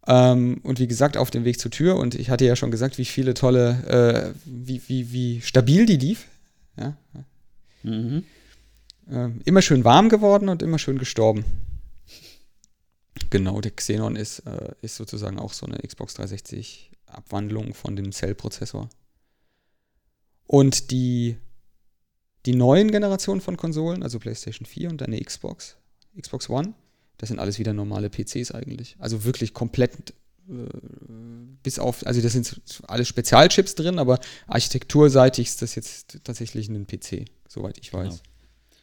Ähm, 0.07 0.61
und 0.63 0.79
wie 0.79 0.87
gesagt, 0.87 1.17
auf 1.17 1.31
dem 1.31 1.45
Weg 1.45 1.59
zur 1.59 1.71
Tür. 1.71 1.97
Und 1.97 2.15
ich 2.15 2.31
hatte 2.31 2.45
ja 2.45 2.57
schon 2.57 2.71
gesagt, 2.71 2.99
wie 2.99 3.05
viele 3.05 3.35
tolle, 3.35 4.35
äh, 4.35 4.39
wie, 4.45 4.83
wie, 4.89 5.13
wie 5.13 5.41
stabil 5.41 5.87
die 5.87 5.97
lief. 5.97 6.27
Ja. 6.79 6.97
Mhm. 7.83 8.25
Ähm, 9.11 9.41
immer 9.45 9.63
schön 9.63 9.85
warm 9.85 10.09
geworden 10.09 10.49
und 10.49 10.63
immer 10.63 10.79
schön 10.79 10.99
gestorben. 10.99 11.45
Genau, 13.31 13.61
der 13.61 13.73
Xenon 13.73 14.17
ist, 14.17 14.41
äh, 14.41 14.73
ist 14.83 14.97
sozusagen 14.97 15.39
auch 15.39 15.53
so 15.53 15.67
eine 15.67 15.79
Xbox 15.79 16.15
360 16.15 16.91
Abwandlung 17.07 17.75
von 17.75 17.97
dem 17.97 18.13
Cell-Prozessor. 18.13 18.89
Und 20.47 20.91
die, 20.91 21.37
die 22.47 22.55
neuen 22.55 22.91
Generationen 22.91 23.41
von 23.41 23.57
Konsolen, 23.57 24.03
also 24.03 24.19
PlayStation 24.19 24.67
4 24.67 24.91
und 24.91 25.03
eine 25.03 25.21
Xbox, 25.21 25.77
Xbox 26.21 26.49
One, 26.51 26.75
das 27.19 27.29
sind 27.29 27.39
alles 27.39 27.59
wieder 27.59 27.73
normale 27.73 28.11
PCs 28.11 28.53
eigentlich. 28.53 28.97
Also 28.99 29.25
wirklich 29.25 29.55
komplett 29.55 30.13
äh, 30.49 30.53
bis 31.63 31.79
auf, 31.79 32.07
also 32.07 32.21
das 32.21 32.33
sind 32.33 32.61
alles 32.87 33.09
Spezialchips 33.09 33.75
drin, 33.75 33.99
aber 33.99 34.21
architekturseitig 34.47 35.49
ist 35.49 35.63
das 35.63 35.75
jetzt 35.75 36.19
tatsächlich 36.25 36.69
ein 36.69 36.87
PC, 36.87 37.25
soweit 37.49 37.79
ich 37.79 37.93
weiß. 37.93 38.09
Genau. 38.09 38.31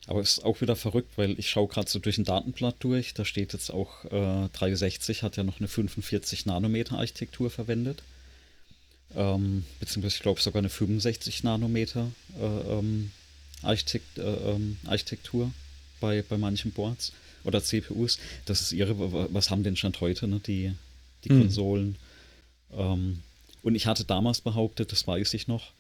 Aber 0.07 0.21
es 0.21 0.37
ist 0.37 0.43
auch 0.43 0.61
wieder 0.61 0.75
verrückt, 0.75 1.11
weil 1.15 1.37
ich 1.37 1.49
schaue 1.49 1.67
gerade 1.67 1.89
so 1.89 1.99
durch 1.99 2.17
ein 2.17 2.23
Datenblatt 2.23 2.77
durch, 2.79 3.13
da 3.13 3.23
steht 3.23 3.53
jetzt 3.53 3.71
auch, 3.71 4.03
äh, 4.05 4.49
360 4.49 5.21
hat 5.21 5.37
ja 5.37 5.43
noch 5.43 5.59
eine 5.59 5.67
45 5.67 6.47
Nanometer 6.47 6.97
Architektur 6.97 7.51
verwendet 7.51 8.01
ähm, 9.15 9.63
beziehungsweise 9.79 10.15
ich 10.15 10.21
glaube 10.21 10.41
sogar 10.41 10.59
eine 10.59 10.69
65 10.69 11.43
Nanometer 11.43 12.11
äh, 12.39 12.45
ähm, 12.45 13.11
Architekt, 13.61 14.17
äh, 14.17 14.21
ähm, 14.23 14.77
Architektur 14.85 15.51
bei, 15.99 16.23
bei 16.27 16.37
manchen 16.37 16.71
Boards. 16.71 17.13
oder 17.43 17.61
CPUs. 17.63 18.19
Das 18.45 18.61
ist 18.61 18.71
ihre, 18.71 19.33
was 19.33 19.49
haben 19.49 19.63
denn 19.63 19.75
Stand 19.75 19.99
heute, 20.01 20.27
ne, 20.27 20.39
die, 20.45 20.73
die 21.23 21.29
Hm. 21.29 21.39
Konsolen? 21.41 21.95
Ähm, 22.71 23.21
und 23.63 23.75
ich 23.75 23.87
hatte 23.87 24.03
damals 24.05 24.41
behauptet, 24.41 24.91
das 24.91 25.07
weiß 25.07 25.33
ich 25.33 25.47
noch, 25.47 25.71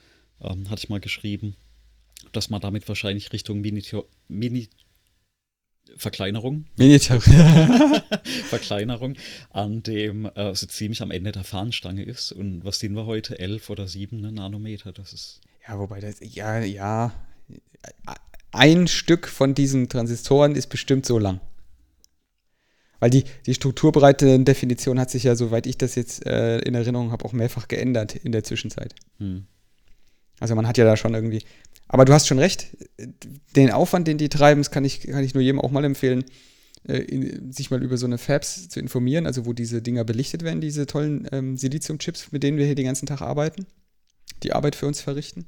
ähm, 0.41 0.69
hatte 0.69 0.83
ich 0.83 0.89
mal 0.89 0.99
geschrieben, 0.99 1.55
dass 2.31 2.49
man 2.49 2.61
damit 2.61 2.87
wahrscheinlich 2.87 3.31
Richtung 3.33 3.61
Mini, 3.61 3.83
Mini 4.27 4.69
Verkleinerung. 5.97 6.65
Verkleinerung 8.49 9.15
an 9.49 9.83
dem 9.83 10.25
äh, 10.25 10.55
so 10.55 10.67
ziemlich 10.67 11.01
am 11.01 11.11
Ende 11.11 11.31
der 11.31 11.43
Fahnenstange 11.43 12.03
ist. 12.03 12.31
Und 12.31 12.63
was 12.63 12.79
sind 12.79 12.95
wir 12.95 13.05
heute? 13.05 13.39
11 13.39 13.69
oder 13.69 13.87
7 13.87 14.19
ne, 14.19 14.31
Nanometer? 14.31 14.91
Das 14.91 15.13
ist 15.13 15.41
ja, 15.67 15.77
wobei 15.77 15.99
das, 15.99 16.17
ja, 16.19 16.59
ja. 16.59 17.13
Ein 18.51 18.87
Stück 18.87 19.27
von 19.27 19.53
diesen 19.53 19.89
Transistoren 19.89 20.55
ist 20.55 20.67
bestimmt 20.67 21.05
so 21.05 21.19
lang. 21.19 21.39
Weil 22.99 23.09
die, 23.09 23.23
die 23.45 23.53
strukturbreite 23.53 24.39
Definition 24.39 24.99
hat 24.99 25.09
sich 25.09 25.23
ja, 25.23 25.35
soweit 25.35 25.65
ich 25.65 25.77
das 25.77 25.95
jetzt 25.95 26.25
äh, 26.25 26.59
in 26.59 26.75
Erinnerung 26.75 27.11
habe, 27.11 27.25
auch 27.25 27.33
mehrfach 27.33 27.67
geändert 27.67 28.15
in 28.15 28.31
der 28.31 28.43
Zwischenzeit. 28.43 28.93
hm. 29.17 29.45
Also 30.39 30.55
man 30.55 30.67
hat 30.67 30.79
ja 30.79 30.85
da 30.85 30.97
schon 30.97 31.13
irgendwie. 31.13 31.43
Aber 31.93 32.05
du 32.05 32.13
hast 32.13 32.25
schon 32.25 32.39
recht, 32.39 32.67
den 33.57 33.69
Aufwand, 33.69 34.07
den 34.07 34.17
die 34.17 34.29
treiben, 34.29 34.61
das 34.61 34.71
kann 34.71 34.85
ich, 34.85 35.01
kann 35.01 35.25
ich 35.25 35.33
nur 35.33 35.43
jedem 35.43 35.59
auch 35.59 35.71
mal 35.71 35.83
empfehlen, 35.83 36.23
äh, 36.87 36.99
in, 36.99 37.51
sich 37.51 37.69
mal 37.69 37.83
über 37.83 37.97
so 37.97 38.05
eine 38.05 38.17
Fabs 38.17 38.69
zu 38.69 38.79
informieren, 38.79 39.25
also 39.25 39.45
wo 39.45 39.51
diese 39.51 39.81
Dinger 39.81 40.05
belichtet 40.05 40.41
werden, 40.41 40.61
diese 40.61 40.85
tollen 40.85 41.27
ähm, 41.33 41.57
Silizium-Chips, 41.57 42.31
mit 42.31 42.43
denen 42.43 42.57
wir 42.57 42.65
hier 42.65 42.75
den 42.75 42.85
ganzen 42.85 43.07
Tag 43.07 43.21
arbeiten, 43.21 43.67
die 44.41 44.53
Arbeit 44.53 44.77
für 44.77 44.87
uns 44.87 45.01
verrichten. 45.01 45.47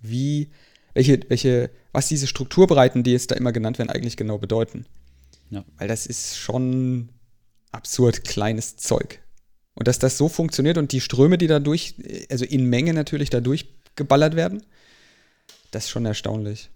Wie, 0.00 0.50
welche, 0.94 1.20
welche, 1.28 1.68
was 1.92 2.08
diese 2.08 2.26
Strukturbreiten, 2.26 3.02
die 3.02 3.12
jetzt 3.12 3.32
da 3.32 3.34
immer 3.34 3.52
genannt 3.52 3.78
werden, 3.78 3.90
eigentlich 3.90 4.16
genau 4.16 4.38
bedeuten. 4.38 4.86
Ja. 5.50 5.62
Weil 5.76 5.88
das 5.88 6.06
ist 6.06 6.38
schon 6.38 7.10
absurd 7.70 8.24
kleines 8.24 8.76
Zeug. 8.76 9.20
Und 9.74 9.88
dass 9.88 9.98
das 9.98 10.16
so 10.16 10.30
funktioniert 10.30 10.78
und 10.78 10.90
die 10.92 11.02
Ströme, 11.02 11.36
die 11.36 11.48
dadurch, 11.48 11.96
also 12.30 12.46
in 12.46 12.64
Menge 12.64 12.94
natürlich 12.94 13.28
dadurch 13.28 13.74
geballert 13.94 14.36
werden, 14.36 14.62
das 15.72 15.84
ist 15.84 15.90
schon 15.90 16.06
erstaunlich. 16.06 16.70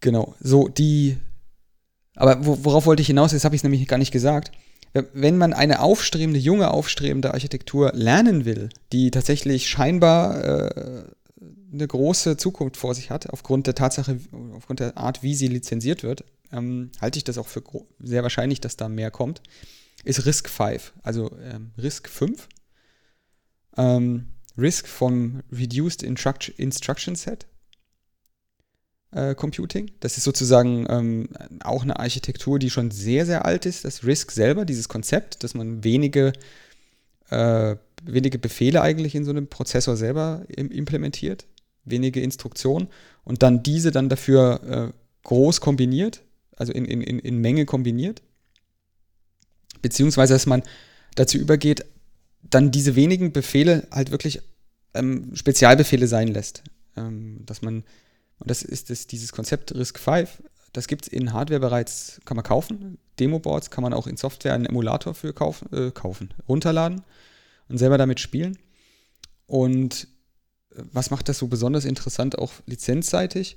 Genau, 0.00 0.34
so 0.40 0.68
die. 0.68 1.18
Aber 2.14 2.46
wo, 2.46 2.64
worauf 2.64 2.86
wollte 2.86 3.02
ich 3.02 3.08
hinaus? 3.08 3.32
Jetzt 3.32 3.44
habe 3.44 3.54
ich 3.54 3.60
es 3.60 3.62
nämlich 3.64 3.86
gar 3.86 3.98
nicht 3.98 4.12
gesagt. 4.12 4.52
Wenn 5.12 5.36
man 5.36 5.52
eine 5.52 5.80
aufstrebende, 5.80 6.40
junge, 6.40 6.70
aufstrebende 6.70 7.34
Architektur 7.34 7.92
lernen 7.92 8.46
will, 8.46 8.70
die 8.92 9.10
tatsächlich 9.10 9.68
scheinbar 9.68 10.42
äh, 10.42 11.04
eine 11.70 11.86
große 11.86 12.38
Zukunft 12.38 12.78
vor 12.78 12.94
sich 12.94 13.10
hat, 13.10 13.28
aufgrund 13.28 13.66
der 13.66 13.74
Tatsache, 13.74 14.18
aufgrund 14.54 14.80
der 14.80 14.96
Art, 14.96 15.22
wie 15.22 15.34
sie 15.34 15.48
lizenziert 15.48 16.02
wird, 16.02 16.24
ähm, 16.50 16.90
halte 17.00 17.18
ich 17.18 17.24
das 17.24 17.36
auch 17.36 17.48
für 17.48 17.62
sehr 17.98 18.22
wahrscheinlich, 18.22 18.60
dass 18.60 18.76
da 18.76 18.88
mehr 18.88 19.10
kommt, 19.10 19.42
ist 20.04 20.24
RISC 20.24 20.48
5, 20.48 20.92
also 21.02 21.36
ähm, 21.42 21.72
RISC 21.76 22.08
5. 22.08 22.48
Ähm, 23.76 24.28
RISC 24.58 24.86
vom 24.86 25.42
Reduced 25.52 26.02
Instruct 26.02 26.48
Instruction 26.56 27.14
Set 27.14 27.46
äh, 29.12 29.34
Computing. 29.34 29.90
Das 30.00 30.16
ist 30.16 30.24
sozusagen 30.24 30.86
ähm, 30.88 31.28
auch 31.62 31.82
eine 31.82 31.98
Architektur, 31.98 32.58
die 32.58 32.70
schon 32.70 32.90
sehr, 32.90 33.26
sehr 33.26 33.44
alt 33.44 33.66
ist. 33.66 33.84
Das 33.84 34.04
RISC 34.04 34.30
selber, 34.32 34.64
dieses 34.64 34.88
Konzept, 34.88 35.42
dass 35.42 35.54
man 35.54 35.84
wenige, 35.84 36.32
äh, 37.30 37.76
wenige 38.04 38.38
Befehle 38.38 38.82
eigentlich 38.82 39.14
in 39.14 39.24
so 39.24 39.30
einem 39.30 39.48
Prozessor 39.48 39.96
selber 39.96 40.44
im, 40.48 40.70
implementiert, 40.70 41.46
wenige 41.84 42.20
Instruktionen 42.20 42.88
und 43.24 43.42
dann 43.42 43.62
diese 43.62 43.90
dann 43.90 44.08
dafür 44.08 44.60
äh, 44.92 44.92
groß 45.24 45.60
kombiniert, 45.60 46.22
also 46.56 46.72
in, 46.72 46.84
in, 46.84 47.00
in 47.02 47.38
Menge 47.38 47.64
kombiniert. 47.64 48.22
Beziehungsweise, 49.82 50.34
dass 50.34 50.46
man 50.46 50.62
dazu 51.14 51.38
übergeht, 51.38 51.84
dann 52.50 52.70
diese 52.70 52.96
wenigen 52.96 53.32
Befehle 53.32 53.86
halt 53.90 54.10
wirklich 54.10 54.40
ähm, 54.94 55.34
Spezialbefehle 55.34 56.06
sein 56.06 56.28
lässt. 56.28 56.62
Ähm, 56.96 57.42
dass 57.44 57.62
man, 57.62 57.84
und 58.38 58.50
das 58.50 58.62
ist 58.62 58.90
das, 58.90 59.06
dieses 59.06 59.32
Konzept 59.32 59.74
RISC-V, 59.74 60.26
das 60.72 60.88
gibt 60.88 61.06
es 61.06 61.12
in 61.12 61.32
Hardware 61.32 61.60
bereits, 61.60 62.20
kann 62.24 62.36
man 62.36 62.44
kaufen. 62.44 62.98
Demo-Boards 63.18 63.70
kann 63.70 63.82
man 63.82 63.94
auch 63.94 64.06
in 64.06 64.16
Software 64.16 64.54
einen 64.54 64.66
Emulator 64.66 65.14
für 65.14 65.32
kaufen, 65.32 65.72
äh, 65.72 65.90
kaufen, 65.90 66.34
runterladen 66.48 67.02
und 67.68 67.78
selber 67.78 67.98
damit 67.98 68.20
spielen. 68.20 68.58
Und 69.46 70.08
was 70.70 71.10
macht 71.10 71.28
das 71.28 71.38
so 71.38 71.46
besonders 71.46 71.84
interessant, 71.84 72.38
auch 72.38 72.52
lizenzseitig? 72.66 73.56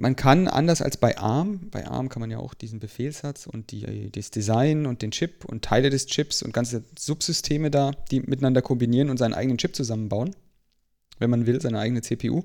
Man 0.00 0.16
kann 0.16 0.48
anders 0.48 0.80
als 0.80 0.96
bei 0.96 1.18
ARM, 1.18 1.68
bei 1.70 1.86
ARM 1.86 2.08
kann 2.08 2.20
man 2.20 2.30
ja 2.30 2.38
auch 2.38 2.54
diesen 2.54 2.80
Befehlssatz 2.80 3.46
und 3.46 3.70
die, 3.70 4.10
das 4.10 4.30
Design 4.30 4.86
und 4.86 5.02
den 5.02 5.10
Chip 5.10 5.44
und 5.44 5.62
Teile 5.62 5.90
des 5.90 6.06
Chips 6.06 6.42
und 6.42 6.54
ganze 6.54 6.84
Subsysteme 6.98 7.70
da, 7.70 7.90
die 8.10 8.20
miteinander 8.20 8.62
kombinieren 8.62 9.10
und 9.10 9.18
seinen 9.18 9.34
eigenen 9.34 9.58
Chip 9.58 9.76
zusammenbauen, 9.76 10.34
wenn 11.18 11.28
man 11.28 11.44
will, 11.44 11.60
seine 11.60 11.78
eigene 11.78 12.00
CPU. 12.00 12.42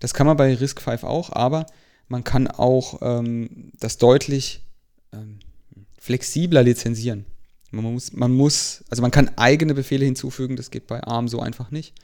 Das 0.00 0.14
kann 0.14 0.26
man 0.26 0.38
bei 0.38 0.54
RISC-V 0.54 1.06
auch, 1.06 1.30
aber 1.30 1.66
man 2.08 2.24
kann 2.24 2.46
auch 2.46 3.00
ähm, 3.02 3.70
das 3.78 3.98
deutlich 3.98 4.62
ähm, 5.12 5.40
flexibler 5.98 6.62
lizenzieren. 6.62 7.26
Man 7.70 7.84
muss, 7.84 8.14
man 8.14 8.32
muss, 8.32 8.82
also 8.88 9.02
man 9.02 9.10
kann 9.10 9.36
eigene 9.36 9.74
Befehle 9.74 10.06
hinzufügen, 10.06 10.56
das 10.56 10.70
geht 10.70 10.86
bei 10.86 11.02
ARM 11.02 11.28
so 11.28 11.40
einfach 11.40 11.70
nicht. 11.70 11.94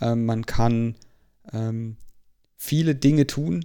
Ähm, 0.00 0.24
man 0.24 0.46
kann 0.46 0.94
ähm, 1.52 1.98
viele 2.56 2.94
Dinge 2.94 3.26
tun, 3.26 3.62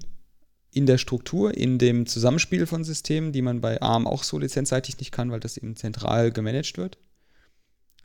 in 0.72 0.86
der 0.86 0.98
Struktur, 0.98 1.56
in 1.56 1.78
dem 1.78 2.06
Zusammenspiel 2.06 2.66
von 2.66 2.84
Systemen, 2.84 3.34
die 3.34 3.42
man 3.42 3.62
bei 3.62 3.82
ARM 3.82 4.08
auch 4.08 4.24
so 4.24 4.40
lizenzseitig 4.40 4.98
nicht 5.00 5.12
kann, 5.12 5.32
weil 5.32 5.40
das 5.40 5.58
eben 5.58 5.76
zentral 5.76 6.32
gemanagt 6.32 6.78
wird. 6.78 6.98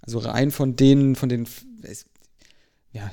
Also 0.00 0.18
rein 0.18 0.50
von 0.50 0.76
denen, 0.76 1.16
von 1.16 1.28
den, 1.28 1.48
es, 1.82 2.06
ja, 2.92 3.12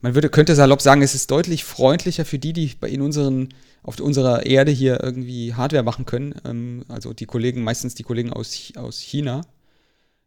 man 0.00 0.14
würde, 0.14 0.28
könnte 0.28 0.54
salopp 0.54 0.80
sagen, 0.80 1.02
es 1.02 1.14
ist 1.14 1.30
deutlich 1.30 1.64
freundlicher 1.64 2.24
für 2.24 2.38
die, 2.38 2.52
die 2.52 2.76
in 2.86 3.00
unseren, 3.00 3.48
auf 3.82 3.98
unserer 3.98 4.46
Erde 4.46 4.70
hier 4.70 5.02
irgendwie 5.02 5.54
Hardware 5.54 5.82
machen 5.82 6.06
können. 6.06 6.34
Ähm, 6.44 6.84
also 6.88 7.12
die 7.12 7.26
Kollegen, 7.26 7.64
meistens 7.64 7.94
die 7.94 8.04
Kollegen 8.04 8.32
aus, 8.32 8.72
aus 8.76 9.00
China, 9.00 9.42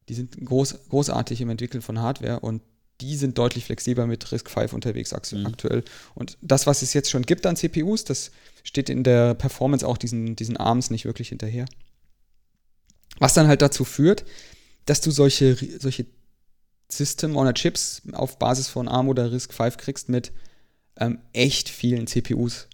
die 0.09 0.13
sind 0.13 0.37
groß, 0.43 0.89
großartig 0.89 1.41
im 1.41 1.49
Entwickeln 1.49 1.81
von 1.81 1.99
Hardware 1.99 2.41
und 2.41 2.61
die 3.01 3.15
sind 3.15 3.37
deutlich 3.37 3.65
flexibler 3.65 4.07
mit 4.07 4.31
RISC-V 4.31 4.73
unterwegs 4.73 5.13
aktuell. 5.13 5.79
Mhm. 5.79 5.83
Und 6.15 6.37
das, 6.41 6.65
was 6.65 6.81
es 6.81 6.93
jetzt 6.93 7.11
schon 7.11 7.23
gibt 7.23 7.45
an 7.45 7.55
CPUs, 7.55 8.03
das 8.03 8.31
steht 8.63 8.89
in 8.89 9.03
der 9.03 9.33
Performance 9.33 9.87
auch 9.87 9.97
diesen, 9.97 10.35
diesen 10.35 10.57
ARMs 10.57 10.89
nicht 10.89 11.05
wirklich 11.05 11.29
hinterher. 11.29 11.65
Was 13.19 13.33
dann 13.33 13.47
halt 13.47 13.61
dazu 13.61 13.85
führt, 13.85 14.25
dass 14.85 15.01
du 15.01 15.11
solche, 15.11 15.55
solche 15.79 16.05
System-on-a-Chips 16.89 18.03
auf 18.13 18.39
Basis 18.39 18.67
von 18.67 18.87
ARM 18.87 19.09
oder 19.09 19.31
RISC-V 19.31 19.71
kriegst 19.77 20.09
mit 20.09 20.31
ähm, 20.97 21.19
echt 21.33 21.69
vielen 21.69 22.07
CPUs. 22.07 22.67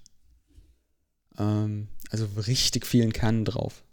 Ähm, 1.38 1.88
also 2.10 2.28
richtig 2.48 2.86
vielen 2.86 3.12
Kernen 3.12 3.44
drauf. 3.44 3.84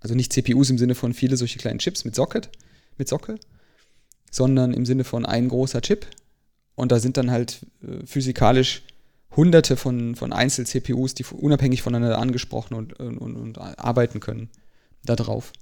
Also 0.00 0.14
nicht 0.14 0.32
CPUs 0.32 0.70
im 0.70 0.78
Sinne 0.78 0.94
von 0.94 1.14
viele 1.14 1.36
solche 1.36 1.58
kleinen 1.58 1.78
Chips 1.78 2.04
mit 2.04 2.14
Socket, 2.14 2.50
mit 2.98 3.08
Sockel, 3.08 3.40
sondern 4.30 4.72
im 4.72 4.86
Sinne 4.86 5.04
von 5.04 5.26
ein 5.26 5.48
großer 5.48 5.80
Chip. 5.80 6.06
Und 6.74 6.92
da 6.92 6.98
sind 6.98 7.16
dann 7.16 7.30
halt 7.30 7.66
äh, 7.82 8.04
physikalisch 8.06 8.82
hunderte 9.34 9.76
von, 9.76 10.14
von 10.14 10.32
Einzel-CPUs, 10.32 11.14
die 11.14 11.24
unabhängig 11.24 11.82
voneinander 11.82 12.18
angesprochen 12.18 12.74
und, 12.74 12.94
und, 12.94 13.18
und 13.18 13.58
arbeiten 13.58 14.20
können, 14.20 14.50
da 15.04 15.16
drauf. 15.16 15.52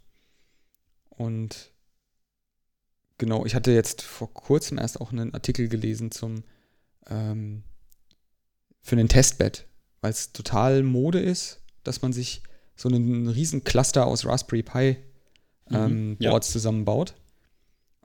Und 1.10 1.70
genau, 3.18 3.44
ich 3.46 3.54
hatte 3.54 3.72
jetzt 3.72 4.02
vor 4.02 4.32
kurzem 4.32 4.78
erst 4.78 5.00
auch 5.00 5.12
einen 5.12 5.34
Artikel 5.34 5.68
gelesen 5.68 6.10
zum 6.10 6.44
ähm, 7.08 7.64
für 8.80 8.96
einen 8.96 9.08
Testbed, 9.08 9.66
weil 10.00 10.10
es 10.10 10.32
total 10.32 10.82
Mode 10.82 11.18
ist, 11.18 11.60
dass 11.82 12.02
man 12.02 12.12
sich 12.12 12.42
so 12.76 12.88
einen 12.88 13.28
riesen 13.28 13.64
Cluster 13.64 14.06
aus 14.06 14.26
Raspberry 14.26 14.62
Pi 14.62 14.96
ähm, 15.70 16.10
mhm, 16.10 16.16
ja. 16.18 16.30
Boards 16.30 16.50
zusammenbaut. 16.50 17.14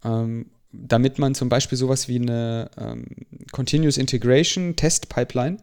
Ähm, 0.03 0.47
damit 0.71 1.17
man 1.17 1.35
zum 1.35 1.49
Beispiel 1.49 1.77
sowas 1.77 2.07
wie 2.07 2.17
eine 2.17 2.69
ähm, 2.77 3.07
Continuous 3.51 3.97
Integration 3.97 4.75
Test 4.75 5.09
Pipeline 5.09 5.57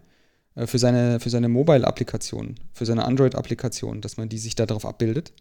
äh, 0.56 0.66
für 0.66 0.78
seine, 0.78 1.20
für 1.20 1.30
seine 1.30 1.48
Mobile-Applikation, 1.48 2.56
für 2.72 2.86
seine 2.86 3.04
Android-Applikation, 3.04 4.00
dass 4.00 4.16
man 4.16 4.28
die 4.28 4.38
sich 4.38 4.56
darauf 4.56 4.84
abbildet. 4.84 5.32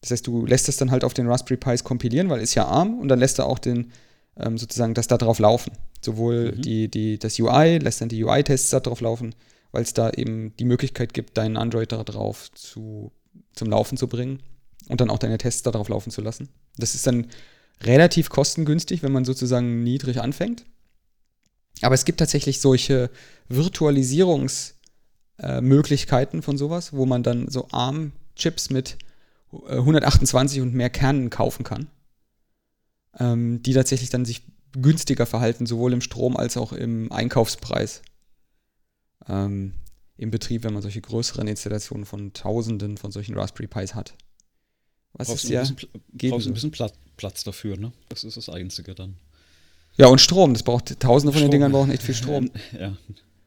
Das 0.00 0.10
heißt, 0.10 0.26
du 0.26 0.46
lässt 0.46 0.68
es 0.68 0.76
dann 0.76 0.90
halt 0.90 1.02
auf 1.02 1.14
den 1.14 1.28
Raspberry 1.28 1.56
Pis 1.56 1.82
kompilieren, 1.82 2.28
weil 2.28 2.40
ist 2.40 2.54
ja 2.54 2.66
ARM 2.66 2.98
und 2.98 3.08
dann 3.08 3.18
lässt 3.18 3.38
er 3.38 3.46
auch 3.46 3.58
den, 3.58 3.90
ähm, 4.38 4.58
sozusagen 4.58 4.94
das 4.94 5.08
da 5.08 5.16
drauf 5.16 5.38
laufen. 5.38 5.72
Sowohl 6.00 6.52
mhm. 6.52 6.62
die, 6.62 6.88
die, 6.88 7.18
das 7.18 7.38
UI, 7.40 7.78
lässt 7.78 8.00
dann 8.00 8.10
die 8.10 8.22
UI-Tests 8.22 8.70
da 8.70 8.80
drauf 8.80 9.00
laufen, 9.00 9.34
weil 9.72 9.82
es 9.82 9.94
da 9.94 10.10
eben 10.10 10.54
die 10.58 10.66
Möglichkeit 10.66 11.14
gibt, 11.14 11.36
deinen 11.38 11.56
Android 11.56 11.90
da 11.90 12.04
drauf 12.04 12.52
zu, 12.52 13.12
zum 13.54 13.70
Laufen 13.70 13.96
zu 13.96 14.06
bringen 14.06 14.40
und 14.88 15.00
dann 15.00 15.10
auch 15.10 15.18
deine 15.18 15.38
Tests 15.38 15.62
da 15.62 15.70
drauf 15.70 15.88
laufen 15.88 16.10
zu 16.10 16.20
lassen. 16.20 16.50
Das 16.76 16.94
ist 16.94 17.06
dann 17.06 17.28
relativ 17.82 18.30
kostengünstig, 18.30 19.02
wenn 19.02 19.12
man 19.12 19.24
sozusagen 19.24 19.82
niedrig 19.82 20.20
anfängt. 20.20 20.64
Aber 21.82 21.94
es 21.94 22.04
gibt 22.04 22.18
tatsächlich 22.18 22.60
solche 22.60 23.10
Virtualisierungsarchitekturen 23.48 26.38
äh, 26.38 26.42
von 26.42 26.56
sowas, 26.56 26.92
wo 26.92 27.06
man 27.06 27.22
dann 27.22 27.48
so 27.48 27.68
ARM-Chips 27.70 28.70
mit 28.70 28.98
128 29.52 30.58
äh, 30.58 30.62
und 30.62 30.74
mehr 30.74 30.90
Kernen 30.90 31.30
kaufen 31.30 31.64
kann, 31.64 31.88
ähm, 33.18 33.62
die 33.62 33.74
tatsächlich 33.74 34.10
dann 34.10 34.24
sich 34.24 34.42
günstiger 34.72 35.26
verhalten, 35.26 35.66
sowohl 35.66 35.92
im 35.92 36.00
Strom 36.00 36.36
als 36.36 36.56
auch 36.56 36.72
im 36.72 37.12
Einkaufspreis. 37.12 38.02
Ähm, 39.28 39.74
Im 40.16 40.30
Betrieb, 40.30 40.62
wenn 40.62 40.74
man 40.74 40.82
solche 40.82 41.00
größeren 41.00 41.48
Installationen 41.48 42.06
von 42.06 42.32
Tausenden 42.32 42.98
von 42.98 43.10
solchen 43.10 43.36
Raspberry 43.36 43.66
Pis 43.66 43.94
hat. 43.94 44.14
Was 45.14 45.28
brauchst 45.28 45.44
ist 45.44 45.50
ja. 45.50 45.62
Ein 45.62 45.74
bisschen, 45.74 46.30
brauchst 46.30 46.46
ein 46.46 46.54
bisschen 46.54 46.72
Platz 47.16 47.44
dafür, 47.44 47.76
ne? 47.76 47.92
Das 48.08 48.24
ist 48.24 48.36
das 48.36 48.48
Einzige 48.48 48.94
dann. 48.94 49.16
Ja, 49.96 50.08
und 50.08 50.20
Strom. 50.20 50.52
Das 50.52 50.62
braucht 50.62 50.98
Tausende 51.00 51.32
von 51.32 51.38
Strom. 51.38 51.50
den 51.50 51.50
Dingern 51.50 51.72
brauchen 51.72 51.90
echt 51.90 52.02
viel 52.02 52.14
Strom. 52.14 52.50
ja. 52.78 52.96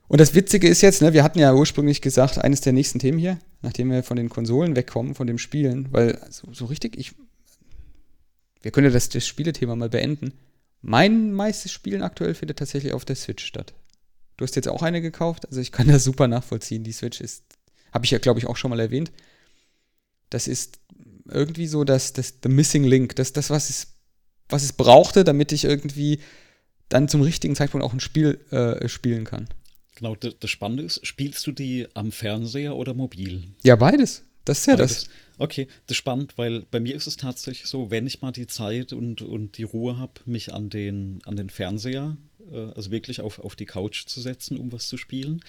Und 0.07 0.21
das 0.21 0.33
Witzige 0.33 0.69
ist 0.69 0.81
jetzt, 0.81 1.01
ne, 1.01 1.11
wir 1.11 1.23
hatten 1.23 1.39
ja 1.39 1.53
ursprünglich 1.53 2.01
gesagt, 2.01 2.37
eines 2.37 2.61
der 2.61 2.71
nächsten 2.71 2.99
Themen 2.99 3.19
hier, 3.19 3.39
nachdem 3.61 3.91
wir 3.91 4.03
von 4.03 4.15
den 4.15 4.29
Konsolen 4.29 4.77
wegkommen, 4.77 5.15
von 5.15 5.27
dem 5.27 5.37
Spielen, 5.37 5.91
weil 5.91 6.19
so, 6.29 6.47
so 6.53 6.65
richtig, 6.65 6.97
ich. 6.97 7.13
Wir 8.61 8.71
können 8.71 8.87
ja 8.87 8.93
das, 8.93 9.09
das 9.09 9.27
Spielethema 9.27 9.75
mal 9.75 9.89
beenden. 9.89 10.33
Mein 10.81 11.33
meistes 11.33 11.71
Spielen 11.71 12.01
aktuell 12.01 12.33
findet 12.33 12.59
tatsächlich 12.59 12.93
auf 12.93 13.03
der 13.03 13.17
Switch 13.17 13.43
statt. 13.43 13.73
Du 14.37 14.45
hast 14.45 14.55
jetzt 14.55 14.67
auch 14.67 14.83
eine 14.83 15.01
gekauft, 15.01 15.47
also 15.47 15.59
ich 15.59 15.71
kann 15.71 15.87
das 15.87 16.03
super 16.03 16.27
nachvollziehen. 16.27 16.83
Die 16.83 16.91
Switch 16.93 17.19
ist, 17.19 17.43
habe 17.91 18.05
ich 18.05 18.11
ja, 18.11 18.19
glaube 18.19 18.39
ich, 18.39 18.47
auch 18.47 18.55
schon 18.55 18.69
mal 18.69 18.79
erwähnt. 18.79 19.11
Das 20.29 20.47
ist 20.47 20.79
irgendwie 21.29 21.67
so 21.67 21.83
das, 21.83 22.13
das 22.13 22.35
The 22.43 22.49
Missing 22.49 22.83
Link, 22.83 23.15
das, 23.15 23.33
das 23.33 23.49
was, 23.49 23.69
es, 23.69 23.95
was 24.49 24.63
es 24.63 24.73
brauchte, 24.73 25.23
damit 25.23 25.51
ich 25.51 25.63
irgendwie 25.65 26.19
dann 26.89 27.09
zum 27.09 27.21
richtigen 27.21 27.55
Zeitpunkt 27.55 27.85
auch 27.85 27.93
ein 27.93 27.99
Spiel 27.99 28.39
äh, 28.51 28.87
spielen 28.87 29.25
kann. 29.25 29.47
Genau, 29.95 30.15
das, 30.15 30.35
das 30.39 30.49
Spannende 30.49 30.83
ist, 30.83 31.05
spielst 31.05 31.45
du 31.47 31.51
die 31.51 31.87
am 31.93 32.11
Fernseher 32.11 32.75
oder 32.75 32.93
mobil? 32.93 33.43
Ja, 33.63 33.75
beides. 33.75 34.23
Das 34.45 34.59
ist 34.59 34.67
ja 34.67 34.75
beides. 34.75 35.05
das. 35.05 35.09
Okay, 35.39 35.67
das 35.85 35.95
ist 35.95 35.97
spannend, 35.97 36.37
weil 36.37 36.61
bei 36.71 36.79
mir 36.79 36.95
ist 36.95 37.07
es 37.07 37.17
tatsächlich 37.17 37.67
so, 37.67 37.91
wenn 37.91 38.07
ich 38.07 38.21
mal 38.21 38.31
die 38.31 38.47
Zeit 38.47 38.93
und, 38.93 39.21
und 39.21 39.57
die 39.57 39.63
Ruhe 39.63 39.97
habe, 39.97 40.13
mich 40.25 40.53
an 40.53 40.69
den, 40.69 41.19
an 41.25 41.35
den 41.35 41.49
Fernseher, 41.49 42.17
äh, 42.51 42.71
also 42.75 42.91
wirklich 42.91 43.21
auf, 43.21 43.39
auf 43.39 43.55
die 43.55 43.65
Couch 43.65 44.05
zu 44.05 44.21
setzen, 44.21 44.57
um 44.57 44.71
was 44.71 44.87
zu 44.87 44.97
spielen, 44.97 45.41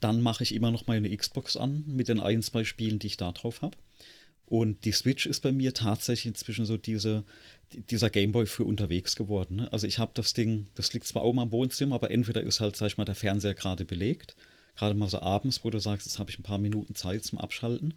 dann 0.00 0.20
mache 0.20 0.42
ich 0.42 0.54
immer 0.54 0.70
noch 0.70 0.86
meine 0.86 1.14
Xbox 1.14 1.56
an 1.56 1.84
mit 1.86 2.08
den 2.08 2.20
ein, 2.20 2.42
zwei 2.42 2.64
Spielen, 2.64 2.98
die 2.98 3.08
ich 3.08 3.16
da 3.16 3.32
drauf 3.32 3.62
habe. 3.62 3.76
Und 4.46 4.84
die 4.84 4.92
Switch 4.92 5.26
ist 5.26 5.40
bei 5.40 5.52
mir 5.52 5.72
tatsächlich 5.72 6.26
inzwischen 6.26 6.66
so 6.66 6.76
diese, 6.76 7.24
dieser 7.72 8.10
Gameboy 8.10 8.46
für 8.46 8.64
unterwegs 8.64 9.16
geworden. 9.16 9.56
Ne? 9.56 9.72
Also 9.72 9.86
ich 9.86 9.98
habe 9.98 10.12
das 10.14 10.34
Ding, 10.34 10.66
das 10.74 10.92
liegt 10.92 11.06
zwar 11.06 11.24
oben 11.24 11.40
am 11.40 11.52
Wohnzimmer, 11.52 11.94
aber 11.94 12.10
entweder 12.10 12.42
ist 12.42 12.60
halt, 12.60 12.76
sag 12.76 12.88
ich 12.88 12.98
mal, 12.98 13.04
der 13.04 13.14
Fernseher 13.14 13.54
gerade 13.54 13.84
belegt, 13.84 14.36
gerade 14.76 14.94
mal 14.94 15.08
so 15.08 15.20
abends, 15.20 15.64
wo 15.64 15.70
du 15.70 15.78
sagst, 15.78 16.06
jetzt 16.06 16.18
habe 16.18 16.30
ich 16.30 16.38
ein 16.38 16.42
paar 16.44 16.58
Minuten 16.58 16.94
Zeit 16.94 17.24
zum 17.24 17.38
Abschalten. 17.38 17.94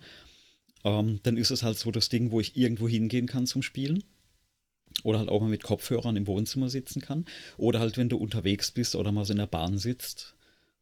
Ähm, 0.83 1.19
dann 1.23 1.37
ist 1.37 1.51
es 1.51 1.63
halt 1.63 1.77
so 1.77 1.91
das 1.91 2.09
Ding, 2.09 2.31
wo 2.31 2.39
ich 2.39 2.55
irgendwo 2.55 2.87
hingehen 2.87 3.27
kann 3.27 3.45
zum 3.45 3.61
Spielen. 3.61 4.03
Oder 5.03 5.19
halt 5.19 5.29
auch 5.29 5.41
mal 5.41 5.49
mit 5.49 5.63
Kopfhörern 5.63 6.15
im 6.15 6.27
Wohnzimmer 6.27 6.69
sitzen 6.69 7.01
kann. 7.01 7.25
Oder 7.57 7.79
halt, 7.79 7.97
wenn 7.97 8.09
du 8.09 8.17
unterwegs 8.17 8.71
bist 8.71 8.95
oder 8.95 9.11
mal 9.11 9.25
so 9.25 9.33
in 9.33 9.37
der 9.37 9.47
Bahn 9.47 9.77
sitzt, 9.77 10.35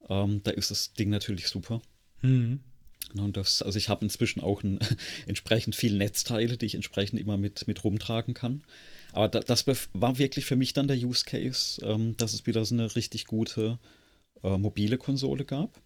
ähm, 0.09 0.41
da 0.43 0.51
ist 0.51 0.71
das 0.71 0.93
Ding 0.93 1.09
natürlich 1.09 1.47
super. 1.47 1.81
Mhm. 2.21 2.59
Und 3.13 3.37
das, 3.37 3.61
also 3.61 3.77
ich 3.77 3.89
habe 3.89 4.05
inzwischen 4.05 4.41
auch 4.41 4.63
ein, 4.63 4.79
entsprechend 5.27 5.75
viele 5.75 5.97
Netzteile, 5.97 6.57
die 6.57 6.65
ich 6.65 6.75
entsprechend 6.75 7.19
immer 7.19 7.37
mit, 7.37 7.67
mit 7.67 7.83
rumtragen 7.83 8.33
kann. 8.33 8.63
Aber 9.13 9.29
da, 9.29 9.39
das 9.39 9.65
war 9.67 10.17
wirklich 10.17 10.45
für 10.45 10.55
mich 10.55 10.73
dann 10.73 10.87
der 10.87 10.97
Use 10.97 11.23
Case, 11.25 11.81
ähm, 11.85 12.17
dass 12.17 12.33
es 12.33 12.45
wieder 12.45 12.65
so 12.65 12.75
eine 12.75 12.95
richtig 12.95 13.25
gute 13.25 13.79
äh, 14.43 14.57
mobile 14.57 14.97
Konsole 14.97 15.45
gab. 15.45 15.81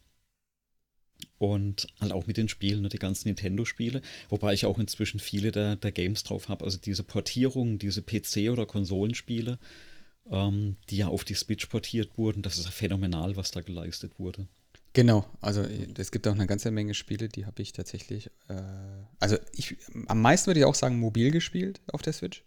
Und 1.38 1.88
halt 2.00 2.14
auch 2.14 2.28
mit 2.28 2.38
den 2.38 2.50
Spielen, 2.50 2.82
ne, 2.82 2.90
die 2.90 2.98
ganzen 2.98 3.28
Nintendo-Spiele, 3.28 4.02
wobei 4.30 4.54
ich 4.54 4.66
auch 4.66 4.80
inzwischen 4.80 5.20
viele 5.20 5.52
der, 5.52 5.76
der 5.76 5.92
Games 5.92 6.24
drauf 6.24 6.50
habe. 6.50 6.66
Also 6.66 6.78
diese 6.78 7.04
Portierungen, 7.04 7.78
diese 7.78 8.02
PC- 8.02 8.52
oder 8.52 8.66
Konsolenspiele, 8.66 9.60
ähm, 10.32 10.78
die 10.90 10.98
ja 10.98 11.08
auf 11.08 11.24
die 11.24 11.34
Switch 11.34 11.66
portiert 11.68 12.18
wurden, 12.18 12.42
das 12.42 12.58
ist 12.58 12.70
phänomenal, 12.70 13.36
was 13.36 13.52
da 13.52 13.62
geleistet 13.62 14.18
wurde. 14.18 14.48
Genau, 14.94 15.26
also 15.42 15.62
äh, 15.62 15.88
es 15.98 16.12
gibt 16.12 16.28
auch 16.28 16.34
eine 16.34 16.48
ganze 16.48 16.72
Menge 16.72 16.94
Spiele, 16.94 17.30
die 17.30 17.46
habe 17.46 17.62
ich 17.62 17.74
tatsächlich, 17.74 18.28
äh, 18.48 18.62
also 19.20 19.38
ich, 19.54 19.78
am 20.08 20.22
meisten 20.22 20.48
würde 20.48 20.62
ich 20.62 20.66
auch 20.66 20.76
sagen, 20.76 21.00
mobil 21.00 21.32
gespielt 21.32 21.82
auf 21.92 22.02
der 22.02 22.14
Switch. 22.14 22.44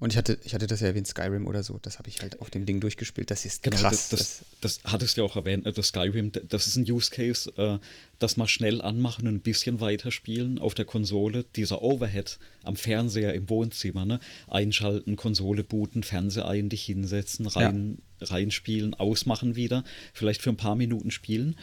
Und 0.00 0.12
ich 0.12 0.16
hatte, 0.16 0.38
ich 0.44 0.54
hatte 0.54 0.68
das 0.68 0.80
ja 0.80 0.86
erwähnt, 0.86 1.08
Skyrim 1.08 1.46
oder 1.46 1.64
so, 1.64 1.78
das 1.82 1.98
habe 1.98 2.08
ich 2.08 2.20
halt 2.20 2.40
auf 2.40 2.50
dem 2.50 2.66
Ding 2.66 2.78
durchgespielt. 2.80 3.30
Das 3.30 3.44
ist 3.44 3.64
genau, 3.64 3.76
krass. 3.78 4.08
Das, 4.10 4.18
das, 4.60 4.78
das 4.82 4.92
hattest 4.92 5.16
du 5.16 5.22
ja 5.22 5.26
auch 5.26 5.34
erwähnt, 5.34 5.64
ne, 5.64 5.72
das 5.72 5.88
Skyrim, 5.88 6.30
das 6.48 6.68
ist 6.68 6.76
ein 6.76 6.88
Use 6.88 7.10
Case, 7.10 7.52
äh, 7.56 7.78
das 8.20 8.36
mal 8.36 8.46
schnell 8.46 8.80
anmachen 8.80 9.26
und 9.26 9.34
ein 9.34 9.40
bisschen 9.40 9.80
weiterspielen 9.80 10.60
auf 10.60 10.74
der 10.74 10.84
Konsole. 10.84 11.44
Dieser 11.56 11.82
Overhead 11.82 12.38
am 12.62 12.76
Fernseher 12.76 13.34
im 13.34 13.48
Wohnzimmer, 13.48 14.04
ne? 14.04 14.20
Einschalten, 14.46 15.16
Konsole 15.16 15.64
booten, 15.64 16.04
Fernseher 16.04 16.46
ein, 16.46 16.68
dich 16.68 16.84
hinsetzen, 16.84 17.46
rein, 17.46 17.98
ja. 18.20 18.28
reinspielen, 18.28 18.94
ausmachen 18.94 19.56
wieder, 19.56 19.82
vielleicht 20.12 20.42
für 20.42 20.50
ein 20.50 20.56
paar 20.56 20.76
Minuten 20.76 21.10
spielen. 21.10 21.56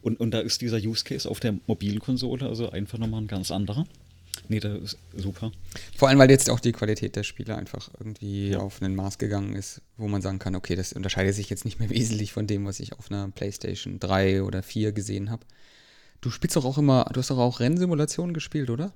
Und, 0.00 0.18
und 0.18 0.32
da 0.32 0.40
ist 0.40 0.62
dieser 0.62 0.78
Use 0.78 1.04
Case 1.04 1.28
auf 1.28 1.40
der 1.40 1.58
mobilen 1.66 2.00
Konsole 2.00 2.46
also 2.46 2.70
einfach 2.70 2.98
nochmal 2.98 3.22
ein 3.22 3.28
ganz 3.28 3.50
anderer. 3.50 3.86
Nee, 4.48 4.60
das 4.60 4.82
ist 4.82 4.98
super. 5.14 5.52
Vor 5.96 6.08
allem, 6.08 6.18
weil 6.18 6.30
jetzt 6.30 6.50
auch 6.50 6.60
die 6.60 6.72
Qualität 6.72 7.16
der 7.16 7.22
Spiele 7.22 7.56
einfach 7.56 7.90
irgendwie 7.98 8.50
ja. 8.50 8.58
auf 8.58 8.82
ein 8.82 8.94
Maß 8.94 9.18
gegangen 9.18 9.54
ist, 9.54 9.80
wo 9.96 10.08
man 10.08 10.22
sagen 10.22 10.38
kann, 10.38 10.54
okay, 10.54 10.76
das 10.76 10.92
unterscheidet 10.92 11.34
sich 11.34 11.48
jetzt 11.50 11.64
nicht 11.64 11.78
mehr 11.78 11.90
wesentlich 11.90 12.32
von 12.32 12.46
dem, 12.46 12.66
was 12.66 12.80
ich 12.80 12.92
auf 12.92 13.10
einer 13.10 13.28
PlayStation 13.30 13.98
3 13.98 14.42
oder 14.42 14.62
4 14.62 14.92
gesehen 14.92 15.30
habe. 15.30 15.44
Du 16.20 16.30
spielst 16.30 16.56
doch 16.56 16.64
auch 16.64 16.78
immer, 16.78 17.08
du 17.12 17.18
hast 17.18 17.30
doch 17.30 17.38
auch 17.38 17.60
Rennsimulationen 17.60 18.34
gespielt, 18.34 18.70
oder? 18.70 18.92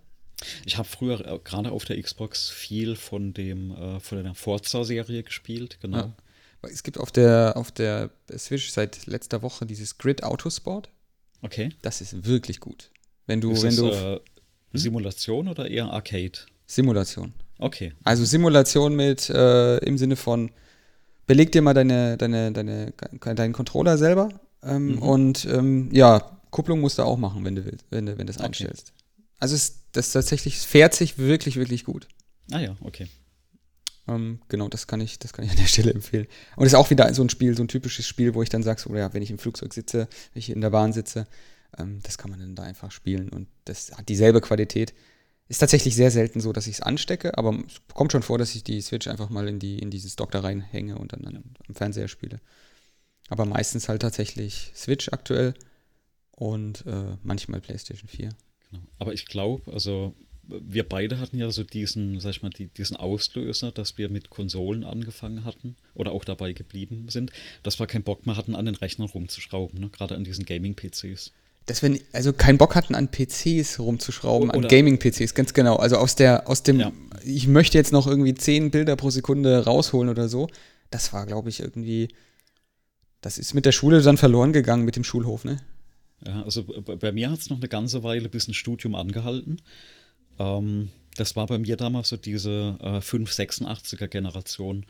Ich 0.65 0.77
habe 0.77 0.87
früher 0.87 1.27
äh, 1.27 1.39
gerade 1.43 1.73
auf 1.73 1.85
der 1.85 2.01
Xbox 2.01 2.51
viel 2.51 2.95
von 2.95 3.33
dem 3.33 3.71
äh, 3.71 4.01
von 4.01 4.23
der 4.23 4.35
Forza-Serie 4.35 5.23
gespielt, 5.23 5.79
genau. 5.81 5.97
Ja. 5.97 6.17
Es 6.63 6.83
gibt 6.83 6.99
auf 6.99 7.13
der 7.13 7.55
auf 7.57 7.71
der 7.71 8.11
Switch 8.37 8.71
seit 8.71 9.07
letzter 9.07 9.43
Woche 9.43 9.67
dieses 9.67 9.99
Grid 9.99 10.25
Autosport. 10.25 10.91
Okay. 11.43 11.71
Das 11.83 12.01
ist 12.01 12.27
wirklich 12.27 12.61
gut. 12.61 12.91
Wenn 13.27 13.41
du, 13.41 13.53
ist 13.53 13.63
wenn 13.63 13.71
es, 13.71 13.77
du. 13.77 13.91
Äh? 13.91 14.21
Simulation 14.79 15.49
oder 15.49 15.71
eher 15.71 15.91
Arcade? 15.91 16.33
Simulation. 16.67 17.33
Okay. 17.59 17.93
Also 18.05 18.25
Simulation 18.25 18.95
mit 18.95 19.31
äh, 19.31 19.79
im 19.79 19.99
Sinne 19.99 20.17
von 20.17 20.51
beleg 21.27 21.53
dir 21.53 21.63
mal 21.63 21.75
deine, 21.75 22.17
deine, 22.17 22.53
deine, 22.53 22.93
deinen 23.21 23.53
Controller 23.53 23.99
selber 23.99 24.29
ähm, 24.63 24.93
mhm. 24.93 24.99
und 25.03 25.45
ähm, 25.47 25.89
ja, 25.93 26.39
Kupplung 26.51 26.81
musst 26.81 26.99
du 26.99 27.03
auch 27.03 27.19
machen, 27.19 27.45
wenn 27.45 27.55
du 27.55 27.65
willst, 27.65 27.85
wenn 27.91 28.07
du, 28.07 28.13
wenn 28.13 28.27
du 28.27 28.33
das 28.33 28.39
okay. 28.39 28.47
einstellst. 28.47 28.93
Also 29.39 29.55
es, 29.55 29.81
das 29.93 30.13
tatsächlich 30.13 30.59
fährt 30.59 30.95
sich 30.95 31.19
wirklich, 31.19 31.57
wirklich 31.57 31.85
gut. 31.85 32.09
Ah 32.53 32.61
ja, 32.61 32.77
okay. 32.81 33.09
Ähm, 34.09 34.41
genau, 34.49 34.69
das 34.69 34.87
kann 34.87 35.01
ich, 35.01 35.19
das 35.19 35.33
kann 35.33 35.45
ich 35.45 35.51
an 35.51 35.57
der 35.57 35.67
Stelle 35.67 35.93
empfehlen. 35.93 36.27
Und 36.57 36.67
es 36.67 36.73
ist 36.73 36.79
auch 36.79 36.91
wieder 36.91 37.13
so 37.13 37.23
ein 37.23 37.29
Spiel, 37.29 37.57
so 37.57 37.63
ein 37.63 37.69
typisches 37.69 38.07
Spiel, 38.07 38.35
wo 38.35 38.43
ich 38.43 38.49
dann 38.49 38.63
sage, 38.63 38.81
so, 38.81 38.95
ja, 38.95 39.13
wenn 39.13 39.23
ich 39.23 39.31
im 39.31 39.39
Flugzeug 39.39 39.75
sitze, 39.75 40.09
wenn 40.33 40.41
ich 40.41 40.51
in 40.51 40.61
der 40.61 40.71
Bahn 40.71 40.93
sitze, 40.93 41.27
ähm, 41.79 42.01
das 42.03 42.19
kann 42.19 42.31
man 42.31 42.41
dann 42.41 42.55
da 42.55 42.63
einfach 42.63 42.91
spielen 42.91 43.29
und 43.29 43.49
das 43.65 43.93
hat 43.97 44.09
dieselbe 44.09 44.41
Qualität. 44.41 44.95
Ist 45.49 45.59
tatsächlich 45.59 45.95
sehr 45.95 46.11
selten 46.11 46.41
so, 46.41 46.53
dass 46.53 46.67
ich 46.67 46.75
es 46.75 46.81
anstecke, 46.81 47.39
aber 47.39 47.57
es 47.67 47.81
kommt 47.95 48.11
schon 48.11 48.23
vor, 48.23 48.37
dass 48.37 48.55
ich 48.57 48.65
die 48.65 48.81
Switch 48.81 49.07
einfach 49.07 49.31
mal 49.31 49.47
in, 49.47 49.61
die, 49.61 49.79
in 49.79 49.91
dieses 49.91 50.17
Dock 50.17 50.33
da 50.33 50.41
reinhänge 50.41 50.99
und 50.99 51.13
dann, 51.13 51.23
dann 51.23 51.55
am 51.69 51.75
Fernseher 51.75 52.09
spiele. 52.09 52.41
Aber 53.29 53.45
meistens 53.45 53.89
halt 53.89 54.03
tatsächlich 54.03 54.73
Switch 54.75 55.09
aktuell 55.13 55.55
und 56.33 56.85
äh, 56.87 57.17
manchmal 57.23 57.61
PlayStation 57.61 58.09
4. 58.09 58.31
Genau. 58.71 58.83
Aber 58.99 59.13
ich 59.13 59.27
glaube, 59.27 59.73
also 59.73 60.15
wir 60.49 60.89
beide 60.89 61.19
hatten 61.19 61.39
ja 61.39 61.51
so 61.51 61.65
diesen, 61.65 62.21
sag 62.21 62.31
ich 62.31 62.43
mal, 62.43 62.51
die, 62.51 62.69
diesen 62.69 62.97
Auslöser, 62.97 63.73
dass 63.73 63.99
wir 63.99 64.09
mit 64.09 64.31
Konsolen 64.31 64.85
angefangen 64.85 65.45
hatten 65.45 65.77
oder 65.95 66.13
auch 66.13 66.25
dabei 66.25 66.53
geblieben 66.53 67.07
sind, 67.09 67.33
dass 67.63 67.79
wir 67.79 67.87
keinen 67.87 68.05
Bock 68.05 68.27
mehr 68.27 68.37
hatten, 68.37 68.55
an 68.55 68.67
den 68.67 68.77
Rechnern 68.77 69.09
rumzuschrauben, 69.09 69.81
ne? 69.81 69.89
gerade 69.91 70.15
an 70.15 70.25
diesen 70.25 70.45
Gaming-PCs 70.45 71.33
dass 71.67 71.83
wir 71.83 71.99
also 72.13 72.33
keinen 72.33 72.59
Bock 72.59 72.75
hatten, 72.75 72.95
an 72.95 73.09
PCs 73.11 73.81
rumzuschrauben, 73.81 74.51
Oder 74.51 74.59
an 74.59 74.69
Gaming-PCs, 74.69 75.35
ganz 75.35 75.53
genau. 75.53 75.77
Also 75.77 75.97
aus 75.97 76.15
der, 76.15 76.49
aus 76.49 76.63
dem, 76.63 76.81
ja. 76.81 76.93
ich 77.25 77.49
möchte 77.49 77.77
jetzt 77.77 77.93
noch 77.93 78.07
irgendwie 78.07 78.35
zehn 78.35 78.71
Bilder 78.71 78.97
pro 78.97 79.11
Sekunde 79.11 79.65
rausholen 79.65 80.09
oder 80.09 80.29
so. 80.29 80.49
Das 80.91 81.13
war, 81.13 81.27
glaube 81.27 81.49
ich, 81.49 81.61
irgendwie, 81.61 82.09
das 83.21 83.39
ist 83.39 83.55
mit 83.55 83.67
der 83.67 83.73
Schule 83.73 84.01
dann 84.01 84.17
verloren 84.17 84.53
gegangen, 84.53 84.85
mit 84.85 84.95
dem 84.97 85.05
Schulhof, 85.05 85.45
ne? 85.45 85.61
Ja, 86.25 86.43
also 86.45 86.63
bei 86.63 87.13
mir 87.13 87.31
hat 87.31 87.41
es 87.41 87.51
noch 87.51 87.59
eine 87.59 87.69
ganze 87.69 88.03
Weile 88.03 88.29
bis 88.29 88.49
ein 88.49 88.55
Studium 88.55 88.95
angehalten. 88.95 89.61
Ähm, 90.39 90.91
das 91.17 91.37
war 91.37 91.47
bei 91.47 91.59
mir 91.59 91.77
damals 91.77 92.09
so 92.09 92.17
diese 92.17 92.79
äh, 92.81 92.99
586er 92.99 94.07
Generation. 94.07 94.87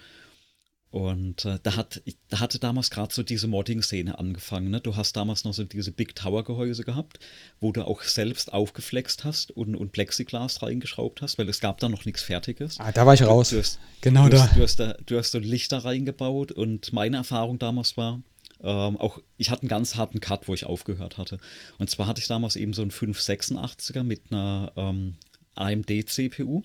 Und 0.96 1.44
äh, 1.44 1.58
da, 1.62 1.76
hat, 1.76 2.00
da 2.30 2.40
hatte 2.40 2.58
damals 2.58 2.88
gerade 2.88 3.12
so 3.12 3.22
diese 3.22 3.48
Modding-Szene 3.48 4.18
angefangen. 4.18 4.70
Ne? 4.70 4.80
Du 4.80 4.96
hast 4.96 5.14
damals 5.14 5.44
noch 5.44 5.52
so 5.52 5.62
diese 5.62 5.92
Big 5.92 6.14
Tower-Gehäuse 6.14 6.84
gehabt, 6.84 7.18
wo 7.60 7.70
du 7.70 7.86
auch 7.86 8.00
selbst 8.00 8.54
aufgeflext 8.54 9.22
hast 9.22 9.50
und, 9.50 9.76
und 9.76 9.92
Plexiglas 9.92 10.62
reingeschraubt 10.62 11.20
hast, 11.20 11.36
weil 11.36 11.50
es 11.50 11.60
gab 11.60 11.80
da 11.80 11.90
noch 11.90 12.06
nichts 12.06 12.22
Fertiges. 12.22 12.80
Ah, 12.80 12.92
da 12.92 13.04
war 13.04 13.12
ich 13.12 13.22
raus. 13.24 13.50
Du, 13.50 13.56
du 13.56 13.60
hast, 13.60 13.78
genau 14.00 14.24
du 14.24 14.38
da. 14.38 14.44
Hast, 14.44 14.56
du, 14.56 14.62
hast 14.62 14.80
da. 14.80 14.96
Du 15.04 15.18
hast 15.18 15.32
so 15.32 15.38
Lichter 15.38 15.84
reingebaut 15.84 16.50
und 16.50 16.94
meine 16.94 17.18
Erfahrung 17.18 17.58
damals 17.58 17.98
war, 17.98 18.22
ähm, 18.62 18.96
auch, 18.96 19.18
ich 19.36 19.50
hatte 19.50 19.64
einen 19.64 19.68
ganz 19.68 19.96
harten 19.96 20.20
Cut, 20.20 20.48
wo 20.48 20.54
ich 20.54 20.64
aufgehört 20.64 21.18
hatte. 21.18 21.36
Und 21.76 21.90
zwar 21.90 22.06
hatte 22.06 22.22
ich 22.22 22.26
damals 22.26 22.56
eben 22.56 22.72
so 22.72 22.80
einen 22.80 22.90
586er 22.90 24.02
mit 24.02 24.22
einer 24.30 24.72
ähm, 24.76 25.16
AMD-CPU. 25.56 26.62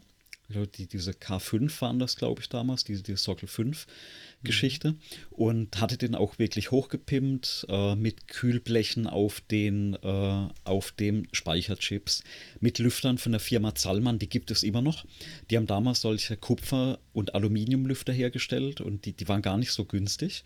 Die, 0.52 0.88
diese 0.88 1.12
K5 1.12 1.82
waren 1.82 2.00
das, 2.00 2.16
glaube 2.16 2.42
ich, 2.42 2.50
damals, 2.50 2.84
diese, 2.84 3.04
diese 3.04 3.18
Sockel 3.18 3.48
5 3.48 3.88
Geschichte. 4.44 4.92
Mhm. 4.92 4.98
Und 5.32 5.82
hatte 5.82 5.98
den 5.98 6.16
auch 6.16 6.40
wirklich 6.40 6.72
hochgepimpt 6.72 7.66
äh, 7.70 7.96
mit 7.96 8.28
Kühlblechen 8.28 9.08
auf 9.08 9.42
den, 9.42 9.96
äh, 9.96 10.48
auf 10.64 10.92
dem 10.92 11.28
Speicherchips, 11.32 12.24
mit 12.60 12.80
Lüftern 12.80 13.18
von 13.18 13.32
der 13.32 13.42
Firma 13.42 13.76
Zallmann, 13.76 14.20
die 14.20 14.30
gibt 14.30 14.52
es 14.52 14.64
immer 14.64 14.82
noch. 14.82 15.06
Die 15.50 15.58
haben 15.58 15.68
damals 15.68 16.02
solche 16.02 16.38
Kupfer- 16.38 17.00
und 17.14 17.36
Aluminiumlüfter 17.36 18.14
hergestellt 18.14 18.82
und 18.82 19.06
die, 19.06 19.14
die 19.14 19.28
waren 19.28 19.42
gar 19.42 19.58
nicht 19.58 19.72
so 19.72 19.86
günstig. 19.86 20.44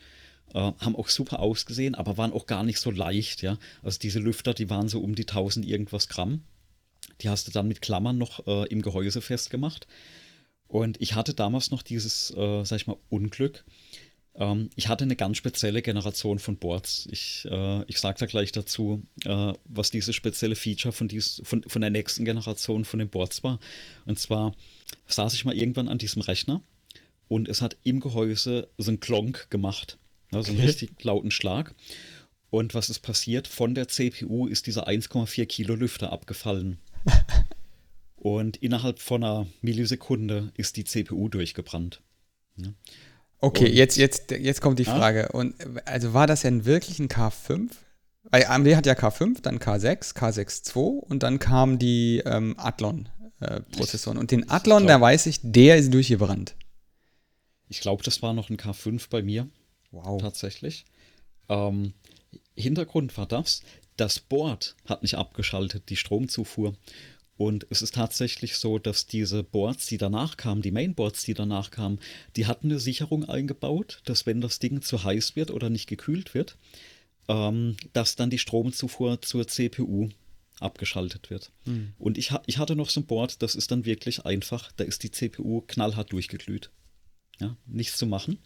Äh, 0.54 0.60
haben 0.60 0.96
auch 0.96 1.10
super 1.10 1.40
ausgesehen, 1.40 1.96
aber 1.96 2.18
waren 2.18 2.34
auch 2.34 2.46
gar 2.46 2.64
nicht 2.64 2.80
so 2.80 2.92
leicht, 2.92 3.42
ja. 3.42 3.58
Also 3.82 4.00
diese 4.00 4.20
Lüfter, 4.20 4.54
die 4.54 4.70
waren 4.70 4.90
so 4.90 5.00
um 5.02 5.16
die 5.16 5.24
1000 5.24 5.66
irgendwas 5.66 6.08
Gramm. 6.08 6.42
Die 7.22 7.30
hast 7.30 7.48
du 7.48 7.52
dann 7.52 7.68
mit 7.68 7.82
Klammern 7.82 8.18
noch 8.18 8.46
äh, 8.48 8.68
im 8.68 8.82
Gehäuse 8.82 9.22
festgemacht. 9.22 9.88
Und 10.68 11.00
ich 11.02 11.16
hatte 11.16 11.34
damals 11.34 11.72
noch 11.72 11.84
dieses, 11.84 12.32
äh, 12.32 12.64
sag 12.64 12.78
ich 12.78 12.88
mal, 12.88 12.98
Unglück. 13.10 13.64
Ähm, 14.36 14.70
ich 14.76 14.88
hatte 14.88 15.04
eine 15.04 15.16
ganz 15.16 15.38
spezielle 15.38 15.82
Generation 15.82 16.40
von 16.40 16.58
Boards. 16.58 17.08
Ich, 17.12 17.48
äh, 17.50 17.84
ich 17.88 18.00
sage 18.00 18.20
da 18.20 18.26
gleich 18.26 18.52
dazu, 18.52 19.04
äh, 19.24 19.54
was 19.66 19.92
diese 19.92 20.14
spezielle 20.14 20.56
Feature 20.56 20.92
von, 20.92 21.08
dies, 21.08 21.42
von, 21.44 21.64
von 21.64 21.82
der 21.82 21.92
nächsten 21.92 22.26
Generation 22.26 22.86
von 22.86 23.00
den 23.00 23.10
Boards 23.10 23.44
war. 23.44 23.60
Und 24.06 24.20
zwar 24.20 24.54
saß 25.08 25.34
ich 25.34 25.46
mal 25.46 25.56
irgendwann 25.56 25.88
an 25.88 25.98
diesem 25.98 26.22
Rechner 26.22 26.62
und 27.28 27.48
es 27.48 27.62
hat 27.62 27.78
im 27.84 28.00
Gehäuse 28.00 28.68
so 28.78 28.92
ein 28.92 29.00
Klonk 29.00 29.50
gemacht. 29.50 29.98
Also 30.32 30.52
okay. 30.52 30.60
einen 30.60 30.68
richtig 30.68 31.04
lauten 31.04 31.32
Schlag. 31.32 31.74
Und 32.50 32.74
was 32.74 32.90
ist 32.90 33.00
passiert? 33.00 33.48
Von 33.48 33.76
der 33.76 33.88
CPU 33.88 34.48
ist 34.48 34.68
dieser 34.68 34.88
1,4 34.88 35.46
Kilo 35.46 35.76
Lüfter 35.76 36.12
abgefallen. 36.12 36.78
Und 38.18 38.58
innerhalb 38.58 39.00
von 39.00 39.24
einer 39.24 39.48
Millisekunde 39.62 40.52
ist 40.56 40.78
die 40.78 40.84
CPU 40.84 41.30
durchgebrannt. 41.30 42.02
Ja. 42.58 42.70
Okay, 43.40 43.70
jetzt, 43.70 43.98
jetzt, 43.98 44.32
jetzt 44.32 44.62
kommt 44.62 44.80
die 44.80 44.86
Frage. 44.86 45.30
Ah? 45.32 45.38
Und 45.38 45.56
also 45.86 46.14
war 46.14 46.26
das 46.26 46.42
denn 46.42 46.66
wirklich 46.66 47.00
ein 47.00 47.08
K5? 47.08 47.70
Weil 48.32 48.46
AMD 48.46 48.76
hat 48.76 48.88
ja 48.88 48.94
K5, 48.94 49.42
dann 49.42 49.60
K6, 49.60 50.16
K6 50.16 50.76
II 50.76 51.02
und 51.02 51.22
dann 51.22 51.38
kamen 51.38 51.78
die 51.78 52.24
ähm, 52.26 52.56
Athlon-Prozessoren. 52.58 54.18
Äh, 54.18 54.22
und 54.22 54.32
den 54.32 54.50
Athlon, 54.50 54.88
da 54.88 55.00
weiß 55.00 55.28
ich, 55.28 55.42
der 55.44 55.78
ist 55.78 55.94
durchgebrannt. 55.94 56.56
Ich 57.70 57.82
glaube, 57.82 58.04
das 58.04 58.24
war 58.24 58.34
noch 58.34 58.50
ein 58.50 58.58
K5 58.58 59.10
bei 59.10 59.22
mir. 59.22 59.48
Wow. 59.92 60.20
Tatsächlich. 60.20 60.86
Ähm, 61.50 61.94
Hintergrund 62.56 63.16
war 63.18 63.28
das, 63.28 63.62
das 63.98 64.20
Board 64.20 64.76
hat 64.86 65.02
nicht 65.02 65.16
abgeschaltet, 65.16 65.90
die 65.90 65.96
Stromzufuhr. 65.96 66.76
Und 67.38 67.68
es 67.70 67.82
ist 67.82 67.96
tatsächlich 67.96 68.56
so, 68.56 68.80
dass 68.80 69.08
diese 69.08 69.44
Boards, 69.44 69.88
die 69.88 69.98
danach 69.98 70.38
kamen, 70.38 70.62
die 70.62 70.72
Mainboards, 70.72 71.24
die 71.24 71.34
danach 71.34 71.70
kamen, 71.70 72.00
die 72.38 72.46
hatten 72.46 72.68
eine 72.68 72.80
Sicherung 72.80 73.26
eingebaut, 73.26 74.02
dass 74.06 74.26
wenn 74.26 74.40
das 74.40 74.60
Ding 74.60 74.82
zu 74.82 75.04
heiß 75.04 75.36
wird 75.36 75.52
oder 75.52 75.70
nicht 75.70 75.88
gekühlt 75.88 76.34
wird, 76.34 76.58
ähm, 77.28 77.76
dass 77.92 78.16
dann 78.16 78.30
die 78.30 78.38
Stromzufuhr 78.38 79.22
zur 79.22 79.48
CPU 79.48 80.10
abgeschaltet 80.62 81.30
wird. 81.30 81.52
Mhm. 81.66 81.94
Und 82.00 82.18
ich, 82.18 82.32
ich 82.46 82.58
hatte 82.58 82.78
noch 82.78 82.90
so 82.90 83.02
ein 83.02 83.06
Board, 83.06 83.42
das 83.42 83.56
ist 83.56 83.72
dann 83.72 83.86
wirklich 83.86 84.26
einfach, 84.26 84.72
da 84.74 84.86
ist 84.86 85.04
die 85.04 85.12
CPU 85.12 85.62
knallhart 85.68 86.14
durchgeglüht. 86.14 86.72
Ja, 87.40 87.58
nichts 87.66 87.98
zu 87.98 88.06
machen. 88.06 88.40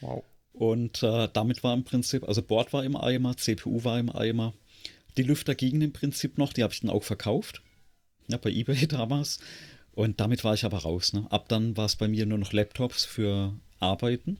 Wow. 0.00 0.22
Und 0.52 1.02
äh, 1.02 1.28
damit 1.32 1.64
war 1.64 1.74
im 1.74 1.84
Prinzip, 1.84 2.26
also 2.26 2.42
Board 2.42 2.72
war 2.72 2.84
im 2.84 2.96
Eimer, 2.96 3.36
CPU 3.36 3.82
war 3.84 3.98
im 3.98 4.10
Eimer. 4.10 4.54
Die 5.16 5.22
Lüfter 5.22 5.54
gingen 5.54 5.82
im 5.82 5.92
Prinzip 5.92 6.38
noch, 6.38 6.52
die 6.52 6.62
habe 6.62 6.72
ich 6.72 6.80
dann 6.80 6.90
auch 6.90 7.04
verkauft 7.04 7.62
ja, 8.28 8.36
bei 8.36 8.50
eBay 8.50 8.86
damals. 8.88 9.38
Und 9.92 10.20
damit 10.20 10.44
war 10.44 10.54
ich 10.54 10.64
aber 10.64 10.78
raus. 10.78 11.12
Ne? 11.12 11.26
Ab 11.30 11.48
dann 11.48 11.76
war 11.76 11.86
es 11.86 11.96
bei 11.96 12.06
mir 12.06 12.24
nur 12.24 12.38
noch 12.38 12.52
Laptops 12.52 13.04
für 13.04 13.54
Arbeiten 13.80 14.38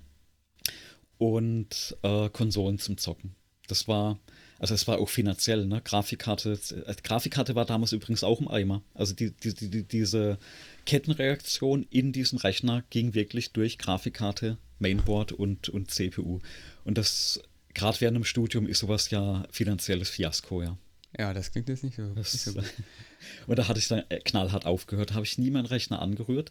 und 1.16 1.96
äh, 2.02 2.28
Konsolen 2.28 2.78
zum 2.78 2.96
Zocken. 2.96 3.34
Das 3.66 3.88
war, 3.88 4.18
also 4.60 4.74
es 4.74 4.86
war 4.86 4.98
auch 4.98 5.08
finanziell, 5.08 5.66
ne? 5.66 5.82
Grafikkarte, 5.82 6.58
äh, 6.86 6.94
Grafikkarte 7.02 7.54
war 7.54 7.66
damals 7.66 7.92
übrigens 7.92 8.22
auch 8.22 8.40
im 8.40 8.48
Eimer. 8.48 8.82
Also 8.94 9.14
die, 9.14 9.32
die, 9.32 9.52
die, 9.52 9.82
diese 9.82 10.38
Kettenreaktion 10.86 11.86
in 11.90 12.12
diesem 12.12 12.38
Rechner 12.38 12.84
ging 12.90 13.14
wirklich 13.14 13.52
durch 13.52 13.78
Grafikkarte, 13.78 14.58
Mainboard 14.78 15.32
und, 15.32 15.68
und 15.68 15.90
CPU. 15.90 16.38
Und 16.84 16.98
das, 16.98 17.42
gerade 17.74 18.00
während 18.00 18.16
dem 18.16 18.24
Studium, 18.24 18.66
ist 18.66 18.80
sowas 18.80 19.10
ja 19.10 19.44
finanzielles 19.50 20.10
Fiasko, 20.10 20.62
ja. 20.62 20.76
Ja, 21.16 21.32
das 21.32 21.52
klingt 21.52 21.68
jetzt 21.68 21.84
nicht 21.84 21.96
so, 21.96 22.12
das, 22.14 22.32
nicht 22.32 22.44
so 22.44 22.52
gut. 22.52 22.64
Und 23.46 23.58
da 23.58 23.66
hatte 23.66 23.78
ich 23.78 23.88
dann 23.88 24.04
äh, 24.08 24.18
knallhart 24.20 24.66
aufgehört, 24.66 25.14
habe 25.14 25.24
ich 25.24 25.38
nie 25.38 25.50
meinen 25.50 25.66
Rechner 25.66 26.02
angerührt 26.02 26.50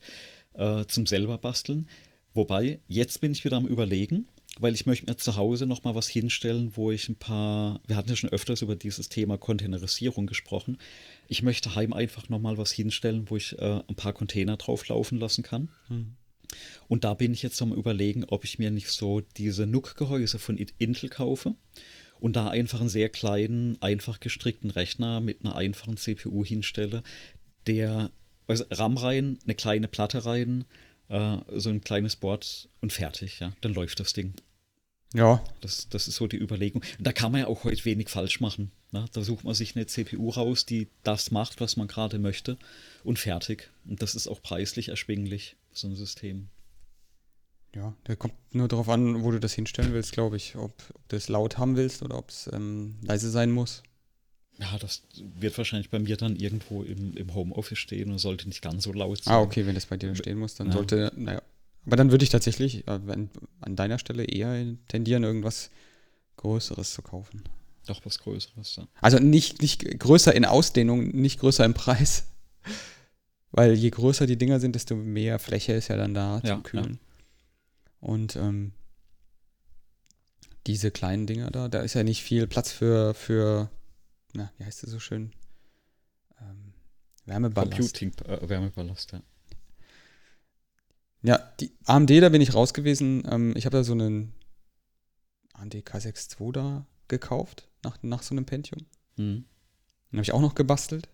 äh, 0.54 0.86
zum 0.86 1.06
selber 1.06 1.38
basteln. 1.38 1.88
Wobei, 2.34 2.80
jetzt 2.88 3.22
bin 3.22 3.32
ich 3.32 3.46
wieder 3.46 3.58
am 3.58 3.68
Überlegen, 3.68 4.28
weil 4.60 4.74
ich 4.74 4.86
möchte 4.86 5.06
mir 5.06 5.18
zu 5.18 5.36
Hause 5.36 5.68
nochmal 5.68 5.96
was 5.96 6.08
hinstellen, 6.08 6.76
wo 6.76 6.92
ich 6.92 7.08
ein 7.10 7.16
paar, 7.16 7.82
wir 7.88 7.96
hatten 7.96 8.10
ja 8.10 8.16
schon 8.16 8.32
öfters 8.32 8.62
über 8.62 8.76
dieses 8.76 9.10
Thema 9.10 9.38
Containerisierung 9.38 10.26
gesprochen. 10.26 10.78
Ich 11.28 11.44
möchte 11.44 11.76
heim 11.76 11.94
einfach 11.94 12.30
nochmal 12.30 12.58
was 12.58 12.72
hinstellen, 12.72 13.30
wo 13.30 13.38
ich 13.38 13.58
äh, 13.60 13.82
ein 13.88 13.96
paar 13.96 14.14
Container 14.14 14.58
drauflaufen 14.58 15.20
lassen 15.20 15.44
kann. 15.44 15.70
Hm. 15.88 16.16
Und 16.88 17.04
da 17.04 17.14
bin 17.14 17.34
ich 17.34 17.44
jetzt 17.44 17.62
am 17.62 17.74
Überlegen, 17.74 18.24
ob 18.26 18.44
ich 18.44 18.60
mir 18.60 18.72
nicht 18.72 18.90
so 18.90 19.22
diese 19.22 19.68
NUC-Gehäuse 19.68 20.40
von 20.40 20.58
Intel 20.58 21.10
kaufe 21.10 21.56
und 22.20 22.36
da 22.36 22.50
einfach 22.50 22.80
einen 22.80 22.90
sehr 22.90 23.10
kleinen, 23.10 23.82
einfach 23.82 24.20
gestrickten 24.20 24.72
Rechner 24.72 25.20
mit 25.20 25.42
einer 25.44 25.56
einfachen 25.56 25.98
CPU 25.98 26.44
hinstelle, 26.46 27.04
der 27.68 28.12
also 28.48 28.64
RAM 28.72 28.98
rein, 28.98 29.40
eine 29.44 29.56
kleine 29.56 29.88
Platte 29.88 30.26
rein, 30.26 30.66
äh, 31.10 31.38
so 31.56 31.70
ein 31.70 31.82
kleines 31.82 32.16
Board 32.16 32.70
und 32.82 32.94
fertig, 32.94 33.40
ja, 33.40 33.54
dann 33.62 33.74
läuft 33.74 34.00
das 34.00 34.14
Ding. 34.14 34.34
Ja. 35.14 35.44
Das, 35.62 35.88
das 35.90 36.08
ist 36.08 36.16
so 36.16 36.28
die 36.28 36.38
Überlegung. 36.38 36.84
Da 37.00 37.14
kann 37.14 37.32
man 37.32 37.42
ja 37.42 37.48
auch 37.48 37.64
heute 37.64 37.86
wenig 37.86 38.10
falsch 38.10 38.42
machen. 38.42 38.72
Ne? 38.92 39.06
Da 39.14 39.22
sucht 39.22 39.46
man 39.46 39.54
sich 39.54 39.76
eine 39.76 39.86
CPU 39.86 40.30
raus, 40.30 40.66
die 40.66 40.90
das 41.04 41.32
macht, 41.32 41.62
was 41.62 41.78
man 41.78 41.88
gerade 41.88 42.20
möchte 42.20 42.58
und 43.04 43.18
fertig. 43.18 43.72
Und 43.86 44.02
das 44.02 44.16
ist 44.16 44.28
auch 44.28 44.42
preislich 44.42 44.90
erschwinglich, 44.90 45.56
so 45.78 45.88
ein 45.88 45.96
System. 45.96 46.50
Ja, 47.76 47.94
der 48.08 48.16
kommt 48.16 48.34
nur 48.54 48.68
darauf 48.68 48.90
an, 48.90 49.24
wo 49.24 49.32
du 49.32 49.40
das 49.40 49.54
hinstellen 49.54 49.94
willst, 49.94 50.12
glaube 50.12 50.38
ich. 50.38 50.56
Ob, 50.56 50.74
ob 50.94 51.10
du 51.10 51.16
es 51.16 51.30
laut 51.30 51.58
haben 51.58 51.76
willst 51.76 52.02
oder 52.02 52.18
ob 52.18 52.30
es 52.30 52.50
ähm, 52.52 52.96
leise 53.02 53.30
sein 53.30 53.52
muss. 53.52 53.84
Ja, 54.60 54.78
das 54.80 55.04
wird 55.20 55.56
wahrscheinlich 55.58 55.90
bei 55.90 56.00
mir 56.00 56.18
dann 56.18 56.36
irgendwo 56.36 56.82
im, 56.82 57.16
im 57.16 57.36
Homeoffice 57.36 57.78
stehen 57.78 58.12
und 58.12 58.18
sollte 58.18 58.48
nicht 58.48 58.64
ganz 58.64 58.84
so 58.84 58.94
laut 58.94 59.24
sein. 59.24 59.34
Ah, 59.36 59.42
okay, 59.42 59.68
wenn 59.68 59.76
das 59.76 59.86
bei 59.86 59.98
dir 59.98 60.16
stehen 60.16 60.40
muss, 60.40 60.56
dann 60.56 60.68
ja. 60.68 60.74
sollte, 60.74 61.12
naja. 61.16 61.42
Aber 61.86 61.96
dann 61.96 62.12
würde 62.12 62.24
ich 62.24 62.30
tatsächlich 62.30 62.88
äh, 62.88 63.06
wenn, 63.06 63.30
an 63.62 63.76
deiner 63.76 64.00
Stelle 64.00 64.26
eher 64.26 64.66
tendieren, 64.88 65.24
irgendwas 65.24 65.70
Größeres 66.38 66.94
zu 66.94 67.02
kaufen. 67.02 67.44
Doch 67.86 68.02
was 68.04 68.20
Größeres, 68.20 68.76
ja. 68.78 68.88
Also 69.00 69.20
nicht, 69.20 69.62
nicht 69.62 70.00
größer 70.00 70.34
in 70.34 70.46
Ausdehnung, 70.46 71.10
nicht 71.10 71.40
größer 71.40 71.64
im 71.64 71.74
Preis. 71.74 72.26
Weil 73.58 73.74
je 73.74 73.90
größer 73.90 74.28
die 74.28 74.38
Dinger 74.38 74.60
sind, 74.60 74.76
desto 74.76 74.96
mehr 74.96 75.40
Fläche 75.40 75.74
ist 75.74 75.88
ja 75.88 75.98
dann 75.98 76.14
da 76.14 76.42
ja, 76.44 76.54
zum 76.54 76.62
Kühlen. 76.62 77.00
Ja. 77.02 78.08
Und 78.08 78.36
ähm, 78.36 78.74
diese 80.68 80.92
kleinen 80.92 81.26
Dinger 81.26 81.50
da, 81.50 81.68
da 81.68 81.80
ist 81.80 81.96
ja 81.96 82.04
nicht 82.04 82.22
viel 82.22 82.46
Platz 82.46 82.72
für, 82.72 83.16
für 83.16 83.72
na, 84.34 84.52
wie 84.60 84.64
heißt 84.64 84.84
das 84.84 84.92
so 84.92 85.00
schön? 85.00 85.32
Ähm, 86.40 86.72
Wärmeballast. 87.26 88.00
Computing, 88.00 88.14
äh, 88.28 88.48
Wärmeballast, 88.48 89.14
ja. 89.14 89.24
Ja, 91.24 91.38
die 91.60 91.72
AMD, 91.86 92.12
da 92.12 92.30
bin 92.30 92.42
ich 92.44 92.54
raus 92.54 92.76
gewesen. 92.76 93.24
Ähm, 93.28 93.54
ich 93.56 93.66
habe 93.66 93.76
da 93.76 93.84
so 93.84 93.94
einen 93.94 94.36
AMD 95.54 95.74
K6 95.74 96.40
II 96.40 96.52
da 96.52 96.86
gekauft, 97.08 97.68
nach, 97.84 97.98
nach 98.04 98.22
so 98.22 98.36
einem 98.36 98.46
Pentium. 98.46 98.86
Mhm. 99.16 99.46
Den 100.12 100.20
habe 100.20 100.22
ich 100.22 100.32
auch 100.32 100.42
noch 100.42 100.54
gebastelt. 100.54 101.10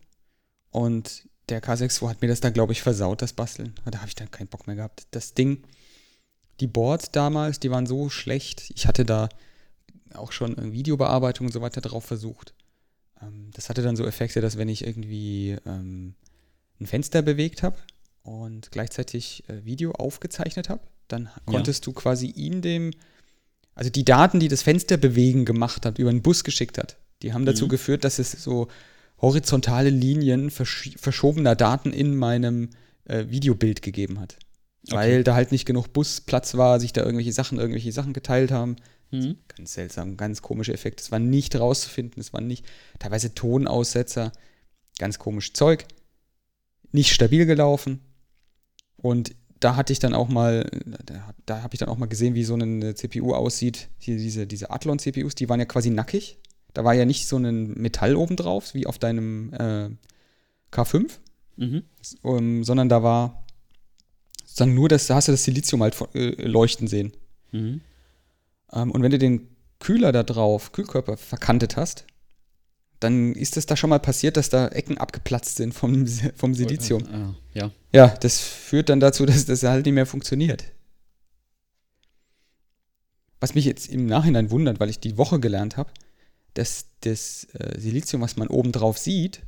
Und 0.71 1.29
der 1.49 1.61
K6 1.61 2.01
II 2.01 2.09
hat 2.09 2.21
mir 2.21 2.27
das 2.27 2.39
da, 2.39 2.49
glaube 2.49 2.73
ich, 2.73 2.81
versaut, 2.81 3.21
das 3.21 3.33
Basteln. 3.33 3.73
Da 3.85 3.99
habe 3.99 4.07
ich 4.07 4.15
dann 4.15 4.31
keinen 4.31 4.47
Bock 4.47 4.67
mehr 4.67 4.75
gehabt. 4.75 5.07
Das 5.11 5.33
Ding 5.33 5.63
die 6.59 6.67
Boards 6.67 7.11
damals, 7.11 7.59
die 7.59 7.71
waren 7.71 7.85
so 7.85 8.09
schlecht. 8.09 8.71
Ich 8.75 8.87
hatte 8.87 9.05
da 9.05 9.29
auch 10.13 10.31
schon 10.31 10.71
Videobearbeitung 10.71 11.47
und 11.47 11.53
so 11.53 11.61
weiter 11.61 11.81
drauf 11.81 12.05
versucht. 12.05 12.53
Ähm, 13.21 13.49
das 13.53 13.69
hatte 13.69 13.81
dann 13.81 13.95
so 13.95 14.05
Effekte, 14.05 14.41
dass 14.41 14.57
wenn 14.57 14.69
ich 14.69 14.85
irgendwie 14.85 15.57
ähm, 15.65 16.13
ein 16.79 16.85
Fenster 16.85 17.21
bewegt 17.21 17.63
habe 17.63 17.77
und 18.21 18.71
gleichzeitig 18.71 19.43
äh, 19.47 19.65
Video 19.65 19.91
aufgezeichnet 19.91 20.69
habe, 20.69 20.81
dann 21.07 21.29
konntest 21.45 21.85
ja. 21.85 21.91
du 21.91 21.99
quasi 21.99 22.27
in 22.27 22.61
dem, 22.61 22.91
also 23.75 23.89
die 23.89 24.05
Daten, 24.05 24.39
die 24.39 24.47
das 24.47 24.61
Fenster 24.61 24.97
bewegen 24.97 25.45
gemacht 25.45 25.85
hat, 25.85 25.99
über 25.99 26.11
einen 26.11 26.21
Bus 26.21 26.43
geschickt 26.43 26.77
hat, 26.77 26.97
die 27.23 27.33
haben 27.33 27.45
dazu 27.45 27.65
mhm. 27.65 27.69
geführt, 27.69 28.03
dass 28.03 28.19
es 28.19 28.31
so 28.31 28.67
horizontale 29.23 29.89
Linien 29.89 30.51
versch 30.51 30.91
verschobener 30.97 31.55
Daten 31.55 31.93
in 31.93 32.15
meinem 32.15 32.69
äh, 33.05 33.25
Videobild 33.29 33.81
gegeben 33.81 34.19
hat. 34.19 34.37
Okay. 34.85 34.95
Weil 34.95 35.23
da 35.23 35.33
halt 35.33 35.51
nicht 35.51 35.65
genug 35.65 35.93
Busplatz 35.93 36.55
war, 36.55 36.79
sich 36.79 36.91
da 36.91 37.01
irgendwelche 37.01 37.31
Sachen, 37.31 37.57
irgendwelche 37.57 37.93
Sachen 37.93 38.11
geteilt 38.13 38.51
haben. 38.51 38.75
Mhm. 39.11 39.37
Ganz 39.47 39.73
seltsam, 39.73 40.17
ganz 40.17 40.41
komische 40.41 40.73
Effekte. 40.73 41.01
Es 41.01 41.11
war 41.11 41.19
nicht 41.19 41.55
rauszufinden, 41.55 42.19
es 42.19 42.33
waren 42.33 42.47
nicht 42.47 42.65
teilweise 42.99 43.33
Tonaussetzer, 43.33 44.33
ganz 44.99 45.19
komisch 45.19 45.53
Zeug. 45.53 45.85
Nicht 46.91 47.13
stabil 47.13 47.45
gelaufen. 47.45 48.01
Und 48.97 49.33
da 49.61 49.77
hatte 49.77 49.93
ich 49.93 49.99
dann 49.99 50.13
auch 50.13 50.27
mal, 50.27 50.69
da, 51.05 51.33
da 51.45 51.61
habe 51.63 51.73
ich 51.73 51.79
dann 51.79 51.87
auch 51.87 51.97
mal 51.97 52.07
gesehen, 52.07 52.35
wie 52.35 52.43
so 52.43 52.55
eine 52.55 52.93
CPU 52.95 53.33
aussieht. 53.33 53.87
Hier 53.99 54.17
diese, 54.17 54.45
diese 54.45 54.69
Athlon-CPUs, 54.69 55.35
die 55.35 55.47
waren 55.47 55.61
ja 55.61 55.65
quasi 55.65 55.89
nackig. 55.89 56.39
Da 56.73 56.83
war 56.83 56.93
ja 56.93 57.05
nicht 57.05 57.27
so 57.27 57.37
ein 57.37 57.73
Metall 57.73 58.15
oben 58.15 58.35
drauf, 58.35 58.73
wie 58.73 58.87
auf 58.87 58.97
deinem 58.97 59.53
äh, 59.53 59.89
K5, 60.71 61.09
mhm. 61.57 61.83
um, 62.21 62.63
sondern 62.63 62.89
da 62.89 63.03
war 63.03 63.45
sozusagen 64.43 64.73
nur 64.73 64.89
das, 64.89 65.07
da 65.07 65.15
hast 65.15 65.27
du 65.27 65.31
das 65.31 65.43
Silizium 65.43 65.83
halt 65.83 65.95
äh, 66.15 66.41
leuchten 66.47 66.87
sehen. 66.87 67.13
Mhm. 67.51 67.81
Ähm, 68.71 68.91
und 68.91 69.01
wenn 69.01 69.11
du 69.11 69.19
den 69.19 69.47
Kühler 69.79 70.11
da 70.11 70.23
drauf, 70.23 70.71
Kühlkörper 70.71 71.17
verkantet 71.17 71.77
hast, 71.77 72.05
dann 72.99 73.33
ist 73.33 73.57
es 73.57 73.65
da 73.65 73.75
schon 73.75 73.89
mal 73.89 73.99
passiert, 73.99 74.37
dass 74.37 74.49
da 74.49 74.67
Ecken 74.69 74.97
abgeplatzt 74.97 75.57
sind 75.57 75.73
vom, 75.73 76.07
vom 76.35 76.53
Silizium. 76.53 77.03
Ah, 77.11 77.35
ja. 77.53 77.71
ja, 77.91 78.07
das 78.07 78.39
führt 78.39 78.89
dann 78.89 78.99
dazu, 78.99 79.25
dass 79.27 79.45
das 79.45 79.63
halt 79.63 79.85
nicht 79.85 79.95
mehr 79.95 80.05
funktioniert. 80.05 80.65
Was 83.39 83.55
mich 83.55 83.65
jetzt 83.65 83.89
im 83.89 84.05
Nachhinein 84.05 84.51
wundert, 84.51 84.79
weil 84.79 84.89
ich 84.89 84.99
die 84.99 85.17
Woche 85.17 85.39
gelernt 85.39 85.75
habe, 85.75 85.91
dass 86.53 86.85
das 87.01 87.47
äh, 87.53 87.79
Silizium, 87.79 88.21
was 88.21 88.37
man 88.37 88.47
oben 88.47 88.71
drauf 88.71 88.97
sieht, 88.97 89.41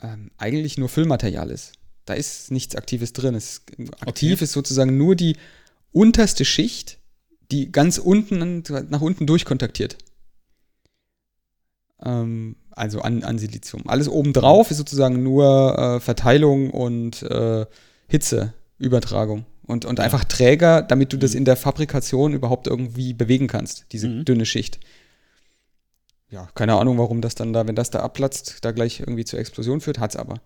ähm, 0.00 0.30
eigentlich 0.36 0.78
nur 0.78 0.88
Füllmaterial 0.88 1.50
ist. 1.50 1.72
Da 2.04 2.14
ist 2.14 2.50
nichts 2.50 2.76
Aktives 2.76 3.12
drin. 3.12 3.34
Es, 3.34 3.62
aktiv 4.00 4.34
okay. 4.34 4.44
ist 4.44 4.52
sozusagen 4.52 4.96
nur 4.96 5.14
die 5.14 5.36
unterste 5.92 6.44
Schicht, 6.44 6.98
die 7.50 7.70
ganz 7.72 7.98
unten 7.98 8.62
nach 8.88 9.00
unten 9.00 9.26
durchkontaktiert. 9.26 9.96
Ähm, 12.02 12.56
also 12.70 13.00
an, 13.00 13.24
an 13.24 13.38
Silizium. 13.38 13.82
Alles 13.88 14.08
obendrauf 14.08 14.70
ist 14.70 14.78
sozusagen 14.78 15.22
nur 15.22 15.78
äh, 15.78 16.00
Verteilung 16.00 16.70
und 16.70 17.22
äh, 17.22 17.66
Hitzeübertragung. 18.08 19.44
Und, 19.66 19.84
und 19.84 20.00
einfach 20.00 20.24
Träger, 20.24 20.80
damit 20.80 21.12
du 21.12 21.18
das 21.18 21.32
mhm. 21.32 21.38
in 21.38 21.44
der 21.44 21.56
Fabrikation 21.56 22.32
überhaupt 22.32 22.66
irgendwie 22.66 23.12
bewegen 23.12 23.48
kannst, 23.48 23.84
diese 23.92 24.08
mhm. 24.08 24.24
dünne 24.24 24.46
Schicht. 24.46 24.80
Ja, 26.30 26.48
keine 26.54 26.74
Ahnung, 26.74 26.98
warum 26.98 27.20
das 27.20 27.34
dann 27.34 27.52
da, 27.52 27.66
wenn 27.66 27.74
das 27.74 27.90
da 27.90 28.00
abplatzt, 28.00 28.58
da 28.62 28.72
gleich 28.72 29.00
irgendwie 29.00 29.24
zur 29.24 29.38
Explosion 29.38 29.80
führt, 29.80 29.98
hat 29.98 30.10
es 30.10 30.16
aber. 30.16 30.40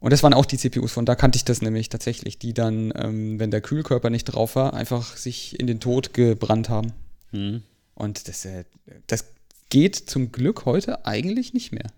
Und 0.00 0.12
das 0.12 0.22
waren 0.22 0.34
auch 0.34 0.46
die 0.46 0.56
CPUs, 0.56 0.92
von 0.92 1.04
da 1.04 1.14
kannte 1.14 1.36
ich 1.36 1.44
das 1.44 1.62
nämlich 1.62 1.90
tatsächlich, 1.90 2.38
die 2.38 2.54
dann, 2.54 2.92
ähm, 2.96 3.38
wenn 3.38 3.50
der 3.50 3.60
Kühlkörper 3.60 4.10
nicht 4.10 4.24
drauf 4.24 4.56
war, 4.56 4.74
einfach 4.74 5.16
sich 5.16 5.60
in 5.60 5.66
den 5.66 5.78
Tod 5.78 6.14
gebrannt 6.14 6.70
haben. 6.70 6.92
Mhm. 7.32 7.62
Und 7.94 8.26
das, 8.26 8.44
äh, 8.46 8.64
das 9.06 9.26
geht 9.68 9.96
zum 9.96 10.32
Glück 10.32 10.64
heute 10.64 11.06
eigentlich 11.06 11.52
nicht 11.52 11.70
mehr. 11.70 11.92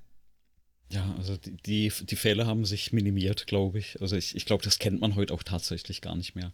Ja, 0.90 1.14
also 1.16 1.36
die, 1.36 1.56
die, 1.56 1.92
die 2.02 2.16
Fälle 2.16 2.46
haben 2.46 2.66
sich 2.66 2.92
minimiert, 2.92 3.46
glaube 3.46 3.78
ich. 3.78 4.00
Also 4.02 4.16
ich, 4.16 4.36
ich 4.36 4.44
glaube, 4.44 4.62
das 4.62 4.78
kennt 4.78 5.00
man 5.00 5.14
heute 5.14 5.32
auch 5.32 5.42
tatsächlich 5.42 6.02
gar 6.02 6.16
nicht 6.16 6.34
mehr. 6.34 6.52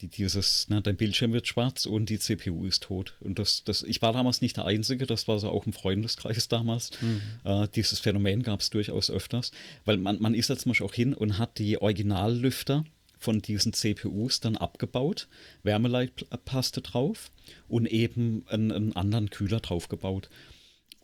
Die, 0.00 0.08
dieses, 0.08 0.68
ne, 0.68 0.80
dein 0.80 0.96
Bildschirm 0.96 1.32
wird 1.32 1.48
schwarz 1.48 1.86
und 1.86 2.08
die 2.08 2.18
CPU 2.18 2.66
ist 2.66 2.84
tot. 2.84 3.14
Und 3.20 3.38
das, 3.38 3.64
das, 3.64 3.82
ich 3.82 4.00
war 4.00 4.12
damals 4.12 4.40
nicht 4.40 4.56
der 4.56 4.64
Einzige, 4.64 5.06
das 5.06 5.26
war 5.26 5.38
so 5.38 5.50
auch 5.50 5.66
im 5.66 5.72
Freundeskreis 5.72 6.48
damals. 6.48 6.90
Mhm. 7.00 7.20
Äh, 7.44 7.68
dieses 7.74 7.98
Phänomen 7.98 8.42
gab 8.42 8.60
es 8.60 8.70
durchaus 8.70 9.10
öfters, 9.10 9.50
weil 9.84 9.96
man, 9.96 10.20
man 10.20 10.34
ist 10.34 10.48
jetzt 10.48 10.66
mal 10.66 10.76
auch 10.82 10.94
hin 10.94 11.14
und 11.14 11.38
hat 11.38 11.58
die 11.58 11.80
Originallüfter 11.80 12.84
von 13.18 13.42
diesen 13.42 13.72
CPUs 13.72 14.40
dann 14.40 14.56
abgebaut, 14.56 15.28
Wärmeleitpaste 15.64 16.80
drauf 16.80 17.30
und 17.66 17.86
eben 17.86 18.44
einen, 18.48 18.70
einen 18.70 18.92
anderen 18.94 19.30
Kühler 19.30 19.60
draufgebaut. 19.60 20.28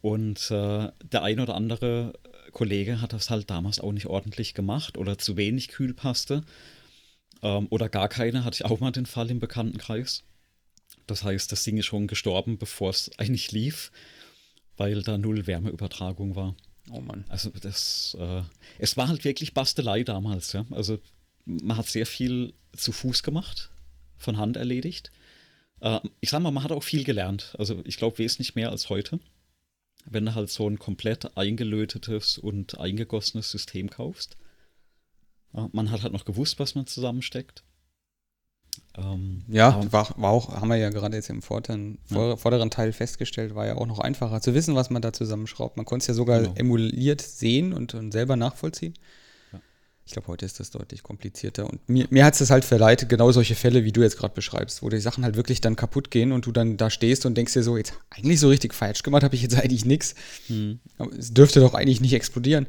Und 0.01 0.51
äh, 0.51 0.91
der 1.13 1.23
ein 1.23 1.41
oder 1.41 1.55
andere 1.55 2.13
Kollege 2.53 3.01
hat 3.01 3.13
das 3.13 3.31
halt 3.31 3.51
damals 3.51 3.81
auch 3.81 3.93
nicht 3.93 4.07
ordentlich 4.07 4.55
gemacht 4.55 4.97
oder 4.97 5.19
zu 5.19 5.37
wenig 5.37 5.69
Kühlpaste 5.69 6.45
ähm, 7.43 7.67
oder 7.71 7.89
gar 7.89 8.09
keine, 8.09 8.45
hatte 8.45 8.57
ich 8.57 8.65
auch 8.65 8.81
mal 8.81 8.91
den 8.91 9.07
Fall 9.07 9.31
im 9.31 9.41
Bekanntenkreis. 9.41 10.25
Das 11.07 11.23
heißt, 11.23 11.51
das 11.53 11.65
Ding 11.65 11.77
ist 11.77 11.87
schon 11.87 12.07
gestorben, 12.07 12.59
bevor 12.59 12.91
es 12.91 13.11
eigentlich 13.19 13.53
lief, 13.53 13.93
weil 14.77 15.03
da 15.03 15.19
null 15.19 15.47
Wärmeübertragung 15.47 16.37
war. 16.37 16.57
Oh 16.91 17.01
Mann. 17.01 17.25
Also 17.29 17.51
das, 17.51 18.17
äh, 18.19 18.43
es 18.79 18.97
war 18.97 19.09
halt 19.09 19.25
wirklich 19.25 19.55
Bastelei 19.55 20.05
damals, 20.05 20.53
ja. 20.53 20.67
Also 20.71 20.99
man 21.45 21.77
hat 21.77 21.87
sehr 21.87 22.07
viel 22.07 22.55
zu 22.77 22.93
Fuß 22.93 23.23
gemacht, 23.23 23.71
von 24.17 24.39
Hand 24.39 24.57
erledigt. 24.57 25.11
Äh, 25.81 26.01
ich 26.21 26.31
sag 26.31 26.41
mal, 26.41 26.51
man 26.51 26.65
hat 26.65 26.73
auch 26.73 26.83
viel 26.83 27.05
gelernt. 27.05 27.55
Also 27.59 27.83
ich 27.85 27.97
glaube 27.97 28.19
wesentlich 28.19 28.55
mehr 28.55 28.71
als 28.71 28.89
heute 28.89 29.21
wenn 30.07 30.27
du 30.27 30.35
halt 30.35 30.51
so 30.51 30.69
ein 30.69 30.79
komplett 30.79 31.37
eingelötetes 31.37 32.39
und 32.39 32.79
eingegossenes 32.79 33.51
System 33.51 33.91
kaufst. 33.91 34.37
Man 35.73 35.91
hat 35.91 36.03
halt 36.03 36.13
noch 36.13 36.25
gewusst, 36.25 36.59
was 36.59 36.75
man 36.75 36.87
zusammensteckt. 36.87 37.65
Ähm, 38.97 39.43
ja, 39.49 39.81
war, 39.93 40.15
war, 40.17 40.31
auch, 40.31 40.55
haben 40.55 40.69
wir 40.69 40.77
ja 40.77 40.91
gerade 40.91 41.17
jetzt 41.17 41.31
im 41.31 41.43
vorderen, 41.43 41.99
ja. 42.11 42.37
vorderen 42.37 42.71
Teil 42.71 42.93
festgestellt, 42.93 43.55
war 43.55 43.67
ja 43.67 43.77
auch 43.77 43.87
noch 43.87 43.99
einfacher 43.99 44.41
zu 44.41 44.55
wissen, 44.55 44.75
was 44.75 44.91
man 44.91 45.03
da 45.03 45.13
zusammenschraubt. 45.13 45.77
Man 45.77 45.87
konnte 45.87 46.05
es 46.05 46.07
ja 46.09 46.15
sogar 46.15 46.41
genau. 46.41 46.55
emuliert 46.57 47.21
sehen 47.21 47.73
und, 47.73 47.95
und 47.95 48.13
selber 48.13 48.37
nachvollziehen. 48.37 48.95
Ich 50.07 50.13
glaube, 50.13 50.29
heute 50.29 50.45
ist 50.45 50.61
das 50.61 50.71
deutlich 50.71 51.03
komplizierter. 51.03 51.69
Und 51.69 51.89
mir, 51.89 52.07
mir 52.11 52.27
hat 52.27 52.35
es 52.35 52.41
das 52.41 52.51
halt 52.51 52.67
verleitet, 52.67 53.09
genau 53.09 53.33
solche 53.33 53.55
Fälle, 53.55 53.85
wie 53.85 53.93
du 53.93 54.03
jetzt 54.03 54.19
gerade 54.19 54.35
beschreibst, 54.35 54.83
wo 54.83 54.91
die 54.91 54.99
Sachen 54.99 55.25
halt 55.25 55.35
wirklich 55.37 55.63
dann 55.63 55.77
kaputt 55.77 56.11
gehen 56.11 56.33
und 56.33 56.45
du 56.45 56.53
dann 56.53 56.77
da 56.77 56.91
stehst 56.91 57.25
und 57.25 57.37
denkst 57.37 57.55
dir 57.55 57.63
so, 57.63 57.79
jetzt 57.79 57.95
eigentlich 58.11 58.39
so 58.39 58.49
richtig 58.49 58.75
falsch 58.75 59.03
gemacht 59.03 59.25
habe 59.25 59.35
ich 59.35 59.41
jetzt 59.41 59.57
eigentlich 59.57 59.87
nichts. 59.87 60.15
Hm. 60.49 60.79
Es 61.19 61.33
dürfte 61.33 61.61
doch 61.61 61.73
eigentlich 61.73 62.03
nicht 62.03 62.13
explodieren. 62.13 62.67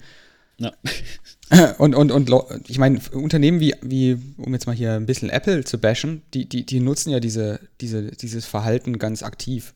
Ja. 0.57 0.73
Und, 1.77 1.93
und, 1.93 2.11
und 2.11 2.31
ich 2.67 2.79
meine, 2.79 2.99
Unternehmen 3.11 3.59
wie, 3.59 3.75
wie, 3.83 4.17
um 4.37 4.51
jetzt 4.53 4.65
mal 4.65 4.75
hier 4.75 4.93
ein 4.93 5.05
bisschen 5.05 5.29
Apple 5.29 5.63
zu 5.63 5.77
bashen, 5.77 6.23
die, 6.33 6.49
die, 6.49 6.65
die 6.65 6.79
nutzen 6.79 7.11
ja 7.11 7.19
diese, 7.19 7.59
diese, 7.81 8.09
dieses 8.11 8.45
Verhalten 8.45 8.97
ganz 8.97 9.21
aktiv. 9.21 9.71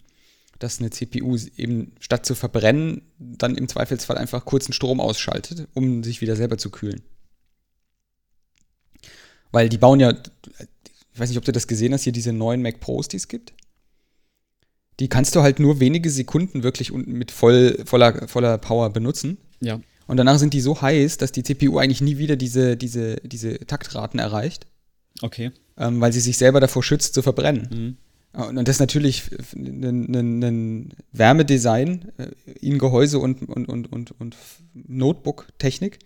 Dass 0.57 0.79
eine 0.79 0.89
CPU 0.89 1.37
eben 1.57 1.93
statt 1.99 2.25
zu 2.25 2.33
verbrennen, 2.33 3.03
dann 3.19 3.55
im 3.55 3.67
Zweifelsfall 3.67 4.17
einfach 4.17 4.45
kurzen 4.45 4.73
Strom 4.73 4.99
ausschaltet, 4.99 5.67
um 5.75 6.03
sich 6.03 6.21
wieder 6.21 6.35
selber 6.35 6.57
zu 6.57 6.71
kühlen. 6.71 7.03
Weil 9.51 9.69
die 9.69 9.77
bauen 9.77 9.99
ja, 9.99 10.11
ich 10.11 11.19
weiß 11.19 11.29
nicht, 11.29 11.37
ob 11.37 11.45
du 11.45 11.51
das 11.51 11.67
gesehen 11.67 11.93
hast, 11.93 12.03
hier 12.03 12.13
diese 12.13 12.33
neuen 12.33 12.61
Mac 12.61 12.79
Pros, 12.79 13.07
die 13.07 13.17
es 13.17 13.27
gibt. 13.27 13.53
Die 14.99 15.07
kannst 15.07 15.35
du 15.35 15.41
halt 15.41 15.59
nur 15.59 15.79
wenige 15.79 16.09
Sekunden 16.09 16.63
wirklich 16.63 16.91
mit 16.91 17.31
voll, 17.31 17.77
voller, 17.85 18.27
voller 18.27 18.57
Power 18.57 18.89
benutzen. 18.89 19.37
Ja. 19.61 19.79
Und 20.09 20.17
danach 20.17 20.39
sind 20.39 20.55
die 20.55 20.61
so 20.61 20.81
heiß, 20.81 21.17
dass 21.17 21.31
die 21.31 21.43
CPU 21.43 21.77
eigentlich 21.77 22.01
nie 22.01 22.17
wieder 22.17 22.35
diese, 22.35 22.75
diese, 22.75 23.17
diese 23.17 23.59
Taktraten 23.59 24.19
erreicht. 24.19 24.65
Okay. 25.21 25.51
Ähm, 25.77 26.01
weil 26.01 26.11
sie 26.11 26.19
sich 26.19 26.39
selber 26.39 26.59
davor 26.59 26.81
schützt 26.81 27.13
zu 27.13 27.21
verbrennen. 27.21 27.97
Mhm. 28.33 28.41
Und, 28.41 28.67
das 28.67 28.77
ist 28.77 28.79
natürlich 28.79 29.25
ein 29.53 30.95
Wärmedesign 31.11 32.11
äh, 32.17 32.27
in 32.59 32.79
Gehäuse 32.79 33.19
und, 33.19 33.47
und, 33.47 33.69
und, 33.69 33.91
und, 33.91 34.19
und 34.19 34.35
Notebook-Technik, 34.73 35.99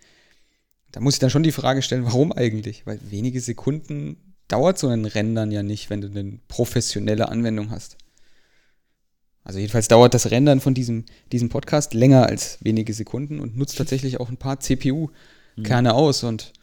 da 0.91 0.99
muss 0.99 1.13
ich 1.13 1.19
dann 1.19 1.29
schon 1.29 1.43
die 1.43 1.53
Frage 1.53 1.81
stellen, 1.81 2.03
warum 2.03 2.33
eigentlich? 2.33 2.85
Weil 2.85 2.99
wenige 3.09 3.39
Sekunden 3.39 4.17
dauert 4.49 4.79
so 4.79 4.89
ein 4.89 5.05
Rendern 5.05 5.49
ja 5.49 5.63
nicht, 5.63 5.89
wenn 5.89 6.01
du 6.01 6.09
eine 6.09 6.39
professionelle 6.49 7.29
Anwendung 7.29 7.71
hast. 7.71 7.95
Also 9.43 9.59
jedenfalls 9.59 9.87
dauert 9.87 10.13
das 10.13 10.31
Rendern 10.31 10.61
von 10.61 10.73
diesem, 10.73 11.05
diesem 11.31 11.49
Podcast 11.49 11.93
länger 11.93 12.27
als 12.27 12.57
wenige 12.61 12.93
Sekunden 12.93 13.39
und 13.39 13.57
nutzt 13.57 13.77
tatsächlich 13.79 14.19
auch 14.19 14.29
ein 14.29 14.37
paar 14.37 14.59
CPU-Kerne 14.59 15.89
mhm. 15.89 15.95
aus. 15.95 16.23
Und 16.23 16.53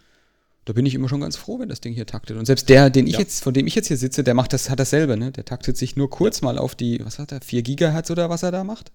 da 0.64 0.72
bin 0.72 0.86
ich 0.86 0.94
immer 0.94 1.08
schon 1.08 1.20
ganz 1.20 1.36
froh, 1.36 1.58
wenn 1.58 1.68
das 1.68 1.80
Ding 1.80 1.92
hier 1.92 2.06
taktet. 2.06 2.36
Und 2.36 2.46
selbst 2.46 2.68
der, 2.68 2.90
den 2.90 3.06
ich 3.06 3.14
ja. 3.14 3.18
jetzt, 3.20 3.42
von 3.42 3.54
dem 3.54 3.66
ich 3.66 3.74
jetzt 3.74 3.88
hier 3.88 3.96
sitze, 3.96 4.24
der 4.24 4.34
macht 4.34 4.52
das, 4.52 4.70
hat 4.70 4.80
dasselbe, 4.80 5.16
ne? 5.16 5.30
Der 5.30 5.44
taktet 5.44 5.76
sich 5.76 5.96
nur 5.96 6.08
kurz 6.08 6.40
ja. 6.40 6.46
mal 6.46 6.58
auf 6.58 6.74
die, 6.74 7.04
was 7.04 7.18
hat 7.18 7.32
er, 7.32 7.40
4 7.40 7.62
Gigahertz 7.62 8.10
oder 8.10 8.30
was 8.30 8.42
er 8.42 8.50
da 8.50 8.64
macht. 8.64 8.92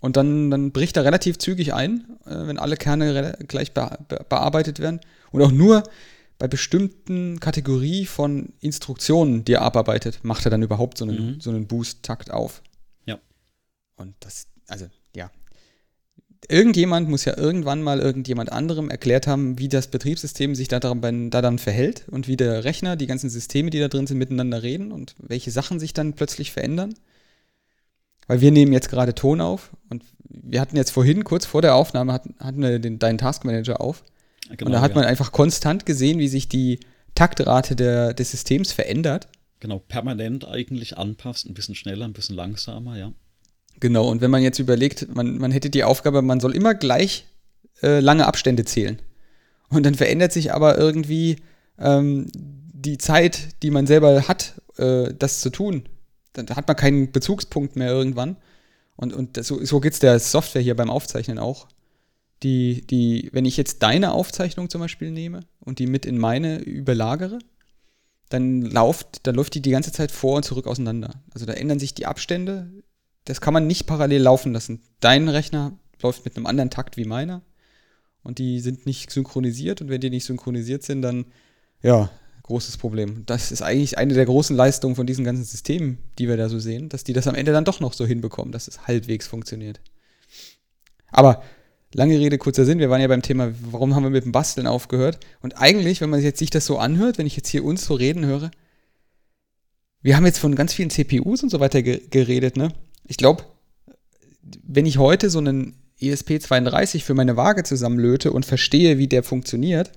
Und 0.00 0.16
dann, 0.16 0.50
dann 0.50 0.70
bricht 0.70 0.96
er 0.96 1.04
relativ 1.04 1.38
zügig 1.38 1.74
ein, 1.74 2.06
äh, 2.24 2.46
wenn 2.46 2.58
alle 2.58 2.76
Kerne 2.76 3.36
gleich 3.48 3.72
be 3.72 3.98
be 4.08 4.24
bearbeitet 4.28 4.78
werden. 4.78 5.00
Und 5.32 5.42
auch 5.42 5.50
nur 5.50 5.82
bei 6.38 6.46
bestimmten 6.46 7.40
Kategorie 7.40 8.06
von 8.06 8.52
Instruktionen, 8.60 9.44
die 9.44 9.54
er 9.54 9.62
abarbeitet, 9.62 10.20
macht 10.22 10.46
er 10.46 10.50
dann 10.50 10.62
überhaupt 10.62 10.98
so 10.98 11.04
einen, 11.04 11.34
mhm. 11.34 11.40
so 11.40 11.50
einen 11.50 11.66
Boost-Takt 11.66 12.30
auf. 12.30 12.62
Und 13.98 14.14
das, 14.20 14.46
also, 14.68 14.86
ja. 15.14 15.30
Irgendjemand 16.48 17.08
muss 17.08 17.24
ja 17.24 17.36
irgendwann 17.36 17.82
mal 17.82 17.98
irgendjemand 17.98 18.52
anderem 18.52 18.90
erklärt 18.90 19.26
haben, 19.26 19.58
wie 19.58 19.68
das 19.68 19.88
Betriebssystem 19.88 20.54
sich 20.54 20.68
da, 20.68 20.78
daran, 20.78 21.30
da 21.30 21.42
dann 21.42 21.58
verhält 21.58 22.08
und 22.08 22.28
wie 22.28 22.36
der 22.36 22.62
Rechner, 22.62 22.94
die 22.94 23.08
ganzen 23.08 23.28
Systeme, 23.28 23.70
die 23.70 23.80
da 23.80 23.88
drin 23.88 24.06
sind, 24.06 24.18
miteinander 24.18 24.62
reden 24.62 24.92
und 24.92 25.16
welche 25.18 25.50
Sachen 25.50 25.80
sich 25.80 25.94
dann 25.94 26.14
plötzlich 26.14 26.52
verändern. 26.52 26.94
Weil 28.28 28.40
wir 28.40 28.52
nehmen 28.52 28.72
jetzt 28.72 28.88
gerade 28.88 29.14
Ton 29.14 29.40
auf 29.40 29.70
und 29.88 30.04
wir 30.28 30.60
hatten 30.60 30.76
jetzt 30.76 30.90
vorhin, 30.90 31.24
kurz 31.24 31.44
vor 31.44 31.60
der 31.60 31.74
Aufnahme, 31.74 32.12
hatten, 32.12 32.36
hatten 32.38 32.62
wir 32.62 32.78
den, 32.78 32.98
deinen 32.98 33.18
Taskmanager 33.18 33.80
auf. 33.80 34.04
Genau, 34.48 34.66
und 34.66 34.72
da 34.72 34.80
hat 34.80 34.92
ja. 34.92 34.96
man 34.96 35.04
einfach 35.04 35.32
konstant 35.32 35.86
gesehen, 35.86 36.18
wie 36.18 36.28
sich 36.28 36.48
die 36.48 36.78
Taktrate 37.14 37.74
der, 37.74 38.14
des 38.14 38.30
Systems 38.30 38.70
verändert. 38.72 39.28
Genau, 39.60 39.80
permanent 39.80 40.46
eigentlich 40.46 40.96
anpasst, 40.96 41.46
ein 41.46 41.54
bisschen 41.54 41.74
schneller, 41.74 42.04
ein 42.04 42.12
bisschen 42.12 42.36
langsamer, 42.36 42.96
ja. 42.96 43.12
Genau, 43.80 44.08
und 44.08 44.20
wenn 44.20 44.30
man 44.30 44.42
jetzt 44.42 44.58
überlegt, 44.58 45.14
man, 45.14 45.38
man 45.38 45.52
hätte 45.52 45.70
die 45.70 45.84
Aufgabe, 45.84 46.22
man 46.22 46.40
soll 46.40 46.54
immer 46.54 46.74
gleich 46.74 47.26
äh, 47.82 48.00
lange 48.00 48.26
Abstände 48.26 48.64
zählen. 48.64 49.00
Und 49.70 49.84
dann 49.84 49.94
verändert 49.94 50.32
sich 50.32 50.52
aber 50.52 50.78
irgendwie 50.78 51.36
ähm, 51.78 52.26
die 52.34 52.98
Zeit, 52.98 53.62
die 53.62 53.70
man 53.70 53.86
selber 53.86 54.26
hat, 54.26 54.54
äh, 54.76 55.12
das 55.16 55.40
zu 55.40 55.50
tun. 55.50 55.84
Dann 56.32 56.48
hat 56.50 56.66
man 56.66 56.76
keinen 56.76 57.12
Bezugspunkt 57.12 57.76
mehr 57.76 57.90
irgendwann. 57.90 58.36
Und, 58.96 59.12
und 59.12 59.36
das, 59.36 59.46
so, 59.46 59.64
so 59.64 59.80
geht 59.80 59.92
es 59.92 60.00
der 60.00 60.18
Software 60.18 60.62
hier 60.62 60.76
beim 60.76 60.90
Aufzeichnen 60.90 61.38
auch. 61.38 61.68
Die, 62.42 62.86
die, 62.86 63.30
wenn 63.32 63.44
ich 63.44 63.56
jetzt 63.56 63.82
deine 63.82 64.12
Aufzeichnung 64.12 64.70
zum 64.70 64.80
Beispiel 64.80 65.10
nehme 65.10 65.40
und 65.60 65.78
die 65.80 65.86
mit 65.86 66.06
in 66.06 66.18
meine 66.18 66.58
überlagere, 66.58 67.38
dann 68.28 68.62
läuft, 68.62 69.26
dann 69.26 69.34
läuft 69.34 69.54
die 69.54 69.62
die 69.62 69.70
ganze 69.70 69.92
Zeit 69.92 70.12
vor 70.12 70.36
und 70.36 70.44
zurück 70.44 70.66
auseinander. 70.66 71.22
Also 71.32 71.46
da 71.46 71.52
ändern 71.52 71.78
sich 71.78 71.94
die 71.94 72.06
Abstände. 72.06 72.70
Das 73.28 73.42
kann 73.42 73.52
man 73.52 73.66
nicht 73.66 73.86
parallel 73.86 74.22
laufen 74.22 74.54
lassen. 74.54 74.80
Dein 75.00 75.28
Rechner 75.28 75.78
läuft 76.00 76.24
mit 76.24 76.34
einem 76.36 76.46
anderen 76.46 76.70
Takt 76.70 76.96
wie 76.96 77.04
meiner 77.04 77.42
und 78.22 78.38
die 78.38 78.60
sind 78.60 78.86
nicht 78.86 79.10
synchronisiert 79.10 79.82
und 79.82 79.90
wenn 79.90 80.00
die 80.00 80.08
nicht 80.08 80.24
synchronisiert 80.24 80.82
sind, 80.82 81.02
dann 81.02 81.26
ja, 81.82 82.08
großes 82.44 82.78
Problem. 82.78 83.24
Das 83.26 83.52
ist 83.52 83.60
eigentlich 83.60 83.98
eine 83.98 84.14
der 84.14 84.24
großen 84.24 84.56
Leistungen 84.56 84.96
von 84.96 85.06
diesen 85.06 85.26
ganzen 85.26 85.44
Systemen, 85.44 85.98
die 86.18 86.26
wir 86.26 86.38
da 86.38 86.48
so 86.48 86.58
sehen, 86.58 86.88
dass 86.88 87.04
die 87.04 87.12
das 87.12 87.26
am 87.26 87.34
Ende 87.34 87.52
dann 87.52 87.66
doch 87.66 87.80
noch 87.80 87.92
so 87.92 88.06
hinbekommen, 88.06 88.50
dass 88.50 88.66
es 88.66 88.86
halbwegs 88.86 89.26
funktioniert. 89.26 89.82
Aber 91.10 91.42
lange 91.92 92.18
Rede, 92.18 92.38
kurzer 92.38 92.64
Sinn, 92.64 92.78
wir 92.78 92.88
waren 92.88 93.02
ja 93.02 93.08
beim 93.08 93.20
Thema, 93.20 93.52
warum 93.70 93.94
haben 93.94 94.04
wir 94.04 94.10
mit 94.10 94.24
dem 94.24 94.32
Basteln 94.32 94.66
aufgehört? 94.66 95.20
Und 95.42 95.60
eigentlich, 95.60 96.00
wenn 96.00 96.08
man 96.08 96.22
jetzt 96.22 96.38
sich 96.38 96.48
das 96.48 96.64
so 96.64 96.78
anhört, 96.78 97.18
wenn 97.18 97.26
ich 97.26 97.36
jetzt 97.36 97.48
hier 97.48 97.62
uns 97.62 97.84
so 97.84 97.92
reden 97.92 98.24
höre, 98.24 98.50
wir 100.00 100.16
haben 100.16 100.24
jetzt 100.24 100.38
von 100.38 100.54
ganz 100.54 100.72
vielen 100.72 100.88
CPUs 100.88 101.42
und 101.42 101.50
so 101.50 101.60
weiter 101.60 101.82
geredet, 101.82 102.56
ne? 102.56 102.72
Ich 103.08 103.16
glaube, 103.16 103.44
wenn 104.62 104.86
ich 104.86 104.98
heute 104.98 105.30
so 105.30 105.38
einen 105.38 105.74
ESP32 106.00 107.02
für 107.02 107.14
meine 107.14 107.36
Waage 107.36 107.64
zusammenlöte 107.64 108.32
und 108.32 108.46
verstehe, 108.46 108.98
wie 108.98 109.08
der 109.08 109.22
funktioniert 109.24 109.90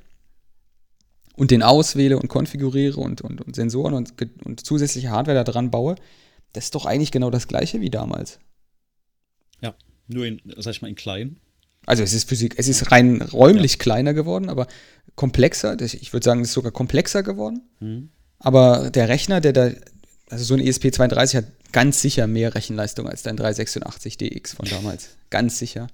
und 1.35 1.51
den 1.51 1.61
auswähle 1.61 2.17
und 2.17 2.27
konfiguriere 2.27 2.99
und, 2.99 3.21
und, 3.21 3.41
und 3.41 3.55
Sensoren 3.55 3.93
und, 3.93 4.13
und 4.43 4.65
zusätzliche 4.65 5.11
Hardware 5.11 5.43
da 5.43 5.43
dran 5.43 5.69
baue, 5.71 5.95
das 6.53 6.65
ist 6.65 6.75
doch 6.75 6.85
eigentlich 6.85 7.11
genau 7.11 7.29
das 7.29 7.47
gleiche 7.47 7.81
wie 7.81 7.89
damals. 7.89 8.39
Ja, 9.61 9.75
nur 10.07 10.25
in, 10.25 10.41
sag 10.57 10.71
ich 10.71 10.81
mal, 10.81 10.87
in 10.87 10.95
klein. 10.95 11.37
Also 11.85 12.03
es 12.03 12.13
ist 12.13 12.29
Physik, 12.29 12.55
es 12.57 12.67
ist 12.67 12.91
rein 12.91 13.21
räumlich 13.21 13.73
ja. 13.73 13.77
kleiner 13.79 14.13
geworden, 14.13 14.49
aber 14.49 14.67
komplexer. 15.15 15.79
Ich 15.81 16.13
würde 16.13 16.23
sagen, 16.23 16.41
es 16.41 16.49
ist 16.49 16.53
sogar 16.53 16.71
komplexer 16.71 17.23
geworden. 17.23 17.61
Mhm. 17.79 18.09
Aber 18.39 18.89
der 18.89 19.07
Rechner, 19.07 19.41
der 19.41 19.53
da, 19.53 19.71
also 20.31 20.45
so 20.45 20.53
ein 20.53 20.61
ESP32 20.61 21.35
hat 21.35 21.45
ganz 21.71 22.01
sicher 22.01 22.25
mehr 22.25 22.55
Rechenleistung 22.55 23.07
als 23.07 23.23
dein 23.23 23.37
386DX 23.37 24.55
von 24.55 24.67
damals. 24.67 25.09
ganz 25.29 25.59
sicher. 25.59 25.87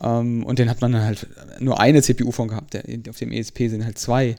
Ähm, 0.00 0.44
und 0.44 0.58
den 0.58 0.68
hat 0.68 0.80
man 0.80 0.92
dann 0.92 1.02
halt 1.02 1.26
nur 1.60 1.80
eine 1.80 2.02
CPU 2.02 2.30
von 2.30 2.48
gehabt. 2.48 2.74
Der, 2.74 2.84
auf 3.08 3.16
dem 3.16 3.32
ESP 3.32 3.68
sind 3.68 3.84
halt 3.84 3.98
zwei. 3.98 4.36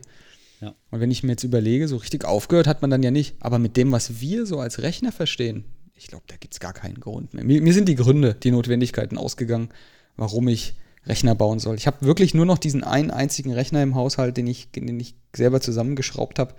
Ja. 0.61 0.75
Und 0.91 0.99
wenn 0.99 1.11
ich 1.11 1.23
mir 1.23 1.31
jetzt 1.31 1.43
überlege, 1.43 1.87
so 1.87 1.97
richtig 1.97 2.25
aufgehört 2.25 2.67
hat 2.67 2.81
man 2.81 2.91
dann 2.91 3.01
ja 3.01 3.11
nicht. 3.11 3.35
Aber 3.39 3.59
mit 3.59 3.77
dem, 3.77 3.91
was 3.91 4.21
wir 4.21 4.45
so 4.45 4.59
als 4.59 4.81
Rechner 4.81 5.11
verstehen, 5.11 5.65
ich 5.95 6.07
glaube, 6.07 6.25
da 6.27 6.35
gibt 6.35 6.53
es 6.53 6.59
gar 6.59 6.73
keinen 6.73 6.99
Grund 6.99 7.33
mehr. 7.33 7.43
Mir, 7.43 7.61
mir, 7.61 7.73
sind 7.73 7.89
die 7.89 7.95
Gründe, 7.95 8.35
die 8.35 8.51
Notwendigkeiten 8.51 9.17
ausgegangen, 9.17 9.69
warum 10.17 10.47
ich 10.47 10.75
Rechner 11.05 11.35
bauen 11.35 11.59
soll. 11.59 11.75
Ich 11.75 11.87
habe 11.87 12.05
wirklich 12.05 12.33
nur 12.33 12.45
noch 12.45 12.57
diesen 12.57 12.83
einen 12.83 13.11
einzigen 13.11 13.53
Rechner 13.53 13.81
im 13.81 13.95
Haushalt, 13.95 14.37
den 14.37 14.47
ich, 14.47 14.71
den 14.71 14.99
ich 14.99 15.15
selber 15.35 15.61
zusammengeschraubt 15.61 16.39
habe. 16.39 16.53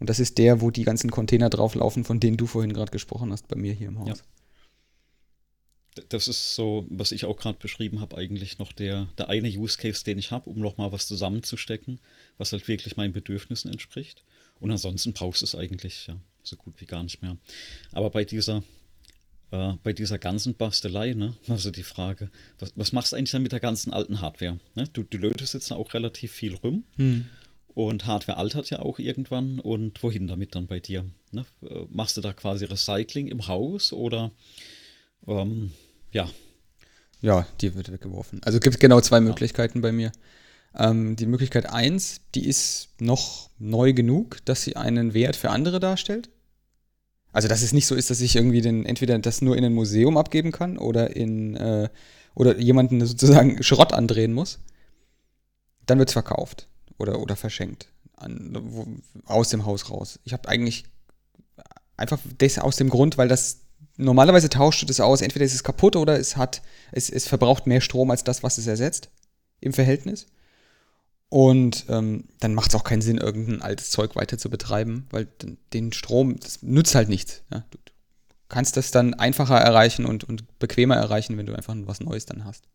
Und 0.00 0.10
das 0.10 0.18
ist 0.18 0.38
der, 0.38 0.60
wo 0.60 0.70
die 0.70 0.84
ganzen 0.84 1.10
Container 1.10 1.50
drauflaufen, 1.50 2.04
von 2.04 2.20
denen 2.20 2.36
du 2.36 2.46
vorhin 2.46 2.72
gerade 2.72 2.90
gesprochen 2.90 3.32
hast, 3.32 3.48
bei 3.48 3.56
mir 3.56 3.72
hier 3.72 3.88
im 3.88 3.98
Haus. 3.98 4.08
Ja 4.08 4.24
das 6.08 6.28
ist 6.28 6.54
so, 6.54 6.86
was 6.90 7.12
ich 7.12 7.24
auch 7.24 7.36
gerade 7.36 7.58
beschrieben 7.58 8.00
habe, 8.00 8.16
eigentlich 8.16 8.58
noch 8.58 8.72
der, 8.72 9.08
der 9.18 9.28
eine 9.28 9.48
Use 9.48 9.78
Case, 9.78 10.04
den 10.04 10.18
ich 10.18 10.30
habe, 10.30 10.50
um 10.50 10.58
nochmal 10.58 10.92
was 10.92 11.06
zusammenzustecken, 11.06 12.00
was 12.38 12.52
halt 12.52 12.66
wirklich 12.68 12.96
meinen 12.96 13.12
Bedürfnissen 13.12 13.70
entspricht. 13.70 14.24
Und 14.60 14.70
ansonsten 14.70 15.12
brauchst 15.12 15.42
du 15.42 15.46
es 15.46 15.54
eigentlich 15.54 16.06
ja 16.06 16.16
so 16.42 16.56
gut 16.56 16.74
wie 16.78 16.86
gar 16.86 17.02
nicht 17.02 17.22
mehr. 17.22 17.36
Aber 17.92 18.10
bei 18.10 18.24
dieser, 18.24 18.62
äh, 19.50 19.74
bei 19.82 19.92
dieser 19.92 20.18
ganzen 20.18 20.54
Bastelei, 20.54 21.14
ne, 21.14 21.34
also 21.48 21.70
die 21.70 21.82
Frage, 21.82 22.30
was, 22.58 22.72
was 22.76 22.92
machst 22.92 23.12
du 23.12 23.16
eigentlich 23.16 23.32
dann 23.32 23.42
mit 23.42 23.52
der 23.52 23.60
ganzen 23.60 23.92
alten 23.92 24.20
Hardware? 24.20 24.58
Ne? 24.74 24.88
Du, 24.92 25.04
du 25.04 25.18
lötest 25.18 25.54
jetzt 25.54 25.72
auch 25.72 25.94
relativ 25.94 26.32
viel 26.32 26.54
rum. 26.56 26.84
Hm. 26.96 27.26
Und 27.74 28.06
Hardware 28.06 28.38
altert 28.38 28.70
ja 28.70 28.78
auch 28.78 28.98
irgendwann. 28.98 29.58
Und 29.58 30.02
wohin 30.02 30.28
damit 30.28 30.54
dann 30.54 30.66
bei 30.66 30.80
dir? 30.80 31.04
Ne? 31.32 31.44
Machst 31.90 32.16
du 32.16 32.20
da 32.20 32.32
quasi 32.32 32.64
Recycling 32.64 33.26
im 33.26 33.48
Haus 33.48 33.92
oder 33.92 34.30
ähm, 35.26 35.72
ja. 36.12 36.30
Ja, 37.20 37.46
die 37.60 37.74
wird 37.74 37.90
weggeworfen. 37.90 38.40
Also 38.44 38.60
gibt 38.60 38.76
es 38.76 38.80
genau 38.80 39.00
zwei 39.00 39.16
ja. 39.16 39.22
Möglichkeiten 39.22 39.80
bei 39.80 39.90
mir. 39.90 40.12
Ähm, 40.76 41.16
die 41.16 41.26
Möglichkeit 41.26 41.70
1, 41.70 42.20
die 42.34 42.46
ist 42.46 42.88
noch 43.00 43.50
neu 43.58 43.92
genug, 43.92 44.44
dass 44.44 44.62
sie 44.62 44.76
einen 44.76 45.14
Wert 45.14 45.34
für 45.34 45.50
andere 45.50 45.80
darstellt. 45.80 46.28
Also, 47.32 47.48
dass 47.48 47.62
es 47.62 47.72
nicht 47.72 47.86
so 47.86 47.96
ist, 47.96 48.10
dass 48.10 48.20
ich 48.20 48.36
irgendwie 48.36 48.60
den, 48.60 48.86
entweder 48.86 49.18
das 49.18 49.42
nur 49.42 49.56
in 49.56 49.64
ein 49.64 49.74
Museum 49.74 50.16
abgeben 50.16 50.52
kann 50.52 50.78
oder 50.78 51.16
in 51.16 51.56
äh, 51.56 51.88
oder 52.36 52.58
jemanden 52.58 53.04
sozusagen 53.04 53.60
Schrott 53.62 53.92
andrehen 53.92 54.32
muss. 54.32 54.60
Dann 55.86 55.98
wird 55.98 56.10
es 56.10 56.12
verkauft 56.12 56.68
oder, 56.98 57.20
oder 57.20 57.36
verschenkt. 57.36 57.88
An, 58.16 58.56
wo, 58.60 58.86
aus 59.24 59.48
dem 59.48 59.64
Haus 59.66 59.90
raus. 59.90 60.20
Ich 60.24 60.32
habe 60.32 60.48
eigentlich 60.48 60.84
einfach 61.96 62.18
das 62.38 62.58
aus 62.58 62.76
dem 62.76 62.88
Grund, 62.88 63.18
weil 63.18 63.28
das 63.28 63.60
normalerweise 63.96 64.48
tauscht 64.48 64.88
das 64.88 65.00
aus, 65.00 65.20
entweder 65.20 65.44
ist 65.44 65.54
es 65.54 65.64
kaputt 65.64 65.96
oder 65.96 66.18
es 66.18 66.36
hat, 66.36 66.62
es, 66.92 67.10
es 67.10 67.26
verbraucht 67.26 67.66
mehr 67.66 67.80
Strom 67.80 68.10
als 68.10 68.24
das, 68.24 68.42
was 68.42 68.58
es 68.58 68.66
ersetzt 68.66 69.10
im 69.60 69.72
Verhältnis. 69.72 70.26
Und 71.28 71.86
ähm, 71.88 72.24
dann 72.38 72.54
macht 72.54 72.70
es 72.70 72.74
auch 72.76 72.84
keinen 72.84 73.02
Sinn, 73.02 73.18
irgendein 73.18 73.62
altes 73.62 73.90
Zeug 73.90 74.14
weiter 74.14 74.38
zu 74.38 74.50
betreiben, 74.50 75.06
weil 75.10 75.26
den 75.72 75.92
Strom, 75.92 76.38
das 76.38 76.62
nützt 76.62 76.94
halt 76.94 77.08
nichts. 77.08 77.42
Ja? 77.52 77.64
Du, 77.70 77.78
kannst 78.48 78.76
das 78.76 78.92
dann 78.92 79.14
einfacher 79.14 79.58
erreichen 79.58 80.04
und, 80.04 80.22
und 80.22 80.58
bequemer 80.60 80.94
erreichen, 80.94 81.36
wenn 81.36 81.46
du 81.46 81.54
einfach 81.54 81.74
was 81.86 82.00
Neues 82.00 82.26
dann 82.26 82.44
hast. 82.44 82.68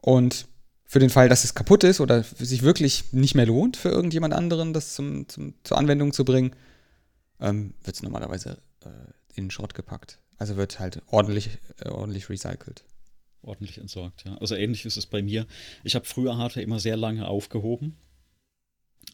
Und 0.00 0.48
für 0.92 0.98
den 0.98 1.08
Fall, 1.08 1.30
dass 1.30 1.42
es 1.42 1.54
kaputt 1.54 1.84
ist 1.84 2.02
oder 2.02 2.22
sich 2.22 2.60
wirklich 2.60 3.14
nicht 3.14 3.34
mehr 3.34 3.46
lohnt 3.46 3.78
für 3.78 3.88
irgendjemand 3.88 4.34
anderen, 4.34 4.74
das 4.74 4.92
zum, 4.92 5.26
zum 5.26 5.54
zur 5.62 5.78
Anwendung 5.78 6.12
zu 6.12 6.22
bringen, 6.22 6.54
ähm, 7.40 7.72
wird 7.82 7.96
es 7.96 8.02
normalerweise 8.02 8.58
äh, 8.84 8.88
in 9.34 9.44
den 9.44 9.50
Schrott 9.50 9.72
gepackt. 9.72 10.18
Also 10.36 10.58
wird 10.58 10.80
halt 10.80 11.00
ordentlich, 11.06 11.48
äh, 11.78 11.88
ordentlich 11.88 12.28
recycelt. 12.28 12.84
Ordentlich 13.40 13.78
entsorgt, 13.78 14.24
ja. 14.26 14.36
Also 14.36 14.54
ähnlich 14.54 14.84
ist 14.84 14.98
es 14.98 15.06
bei 15.06 15.22
mir. 15.22 15.46
Ich 15.82 15.94
habe 15.94 16.04
früher 16.04 16.36
Hardware 16.36 16.62
immer 16.62 16.78
sehr 16.78 16.98
lange 16.98 17.26
aufgehoben, 17.26 17.96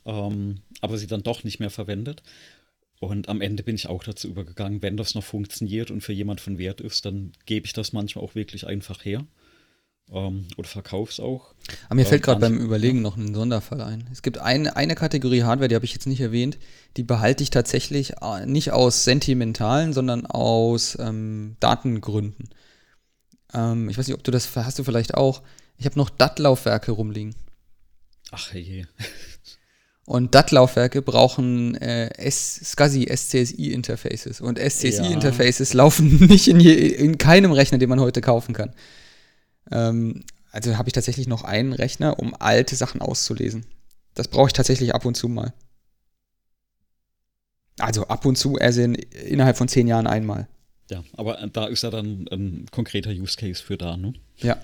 ähm, 0.05 0.62
aber 0.80 0.98
sie 0.98 1.06
dann 1.06 1.22
doch 1.22 1.44
nicht 1.44 1.60
mehr 1.60 1.70
verwendet. 1.70 2.24
Und 2.98 3.28
am 3.28 3.40
Ende 3.40 3.62
bin 3.62 3.76
ich 3.76 3.86
auch 3.86 4.02
dazu 4.02 4.26
übergegangen, 4.26 4.82
wenn 4.82 4.96
das 4.96 5.14
noch 5.14 5.22
funktioniert 5.22 5.92
und 5.92 6.00
für 6.00 6.12
jemand 6.12 6.40
von 6.40 6.59
Wert 6.59 6.80
ist, 6.80 7.05
dann 7.05 7.30
gebe 7.46 7.66
ich 7.66 7.72
das 7.72 7.92
manchmal 7.92 8.24
auch 8.24 8.34
wirklich 8.34 8.66
einfach 8.66 9.05
her 9.05 9.24
ähm, 10.12 10.47
oder 10.56 10.68
verkauf's 10.68 11.20
auch. 11.20 11.55
Aber 11.86 11.97
mir 11.97 12.06
fällt 12.06 12.22
gerade 12.22 12.40
beim 12.40 12.56
Überlegen 12.59 13.02
noch 13.02 13.16
ein 13.16 13.35
Sonderfall 13.35 13.80
ein. 13.80 14.09
Es 14.12 14.22
gibt 14.22 14.39
ein, 14.39 14.66
eine 14.68 14.94
Kategorie 14.94 15.43
Hardware, 15.43 15.68
die 15.68 15.74
habe 15.74 15.85
ich 15.85 15.93
jetzt 15.93 16.06
nicht 16.06 16.20
erwähnt, 16.20 16.59
die 16.97 17.02
behalte 17.02 17.43
ich 17.43 17.51
tatsächlich 17.51 18.14
äh, 18.22 18.47
nicht 18.47 18.72
aus 18.72 19.05
sentimentalen, 19.05 19.93
sondern 19.93 20.26
aus 20.26 20.97
ähm, 20.98 21.56
Datengründen. 21.60 22.48
Ähm, 23.52 23.89
ich 23.89 23.98
weiß 23.98 24.06
nicht, 24.06 24.16
ob 24.16 24.24
du 24.24 24.30
das 24.30 24.55
hast 24.56 24.78
du 24.78 24.85
vielleicht 24.85 25.14
auch. 25.14 25.43
Ich 25.76 25.86
habe 25.86 25.98
noch 25.98 26.10
DAT-Laufwerke 26.10 26.93
rumliegen. 26.93 27.35
Ach 28.30 28.52
je. 28.52 28.86
Und 30.05 30.35
DAT-Laufwerke 30.35 31.02
brauchen 31.02 31.74
äh, 31.74 32.09
SCSI, 32.30 33.14
SCSI-Interfaces. 33.14 34.40
Und 34.40 34.59
SCSI-Interfaces 34.59 35.74
ja. 35.74 35.76
laufen 35.76 36.26
nicht 36.28 36.48
in, 36.48 36.60
je, 36.60 36.72
in 36.72 37.18
keinem 37.18 37.52
Rechner, 37.52 37.76
den 37.76 37.90
man 37.90 38.01
heute 38.01 38.22
kaufen 38.22 38.55
kann. 38.55 38.72
Ähm, 39.70 40.24
also 40.51 40.77
habe 40.77 40.89
ich 40.89 40.93
tatsächlich 40.93 41.27
noch 41.27 41.45
einen 41.45 41.73
Rechner, 41.73 42.19
um 42.19 42.35
alte 42.39 42.77
Sachen 42.77 43.01
auszulesen. 43.01 43.66
Das 44.15 44.28
brauche 44.28 44.49
ich 44.49 44.53
tatsächlich 44.53 44.95
ab 44.95 45.05
und 45.05 45.16
zu 45.16 45.28
mal. 45.28 45.53
Also 47.78 48.07
ab 48.09 48.24
und 48.24 48.36
zu, 48.36 48.57
also 48.57 48.82
in, 48.82 48.95
innerhalb 48.95 49.57
von 49.57 49.69
zehn 49.69 49.86
Jahren 49.86 50.07
einmal. 50.07 50.49
Ja, 50.90 51.05
aber 51.16 51.47
da 51.53 51.66
ist 51.66 51.82
ja 51.82 51.90
dann 51.90 52.27
ein 52.32 52.66
konkreter 52.70 53.11
Use 53.11 53.36
Case 53.36 53.62
für 53.62 53.77
da, 53.77 53.97
ne? 53.97 54.15
Ja. 54.39 54.59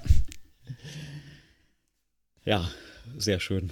Ja, 2.44 2.68
sehr 3.18 3.40
schön. 3.40 3.70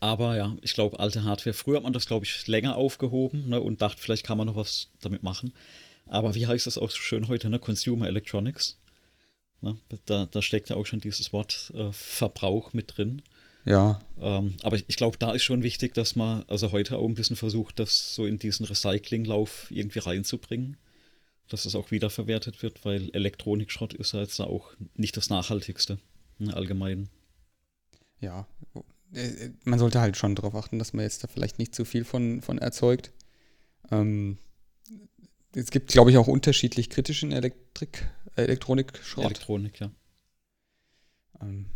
Aber 0.00 0.36
ja, 0.36 0.56
ich 0.62 0.74
glaube, 0.74 1.00
alte 1.00 1.24
Hardware, 1.24 1.54
früher 1.54 1.76
hat 1.76 1.84
man 1.84 1.92
das, 1.92 2.06
glaube 2.06 2.26
ich, 2.26 2.46
länger 2.46 2.76
aufgehoben 2.76 3.48
ne, 3.48 3.60
und 3.60 3.80
dachte, 3.80 4.00
vielleicht 4.00 4.26
kann 4.26 4.38
man 4.38 4.46
noch 4.46 4.56
was 4.56 4.88
damit 5.00 5.22
machen. 5.22 5.52
Aber 6.06 6.34
wie 6.34 6.46
heißt 6.46 6.66
das 6.66 6.78
auch 6.78 6.90
so 6.90 6.98
schön 6.98 7.28
heute, 7.28 7.48
ne? 7.48 7.58
Consumer 7.58 8.06
Electronics. 8.06 8.78
Ne? 9.60 9.76
Da, 10.06 10.26
da 10.26 10.42
steckt 10.42 10.68
ja 10.68 10.76
auch 10.76 10.86
schon 10.86 11.00
dieses 11.00 11.32
Wort 11.32 11.72
äh, 11.74 11.92
Verbrauch 11.92 12.72
mit 12.72 12.96
drin. 12.96 13.22
Ja. 13.64 14.00
Ähm, 14.20 14.56
aber 14.62 14.76
ich, 14.76 14.84
ich 14.86 14.96
glaube, 14.96 15.18
da 15.18 15.32
ist 15.32 15.42
schon 15.42 15.62
wichtig, 15.62 15.94
dass 15.94 16.14
man 16.14 16.44
also 16.46 16.72
heute 16.72 16.98
auch 16.98 17.06
ein 17.08 17.14
bisschen 17.14 17.36
versucht, 17.36 17.78
das 17.78 18.14
so 18.14 18.24
in 18.24 18.38
diesen 18.38 18.64
Recyclinglauf 18.64 19.66
irgendwie 19.70 19.98
reinzubringen. 19.98 20.76
Dass 21.48 21.62
das 21.62 21.74
auch 21.74 21.90
wiederverwertet 21.90 22.62
wird, 22.62 22.84
weil 22.84 23.10
Elektronikschrott 23.12 23.94
ist 23.94 24.12
ja 24.12 24.20
jetzt 24.20 24.40
auch 24.40 24.72
nicht 24.94 25.16
das 25.16 25.30
Nachhaltigste 25.30 25.98
ne, 26.38 26.54
allgemein. 26.54 27.08
Ja, 28.20 28.48
äh, 29.12 29.50
man 29.64 29.78
sollte 29.78 30.00
halt 30.00 30.16
schon 30.16 30.34
darauf 30.34 30.54
achten, 30.54 30.78
dass 30.78 30.92
man 30.92 31.04
jetzt 31.04 31.22
da 31.22 31.28
vielleicht 31.28 31.58
nicht 31.58 31.74
zu 31.74 31.84
viel 31.84 32.04
von, 32.04 32.42
von 32.42 32.58
erzeugt. 32.58 33.12
Ähm, 33.90 34.38
es 35.56 35.70
gibt, 35.70 35.90
glaube 35.90 36.10
ich, 36.10 36.18
auch 36.18 36.28
unterschiedlich 36.28 36.90
kritischen 36.90 37.32
Elektrik, 37.32 38.06
Elektronikschrott. 38.36 39.24
Elektronik, 39.24 39.80
ja. 39.80 39.90
Ähm, 41.40 41.66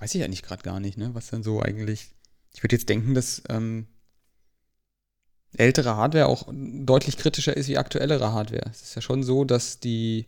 weiß 0.00 0.14
ich 0.14 0.22
eigentlich 0.22 0.42
gerade 0.42 0.62
gar 0.62 0.80
nicht, 0.80 0.98
ne? 0.98 1.14
Was 1.14 1.28
dann 1.28 1.42
so 1.42 1.62
eigentlich. 1.62 2.10
Ich 2.52 2.62
würde 2.62 2.76
jetzt 2.76 2.88
denken, 2.88 3.14
dass 3.14 3.42
ähm, 3.48 3.86
ältere 5.56 5.96
Hardware 5.96 6.26
auch 6.26 6.46
deutlich 6.52 7.16
kritischer 7.16 7.56
ist 7.56 7.68
wie 7.68 7.78
aktuellere 7.78 8.32
Hardware. 8.32 8.70
Es 8.70 8.82
ist 8.82 8.94
ja 8.94 9.02
schon 9.02 9.22
so, 9.22 9.44
dass 9.44 9.80
die, 9.80 10.26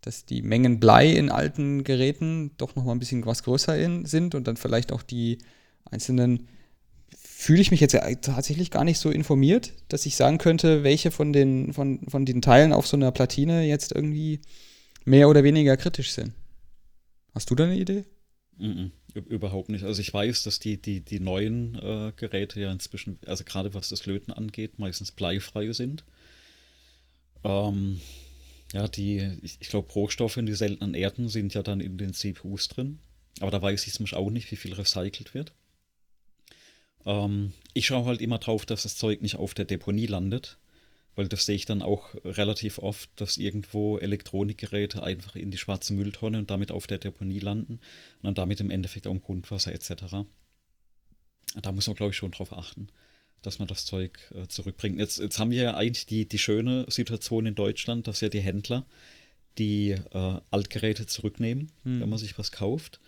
dass 0.00 0.24
die 0.24 0.42
Mengen 0.42 0.80
Blei 0.80 1.10
in 1.10 1.30
alten 1.30 1.84
Geräten 1.84 2.56
doch 2.56 2.76
noch 2.76 2.84
mal 2.84 2.92
ein 2.92 2.98
bisschen 2.98 3.26
was 3.26 3.42
größer 3.42 3.78
in, 3.78 4.06
sind 4.06 4.34
und 4.34 4.48
dann 4.48 4.56
vielleicht 4.56 4.90
auch 4.90 5.02
die 5.02 5.38
einzelnen 5.84 6.48
fühle 7.40 7.62
ich 7.62 7.70
mich 7.70 7.80
jetzt 7.80 7.94
tatsächlich 7.94 8.70
gar 8.70 8.84
nicht 8.84 8.98
so 8.98 9.08
informiert, 9.08 9.72
dass 9.88 10.04
ich 10.04 10.14
sagen 10.14 10.36
könnte, 10.36 10.84
welche 10.84 11.10
von 11.10 11.32
den, 11.32 11.72
von, 11.72 12.06
von 12.06 12.26
den 12.26 12.42
Teilen 12.42 12.74
auf 12.74 12.86
so 12.86 12.98
einer 12.98 13.12
Platine 13.12 13.64
jetzt 13.64 13.92
irgendwie 13.92 14.42
mehr 15.06 15.26
oder 15.26 15.42
weniger 15.42 15.78
kritisch 15.78 16.12
sind. 16.12 16.34
Hast 17.34 17.48
du 17.48 17.54
da 17.54 17.64
eine 17.64 17.78
Idee? 17.78 18.04
Mm 18.58 18.66
-mm, 18.66 18.90
überhaupt 19.26 19.70
nicht. 19.70 19.84
Also 19.84 20.02
ich 20.02 20.12
weiß, 20.12 20.42
dass 20.42 20.58
die, 20.58 20.82
die, 20.82 21.00
die 21.00 21.18
neuen 21.18 21.76
äh, 21.76 22.12
Geräte 22.14 22.60
ja 22.60 22.70
inzwischen, 22.70 23.18
also 23.24 23.42
gerade 23.44 23.72
was 23.72 23.88
das 23.88 24.04
Löten 24.04 24.34
angeht, 24.34 24.78
meistens 24.78 25.10
bleifrei 25.10 25.72
sind. 25.72 26.04
Ähm, 27.42 28.02
ja, 28.74 28.86
die, 28.86 29.38
ich, 29.40 29.56
ich 29.60 29.68
glaube, 29.70 29.90
Rohstoffe 29.92 30.36
in 30.36 30.44
die 30.44 30.52
seltenen 30.52 30.92
Erden 30.92 31.30
sind 31.30 31.54
ja 31.54 31.62
dann 31.62 31.80
in 31.80 31.96
den 31.96 32.12
CPUs 32.12 32.68
drin. 32.68 32.98
Aber 33.40 33.50
da 33.50 33.62
weiß 33.62 33.86
ich 33.86 33.94
zum 33.94 34.04
Beispiel 34.04 34.18
auch 34.18 34.30
nicht, 34.30 34.50
wie 34.50 34.56
viel 34.56 34.74
recycelt 34.74 35.32
wird. 35.32 35.54
Ähm, 37.06 37.52
ich 37.74 37.86
schaue 37.86 38.06
halt 38.06 38.20
immer 38.20 38.38
drauf, 38.38 38.66
dass 38.66 38.82
das 38.82 38.96
Zeug 38.96 39.22
nicht 39.22 39.36
auf 39.36 39.54
der 39.54 39.64
Deponie 39.64 40.06
landet, 40.06 40.58
weil 41.16 41.28
das 41.28 41.46
sehe 41.46 41.56
ich 41.56 41.66
dann 41.66 41.82
auch 41.82 42.14
relativ 42.24 42.78
oft, 42.78 43.10
dass 43.16 43.36
irgendwo 43.36 43.98
Elektronikgeräte 43.98 45.02
einfach 45.02 45.36
in 45.36 45.50
die 45.50 45.58
schwarze 45.58 45.92
Mülltonne 45.92 46.38
und 46.38 46.50
damit 46.50 46.70
auf 46.70 46.86
der 46.86 46.98
Deponie 46.98 47.40
landen 47.40 47.74
und 47.74 48.24
dann 48.24 48.34
damit 48.34 48.60
im 48.60 48.70
Endeffekt 48.70 49.06
auch 49.06 49.12
im 49.12 49.22
Grundwasser 49.22 49.72
etc. 49.72 50.26
Da 51.60 51.72
muss 51.72 51.86
man, 51.86 51.96
glaube 51.96 52.10
ich, 52.10 52.16
schon 52.16 52.30
drauf 52.30 52.52
achten, 52.52 52.88
dass 53.42 53.58
man 53.58 53.68
das 53.68 53.84
Zeug 53.84 54.18
äh, 54.34 54.46
zurückbringt. 54.46 54.98
Jetzt, 54.98 55.18
jetzt 55.18 55.38
haben 55.38 55.50
wir 55.50 55.62
ja 55.62 55.76
eigentlich 55.76 56.06
die, 56.06 56.28
die 56.28 56.38
schöne 56.38 56.86
Situation 56.88 57.46
in 57.46 57.54
Deutschland, 57.54 58.06
dass 58.06 58.20
ja 58.20 58.28
die 58.28 58.40
Händler 58.40 58.86
die 59.58 59.90
äh, 59.90 60.40
Altgeräte 60.50 61.06
zurücknehmen, 61.06 61.72
hm. 61.82 62.00
wenn 62.00 62.08
man 62.08 62.18
sich 62.18 62.38
was 62.38 62.52
kauft. 62.52 62.99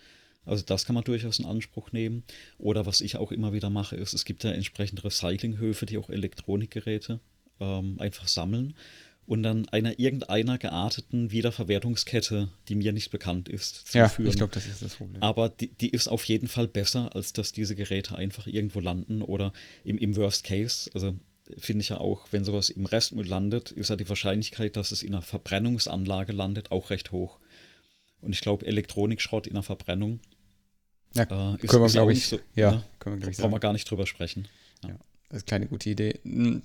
Also 0.45 0.63
das 0.65 0.85
kann 0.85 0.95
man 0.95 1.03
durchaus 1.03 1.39
in 1.39 1.45
Anspruch 1.45 1.91
nehmen. 1.91 2.23
Oder 2.57 2.85
was 2.85 3.01
ich 3.01 3.17
auch 3.17 3.31
immer 3.31 3.53
wieder 3.53 3.69
mache, 3.69 3.95
ist, 3.95 4.13
es 4.13 4.25
gibt 4.25 4.43
ja 4.43 4.51
entsprechend 4.51 5.03
Recyclinghöfe, 5.03 5.85
die 5.85 5.97
auch 5.97 6.09
Elektronikgeräte 6.09 7.19
ähm, 7.59 7.99
einfach 7.99 8.27
sammeln 8.27 8.73
und 9.25 9.43
dann 9.43 9.67
einer 9.69 9.99
irgendeiner 9.99 10.57
gearteten 10.57 11.31
Wiederverwertungskette, 11.31 12.49
die 12.67 12.75
mir 12.75 12.91
nicht 12.91 13.09
bekannt 13.09 13.47
ist, 13.47 13.87
zu 13.87 13.97
ja, 13.97 14.09
führen. 14.09 14.29
ich 14.29 14.35
glaube, 14.35 14.53
das 14.53 14.65
ist 14.65 14.81
das 14.81 14.95
Problem. 14.95 15.21
Aber 15.21 15.49
die, 15.49 15.69
die, 15.69 15.89
ist 15.89 16.07
auf 16.07 16.25
jeden 16.25 16.47
Fall 16.47 16.67
besser, 16.67 17.15
als 17.15 17.31
dass 17.31 17.51
diese 17.51 17.75
Geräte 17.75 18.15
einfach 18.15 18.47
irgendwo 18.47 18.79
landen 18.79 19.21
oder 19.21 19.53
im, 19.83 19.97
im 19.97 20.15
Worst 20.15 20.43
Case, 20.43 20.89
also 20.93 21.15
finde 21.57 21.81
ich 21.81 21.89
ja 21.89 21.97
auch, 21.97 22.27
wenn 22.31 22.43
sowas 22.43 22.69
im 22.69 22.85
Restmüll 22.85 23.27
landet, 23.27 23.71
ist 23.71 23.89
ja 23.89 23.95
die 23.95 24.07
Wahrscheinlichkeit, 24.09 24.75
dass 24.75 24.91
es 24.91 25.03
in 25.03 25.13
einer 25.13 25.21
Verbrennungsanlage 25.21 26.33
landet, 26.33 26.71
auch 26.71 26.89
recht 26.89 27.11
hoch. 27.11 27.39
Und 28.21 28.33
ich 28.33 28.41
glaube, 28.41 28.65
Elektronikschrott 28.65 29.47
in 29.47 29.53
der 29.53 29.63
Verbrennung 29.63 30.19
ja, 31.15 31.23
äh, 31.23 31.55
ist, 31.55 31.69
können 31.69 31.83
wir, 31.83 31.89
glaube 31.89 32.13
ich, 32.13 32.27
so, 32.27 32.39
ja, 32.55 32.71
ne? 32.71 32.83
können 32.99 33.15
wir, 33.15 33.19
glaube 33.19 33.31
ich, 33.31 33.37
Brauchen 33.37 33.51
wir 33.51 33.59
gar 33.59 33.73
nicht 33.73 33.89
drüber 33.89 34.05
sprechen. 34.07 34.47
Ja. 34.83 34.89
ja. 34.89 34.95
das 35.29 35.39
ist 35.39 35.47
keine 35.47 35.67
gute 35.67 35.89
Idee. 35.89 36.19
Hm. 36.23 36.61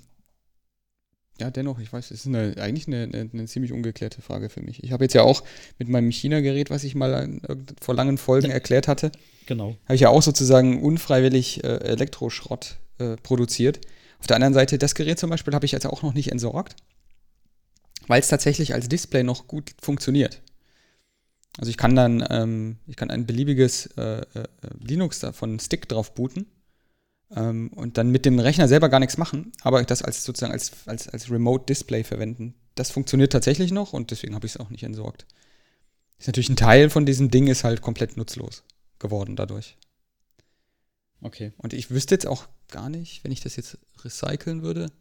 Ja, 1.40 1.50
dennoch, 1.50 1.78
ich 1.78 1.92
weiß, 1.92 2.10
es 2.10 2.20
ist 2.20 2.26
eine, 2.26 2.56
eigentlich 2.58 2.88
eine, 2.88 3.04
eine, 3.04 3.30
eine, 3.32 3.46
ziemlich 3.46 3.72
ungeklärte 3.72 4.22
Frage 4.22 4.48
für 4.48 4.60
mich. 4.60 4.82
Ich 4.82 4.90
habe 4.90 5.04
jetzt 5.04 5.14
ja 5.14 5.22
auch 5.22 5.44
mit 5.78 5.88
meinem 5.88 6.10
China-Gerät, 6.10 6.68
was 6.68 6.82
ich 6.82 6.96
mal 6.96 7.40
vor 7.80 7.94
langen 7.94 8.18
Folgen 8.18 8.48
ja. 8.48 8.54
erklärt 8.54 8.88
hatte, 8.88 9.12
genau. 9.46 9.76
habe 9.84 9.94
ich 9.94 10.00
ja 10.00 10.08
auch 10.08 10.22
sozusagen 10.22 10.82
unfreiwillig 10.82 11.62
äh, 11.62 11.76
Elektroschrott 11.76 12.78
äh, 12.98 13.16
produziert. 13.16 13.80
Auf 14.18 14.26
der 14.26 14.34
anderen 14.34 14.54
Seite, 14.54 14.78
das 14.78 14.96
Gerät 14.96 15.20
zum 15.20 15.30
Beispiel 15.30 15.54
habe 15.54 15.64
ich 15.64 15.70
jetzt 15.70 15.86
auch 15.86 16.02
noch 16.02 16.12
nicht 16.12 16.32
entsorgt, 16.32 16.74
weil 18.08 18.20
es 18.20 18.26
tatsächlich 18.26 18.74
als 18.74 18.88
Display 18.88 19.22
noch 19.22 19.46
gut 19.46 19.74
funktioniert. 19.80 20.40
Also 21.58 21.70
ich 21.70 21.76
kann 21.76 21.96
dann, 21.96 22.24
ähm, 22.30 22.78
ich 22.86 22.96
kann 22.96 23.10
ein 23.10 23.26
beliebiges 23.26 23.86
äh, 23.98 24.20
äh, 24.20 24.44
Linux 24.80 25.26
von 25.32 25.58
Stick 25.58 25.88
drauf 25.88 26.14
booten 26.14 26.46
ähm, 27.34 27.70
und 27.74 27.98
dann 27.98 28.10
mit 28.10 28.24
dem 28.24 28.38
Rechner 28.38 28.68
selber 28.68 28.88
gar 28.88 29.00
nichts 29.00 29.18
machen, 29.18 29.52
aber 29.62 29.82
das 29.82 30.02
als 30.02 30.24
sozusagen 30.24 30.52
als, 30.52 30.70
als, 30.86 31.08
als 31.08 31.30
Remote 31.30 31.66
Display 31.66 32.04
verwenden. 32.04 32.54
Das 32.76 32.92
funktioniert 32.92 33.32
tatsächlich 33.32 33.72
noch 33.72 33.92
und 33.92 34.12
deswegen 34.12 34.36
habe 34.36 34.46
ich 34.46 34.52
es 34.52 34.60
auch 34.60 34.70
nicht 34.70 34.84
entsorgt. 34.84 35.26
Ist 36.18 36.28
natürlich 36.28 36.48
ein 36.48 36.56
Teil 36.56 36.90
von 36.90 37.04
diesem 37.04 37.28
Ding 37.30 37.48
ist 37.48 37.64
halt 37.64 37.82
komplett 37.82 38.16
nutzlos 38.16 38.62
geworden 39.00 39.34
dadurch. 39.34 39.76
Okay. 41.20 41.52
Und 41.58 41.72
ich 41.72 41.90
wüsste 41.90 42.14
jetzt 42.14 42.28
auch 42.28 42.46
gar 42.68 42.88
nicht, 42.88 43.24
wenn 43.24 43.32
ich 43.32 43.40
das 43.40 43.56
jetzt 43.56 43.78
recyceln 44.04 44.62
würde, 44.62 44.92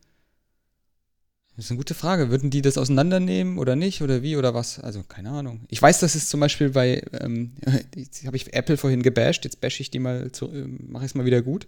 das 1.58 1.66
ist 1.66 1.72
eine 1.72 1.80
gute 1.80 1.96
Frage. 1.96 2.30
Würden 2.30 2.52
die 2.52 2.62
das 2.62 2.78
auseinandernehmen 2.78 3.58
oder 3.58 3.76
nicht 3.76 4.04
oder 4.04 4.22
wie 4.22 4.38
oder 4.38 4.54
was? 4.54 4.80
Also 4.80 5.02
keine 5.02 5.32
Ahnung. 5.32 5.62
Ich 5.70 5.82
weiß, 5.82 6.00
dass 6.00 6.14
es 6.14 6.30
zum 6.30 6.40
Beispiel 6.40 6.70
bei, 6.70 7.04
ähm, 7.20 7.54
habe 8.26 8.38
ich 8.38 8.54
Apple 8.54 8.78
vorhin 8.78 9.02
gebasht, 9.02 9.44
jetzt 9.44 9.60
bashe 9.60 9.82
ich 9.82 9.90
die 9.90 9.98
mal, 9.98 10.32
zu, 10.32 10.52
äh, 10.52 10.68
mache 10.68 11.06
ich 11.06 11.12
es 11.12 11.16
mal 11.16 11.26
wieder 11.26 11.42
gut. 11.42 11.68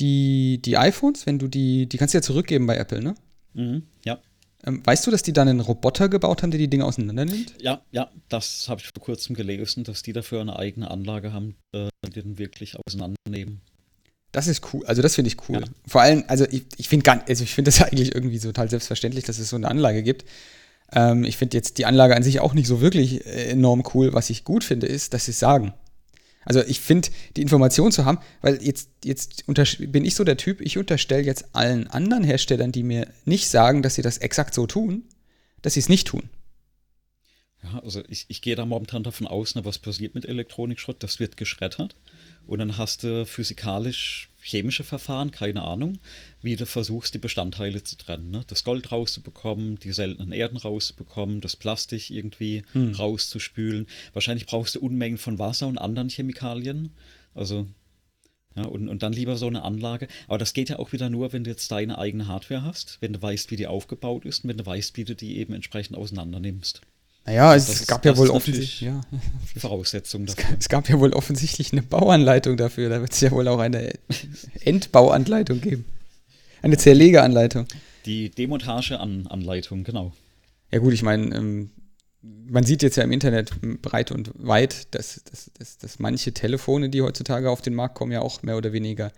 Die, 0.00 0.60
die 0.60 0.76
iPhones, 0.76 1.24
wenn 1.24 1.38
du 1.38 1.46
die, 1.46 1.86
die 1.86 1.96
kannst 1.98 2.14
du 2.14 2.18
ja 2.18 2.22
zurückgeben 2.22 2.66
bei 2.66 2.76
Apple, 2.76 3.00
ne? 3.00 3.14
Mhm, 3.54 3.84
ja. 4.04 4.18
Ähm, 4.64 4.84
weißt 4.84 5.06
du, 5.06 5.12
dass 5.12 5.22
die 5.22 5.32
dann 5.32 5.46
einen 5.46 5.60
Roboter 5.60 6.08
gebaut 6.08 6.42
haben, 6.42 6.50
der 6.50 6.58
die 6.58 6.68
Dinge 6.68 6.84
auseinandernimmt? 6.84 7.54
Ja, 7.60 7.82
ja, 7.92 8.10
das 8.28 8.68
habe 8.68 8.80
ich 8.80 8.88
vor 8.88 9.02
kurzem 9.02 9.36
gelesen, 9.36 9.84
dass 9.84 10.02
die 10.02 10.12
dafür 10.12 10.40
eine 10.40 10.58
eigene 10.58 10.90
Anlage 10.90 11.32
haben, 11.32 11.54
äh, 11.72 11.88
die 12.04 12.22
den 12.22 12.38
wirklich 12.38 12.76
auseinandernehmen. 12.76 13.60
Das 14.32 14.46
ist 14.46 14.72
cool. 14.72 14.84
Also 14.86 15.02
das 15.02 15.14
finde 15.14 15.28
ich 15.28 15.48
cool. 15.48 15.60
Ja. 15.60 15.66
Vor 15.86 16.00
allem, 16.00 16.24
also 16.26 16.46
ich, 16.50 16.64
ich 16.78 16.88
finde 16.88 17.10
also 17.10 17.44
ich 17.44 17.54
das 17.54 17.82
eigentlich 17.82 18.14
irgendwie 18.14 18.38
total 18.38 18.68
selbstverständlich, 18.68 19.24
dass 19.24 19.38
es 19.38 19.50
so 19.50 19.56
eine 19.56 19.68
Anlage 19.68 20.02
gibt. 20.02 20.24
Ähm, 20.90 21.24
ich 21.24 21.36
finde 21.36 21.56
jetzt 21.56 21.78
die 21.78 21.86
Anlage 21.86 22.16
an 22.16 22.22
sich 22.22 22.40
auch 22.40 22.54
nicht 22.54 22.66
so 22.66 22.80
wirklich 22.80 23.26
äh, 23.26 23.50
enorm 23.50 23.84
cool. 23.94 24.14
Was 24.14 24.30
ich 24.30 24.44
gut 24.44 24.64
finde, 24.64 24.86
ist, 24.86 25.14
dass 25.14 25.26
sie 25.26 25.32
es 25.32 25.38
sagen. 25.38 25.74
Also 26.44 26.60
ich 26.62 26.80
finde, 26.80 27.08
die 27.36 27.42
Information 27.42 27.92
zu 27.92 28.04
haben, 28.04 28.18
weil 28.40 28.60
jetzt, 28.62 28.88
jetzt 29.04 29.44
bin 29.46 30.04
ich 30.04 30.14
so 30.14 30.24
der 30.24 30.36
Typ, 30.36 30.60
ich 30.60 30.76
unterstelle 30.76 31.22
jetzt 31.22 31.54
allen 31.54 31.86
anderen 31.86 32.24
Herstellern, 32.24 32.72
die 32.72 32.82
mir 32.82 33.06
nicht 33.24 33.48
sagen, 33.48 33.82
dass 33.82 33.94
sie 33.94 34.02
das 34.02 34.18
exakt 34.18 34.54
so 34.54 34.66
tun, 34.66 35.04
dass 35.60 35.74
sie 35.74 35.80
es 35.80 35.88
nicht 35.88 36.08
tun. 36.08 36.28
Ja, 37.62 37.78
also 37.78 38.02
ich, 38.08 38.24
ich 38.26 38.42
gehe 38.42 38.56
da 38.56 38.66
momentan 38.66 39.04
davon 39.04 39.28
aus, 39.28 39.54
ne, 39.54 39.64
was 39.64 39.78
passiert 39.78 40.16
mit 40.16 40.24
Elektronikschrott, 40.26 41.00
das 41.02 41.20
wird 41.20 41.36
geschreddert. 41.36 41.94
Und 42.46 42.58
dann 42.58 42.76
hast 42.76 43.04
du 43.04 43.24
physikalisch 43.24 44.28
chemische 44.42 44.84
Verfahren, 44.84 45.30
keine 45.30 45.62
Ahnung, 45.62 45.98
wie 46.42 46.56
du 46.56 46.66
versuchst, 46.66 47.14
die 47.14 47.18
Bestandteile 47.18 47.82
zu 47.84 47.96
trennen. 47.96 48.30
Ne? 48.30 48.44
Das 48.48 48.64
Gold 48.64 48.90
rauszubekommen, 48.90 49.78
die 49.78 49.92
seltenen 49.92 50.32
Erden 50.32 50.56
rauszubekommen, 50.56 51.40
das 51.40 51.56
Plastik 51.56 52.10
irgendwie 52.10 52.64
hm. 52.72 52.94
rauszuspülen. 52.94 53.86
Wahrscheinlich 54.12 54.46
brauchst 54.46 54.74
du 54.74 54.80
Unmengen 54.80 55.18
von 55.18 55.38
Wasser 55.38 55.68
und 55.68 55.78
anderen 55.78 56.08
Chemikalien. 56.08 56.90
Also, 57.34 57.66
ja, 58.56 58.64
und, 58.64 58.88
und 58.88 59.02
dann 59.02 59.12
lieber 59.12 59.36
so 59.36 59.46
eine 59.46 59.62
Anlage. 59.62 60.08
Aber 60.26 60.38
das 60.38 60.52
geht 60.52 60.68
ja 60.68 60.78
auch 60.78 60.92
wieder 60.92 61.08
nur, 61.08 61.32
wenn 61.32 61.44
du 61.44 61.50
jetzt 61.50 61.70
deine 61.70 61.98
eigene 61.98 62.26
Hardware 62.26 62.64
hast, 62.64 62.98
wenn 63.00 63.12
du 63.12 63.22
weißt, 63.22 63.50
wie 63.50 63.56
die 63.56 63.68
aufgebaut 63.68 64.24
ist 64.24 64.44
und 64.44 64.50
wenn 64.50 64.58
du 64.58 64.66
weißt, 64.66 64.96
wie 64.96 65.04
du 65.04 65.14
die 65.14 65.38
eben 65.38 65.54
entsprechend 65.54 65.96
auseinander 65.96 66.40
nimmst. 66.40 66.82
Naja, 67.24 67.54
es, 67.54 67.68
es 67.68 67.86
gab 67.86 68.04
ja 68.04 68.16
wohl 68.16 68.30
offensichtlich. 68.30 68.80
Ja. 68.80 69.00
Voraussetzung 69.56 70.26
dafür. 70.26 70.42
Es 70.42 70.48
gab, 70.48 70.60
es 70.60 70.68
gab, 70.68 70.88
ja 70.88 70.98
wohl 70.98 71.12
offensichtlich 71.12 71.72
eine 71.72 71.82
Bauanleitung 71.82 72.56
dafür. 72.56 72.88
Da 72.88 73.00
wird 73.00 73.12
es 73.12 73.20
ja 73.20 73.30
wohl 73.30 73.46
auch 73.48 73.60
eine 73.60 73.92
Endbauanleitung 74.64 75.60
geben. 75.60 75.84
Eine 76.62 76.76
Zerlegeanleitung. 76.76 77.66
Die 78.06 78.30
Demontageanleitung, 78.30 79.84
genau. 79.84 80.12
Ja, 80.72 80.78
gut, 80.78 80.92
ich 80.92 81.02
meine, 81.02 81.34
ähm, 81.34 81.70
man 82.22 82.64
sieht 82.64 82.82
jetzt 82.82 82.96
ja 82.96 83.04
im 83.04 83.12
Internet 83.12 83.52
breit 83.82 84.10
und 84.10 84.30
weit, 84.34 84.94
dass, 84.94 85.22
dass, 85.24 85.50
dass, 85.58 85.78
dass 85.78 85.98
manche 85.98 86.32
Telefone, 86.32 86.88
die 86.88 87.02
heutzutage 87.02 87.50
auf 87.50 87.62
den 87.62 87.74
Markt 87.74 87.94
kommen, 87.94 88.12
ja 88.12 88.20
auch 88.20 88.42
mehr 88.42 88.56
oder 88.56 88.72
weniger 88.72 89.12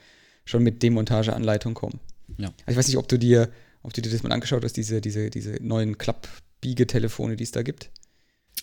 schon 0.45 0.63
mit 0.63 0.83
Demontageanleitung 0.83 1.75
kommen. 1.75 2.01
Ja. 2.39 2.49
Also 2.67 2.73
ich 2.73 2.77
weiß 2.77 2.89
nicht, 2.89 2.99
ob 2.99 3.09
du 3.09 3.19
dir, 3.19 3.51
ob 3.85 3.93
du 3.93 4.03
dir 4.03 4.11
das 4.11 4.25
mal 4.25 4.33
angeschaut 4.33 4.65
hast, 4.65 4.77
diese, 4.77 5.01
diese, 5.01 5.31
diese 5.31 5.63
neuen 5.63 5.97
Klapp- 5.97 6.29
Biegetelefone, 6.61 7.37
die 7.37 7.45
es 7.45 7.51
da 7.51 7.63
gibt. 7.63 7.91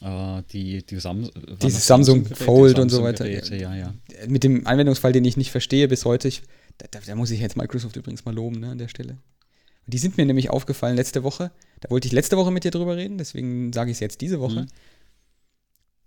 äh, 0.02 0.42
die, 0.52 0.84
die 0.84 1.00
Sam 1.00 1.30
Dieses 1.62 1.86
Samsung, 1.86 2.26
Samsung 2.26 2.36
Fold 2.36 2.78
Samsung 2.78 2.82
und 2.82 2.90
so 2.90 3.04
weiter. 3.04 3.26
Geräte, 3.26 3.56
ja, 3.56 3.76
ja. 3.76 3.94
Mit 4.28 4.44
dem 4.44 4.66
Anwendungsfall, 4.66 5.12
den 5.12 5.24
ich 5.24 5.38
nicht 5.38 5.52
verstehe 5.52 5.88
bis 5.88 6.04
heute, 6.04 6.28
ich, 6.28 6.42
da, 6.80 7.00
da, 7.06 7.16
muss 7.16 7.30
ich 7.30 7.40
jetzt 7.40 7.58
Microsoft 7.58 7.96
übrigens 7.96 8.26
mal 8.26 8.34
loben 8.34 8.60
ne, 8.60 8.72
an 8.72 8.80
der 8.80 8.88
Stelle. 8.88 9.18
Die 9.86 10.00
sind 10.00 10.18
mir 10.18 10.26
nämlich 10.26 10.50
aufgefallen 10.50 10.96
letzte 10.96 11.22
Woche. 11.22 11.52
Da 11.80 11.92
wollte 11.92 12.08
ich 12.08 12.12
letzte 12.12 12.38
Woche 12.38 12.50
mit 12.50 12.64
dir 12.64 12.72
drüber 12.72 12.98
reden, 12.98 13.20
deswegen 13.20 13.72
sage 13.72 13.92
ich 13.92 13.98
es 13.98 14.00
jetzt 14.00 14.22
diese 14.22 14.40
Woche. 14.40 14.62
Mhm. 14.62 14.68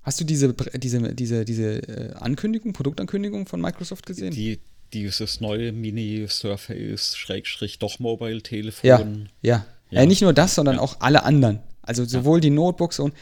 Hast 0.03 0.20
du 0.20 0.24
diese, 0.24 0.53
diese, 0.53 1.15
diese, 1.15 1.45
diese 1.45 1.77
äh, 1.89 2.15
Ankündigung, 2.15 2.73
Produktankündigung 2.73 3.47
von 3.47 3.61
Microsoft 3.61 4.05
gesehen? 4.05 4.32
Die, 4.32 4.59
dieses 4.95 5.41
neue 5.41 5.73
Mini-Surface, 5.73 7.16
Schrägstrich, 7.16 7.79
doch 7.79 7.99
Mobile-Telefon. 7.99 8.89
Ja, 8.89 9.01
ja. 9.01 9.66
ja. 9.91 10.01
ja. 10.01 10.07
nicht 10.07 10.23
nur 10.23 10.33
das, 10.33 10.55
sondern 10.55 10.77
ja. 10.77 10.81
auch 10.81 11.01
alle 11.01 11.25
anderen. 11.25 11.61
Also 11.83 12.05
sowohl 12.05 12.41
die 12.41 12.51
Notebooks 12.51 12.99
und 12.99 13.15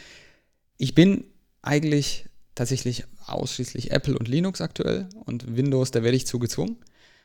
ich 0.77 0.95
bin 0.95 1.25
eigentlich 1.61 2.25
tatsächlich 2.55 3.03
ausschließlich 3.25 3.91
Apple 3.91 4.17
und 4.17 4.27
Linux 4.27 4.61
aktuell 4.61 5.09
und 5.25 5.55
Windows, 5.55 5.91
da 5.91 6.03
werde 6.03 6.15
ich 6.15 6.27
zugezwungen. 6.27 6.77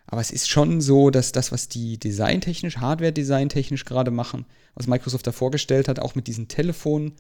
Aber 0.07 0.21
es 0.23 0.31
ist 0.31 0.49
schon 0.49 0.81
so, 0.81 1.11
dass 1.11 1.33
das, 1.33 1.53
was 1.53 1.69
die 1.69 1.99
designtechnisch, 1.99 2.79
Hardware-designtechnisch 2.79 3.85
gerade 3.85 4.11
machen, 4.11 4.47
was 4.75 4.87
Microsoft 4.87 5.27
da 5.27 5.33
vorgestellt 5.33 5.87
hat, 5.87 5.99
auch 5.99 6.15
mit 6.15 6.27
diesen 6.27 6.49
Telefonen, 6.49 7.13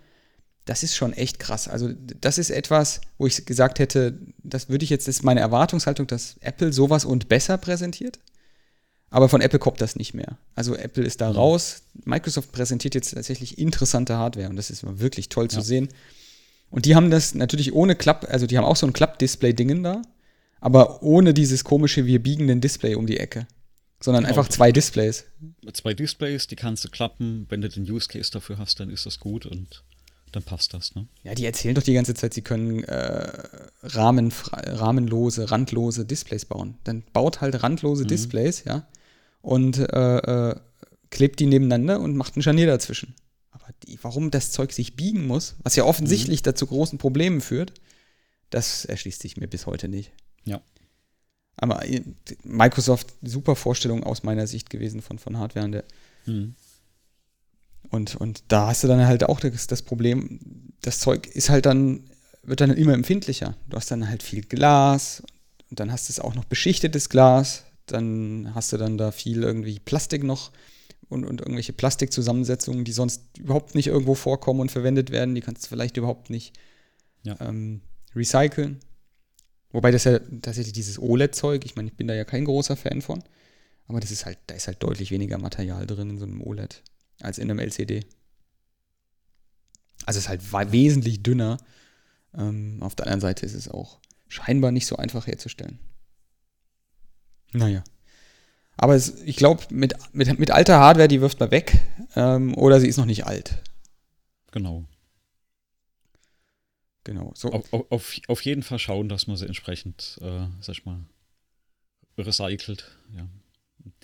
das 0.68 0.82
ist 0.82 0.96
schon 0.96 1.12
echt 1.12 1.38
krass. 1.38 1.68
Also, 1.68 1.90
das 2.20 2.38
ist 2.38 2.50
etwas, 2.50 3.00
wo 3.16 3.26
ich 3.26 3.44
gesagt 3.46 3.78
hätte, 3.78 4.18
das 4.42 4.68
würde 4.68 4.84
ich 4.84 4.90
jetzt, 4.90 5.08
das 5.08 5.16
ist 5.16 5.22
meine 5.22 5.40
Erwartungshaltung, 5.40 6.06
dass 6.06 6.36
Apple 6.40 6.72
sowas 6.72 7.04
und 7.04 7.28
besser 7.28 7.58
präsentiert. 7.58 8.18
Aber 9.10 9.28
von 9.28 9.40
Apple 9.40 9.58
kommt 9.58 9.80
das 9.80 9.96
nicht 9.96 10.12
mehr. 10.12 10.36
Also 10.54 10.76
Apple 10.76 11.02
ist 11.02 11.22
da 11.22 11.30
mhm. 11.30 11.36
raus. 11.36 11.82
Microsoft 12.04 12.52
präsentiert 12.52 12.94
jetzt 12.94 13.14
tatsächlich 13.14 13.56
interessante 13.56 14.18
Hardware 14.18 14.50
und 14.50 14.56
das 14.56 14.68
ist 14.68 14.84
wirklich 15.00 15.30
toll 15.30 15.46
ja. 15.46 15.48
zu 15.48 15.62
sehen. 15.62 15.88
Und 16.68 16.84
die 16.84 16.94
haben 16.94 17.10
das 17.10 17.34
natürlich 17.34 17.72
ohne 17.72 17.96
Klapp, 17.96 18.26
also 18.28 18.46
die 18.46 18.58
haben 18.58 18.66
auch 18.66 18.76
so 18.76 18.86
ein 18.86 18.92
Klapp-Display-Dingen 18.92 19.82
da 19.82 20.02
aber 20.60 21.02
ohne 21.02 21.34
dieses 21.34 21.64
komische, 21.64 22.06
wir 22.06 22.22
biegenden 22.22 22.60
Display 22.60 22.94
um 22.94 23.06
die 23.06 23.18
Ecke. 23.18 23.46
Sondern 24.00 24.24
genau. 24.24 24.36
einfach 24.36 24.48
zwei 24.48 24.70
Displays. 24.70 25.24
Zwei 25.72 25.92
Displays, 25.92 26.46
die 26.46 26.54
kannst 26.54 26.84
du 26.84 26.88
klappen. 26.88 27.46
Wenn 27.48 27.60
du 27.60 27.68
den 27.68 27.82
Use 27.82 28.06
Case 28.06 28.30
dafür 28.30 28.58
hast, 28.58 28.78
dann 28.78 28.90
ist 28.90 29.06
das 29.06 29.18
gut 29.18 29.44
und 29.44 29.82
dann 30.32 30.42
passt 30.42 30.74
das, 30.74 30.94
ne? 30.94 31.06
Ja, 31.22 31.34
die 31.34 31.44
erzählen 31.44 31.74
doch 31.74 31.82
die 31.82 31.94
ganze 31.94 32.14
Zeit, 32.14 32.34
sie 32.34 32.42
können 32.42 32.84
äh, 32.84 33.32
Rahmen, 33.82 34.32
rahmenlose, 34.52 35.50
randlose 35.50 36.04
Displays 36.04 36.44
bauen. 36.44 36.76
Dann 36.84 37.02
baut 37.12 37.40
halt 37.40 37.62
randlose 37.62 38.04
mhm. 38.04 38.08
Displays, 38.08 38.64
ja, 38.64 38.86
und 39.42 39.78
äh, 39.78 40.50
äh, 40.50 40.56
klebt 41.10 41.40
die 41.40 41.46
nebeneinander 41.46 42.00
und 42.00 42.16
macht 42.16 42.36
ein 42.36 42.42
Scharnier 42.42 42.66
dazwischen. 42.66 43.14
Aber 43.50 43.66
die, 43.86 43.98
warum 44.02 44.30
das 44.30 44.52
Zeug 44.52 44.72
sich 44.72 44.96
biegen 44.96 45.26
muss, 45.26 45.56
was 45.62 45.76
ja 45.76 45.84
offensichtlich 45.84 46.40
mhm. 46.40 46.44
dazu 46.44 46.66
großen 46.66 46.98
Problemen 46.98 47.40
führt, 47.40 47.72
das 48.50 48.84
erschließt 48.84 49.20
sich 49.20 49.36
mir 49.36 49.48
bis 49.48 49.66
heute 49.66 49.88
nicht. 49.88 50.12
Ja. 50.44 50.60
Aber 51.56 51.86
äh, 51.86 52.02
Microsoft, 52.44 53.14
super 53.22 53.56
Vorstellung 53.56 54.04
aus 54.04 54.22
meiner 54.22 54.46
Sicht 54.46 54.70
gewesen 54.70 55.02
von, 55.02 55.18
von 55.18 55.38
Hardware. 55.38 55.68
Der, 55.70 55.84
mhm. 56.26 56.54
Und, 57.90 58.16
und 58.16 58.44
da 58.48 58.68
hast 58.68 58.84
du 58.84 58.88
dann 58.88 59.06
halt 59.06 59.24
auch 59.24 59.40
das, 59.40 59.66
das 59.66 59.82
Problem, 59.82 60.40
das 60.82 61.00
Zeug 61.00 61.26
ist 61.26 61.50
halt 61.50 61.66
dann, 61.66 62.04
wird 62.42 62.60
dann 62.60 62.70
immer 62.70 62.94
empfindlicher. 62.94 63.56
Du 63.68 63.76
hast 63.76 63.90
dann 63.90 64.08
halt 64.08 64.22
viel 64.22 64.42
Glas 64.42 65.22
und 65.70 65.80
dann 65.80 65.90
hast 65.92 66.08
du 66.08 66.12
es 66.12 66.20
auch 66.20 66.34
noch 66.34 66.44
beschichtetes 66.44 67.08
Glas. 67.08 67.64
Dann 67.86 68.52
hast 68.54 68.72
du 68.72 68.76
dann 68.76 68.98
da 68.98 69.10
viel 69.10 69.42
irgendwie 69.42 69.78
Plastik 69.78 70.22
noch 70.22 70.50
und, 71.08 71.24
und 71.24 71.40
irgendwelche 71.40 71.72
Plastikzusammensetzungen, 71.72 72.84
die 72.84 72.92
sonst 72.92 73.22
überhaupt 73.38 73.74
nicht 73.74 73.86
irgendwo 73.86 74.14
vorkommen 74.14 74.60
und 74.60 74.70
verwendet 74.70 75.10
werden. 75.10 75.34
Die 75.34 75.40
kannst 75.40 75.64
du 75.64 75.68
vielleicht 75.68 75.96
überhaupt 75.96 76.28
nicht 76.28 76.54
ja. 77.22 77.36
ähm, 77.40 77.80
recyceln. 78.14 78.80
Wobei 79.70 79.90
das 79.90 80.04
ja 80.04 80.18
tatsächlich 80.18 80.72
dieses 80.72 80.98
OLED-Zeug, 80.98 81.64
ich 81.64 81.76
meine, 81.76 81.88
ich 81.88 81.96
bin 81.96 82.08
da 82.08 82.14
ja 82.14 82.24
kein 82.24 82.44
großer 82.44 82.76
Fan 82.76 83.02
von, 83.02 83.22
aber 83.86 84.00
das 84.00 84.10
ist 84.10 84.24
halt, 84.24 84.38
da 84.46 84.54
ist 84.54 84.66
halt 84.66 84.82
deutlich 84.82 85.10
weniger 85.10 85.38
Material 85.38 85.86
drin 85.86 86.10
in 86.10 86.18
so 86.18 86.24
einem 86.24 86.42
OLED 86.42 86.82
als 87.20 87.38
in 87.38 87.50
einem 87.50 87.58
LCD. 87.58 88.04
Also 90.06 90.18
es 90.18 90.24
ist 90.24 90.28
halt 90.28 90.72
wesentlich 90.72 91.22
dünner. 91.22 91.58
Ähm, 92.34 92.78
auf 92.82 92.94
der 92.94 93.06
anderen 93.06 93.20
Seite 93.20 93.46
ist 93.46 93.54
es 93.54 93.68
auch 93.68 93.98
scheinbar 94.28 94.70
nicht 94.70 94.86
so 94.86 94.96
einfach 94.96 95.26
herzustellen. 95.26 95.78
Naja. 97.52 97.82
Aber 98.76 98.94
es, 98.94 99.20
ich 99.22 99.36
glaube, 99.36 99.64
mit, 99.70 99.94
mit, 100.12 100.38
mit 100.38 100.50
alter 100.50 100.78
Hardware, 100.78 101.08
die 101.08 101.20
wirft 101.20 101.40
man 101.40 101.50
weg. 101.50 101.80
Ähm, 102.14 102.56
oder 102.56 102.80
sie 102.80 102.88
ist 102.88 102.96
noch 102.96 103.06
nicht 103.06 103.26
alt. 103.26 103.62
Genau. 104.52 104.84
Genau. 107.04 107.32
So. 107.34 107.50
Auf, 107.50 107.72
auf, 107.72 108.20
auf 108.28 108.44
jeden 108.44 108.62
Fall 108.62 108.78
schauen, 108.78 109.08
dass 109.08 109.26
man 109.26 109.36
sie 109.36 109.46
entsprechend, 109.46 110.18
äh, 110.20 110.46
sag 110.60 110.76
ich 110.76 110.84
mal, 110.84 111.00
recycelt, 112.16 112.84
ja. 113.16 113.26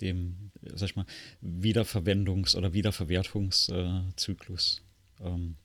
Dem, 0.01 0.51
sag 0.73 0.89
ich 0.89 0.95
mal, 0.95 1.05
Wiederverwendungs- 1.41 2.55
oder 2.55 2.73
Wiederverwertungszyklus. 2.73 4.81
Äh, 5.19 5.27
ähm, 5.27 5.55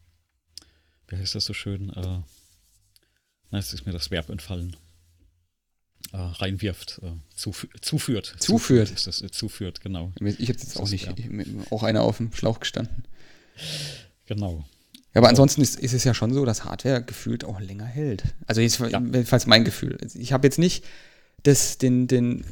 wie 1.08 1.16
heißt 1.16 1.34
das 1.34 1.44
so 1.44 1.54
schön? 1.54 1.90
Äh, 1.90 2.22
na, 3.50 3.58
jetzt 3.58 3.72
ist 3.72 3.86
mir 3.86 3.92
das 3.92 4.10
Verb 4.10 4.30
entfallen. 4.30 4.76
Äh, 6.12 6.16
reinwirft, 6.16 7.00
äh, 7.02 7.12
zuf 7.34 7.68
zuführt. 7.80 8.34
Zuführt. 8.38 8.90
Ist 8.90 9.06
das, 9.06 9.22
äh, 9.22 9.30
zuführt, 9.30 9.80
genau. 9.80 10.12
Ich 10.18 10.48
habe 10.48 10.58
jetzt 10.58 10.78
auch 10.78 10.88
nicht, 10.88 11.08
auch 11.70 11.82
einer 11.82 12.02
auf 12.02 12.16
dem 12.16 12.32
Schlauch 12.32 12.60
gestanden. 12.60 13.04
Genau. 14.26 14.64
Ja, 15.14 15.20
aber 15.20 15.28
ansonsten 15.28 15.60
ist, 15.60 15.78
ist 15.78 15.92
es 15.92 16.04
ja 16.04 16.14
schon 16.14 16.32
so, 16.32 16.44
dass 16.44 16.64
Hardware 16.64 17.02
gefühlt 17.02 17.44
auch 17.44 17.60
länger 17.60 17.84
hält. 17.84 18.22
Also 18.46 18.60
jedenfalls 18.60 19.46
mein 19.46 19.64
Gefühl. 19.64 19.98
Ich 20.14 20.32
habe 20.32 20.46
jetzt 20.46 20.58
nicht 20.58 20.84
das, 21.42 21.78
den, 21.78 22.06
den, 22.06 22.44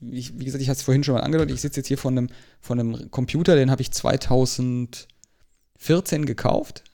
ich, 0.00 0.38
wie 0.38 0.44
gesagt, 0.44 0.62
ich 0.62 0.68
hatte 0.68 0.78
es 0.78 0.84
vorhin 0.84 1.04
schon 1.04 1.14
mal 1.14 1.22
angedeutet, 1.22 1.54
ich 1.54 1.60
sitze 1.60 1.80
jetzt 1.80 1.88
hier 1.88 1.98
vor 1.98 2.10
einem, 2.10 2.28
vor 2.60 2.76
einem 2.76 3.10
Computer, 3.10 3.56
den 3.56 3.70
habe 3.70 3.82
ich 3.82 3.90
2014 3.90 5.06
gekauft. 6.26 6.84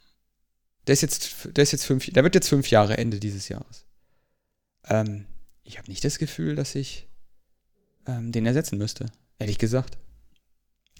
Der 0.86 0.92
ist 0.92 1.02
jetzt, 1.02 1.48
der 1.56 1.62
ist 1.62 1.72
jetzt 1.72 1.84
fünf, 1.84 2.06
der 2.06 2.24
wird 2.24 2.34
jetzt 2.34 2.48
fünf 2.48 2.70
Jahre 2.70 2.98
Ende 2.98 3.18
dieses 3.18 3.48
Jahres. 3.48 3.86
Ähm, 4.86 5.26
ich 5.62 5.78
habe 5.78 5.90
nicht 5.90 6.04
das 6.04 6.18
Gefühl, 6.18 6.56
dass 6.56 6.74
ich 6.74 7.08
ähm, 8.06 8.32
den 8.32 8.46
ersetzen 8.46 8.78
müsste, 8.78 9.06
ehrlich 9.38 9.58
gesagt. 9.58 9.96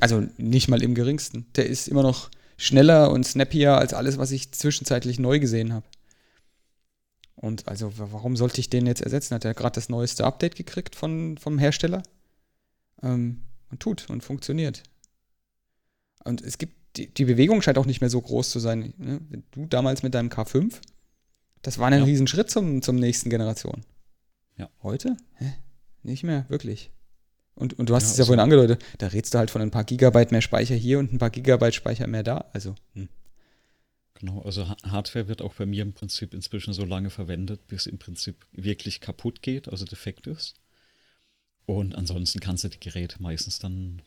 Also 0.00 0.26
nicht 0.38 0.68
mal 0.68 0.82
im 0.82 0.94
geringsten. 0.94 1.46
Der 1.54 1.66
ist 1.66 1.88
immer 1.88 2.02
noch 2.02 2.30
schneller 2.56 3.10
und 3.10 3.26
snappier 3.26 3.76
als 3.76 3.94
alles, 3.94 4.18
was 4.18 4.30
ich 4.30 4.52
zwischenzeitlich 4.52 5.18
neu 5.18 5.38
gesehen 5.38 5.72
habe. 5.72 5.86
Und 7.44 7.68
also, 7.68 7.92
warum 7.98 8.36
sollte 8.36 8.58
ich 8.58 8.70
den 8.70 8.86
jetzt 8.86 9.02
ersetzen? 9.02 9.34
Hat 9.34 9.44
er 9.44 9.52
gerade 9.52 9.74
das 9.74 9.90
neueste 9.90 10.24
Update 10.24 10.56
gekriegt 10.56 10.96
von, 10.96 11.36
vom 11.36 11.58
Hersteller? 11.58 12.02
Ähm, 13.02 13.42
und 13.70 13.80
tut 13.80 14.08
und 14.08 14.24
funktioniert. 14.24 14.82
Und 16.24 16.40
es 16.40 16.56
gibt, 16.56 16.74
die, 16.96 17.12
die, 17.12 17.26
Bewegung 17.26 17.60
scheint 17.60 17.76
auch 17.76 17.84
nicht 17.84 18.00
mehr 18.00 18.08
so 18.08 18.18
groß 18.18 18.48
zu 18.48 18.60
sein. 18.60 18.94
Ne? 18.96 19.20
Du 19.50 19.66
damals 19.66 20.02
mit 20.02 20.14
deinem 20.14 20.30
K5, 20.30 20.76
das 21.60 21.78
war 21.78 21.88
ein 21.88 21.98
ja. 21.98 22.04
Riesenschritt 22.04 22.50
zum, 22.50 22.80
zum 22.80 22.96
nächsten 22.96 23.28
Generation. 23.28 23.84
Ja. 24.56 24.70
Heute? 24.82 25.14
Hä? 25.34 25.52
Nicht 26.02 26.22
mehr, 26.22 26.46
wirklich. 26.48 26.92
Und, 27.56 27.78
und 27.78 27.90
du 27.90 27.94
hast 27.94 28.04
ja, 28.04 28.10
es 28.12 28.16
ja 28.16 28.24
vorhin 28.24 28.40
angedeutet, 28.40 28.82
da 28.96 29.08
redest 29.08 29.34
du 29.34 29.38
halt 29.38 29.50
von 29.50 29.60
ein 29.60 29.70
paar 29.70 29.84
Gigabyte 29.84 30.32
mehr 30.32 30.40
Speicher 30.40 30.76
hier 30.76 30.98
und 30.98 31.12
ein 31.12 31.18
paar 31.18 31.28
Gigabyte 31.28 31.74
Speicher 31.74 32.06
mehr 32.06 32.22
da. 32.22 32.46
Also. 32.54 32.74
Hm. 32.94 33.10
Genau, 34.14 34.42
also 34.42 34.68
Hardware 34.68 35.28
wird 35.28 35.42
auch 35.42 35.54
bei 35.54 35.66
mir 35.66 35.82
im 35.82 35.92
Prinzip 35.92 36.34
inzwischen 36.34 36.72
so 36.72 36.84
lange 36.84 37.10
verwendet, 37.10 37.66
bis 37.66 37.86
im 37.86 37.98
Prinzip 37.98 38.46
wirklich 38.52 39.00
kaputt 39.00 39.42
geht, 39.42 39.68
also 39.68 39.84
defekt 39.84 40.26
ist. 40.26 40.54
Und 41.66 41.94
ansonsten 41.94 42.40
kannst 42.40 42.64
du 42.64 42.68
die 42.68 42.80
Geräte 42.80 43.20
meistens 43.20 43.58
dann 43.58 44.02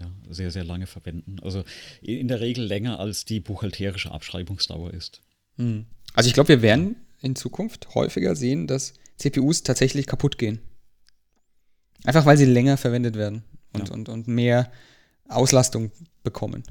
ja, 0.00 0.10
sehr, 0.28 0.50
sehr 0.50 0.64
lange 0.64 0.86
verwenden. 0.86 1.38
Also 1.40 1.64
in 2.00 2.28
der 2.28 2.40
Regel 2.40 2.64
länger 2.64 2.98
als 2.98 3.24
die 3.24 3.40
buchhalterische 3.40 4.10
Abschreibungsdauer 4.10 4.92
ist. 4.92 5.20
Hm. 5.56 5.86
Also 6.14 6.28
ich 6.28 6.34
glaube, 6.34 6.48
wir 6.48 6.62
werden 6.62 6.96
in 7.20 7.36
Zukunft 7.36 7.94
häufiger 7.94 8.34
sehen, 8.34 8.66
dass 8.66 8.94
CPUs 9.18 9.62
tatsächlich 9.62 10.06
kaputt 10.06 10.38
gehen. 10.38 10.60
Einfach 12.04 12.26
weil 12.26 12.36
sie 12.36 12.44
länger 12.44 12.76
verwendet 12.76 13.16
werden 13.16 13.44
und, 13.72 13.88
ja. 13.88 13.94
und, 13.94 14.08
und 14.08 14.26
mehr 14.28 14.70
Auslastung 15.28 15.90
bekommen. 16.22 16.64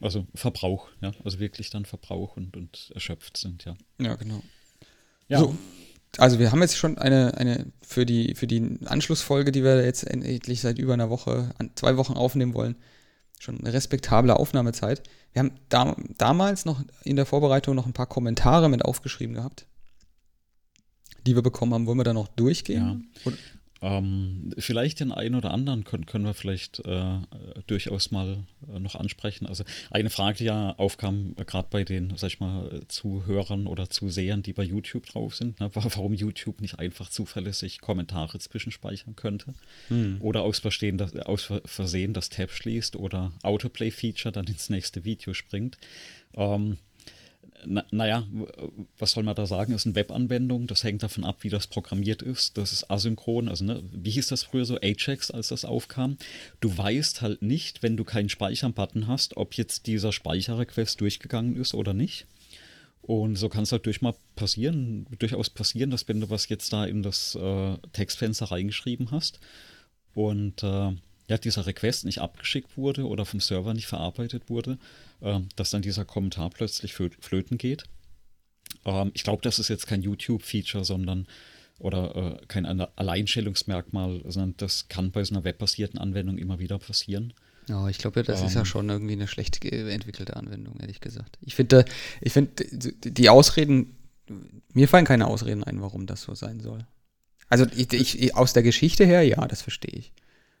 Also 0.00 0.26
Verbrauch, 0.34 0.88
ja. 1.00 1.12
Also 1.24 1.38
wirklich 1.38 1.70
dann 1.70 1.84
Verbrauch 1.84 2.36
und, 2.36 2.56
und 2.56 2.90
erschöpft 2.94 3.36
sind, 3.36 3.64
ja. 3.64 3.76
Ja, 3.98 4.14
genau. 4.14 4.42
Ja. 5.28 5.40
So, 5.40 5.56
also 6.18 6.38
wir 6.38 6.52
haben 6.52 6.62
jetzt 6.62 6.76
schon 6.76 6.98
eine, 6.98 7.36
eine 7.36 7.72
für 7.82 8.06
die, 8.06 8.34
für 8.34 8.46
die 8.46 8.78
Anschlussfolge, 8.86 9.52
die 9.52 9.64
wir 9.64 9.84
jetzt 9.84 10.04
endlich 10.04 10.60
seit 10.60 10.78
über 10.78 10.94
einer 10.94 11.10
Woche, 11.10 11.54
zwei 11.74 11.96
Wochen 11.96 12.14
aufnehmen 12.14 12.54
wollen, 12.54 12.76
schon 13.38 13.58
eine 13.58 13.72
respektable 13.72 14.36
Aufnahmezeit. 14.36 15.02
Wir 15.32 15.40
haben 15.40 15.52
da, 15.68 15.94
damals 16.16 16.64
noch 16.64 16.82
in 17.04 17.16
der 17.16 17.26
Vorbereitung 17.26 17.74
noch 17.74 17.86
ein 17.86 17.92
paar 17.92 18.06
Kommentare 18.06 18.68
mit 18.68 18.84
aufgeschrieben 18.84 19.34
gehabt, 19.34 19.66
die 21.26 21.34
wir 21.34 21.42
bekommen 21.42 21.74
haben. 21.74 21.86
Wollen 21.86 21.98
wir 21.98 22.04
da 22.04 22.14
noch 22.14 22.28
durchgehen? 22.28 23.06
Ja. 23.24 23.32
Ähm, 23.82 24.54
vielleicht 24.56 25.00
den 25.00 25.12
einen 25.12 25.34
oder 25.34 25.50
anderen 25.50 25.84
können, 25.84 26.06
können 26.06 26.24
wir 26.24 26.34
vielleicht 26.34 26.80
äh, 26.80 27.18
durchaus 27.66 28.10
mal 28.10 28.38
äh, 28.72 28.78
noch 28.78 28.94
ansprechen. 28.94 29.46
Also 29.46 29.64
eine 29.90 30.08
Frage, 30.08 30.38
die 30.38 30.44
ja 30.44 30.74
aufkam, 30.78 31.34
äh, 31.36 31.44
gerade 31.44 31.68
bei 31.70 31.84
den, 31.84 32.14
sag 32.16 32.28
ich 32.28 32.40
mal, 32.40 32.82
Zuhörern 32.88 33.66
oder 33.66 33.90
Zusehern, 33.90 34.42
die 34.42 34.54
bei 34.54 34.62
YouTube 34.62 35.06
drauf 35.06 35.36
sind, 35.36 35.60
ne, 35.60 35.70
warum 35.74 36.14
YouTube 36.14 36.60
nicht 36.60 36.78
einfach 36.78 37.10
zuverlässig 37.10 37.80
Kommentare 37.80 38.38
zwischenspeichern 38.38 39.14
könnte. 39.14 39.54
Hm. 39.88 40.16
Oder 40.20 40.42
aus, 40.42 40.58
Verstehen, 40.58 40.96
dass, 40.96 41.14
aus 41.16 41.52
Versehen 41.66 42.14
das 42.14 42.30
Tab 42.30 42.50
schließt 42.50 42.96
oder 42.96 43.32
Autoplay-Feature 43.42 44.32
dann 44.32 44.46
ins 44.46 44.70
nächste 44.70 45.04
Video 45.04 45.34
springt. 45.34 45.76
Ähm, 46.34 46.78
na, 47.66 47.84
naja, 47.90 48.26
was 48.98 49.12
soll 49.12 49.24
man 49.24 49.34
da 49.34 49.46
sagen? 49.46 49.74
Ist 49.74 49.86
eine 49.86 49.94
Webanwendung, 49.94 50.66
das 50.66 50.84
hängt 50.84 51.02
davon 51.02 51.24
ab, 51.24 51.38
wie 51.40 51.48
das 51.48 51.66
programmiert 51.66 52.22
ist. 52.22 52.56
Das 52.56 52.72
ist 52.72 52.90
asynchron, 52.90 53.48
also 53.48 53.64
ne, 53.64 53.82
wie 53.92 54.10
hieß 54.10 54.28
das 54.28 54.44
früher 54.44 54.64
so, 54.64 54.78
Ajax, 54.80 55.30
als 55.30 55.48
das 55.48 55.64
aufkam? 55.64 56.16
Du 56.60 56.76
weißt 56.76 57.22
halt 57.22 57.42
nicht, 57.42 57.82
wenn 57.82 57.96
du 57.96 58.04
keinen 58.04 58.28
Speichern-Button 58.28 59.06
hast, 59.06 59.36
ob 59.36 59.54
jetzt 59.54 59.86
dieser 59.86 60.12
Speicherrequest 60.12 61.00
durchgegangen 61.00 61.56
ist 61.56 61.74
oder 61.74 61.94
nicht. 61.94 62.26
Und 63.02 63.36
so 63.36 63.48
kann 63.48 63.62
es 63.62 63.70
halt 63.70 63.86
durch 63.86 64.02
mal 64.02 64.14
passieren, 64.34 65.06
durchaus 65.18 65.48
passieren, 65.48 65.90
dass 65.90 66.08
wenn 66.08 66.20
du 66.20 66.30
was 66.30 66.48
jetzt 66.48 66.72
da 66.72 66.84
in 66.84 67.02
das 67.02 67.36
äh, 67.36 67.76
Textfenster 67.92 68.46
reingeschrieben 68.46 69.12
hast 69.12 69.38
und 70.12 70.64
äh, 70.64 70.92
ja, 71.28 71.38
dieser 71.38 71.66
Request 71.66 72.04
nicht 72.04 72.20
abgeschickt 72.20 72.76
wurde 72.76 73.06
oder 73.06 73.24
vom 73.24 73.40
Server 73.40 73.74
nicht 73.74 73.86
verarbeitet 73.86 74.48
wurde, 74.48 74.78
äh, 75.20 75.40
dass 75.56 75.70
dann 75.70 75.82
dieser 75.82 76.04
Kommentar 76.04 76.50
plötzlich 76.50 76.94
flöten 76.94 77.58
geht. 77.58 77.84
Ähm, 78.84 79.10
ich 79.14 79.24
glaube, 79.24 79.42
das 79.42 79.58
ist 79.58 79.68
jetzt 79.68 79.86
kein 79.86 80.02
YouTube-Feature, 80.02 80.84
sondern 80.84 81.26
oder 81.78 82.38
äh, 82.40 82.46
kein 82.46 82.64
Alleinstellungsmerkmal, 82.66 84.22
sondern 84.26 84.54
das 84.56 84.88
kann 84.88 85.10
bei 85.10 85.22
so 85.24 85.34
einer 85.34 85.44
webbasierten 85.44 85.98
Anwendung 85.98 86.38
immer 86.38 86.58
wieder 86.58 86.78
passieren. 86.78 87.34
Ja, 87.68 87.88
ich 87.88 87.98
glaube, 87.98 88.22
das 88.22 88.40
ähm, 88.40 88.46
ist 88.46 88.54
ja 88.54 88.60
ähm. 88.60 88.66
schon 88.66 88.88
irgendwie 88.88 89.12
eine 89.12 89.28
schlecht 89.28 89.62
entwickelte 89.64 90.36
Anwendung, 90.36 90.78
ehrlich 90.80 91.00
gesagt. 91.00 91.36
Ich 91.40 91.54
finde, 91.54 91.84
ich 92.20 92.32
finde, 92.32 92.64
die 92.64 93.28
Ausreden, 93.28 93.96
mir 94.72 94.88
fallen 94.88 95.04
keine 95.04 95.26
Ausreden 95.26 95.64
ein, 95.64 95.82
warum 95.82 96.06
das 96.06 96.22
so 96.22 96.34
sein 96.34 96.60
soll. 96.60 96.86
Also 97.48 97.66
ich, 97.76 97.92
ich, 97.92 98.34
aus 98.34 98.52
der 98.52 98.62
Geschichte 98.62 99.04
her, 99.04 99.22
ja, 99.22 99.46
das 99.46 99.62
verstehe 99.62 99.98
ich. 99.98 100.12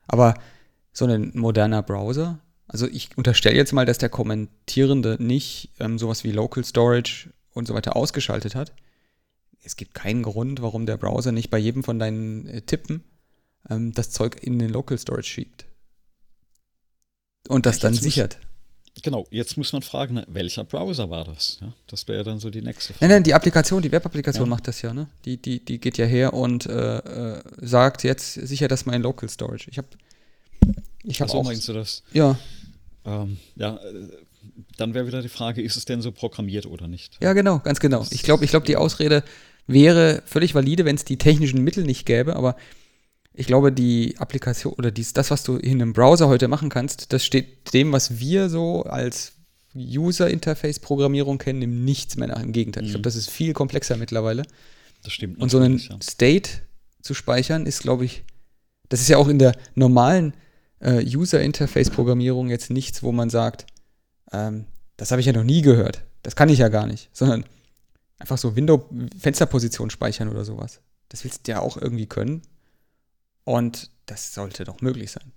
Aber 0.06 0.34
so 0.96 1.04
ein 1.04 1.32
moderner 1.34 1.82
Browser. 1.82 2.38
Also 2.66 2.88
ich 2.88 3.16
unterstelle 3.16 3.56
jetzt 3.56 3.72
mal, 3.72 3.84
dass 3.84 3.98
der 3.98 4.08
Kommentierende 4.08 5.16
nicht 5.20 5.70
ähm, 5.78 5.98
sowas 5.98 6.24
wie 6.24 6.32
Local 6.32 6.64
Storage 6.64 7.28
und 7.52 7.68
so 7.68 7.74
weiter 7.74 7.96
ausgeschaltet 7.96 8.54
hat. 8.54 8.72
Es 9.62 9.76
gibt 9.76 9.94
keinen 9.94 10.22
Grund, 10.22 10.62
warum 10.62 10.86
der 10.86 10.96
Browser 10.96 11.32
nicht 11.32 11.50
bei 11.50 11.58
jedem 11.58 11.84
von 11.84 11.98
deinen 11.98 12.46
äh, 12.46 12.62
Tippen 12.62 13.04
ähm, 13.68 13.92
das 13.92 14.10
Zeug 14.10 14.38
in 14.40 14.58
den 14.58 14.70
Local 14.70 14.96
Storage 14.96 15.28
schiebt. 15.28 15.66
Und 17.46 17.66
das 17.66 17.78
dann 17.78 17.92
sichert. 17.92 18.38
Genau, 19.02 19.26
jetzt 19.30 19.58
muss 19.58 19.74
man 19.74 19.82
fragen, 19.82 20.14
ne, 20.14 20.24
welcher 20.28 20.64
Browser 20.64 21.10
war 21.10 21.24
das? 21.24 21.58
Ja, 21.60 21.74
das 21.86 22.08
wäre 22.08 22.24
dann 22.24 22.38
so 22.38 22.48
die 22.48 22.62
nächste 22.62 22.94
Frage. 22.94 23.04
Nein, 23.04 23.16
nein, 23.16 23.22
die 23.22 23.34
Applikation, 23.34 23.82
die 23.82 23.92
Web-Applikation 23.92 24.46
ja. 24.46 24.50
macht 24.50 24.66
das 24.66 24.80
ja, 24.80 24.94
ne? 24.94 25.08
Die, 25.26 25.36
die, 25.36 25.62
die 25.62 25.78
geht 25.78 25.98
ja 25.98 26.06
her 26.06 26.32
und 26.32 26.64
äh, 26.64 26.96
äh, 27.36 27.42
sagt 27.60 28.02
jetzt 28.02 28.32
sicher 28.32 28.68
das 28.68 28.86
mein 28.86 29.02
Local 29.02 29.28
Storage. 29.28 29.68
Ich 29.70 29.76
habe 29.76 29.88
ich 31.02 31.20
habe 31.20 31.32
auch. 31.32 31.44
meinst 31.44 31.68
du 31.68 31.72
das? 31.72 32.02
Ja. 32.12 32.38
Ähm, 33.04 33.38
ja, 33.56 33.76
äh, 33.76 34.08
dann 34.76 34.94
wäre 34.94 35.06
wieder 35.06 35.22
die 35.22 35.28
Frage, 35.28 35.62
ist 35.62 35.76
es 35.76 35.84
denn 35.84 36.02
so 36.02 36.12
programmiert 36.12 36.66
oder 36.66 36.88
nicht? 36.88 37.18
Ja, 37.20 37.32
genau, 37.32 37.60
ganz 37.60 37.80
genau. 37.80 38.04
Ich 38.10 38.22
glaube, 38.22 38.44
ich 38.44 38.50
glaube, 38.50 38.66
die 38.66 38.76
Ausrede 38.76 39.22
wäre 39.66 40.22
völlig 40.26 40.54
valide, 40.54 40.84
wenn 40.84 40.96
es 40.96 41.04
die 41.04 41.18
technischen 41.18 41.62
Mittel 41.62 41.84
nicht 41.84 42.06
gäbe, 42.06 42.36
aber 42.36 42.56
ich 43.34 43.46
glaube, 43.46 43.70
die 43.70 44.16
Applikation 44.18 44.74
oder 44.74 44.90
dies, 44.90 45.12
das, 45.12 45.30
was 45.30 45.42
du 45.42 45.56
in 45.56 45.82
einem 45.82 45.92
Browser 45.92 46.28
heute 46.28 46.48
machen 46.48 46.68
kannst, 46.68 47.12
das 47.12 47.24
steht 47.24 47.72
dem, 47.74 47.92
was 47.92 48.18
wir 48.18 48.48
so 48.48 48.84
als 48.84 49.32
User-Interface-Programmierung 49.76 51.38
kennen, 51.38 51.60
im 51.60 51.84
Nichts 51.84 52.16
mehr 52.16 52.28
nach. 52.28 52.42
Im 52.42 52.52
Gegenteil. 52.52 52.82
Mhm. 52.82 52.86
Ich 52.86 52.92
glaube, 52.92 53.02
das 53.02 53.14
ist 53.14 53.28
viel 53.28 53.52
komplexer 53.52 53.96
mittlerweile. 53.96 54.44
Das 55.02 55.12
stimmt. 55.12 55.38
Und 55.38 55.50
so 55.50 55.58
einen 55.58 55.78
ja. 55.78 55.98
State 56.02 56.50
zu 57.02 57.12
speichern, 57.12 57.66
ist, 57.66 57.82
glaube 57.82 58.06
ich, 58.06 58.24
das 58.88 59.00
ist 59.00 59.08
ja 59.08 59.18
auch 59.18 59.28
in 59.28 59.38
der 59.38 59.56
normalen 59.74 60.32
äh, 60.86 61.04
User-Interface-Programmierung 61.04 62.48
jetzt 62.48 62.70
nichts, 62.70 63.02
wo 63.02 63.12
man 63.12 63.28
sagt, 63.28 63.66
ähm, 64.32 64.66
das 64.96 65.10
habe 65.10 65.20
ich 65.20 65.26
ja 65.26 65.32
noch 65.32 65.44
nie 65.44 65.60
gehört. 65.60 66.02
Das 66.22 66.36
kann 66.36 66.48
ich 66.48 66.58
ja 66.58 66.68
gar 66.68 66.86
nicht. 66.86 67.10
Sondern 67.12 67.44
einfach 68.18 68.38
so 68.38 68.56
Window-Fensterposition 68.56 69.90
speichern 69.90 70.28
oder 70.28 70.44
sowas. 70.44 70.80
Das 71.08 71.24
willst 71.24 71.46
du 71.46 71.52
ja 71.52 71.60
auch 71.60 71.76
irgendwie 71.76 72.06
können. 72.06 72.42
Und 73.44 73.90
das 74.06 74.32
sollte 74.32 74.64
doch 74.64 74.80
möglich 74.80 75.10
sein. 75.10 75.32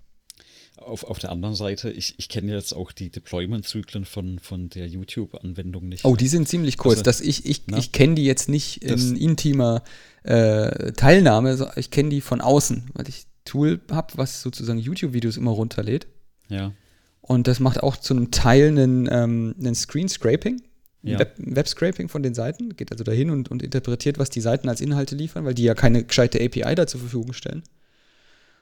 Auf, 0.76 1.04
auf 1.04 1.18
der 1.18 1.30
anderen 1.30 1.54
Seite, 1.54 1.90
ich, 1.90 2.14
ich 2.18 2.28
kenne 2.28 2.52
jetzt 2.52 2.72
auch 2.72 2.90
die 2.92 3.10
Deployment-Zyklen 3.10 4.06
von, 4.06 4.38
von 4.38 4.70
der 4.70 4.86
YouTube-Anwendung 4.86 5.88
nicht. 5.88 6.04
Oh, 6.04 6.16
die 6.16 6.28
sind 6.28 6.48
ziemlich 6.48 6.78
kurz. 6.78 6.94
Also, 6.98 7.02
das, 7.02 7.20
ich 7.20 7.44
ich, 7.44 7.64
ich 7.76 7.92
kenne 7.92 8.14
die 8.14 8.24
jetzt 8.24 8.48
nicht 8.48 8.82
in 8.82 9.16
intimer 9.16 9.82
äh, 10.22 10.92
Teilnahme, 10.92 11.72
ich 11.76 11.90
kenne 11.90 12.08
die 12.08 12.20
von 12.20 12.40
außen, 12.40 12.90
weil 12.94 13.08
ich 13.08 13.26
Tool 13.50 13.80
habe, 13.90 14.12
was 14.16 14.42
sozusagen 14.42 14.78
YouTube-Videos 14.78 15.36
immer 15.36 15.50
runterlädt. 15.50 16.06
Ja. 16.48 16.72
Und 17.20 17.48
das 17.48 17.60
macht 17.60 17.82
auch 17.82 17.96
zu 17.96 18.14
einem 18.14 18.30
Teil 18.30 18.68
einen, 18.68 19.08
ähm, 19.10 19.54
einen 19.58 19.74
Screen-Scraping, 19.74 20.62
ja. 21.02 21.18
Web-Scraping 21.38 22.08
von 22.08 22.22
den 22.22 22.34
Seiten. 22.34 22.76
Geht 22.76 22.92
also 22.92 23.04
dahin 23.04 23.30
und, 23.30 23.50
und 23.50 23.62
interpretiert, 23.62 24.18
was 24.18 24.30
die 24.30 24.40
Seiten 24.40 24.68
als 24.68 24.80
Inhalte 24.80 25.16
liefern, 25.16 25.44
weil 25.44 25.54
die 25.54 25.64
ja 25.64 25.74
keine 25.74 26.04
gescheite 26.04 26.38
API 26.44 26.74
da 26.74 26.86
zur 26.86 27.00
Verfügung 27.00 27.32
stellen. 27.32 27.62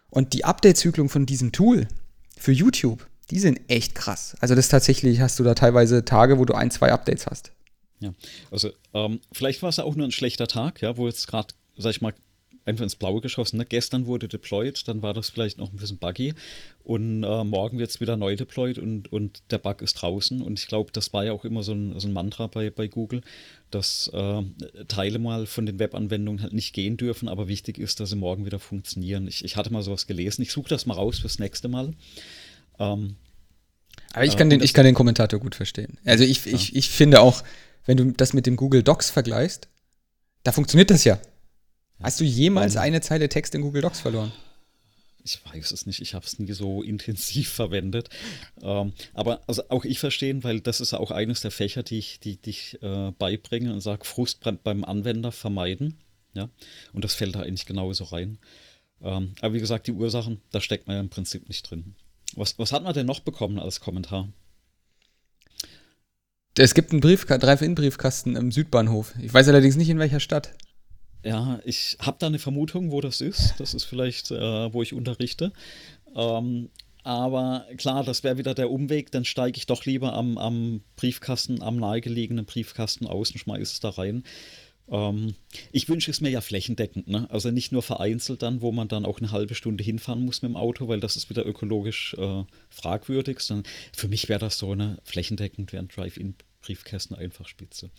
Und 0.09 0.33
die 0.33 0.45
Update-Zyklung 0.45 1.09
von 1.09 1.27
diesem 1.27 1.53
Tool 1.53 1.87
für 2.39 2.53
YouTube, 2.53 3.07
die 3.31 3.41
sind 3.41 3.61
echt 3.69 3.95
krass. 3.95 4.37
Also 4.41 4.55
das 4.55 4.69
tatsächlich 4.69 5.21
hast 5.21 5.39
du 5.39 5.45
da 5.45 5.55
teilweise 5.55 6.05
Tage, 6.05 6.39
wo 6.39 6.45
du 6.45 6.55
ein, 6.55 6.71
zwei 6.71 6.93
Updates 6.93 7.27
hast. 7.27 7.53
Ja, 8.01 8.15
also 8.51 8.71
ähm, 8.95 9.21
vielleicht 9.33 9.61
war 9.63 9.71
es 9.71 9.77
ja 9.77 9.85
auch 9.85 9.97
nur 9.97 10.07
ein 10.07 10.13
schlechter 10.13 10.47
Tag, 10.47 10.81
ja, 10.81 10.97
wo 10.97 11.07
jetzt 11.09 11.27
gerade, 11.27 11.53
sag 11.77 11.91
ich 11.91 12.01
mal, 12.01 12.15
einfach 12.69 12.85
ins 12.85 12.97
Blaue 12.97 13.21
geschossen. 13.21 13.57
Ne? 13.57 13.65
Gestern 13.65 14.07
wurde 14.07 14.29
deployed, 14.29 14.87
dann 14.87 15.03
war 15.03 15.15
das 15.15 15.31
vielleicht 15.31 15.59
noch 15.59 15.73
ein 15.73 15.77
bisschen 15.77 15.99
buggy 15.99 16.35
und 16.85 17.25
äh, 17.25 17.45
morgen 17.45 17.79
wird 17.79 17.91
es 17.91 18.01
wieder 18.01 18.17
neu 18.17 18.37
deployed 18.37 18.79
und, 18.79 19.13
und 19.13 19.43
der 19.51 19.59
Bug 19.59 19.83
ist 19.83 19.95
draußen. 19.95 20.41
Und 20.43 20.59
ich 20.59 20.69
glaube, 20.69 20.93
das 20.93 21.13
war 21.13 21.25
ja 21.25 21.33
auch 21.33 21.45
immer 21.45 21.63
so 21.63 21.73
ein, 21.73 21.99
so 21.99 22.07
ein 22.07 22.13
Mantra 22.13 22.47
bei, 22.47 22.71
bei 22.71 22.87
Google, 22.87 23.23
dass 23.71 24.09
äh, 24.13 24.43
Teile 24.87 25.19
mal 25.19 25.47
von 25.47 25.67
den 25.67 25.79
Webanwendungen 25.79 26.43
halt 26.43 26.53
nicht 26.53 26.73
gehen 26.73 26.97
dürfen, 26.97 27.29
aber 27.29 27.49
wichtig 27.49 27.79
ist, 27.79 28.01
dass 28.01 28.11
sie 28.11 28.17
morgen 28.17 28.47
wieder 28.47 28.59
funktionieren. 28.59 29.27
Ich, 29.27 29.45
ich 29.45 29.57
hatte 29.57 29.73
mal 29.73 29.83
sowas 29.83 30.07
gelesen. 30.07 30.43
Ich 30.43 30.53
suche 30.53 30.69
das 30.69 30.87
mal 30.87 30.95
raus 30.95 31.19
fürs 31.19 31.39
nächste 31.39 31.69
Mal. 31.69 31.95
Ähm, 32.79 33.17
aber 34.13 34.25
ich 34.25 34.37
kann, 34.37 34.49
äh, 34.49 34.57
den, 34.57 34.63
ich 34.63 34.75
kann 34.75 34.85
den 34.85 34.95
Kommentator 34.95 35.41
gut 35.41 35.55
verstehen. 35.55 35.99
Also 36.05 36.25
ich, 36.25 36.45
ja. 36.45 36.53
ich, 36.53 36.77
ich 36.77 36.89
finde 36.89 37.21
auch, 37.21 37.43
wenn 37.85 37.97
du 37.97 38.13
das 38.13 38.33
mit 38.33 38.47
dem 38.47 38.57
Google 38.57 38.83
Docs 38.83 39.11
vergleichst, 39.11 39.69
da 40.45 40.53
funktioniert 40.53 40.91
das 40.91 41.05
ja. 41.05 41.19
Hast 42.01 42.21
du 42.21 42.25
jemals 42.25 42.77
um, 42.77 42.83
eine 42.83 43.01
Zeile 43.01 43.29
Text 43.29 43.55
in 43.55 43.63
Google 43.63 43.83
Docs 43.83 44.01
verloren? 44.01 44.33
Ich 45.25 45.41
weiß 45.45 45.73
es 45.73 45.85
nicht, 45.85 46.01
ich 46.01 46.15
habe 46.15 46.25
es 46.25 46.39
nie 46.39 46.53
so 46.53 46.83
intensiv 46.85 47.51
verwendet. 47.51 48.09
Ähm, 48.63 48.93
aber 49.15 49.41
also 49.47 49.69
auch 49.69 49.85
ich 49.85 49.99
verstehe, 49.99 50.43
weil 50.45 50.61
das 50.61 50.81
ist 50.81 50.95
auch 50.95 51.11
eines 51.11 51.41
der 51.41 51.51
Fächer, 51.51 51.83
die 51.83 51.99
ich, 51.99 52.21
die, 52.21 52.37
die 52.37 52.51
ich 52.51 52.83
äh, 52.83 53.13
beibringe 53.19 53.73
und 53.73 53.81
sage, 53.81 54.05
Frust 54.05 54.41
beim 54.63 54.85
Anwender 54.85 55.33
vermeiden. 55.33 55.99
Ja? 56.35 56.49
Und 56.93 57.05
das 57.05 57.15
fällt 57.15 57.35
da 57.35 57.41
eigentlich 57.41 57.67
genauso 57.67 58.05
rein. 58.05 58.39
Ähm, 59.03 59.35
aber 59.41 59.55
wie 59.55 59.61
gesagt, 59.61 59.87
die 59.87 59.93
Ursachen, 59.93 60.41
da 60.51 60.61
steckt 60.61 60.87
man 60.87 60.97
ja 60.97 61.01
im 61.01 61.11
Prinzip 61.11 61.49
nicht 61.49 61.69
drin. 61.69 61.95
Was, 62.35 62.59
was 62.59 62.73
hat 62.73 62.85
man 62.85 62.95
denn 62.95 63.07
noch 63.07 63.21
bekommen 63.21 63.59
als 63.59 63.81
Kommentar? 63.81 64.29
Es 66.57 66.75
gibt 66.75 66.91
einen 66.91 67.01
Brief, 67.01 67.25
Drive-In-Briefkasten 67.25 68.35
im 68.35 68.51
Südbahnhof. 68.51 69.15
Ich 69.21 69.33
weiß 69.33 69.47
allerdings 69.49 69.77
nicht, 69.77 69.91
in 69.91 70.01
welcher 70.01 70.19
Stadt. 70.19 70.55
Ja, 71.25 71.61
ich 71.65 71.97
habe 72.01 72.17
da 72.21 72.27
eine 72.27 72.39
Vermutung, 72.39 72.91
wo 72.91 73.01
das 73.01 73.21
ist. 73.21 73.55
Das 73.59 73.75
ist 73.75 73.85
vielleicht, 73.85 74.31
äh, 74.31 74.73
wo 74.73 74.83
ich 74.83 74.93
unterrichte. 74.93 75.53
Ähm, 76.15 76.71
aber 77.03 77.67
klar, 77.77 78.05
das 78.05 78.23
wäre 78.23 78.39
wieder 78.39 78.55
der 78.55 78.71
Umweg. 78.71 79.11
Dann 79.11 79.25
steige 79.25 79.57
ich 79.57 79.67
doch 79.67 79.85
lieber 79.85 80.13
am, 80.13 80.39
am, 80.39 80.83
Briefkasten, 80.97 81.63
am 81.63 81.77
nahegelegenen 81.77 82.45
Briefkasten 82.45 83.07
aus 83.07 83.31
und 83.31 83.39
schmeiße 83.39 83.63
es 83.73 83.81
da 83.81 83.91
rein. 83.91 84.25
Ähm, 84.91 85.35
ich 85.73 85.89
wünsche 85.89 86.11
es 86.11 86.21
mir 86.21 86.31
ja 86.31 86.41
flächendeckend. 86.41 87.09
Ne? 87.09 87.27
Also 87.31 87.51
nicht 87.51 87.73
nur 87.73 87.83
vereinzelt 87.83 88.43
dann, 88.43 88.61
wo 88.61 88.73
man 88.73 88.89
dann 88.89 89.05
auch 89.05 89.19
eine 89.19 89.33
halbe 89.33 89.55
Stunde 89.55 89.83
hinfahren 89.83 90.25
muss 90.25 90.43
mit 90.43 90.51
dem 90.51 90.57
Auto, 90.57 90.87
weil 90.89 91.01
das 91.01 91.17
ist 91.17 91.31
wieder 91.31 91.47
ökologisch 91.47 92.15
äh, 92.19 92.45
fragwürdig. 92.71 93.41
Sondern 93.41 93.71
für 93.95 94.09
mich 94.09 94.29
wäre 94.29 94.41
das 94.41 94.59
so 94.59 94.73
eine 94.73 94.99
flächendeckend, 95.03 95.73
wäre 95.73 95.83
ein 95.83 95.89
Drive-In 95.89 96.35
Briefkästen 96.69 97.17
einfach 97.17 97.49
spitze. 97.49 97.91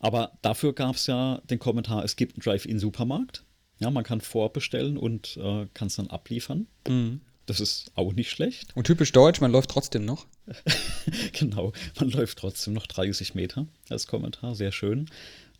Aber 0.00 0.32
dafür 0.42 0.72
gab 0.72 0.96
es 0.96 1.06
ja 1.06 1.40
den 1.48 1.60
Kommentar, 1.60 2.04
es 2.04 2.16
gibt 2.16 2.34
einen 2.34 2.42
Drive-In-Supermarkt. 2.42 3.44
Ja, 3.78 3.90
man 3.90 4.02
kann 4.02 4.20
vorbestellen 4.20 4.96
und 4.96 5.36
äh, 5.36 5.66
kann 5.74 5.86
es 5.88 5.96
dann 5.96 6.08
abliefern. 6.08 6.66
Mhm. 6.88 7.20
Das 7.44 7.60
ist 7.60 7.92
auch 7.94 8.12
nicht 8.14 8.30
schlecht. 8.30 8.74
Und 8.74 8.88
typisch 8.88 9.12
deutsch, 9.12 9.40
man 9.40 9.52
läuft 9.52 9.70
trotzdem 9.70 10.04
noch. 10.04 10.26
genau, 11.32 11.72
man 12.00 12.10
läuft 12.10 12.38
trotzdem 12.38 12.74
noch 12.74 12.88
30 12.88 13.36
Meter 13.36 13.68
als 13.88 14.08
Kommentar, 14.08 14.56
sehr 14.56 14.72
schön. 14.72 15.08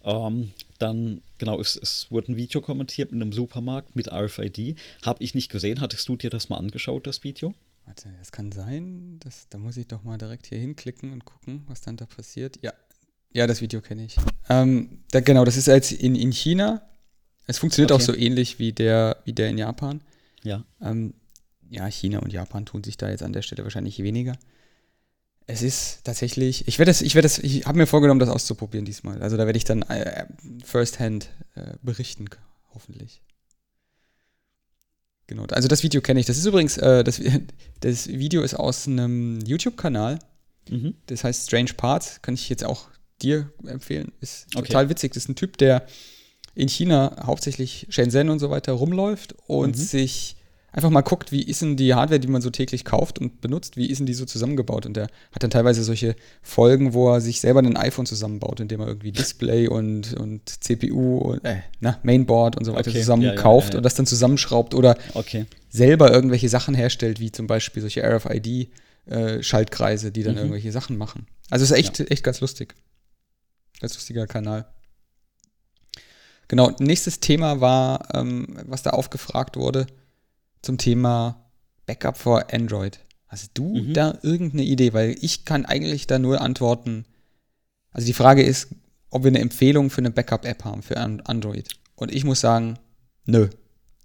Ähm, 0.02 0.52
dann, 0.78 1.22
genau, 1.38 1.60
es, 1.60 1.76
es 1.76 2.10
wurde 2.10 2.32
ein 2.32 2.36
Video 2.36 2.60
kommentiert 2.60 3.12
in 3.12 3.22
einem 3.22 3.32
Supermarkt 3.32 3.94
mit 3.94 4.12
RFID. 4.12 4.76
Habe 5.04 5.22
ich 5.22 5.34
nicht 5.34 5.50
gesehen. 5.50 5.80
Hattest 5.80 6.08
du 6.08 6.16
dir 6.16 6.30
das 6.30 6.48
mal 6.48 6.56
angeschaut, 6.56 7.06
das 7.06 7.22
Video? 7.22 7.54
Warte, 7.86 8.12
das 8.18 8.32
kann 8.32 8.52
sein. 8.52 9.18
Das, 9.20 9.48
da 9.48 9.58
muss 9.58 9.76
ich 9.76 9.86
doch 9.86 10.02
mal 10.02 10.18
direkt 10.18 10.46
hier 10.46 10.58
hinklicken 10.58 11.12
und 11.12 11.24
gucken, 11.24 11.62
was 11.66 11.80
dann 11.80 11.96
da 11.96 12.04
passiert. 12.04 12.58
Ja, 12.62 12.72
ja, 13.32 13.46
das 13.46 13.60
Video 13.60 13.80
kenne 13.80 14.04
ich. 14.04 14.16
Ähm, 14.48 15.00
da, 15.10 15.20
genau, 15.20 15.44
das 15.44 15.56
ist 15.56 15.66
jetzt 15.66 15.92
in, 15.92 16.14
in 16.14 16.32
China. 16.32 16.82
Es 17.46 17.58
funktioniert 17.58 17.92
okay. 17.92 18.02
auch 18.02 18.06
so 18.06 18.14
ähnlich 18.14 18.58
wie 18.58 18.72
der, 18.72 19.18
wie 19.24 19.32
der 19.32 19.48
in 19.50 19.58
Japan. 19.58 20.00
Ja. 20.42 20.64
Ähm, 20.80 21.14
ja, 21.68 21.86
China 21.86 22.20
und 22.20 22.32
Japan 22.32 22.64
tun 22.66 22.82
sich 22.82 22.96
da 22.96 23.08
jetzt 23.10 23.22
an 23.22 23.32
der 23.32 23.42
Stelle 23.42 23.62
wahrscheinlich 23.62 24.02
weniger. 24.02 24.36
Es 25.46 25.62
ist 25.62 26.00
tatsächlich, 26.04 26.66
ich 26.66 26.78
werde 26.78 26.90
das, 26.90 27.02
ich 27.02 27.14
werde 27.14 27.26
das, 27.26 27.38
ich 27.38 27.66
habe 27.66 27.78
mir 27.78 27.86
vorgenommen, 27.86 28.20
das 28.20 28.30
auszuprobieren 28.30 28.84
diesmal. 28.84 29.22
Also 29.22 29.36
da 29.36 29.46
werde 29.46 29.58
ich 29.58 29.64
dann 29.64 29.82
äh, 29.82 30.26
firsthand 30.64 31.28
äh, 31.54 31.74
berichten, 31.82 32.24
hoffentlich. 32.74 33.20
Genau, 35.26 35.44
also 35.50 35.68
das 35.68 35.82
Video 35.82 36.00
kenne 36.00 36.20
ich. 36.20 36.26
Das 36.26 36.38
ist 36.38 36.46
übrigens, 36.46 36.76
äh, 36.78 37.02
das, 37.02 37.20
das 37.80 38.08
Video 38.08 38.42
ist 38.42 38.54
aus 38.54 38.86
einem 38.86 39.40
YouTube-Kanal. 39.40 40.18
Mhm. 40.70 40.94
Das 41.06 41.24
heißt 41.24 41.46
Strange 41.46 41.72
Parts. 41.76 42.22
Kann 42.22 42.34
ich 42.34 42.48
jetzt 42.48 42.64
auch 42.64 42.88
dir 43.22 43.50
empfehlen. 43.66 44.12
Ist 44.20 44.46
okay. 44.54 44.66
total 44.66 44.88
witzig. 44.88 45.12
Das 45.14 45.24
ist 45.24 45.28
ein 45.28 45.36
Typ, 45.36 45.58
der 45.58 45.86
in 46.54 46.68
China 46.68 47.16
hauptsächlich 47.24 47.86
Shenzhen 47.90 48.30
und 48.30 48.38
so 48.38 48.50
weiter 48.50 48.72
rumläuft 48.72 49.34
und 49.46 49.76
mhm. 49.76 49.80
sich 49.80 50.36
einfach 50.76 50.90
mal 50.90 51.00
guckt, 51.00 51.32
wie 51.32 51.42
ist 51.42 51.62
denn 51.62 51.76
die 51.76 51.94
Hardware, 51.94 52.20
die 52.20 52.28
man 52.28 52.42
so 52.42 52.50
täglich 52.50 52.84
kauft 52.84 53.18
und 53.18 53.40
benutzt, 53.40 53.78
wie 53.78 53.86
ist 53.86 53.98
denn 53.98 54.06
die 54.06 54.12
so 54.12 54.26
zusammengebaut? 54.26 54.84
Und 54.84 54.94
der 54.94 55.04
hat 55.32 55.42
dann 55.42 55.50
teilweise 55.50 55.82
solche 55.82 56.16
Folgen, 56.42 56.92
wo 56.92 57.10
er 57.10 57.22
sich 57.22 57.40
selber 57.40 57.60
ein 57.60 57.78
iPhone 57.78 58.04
zusammenbaut, 58.04 58.60
indem 58.60 58.80
er 58.80 58.88
irgendwie 58.88 59.10
Display 59.10 59.68
und, 59.68 60.12
und 60.14 60.62
CPU 60.62 61.18
und 61.18 61.44
äh, 61.44 61.62
na, 61.80 61.98
Mainboard 62.02 62.56
und 62.56 62.66
so 62.66 62.74
weiter 62.74 62.90
okay. 62.90 63.00
zusammen 63.00 63.22
ja, 63.22 63.34
kauft 63.34 63.68
ja, 63.68 63.72
ja, 63.72 63.78
und 63.78 63.84
das 63.84 63.94
dann 63.94 64.04
zusammenschraubt 64.04 64.74
oder 64.74 64.98
okay. 65.14 65.46
selber 65.70 66.12
irgendwelche 66.12 66.50
Sachen 66.50 66.74
herstellt, 66.74 67.20
wie 67.20 67.32
zum 67.32 67.46
Beispiel 67.46 67.80
solche 67.80 68.04
RFID-Schaltkreise, 68.04 70.08
äh, 70.08 70.10
die 70.10 70.24
dann 70.24 70.34
mhm. 70.34 70.40
irgendwelche 70.40 70.72
Sachen 70.72 70.98
machen. 70.98 71.26
Also 71.48 71.64
ist 71.64 71.72
echt, 71.72 72.00
echt 72.10 72.22
ganz 72.22 72.40
lustig. 72.40 72.74
Ganz 73.80 73.94
lustiger 73.94 74.26
Kanal. 74.26 74.66
Genau, 76.48 76.72
nächstes 76.78 77.20
Thema 77.20 77.62
war, 77.62 78.14
ähm, 78.14 78.58
was 78.66 78.82
da 78.82 78.90
aufgefragt 78.90 79.56
wurde, 79.56 79.86
zum 80.62 80.78
Thema 80.78 81.46
Backup 81.86 82.18
for 82.18 82.52
Android. 82.52 82.98
Hast 83.28 83.50
du 83.54 83.76
mhm. 83.76 83.94
da 83.94 84.18
irgendeine 84.22 84.62
Idee? 84.62 84.92
Weil 84.92 85.16
ich 85.20 85.44
kann 85.44 85.66
eigentlich 85.66 86.06
da 86.06 86.18
nur 86.18 86.40
antworten. 86.40 87.06
Also 87.90 88.06
die 88.06 88.12
Frage 88.12 88.42
ist, 88.42 88.68
ob 89.10 89.24
wir 89.24 89.28
eine 89.28 89.40
Empfehlung 89.40 89.90
für 89.90 89.98
eine 89.98 90.10
Backup-App 90.10 90.64
haben 90.64 90.82
für 90.82 90.96
Android. 90.98 91.68
Und 91.94 92.12
ich 92.12 92.24
muss 92.24 92.40
sagen, 92.40 92.78
nö. 93.24 93.48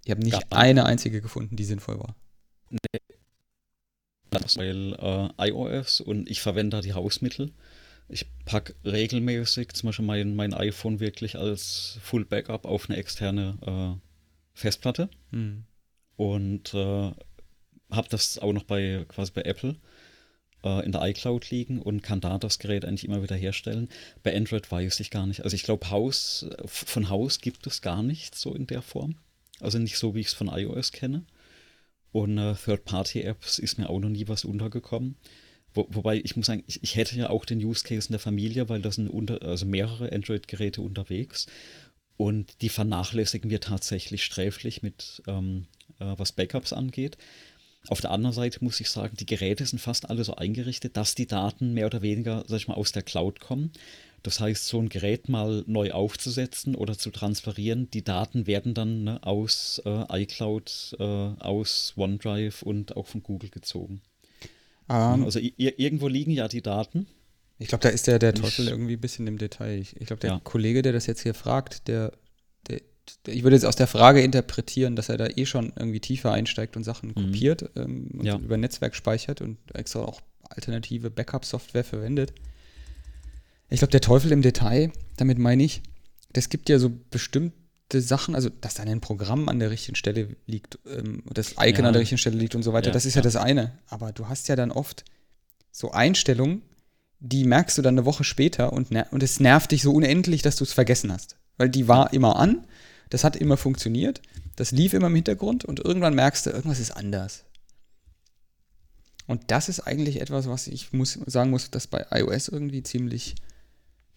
Ich 0.04 0.10
habe 0.10 0.22
nicht 0.22 0.50
Gar 0.50 0.58
eine 0.58 0.86
einzige 0.86 1.20
gefunden, 1.20 1.54
die 1.56 1.64
sinnvoll 1.64 1.98
war. 2.00 2.16
Nee. 2.70 3.00
Weil 4.56 4.94
äh, 5.38 5.48
iOS 5.48 6.00
und 6.00 6.28
ich 6.28 6.40
verwende 6.40 6.78
da 6.78 6.80
die 6.80 6.94
Hausmittel. 6.94 7.52
Ich 8.08 8.26
packe 8.44 8.74
regelmäßig 8.84 9.72
zum 9.74 9.88
Beispiel 9.88 10.06
mein, 10.06 10.34
mein 10.34 10.54
iPhone 10.54 11.00
wirklich 11.00 11.36
als 11.36 11.98
Full 12.02 12.24
Backup 12.24 12.64
auf 12.64 12.88
eine 12.88 12.98
externe 12.98 13.58
äh, 13.64 14.00
Festplatte. 14.54 15.08
Hm 15.30 15.64
und 16.16 16.74
äh, 16.74 17.12
habe 17.90 18.08
das 18.10 18.38
auch 18.38 18.52
noch 18.52 18.64
bei 18.64 19.04
quasi 19.08 19.32
bei 19.32 19.42
Apple 19.42 19.76
äh, 20.64 20.84
in 20.84 20.92
der 20.92 21.02
iCloud 21.02 21.50
liegen 21.50 21.80
und 21.80 22.02
kann 22.02 22.20
da 22.20 22.38
das 22.38 22.58
Gerät 22.58 22.84
eigentlich 22.84 23.04
immer 23.04 23.22
wieder 23.22 23.36
herstellen. 23.36 23.88
Bei 24.22 24.34
Android 24.34 24.70
weiß 24.70 25.00
ich 25.00 25.10
gar 25.10 25.26
nicht. 25.26 25.42
Also 25.44 25.54
ich 25.54 25.62
glaube, 25.62 25.90
Haus, 25.90 26.46
von 26.64 27.08
Haus 27.08 27.40
gibt 27.40 27.66
es 27.66 27.82
gar 27.82 28.02
nicht 28.02 28.34
so 28.34 28.54
in 28.54 28.66
der 28.66 28.82
Form. 28.82 29.16
Also 29.60 29.78
nicht 29.78 29.98
so, 29.98 30.14
wie 30.14 30.20
ich 30.20 30.28
es 30.28 30.34
von 30.34 30.48
iOS 30.48 30.92
kenne. 30.92 31.24
Und 32.10 32.36
äh, 32.36 32.54
Third-Party-Apps 32.54 33.58
ist 33.58 33.78
mir 33.78 33.88
auch 33.88 34.00
noch 34.00 34.10
nie 34.10 34.28
was 34.28 34.44
untergekommen. 34.44 35.16
Wo, 35.74 35.86
wobei 35.90 36.20
ich 36.22 36.36
muss 36.36 36.46
sagen, 36.46 36.64
ich, 36.66 36.82
ich, 36.82 36.96
hätte 36.96 37.16
ja 37.16 37.30
auch 37.30 37.46
den 37.46 37.64
Use 37.64 37.84
Case 37.84 38.08
in 38.08 38.12
der 38.12 38.20
Familie, 38.20 38.68
weil 38.68 38.82
da 38.82 38.92
sind 38.92 39.08
unter, 39.08 39.40
also 39.42 39.64
mehrere 39.64 40.12
Android-Geräte 40.12 40.82
unterwegs. 40.82 41.46
Und 42.18 42.60
die 42.60 42.68
vernachlässigen 42.68 43.50
wir 43.50 43.60
tatsächlich 43.60 44.22
sträflich 44.24 44.82
mit 44.82 45.22
ähm, 45.26 45.66
äh, 45.81 45.81
was 46.16 46.32
Backups 46.32 46.72
angeht. 46.72 47.16
Auf 47.88 48.00
der 48.00 48.12
anderen 48.12 48.34
Seite 48.34 48.62
muss 48.62 48.80
ich 48.80 48.90
sagen, 48.90 49.16
die 49.18 49.26
Geräte 49.26 49.66
sind 49.66 49.80
fast 49.80 50.08
alle 50.08 50.22
so 50.22 50.36
eingerichtet, 50.36 50.96
dass 50.96 51.16
die 51.16 51.26
Daten 51.26 51.74
mehr 51.74 51.86
oder 51.86 52.00
weniger, 52.00 52.44
sag 52.46 52.58
ich 52.58 52.68
mal, 52.68 52.74
aus 52.74 52.92
der 52.92 53.02
Cloud 53.02 53.40
kommen. 53.40 53.72
Das 54.22 54.38
heißt, 54.38 54.68
so 54.68 54.78
ein 54.78 54.88
Gerät 54.88 55.28
mal 55.28 55.64
neu 55.66 55.90
aufzusetzen 55.90 56.76
oder 56.76 56.96
zu 56.96 57.10
transferieren, 57.10 57.90
die 57.90 58.04
Daten 58.04 58.46
werden 58.46 58.72
dann 58.72 59.02
ne, 59.02 59.22
aus 59.24 59.82
äh, 59.84 60.22
iCloud, 60.22 60.96
äh, 61.00 61.02
aus 61.02 61.94
OneDrive 61.96 62.62
und 62.62 62.96
auch 62.96 63.08
von 63.08 63.24
Google 63.24 63.50
gezogen. 63.50 64.00
Um, 64.88 64.96
ähm. 64.96 65.24
also 65.24 65.40
irgendwo 65.40 66.06
liegen 66.06 66.30
ja 66.30 66.46
die 66.46 66.62
Daten. 66.62 67.08
Ich 67.58 67.68
glaube, 67.68 67.82
da 67.82 67.88
ist 67.88 68.06
der, 68.06 68.18
der 68.18 68.34
Teufel 68.34 68.68
irgendwie 68.68 68.94
ein 68.94 69.00
bisschen 69.00 69.26
im 69.26 69.38
Detail. 69.38 69.78
Ich, 69.78 70.00
ich 70.00 70.06
glaube, 70.06 70.20
der 70.20 70.30
ja. 70.30 70.40
Kollege, 70.42 70.82
der 70.82 70.92
das 70.92 71.06
jetzt 71.06 71.22
hier 71.22 71.34
fragt, 71.34 71.88
der 71.88 72.12
ich 73.26 73.42
würde 73.42 73.56
jetzt 73.56 73.64
aus 73.64 73.76
der 73.76 73.86
Frage 73.86 74.22
interpretieren, 74.22 74.96
dass 74.96 75.08
er 75.08 75.16
da 75.16 75.26
eh 75.26 75.46
schon 75.46 75.72
irgendwie 75.76 76.00
tiefer 76.00 76.32
einsteigt 76.32 76.76
und 76.76 76.84
Sachen 76.84 77.10
mhm. 77.10 77.14
kopiert 77.14 77.70
ähm, 77.76 78.08
und 78.18 78.24
ja. 78.24 78.36
über 78.36 78.56
Netzwerk 78.56 78.94
speichert 78.94 79.40
und 79.40 79.58
extra 79.74 80.00
auch 80.00 80.20
alternative 80.48 81.10
Backup-Software 81.10 81.84
verwendet. 81.84 82.32
Ich 83.70 83.78
glaube, 83.78 83.90
der 83.90 84.00
Teufel 84.00 84.32
im 84.32 84.42
Detail, 84.42 84.92
damit 85.16 85.38
meine 85.38 85.62
ich, 85.62 85.82
das 86.32 86.48
gibt 86.48 86.68
ja 86.68 86.78
so 86.78 86.90
bestimmte 87.10 88.00
Sachen, 88.00 88.34
also 88.34 88.50
dass 88.50 88.74
dann 88.74 88.88
ein 88.88 89.00
Programm 89.00 89.48
an 89.48 89.58
der 89.58 89.70
richtigen 89.70 89.96
Stelle 89.96 90.36
liegt, 90.46 90.78
ähm, 90.86 91.22
das 91.32 91.52
Icon 91.52 91.82
ja. 91.82 91.86
an 91.86 91.92
der 91.92 92.00
richtigen 92.00 92.18
Stelle 92.18 92.36
liegt 92.36 92.54
und 92.54 92.62
so 92.62 92.72
weiter, 92.72 92.88
ja, 92.88 92.92
das 92.92 93.06
ist 93.06 93.14
ja. 93.14 93.20
ja 93.20 93.24
das 93.24 93.36
eine. 93.36 93.78
Aber 93.88 94.12
du 94.12 94.28
hast 94.28 94.48
ja 94.48 94.56
dann 94.56 94.70
oft 94.70 95.04
so 95.70 95.90
Einstellungen, 95.90 96.62
die 97.18 97.44
merkst 97.44 97.78
du 97.78 97.82
dann 97.82 97.94
eine 97.94 98.04
Woche 98.04 98.24
später 98.24 98.72
und, 98.72 98.90
und 99.10 99.22
es 99.22 99.40
nervt 99.40 99.72
dich 99.72 99.82
so 99.82 99.92
unendlich, 99.92 100.42
dass 100.42 100.56
du 100.56 100.64
es 100.64 100.72
vergessen 100.72 101.12
hast. 101.12 101.36
Weil 101.56 101.68
die 101.68 101.88
war 101.88 102.12
immer 102.12 102.36
an 102.36 102.66
das 103.12 103.24
hat 103.24 103.36
immer 103.36 103.58
funktioniert. 103.58 104.22
Das 104.56 104.70
lief 104.70 104.94
immer 104.94 105.08
im 105.08 105.14
Hintergrund 105.14 105.66
und 105.66 105.80
irgendwann 105.80 106.14
merkst 106.14 106.46
du, 106.46 106.50
irgendwas 106.50 106.80
ist 106.80 106.92
anders. 106.92 107.44
Und 109.26 109.50
das 109.50 109.68
ist 109.68 109.80
eigentlich 109.80 110.22
etwas, 110.22 110.48
was 110.48 110.66
ich 110.66 110.94
muss, 110.94 111.18
sagen 111.26 111.50
muss, 111.50 111.70
dass 111.70 111.86
bei 111.86 112.06
iOS 112.10 112.48
irgendwie 112.48 112.82
ziemlich, 112.82 113.34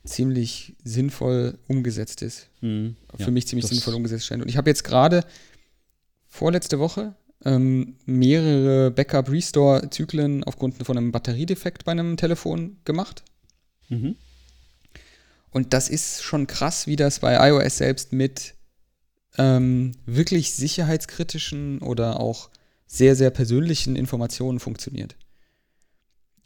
ziemlich 0.06 0.78
sinnvoll 0.86 1.60
umgesetzt 1.68 2.22
ist. 2.22 2.48
Mhm, 2.62 2.96
Für 3.18 3.24
ja, 3.24 3.32
mich 3.32 3.48
ziemlich 3.48 3.68
sinnvoll 3.68 3.96
umgesetzt 3.96 4.28
scheint. 4.28 4.42
Und 4.42 4.48
ich 4.48 4.56
habe 4.56 4.70
jetzt 4.70 4.86
gerade 4.86 5.26
vorletzte 6.26 6.80
Woche 6.80 7.16
ähm, 7.44 7.98
mehrere 8.06 8.92
Backup-Restore-Zyklen 8.92 10.46
aufgrund 10.46 10.82
von 10.86 10.98
einem 10.98 11.12
Batteriedefekt 11.12 11.84
bei 11.84 11.92
einem 11.92 12.16
Telefon 12.16 12.78
gemacht. 12.86 13.24
Mhm. 13.90 14.16
Und 15.52 15.74
das 15.74 15.90
ist 15.90 16.24
schon 16.24 16.48
krass, 16.48 16.88
wie 16.88 16.96
das 16.96 17.20
bei 17.20 17.50
iOS 17.50 17.78
selbst 17.78 18.14
mit 18.14 18.55
ähm, 19.38 19.94
wirklich 20.06 20.54
sicherheitskritischen 20.54 21.80
oder 21.80 22.20
auch 22.20 22.50
sehr, 22.88 23.16
sehr 23.16 23.30
persönlichen 23.30 23.96
Informationen 23.96 24.60
funktioniert. 24.60 25.16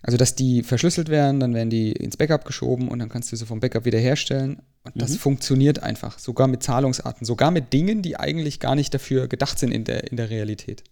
Also, 0.01 0.17
dass 0.17 0.35
die 0.35 0.63
verschlüsselt 0.63 1.09
werden, 1.09 1.41
dann 1.41 1.53
werden 1.53 1.69
die 1.69 1.91
ins 1.91 2.15
Backup 2.15 2.45
geschoben 2.45 2.87
und 2.87 2.99
dann 2.99 3.09
kannst 3.09 3.29
du 3.31 3.35
sie 3.35 3.45
vom 3.45 3.59
Backup 3.59 3.83
wiederherstellen. 3.83 4.61
Und 4.83 4.93
das 4.95 5.11
mhm. 5.11 5.17
funktioniert 5.17 5.83
einfach, 5.83 6.19
sogar 6.19 6.47
mit 6.47 6.63
Zahlungsarten, 6.63 7.25
sogar 7.25 7.51
mit 7.51 7.73
Dingen, 7.73 8.01
die 8.01 8.17
eigentlich 8.17 8.61
gar 8.61 8.75
nicht 8.75 8.93
dafür 8.93 9.27
gedacht 9.27 9.59
sind 9.59 9.71
in 9.71 9.83
der, 9.83 10.09
in 10.09 10.15
der 10.15 10.29
Realität. 10.29 10.85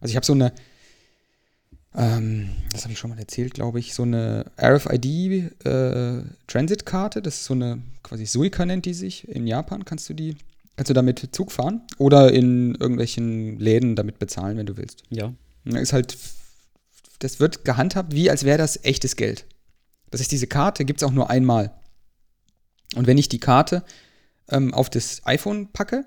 Also, 0.00 0.12
ich 0.12 0.16
habe 0.16 0.26
so 0.26 0.34
eine, 0.34 0.52
ähm, 1.94 2.50
das 2.72 2.82
habe 2.82 2.92
ich 2.92 2.98
schon 2.98 3.08
mal 3.08 3.18
erzählt, 3.18 3.54
glaube 3.54 3.78
ich, 3.78 3.94
so 3.94 4.02
eine 4.02 4.44
RFID-Transit-Karte. 4.60 7.20
Äh, 7.20 7.22
das 7.22 7.36
ist 7.36 7.46
so 7.46 7.54
eine, 7.54 7.80
quasi 8.02 8.26
Suica 8.26 8.66
nennt 8.66 8.84
die 8.84 8.92
sich. 8.92 9.26
In 9.28 9.46
Japan 9.46 9.86
kannst 9.86 10.10
du 10.10 10.14
die 10.14 10.36
Kannst 10.76 10.90
du 10.90 10.94
damit 10.94 11.34
Zug 11.34 11.52
fahren 11.52 11.82
oder 11.98 12.32
in 12.32 12.74
irgendwelchen 12.74 13.58
Läden 13.58 13.96
damit 13.96 14.18
bezahlen, 14.18 14.58
wenn 14.58 14.66
du 14.66 14.76
willst. 14.76 15.02
Ja. 15.08 15.32
Ist 15.64 15.92
halt, 15.92 16.16
das 17.18 17.40
wird 17.40 17.64
gehandhabt, 17.64 18.14
wie 18.14 18.30
als 18.30 18.44
wäre 18.44 18.58
das 18.58 18.84
echtes 18.84 19.16
Geld. 19.16 19.46
Das 20.10 20.20
ist 20.20 20.32
diese 20.32 20.46
Karte, 20.46 20.84
gibt 20.84 21.00
es 21.00 21.08
auch 21.08 21.12
nur 21.12 21.30
einmal. 21.30 21.72
Und 22.94 23.06
wenn 23.06 23.18
ich 23.18 23.28
die 23.28 23.40
Karte 23.40 23.82
ähm, 24.48 24.72
auf 24.74 24.90
das 24.90 25.22
iPhone 25.24 25.72
packe, 25.72 26.04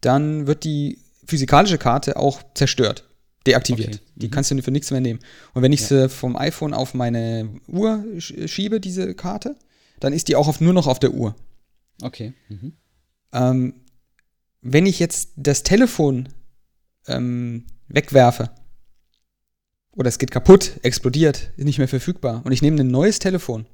dann 0.00 0.46
wird 0.46 0.64
die 0.64 0.98
physikalische 1.24 1.78
Karte 1.78 2.16
auch 2.16 2.42
zerstört, 2.54 3.04
deaktiviert. 3.46 3.94
Okay. 3.94 4.04
Die 4.16 4.26
mhm. 4.26 4.30
kannst 4.32 4.50
du 4.50 4.60
für 4.62 4.70
nichts 4.70 4.90
mehr 4.90 5.00
nehmen. 5.00 5.20
Und 5.54 5.62
wenn 5.62 5.72
ich 5.72 5.82
ja. 5.82 5.86
sie 5.86 6.08
vom 6.08 6.36
iPhone 6.36 6.74
auf 6.74 6.94
meine 6.94 7.48
Uhr 7.68 8.04
schiebe, 8.18 8.80
diese 8.80 9.14
Karte, 9.14 9.56
dann 10.00 10.12
ist 10.12 10.28
die 10.28 10.36
auch 10.36 10.48
auf, 10.48 10.60
nur 10.60 10.72
noch 10.72 10.86
auf 10.86 10.98
der 10.98 11.12
Uhr. 11.12 11.36
Okay. 12.02 12.32
Mhm. 12.48 12.72
Ähm, 13.32 13.74
wenn 14.62 14.86
ich 14.86 14.98
jetzt 14.98 15.30
das 15.36 15.62
Telefon 15.62 16.28
ähm, 17.06 17.66
wegwerfe 17.88 18.50
oder 19.92 20.08
es 20.08 20.18
geht 20.18 20.30
kaputt, 20.30 20.78
explodiert, 20.82 21.50
ist 21.56 21.64
nicht 21.64 21.78
mehr 21.78 21.88
verfügbar 21.88 22.42
und 22.44 22.52
ich 22.52 22.62
nehme 22.62 22.80
ein 22.80 22.88
neues 22.88 23.18
Telefon, 23.18 23.66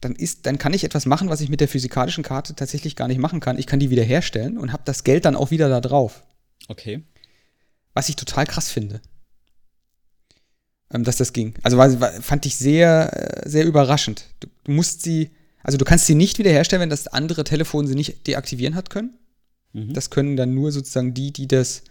dann, 0.00 0.14
ist, 0.14 0.46
dann 0.46 0.58
kann 0.58 0.72
ich 0.72 0.84
etwas 0.84 1.06
machen, 1.06 1.28
was 1.28 1.40
ich 1.40 1.50
mit 1.50 1.60
der 1.60 1.68
physikalischen 1.68 2.24
Karte 2.24 2.54
tatsächlich 2.54 2.96
gar 2.96 3.08
nicht 3.08 3.18
machen 3.18 3.40
kann. 3.40 3.58
Ich 3.58 3.66
kann 3.66 3.80
die 3.80 3.90
wiederherstellen 3.90 4.56
und 4.58 4.72
habe 4.72 4.82
das 4.86 5.04
Geld 5.04 5.24
dann 5.24 5.36
auch 5.36 5.50
wieder 5.50 5.68
da 5.68 5.80
drauf. 5.80 6.22
Okay. 6.68 7.02
Was 7.92 8.08
ich 8.08 8.16
total 8.16 8.46
krass 8.46 8.70
finde. 8.70 9.00
Ähm, 10.92 11.04
dass 11.04 11.16
das 11.16 11.32
ging. 11.32 11.54
Also 11.62 11.76
war, 11.76 12.00
war, 12.00 12.12
fand 12.12 12.46
ich 12.46 12.56
sehr, 12.56 13.44
äh, 13.44 13.48
sehr 13.48 13.66
überraschend. 13.66 14.24
Du, 14.40 14.48
du, 14.64 14.72
musst 14.72 15.02
sie, 15.02 15.30
also 15.62 15.76
du 15.76 15.84
kannst 15.84 16.06
sie 16.06 16.14
nicht 16.14 16.38
wiederherstellen, 16.38 16.80
wenn 16.80 16.90
das 16.90 17.06
andere 17.06 17.44
Telefon 17.44 17.86
sie 17.86 17.94
nicht 17.94 18.26
deaktivieren 18.26 18.74
hat 18.74 18.90
können. 18.90 19.18
Mhm. 19.72 19.94
Das 19.94 20.10
können 20.10 20.36
dann 20.36 20.54
nur 20.54 20.72
sozusagen 20.72 21.14
die, 21.14 21.32
die 21.32 21.48
das, 21.48 21.82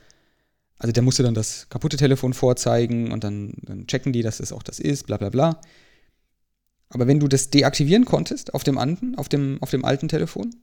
also 0.78 0.92
der 0.92 1.04
musste 1.04 1.24
dann 1.24 1.34
das 1.34 1.68
kaputte 1.70 1.98
Telefon 1.98 2.34
vorzeigen 2.34 3.12
und 3.12 3.24
dann, 3.24 3.54
dann 3.62 3.88
checken 3.88 4.14
die, 4.14 4.22
dass 4.22 4.40
es 4.40 4.52
auch 4.52 4.64
das 4.64 4.80
ist, 4.80 5.08
bla 5.08 5.18
bla 5.18 5.30
bla. 5.30 5.62
Aber 6.90 7.08
wenn 7.08 7.20
du 7.20 7.28
das 7.28 7.50
deaktivieren 7.50 8.06
konntest 8.06 8.54
auf 8.54 8.64
dem 8.64 8.78
anderen, 8.78 9.16
auf 9.16 9.30
dem, 9.30 9.62
auf 9.62 9.70
dem 9.70 9.86
alten 9.86 10.08
Telefon, 10.08 10.56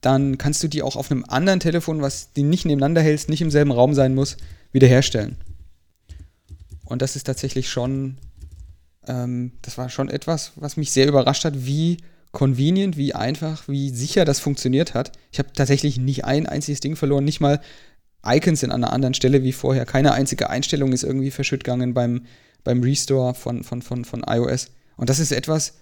dann 0.00 0.38
kannst 0.38 0.62
du 0.62 0.68
die 0.68 0.82
auch 0.82 0.96
auf 0.96 1.10
einem 1.10 1.24
anderen 1.26 1.60
Telefon, 1.60 2.02
was 2.02 2.32
die 2.32 2.42
nicht 2.42 2.64
nebeneinander 2.64 3.00
hältst, 3.00 3.28
nicht 3.28 3.40
im 3.40 3.50
selben 3.50 3.70
Raum 3.70 3.94
sein 3.94 4.14
muss, 4.14 4.36
wiederherstellen. 4.72 5.36
Und 6.84 7.00
das 7.00 7.16
ist 7.16 7.24
tatsächlich 7.24 7.70
schon, 7.70 8.18
ähm, 9.06 9.52
das 9.62 9.78
war 9.78 9.88
schon 9.88 10.10
etwas, 10.10 10.52
was 10.56 10.76
mich 10.76 10.92
sehr 10.92 11.08
überrascht 11.08 11.44
hat, 11.44 11.64
wie 11.64 11.98
convenient, 12.34 12.98
wie 12.98 13.14
einfach, 13.14 13.66
wie 13.68 13.88
sicher 13.88 14.26
das 14.26 14.40
funktioniert 14.40 14.92
hat. 14.92 15.12
Ich 15.32 15.38
habe 15.38 15.52
tatsächlich 15.54 15.98
nicht 15.98 16.26
ein 16.26 16.46
einziges 16.46 16.80
Ding 16.80 16.96
verloren, 16.96 17.24
nicht 17.24 17.40
mal 17.40 17.60
Icons 18.26 18.62
in 18.62 18.72
einer 18.72 18.92
anderen 18.92 19.14
Stelle 19.14 19.42
wie 19.42 19.52
vorher. 19.52 19.86
Keine 19.86 20.12
einzige 20.12 20.50
Einstellung 20.50 20.92
ist 20.92 21.04
irgendwie 21.04 21.30
verschütt 21.30 21.64
gegangen 21.64 21.94
beim, 21.94 22.26
beim 22.64 22.82
Restore 22.82 23.34
von, 23.34 23.62
von, 23.62 23.80
von, 23.80 24.04
von 24.04 24.24
iOS. 24.28 24.70
Und 24.96 25.08
das 25.08 25.20
ist 25.20 25.32
etwas, 25.32 25.74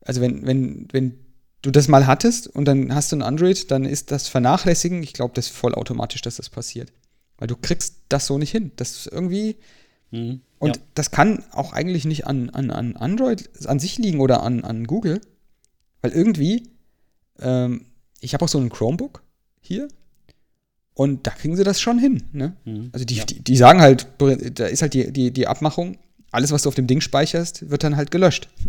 also 0.00 0.20
wenn, 0.20 0.46
wenn, 0.46 0.88
wenn 0.90 1.18
du 1.62 1.70
das 1.70 1.86
mal 1.86 2.06
hattest 2.06 2.48
und 2.48 2.64
dann 2.64 2.94
hast 2.94 3.12
du 3.12 3.16
ein 3.16 3.22
Android, 3.22 3.70
dann 3.70 3.84
ist 3.84 4.10
das 4.10 4.26
Vernachlässigen, 4.26 5.02
ich 5.02 5.12
glaube, 5.12 5.34
das 5.34 5.46
ist 5.46 5.56
vollautomatisch, 5.56 6.22
dass 6.22 6.36
das 6.36 6.48
passiert. 6.48 6.92
Weil 7.38 7.48
du 7.48 7.56
kriegst 7.56 7.96
das 8.08 8.26
so 8.26 8.38
nicht 8.38 8.50
hin. 8.50 8.72
Das 8.76 8.90
ist 8.92 9.06
irgendwie. 9.06 9.56
Mhm, 10.10 10.40
und 10.58 10.76
ja. 10.76 10.82
das 10.94 11.10
kann 11.10 11.44
auch 11.52 11.72
eigentlich 11.72 12.04
nicht 12.06 12.26
an, 12.26 12.50
an, 12.50 12.70
an 12.70 12.96
Android 12.96 13.50
an 13.66 13.78
sich 13.78 13.98
liegen 13.98 14.20
oder 14.20 14.42
an, 14.42 14.64
an 14.64 14.86
Google. 14.86 15.20
Weil 16.02 16.12
irgendwie, 16.12 16.68
ähm, 17.40 17.86
ich 18.20 18.34
habe 18.34 18.44
auch 18.44 18.48
so 18.48 18.58
ein 18.58 18.70
Chromebook 18.70 19.22
hier 19.60 19.88
und 20.94 21.26
da 21.26 21.30
kriegen 21.30 21.56
sie 21.56 21.64
das 21.64 21.80
schon 21.80 21.98
hin. 21.98 22.24
Ne? 22.32 22.56
Mhm, 22.64 22.90
also 22.92 23.04
die, 23.04 23.16
ja. 23.16 23.24
die, 23.24 23.40
die, 23.40 23.56
sagen 23.56 23.80
halt, 23.80 24.06
da 24.18 24.66
ist 24.66 24.82
halt 24.82 24.94
die, 24.94 25.12
die, 25.12 25.30
die 25.30 25.46
Abmachung, 25.46 25.98
alles, 26.30 26.52
was 26.52 26.62
du 26.62 26.68
auf 26.68 26.74
dem 26.74 26.86
Ding 26.86 27.00
speicherst, 27.00 27.70
wird 27.70 27.84
dann 27.84 27.96
halt 27.96 28.10
gelöscht. 28.10 28.48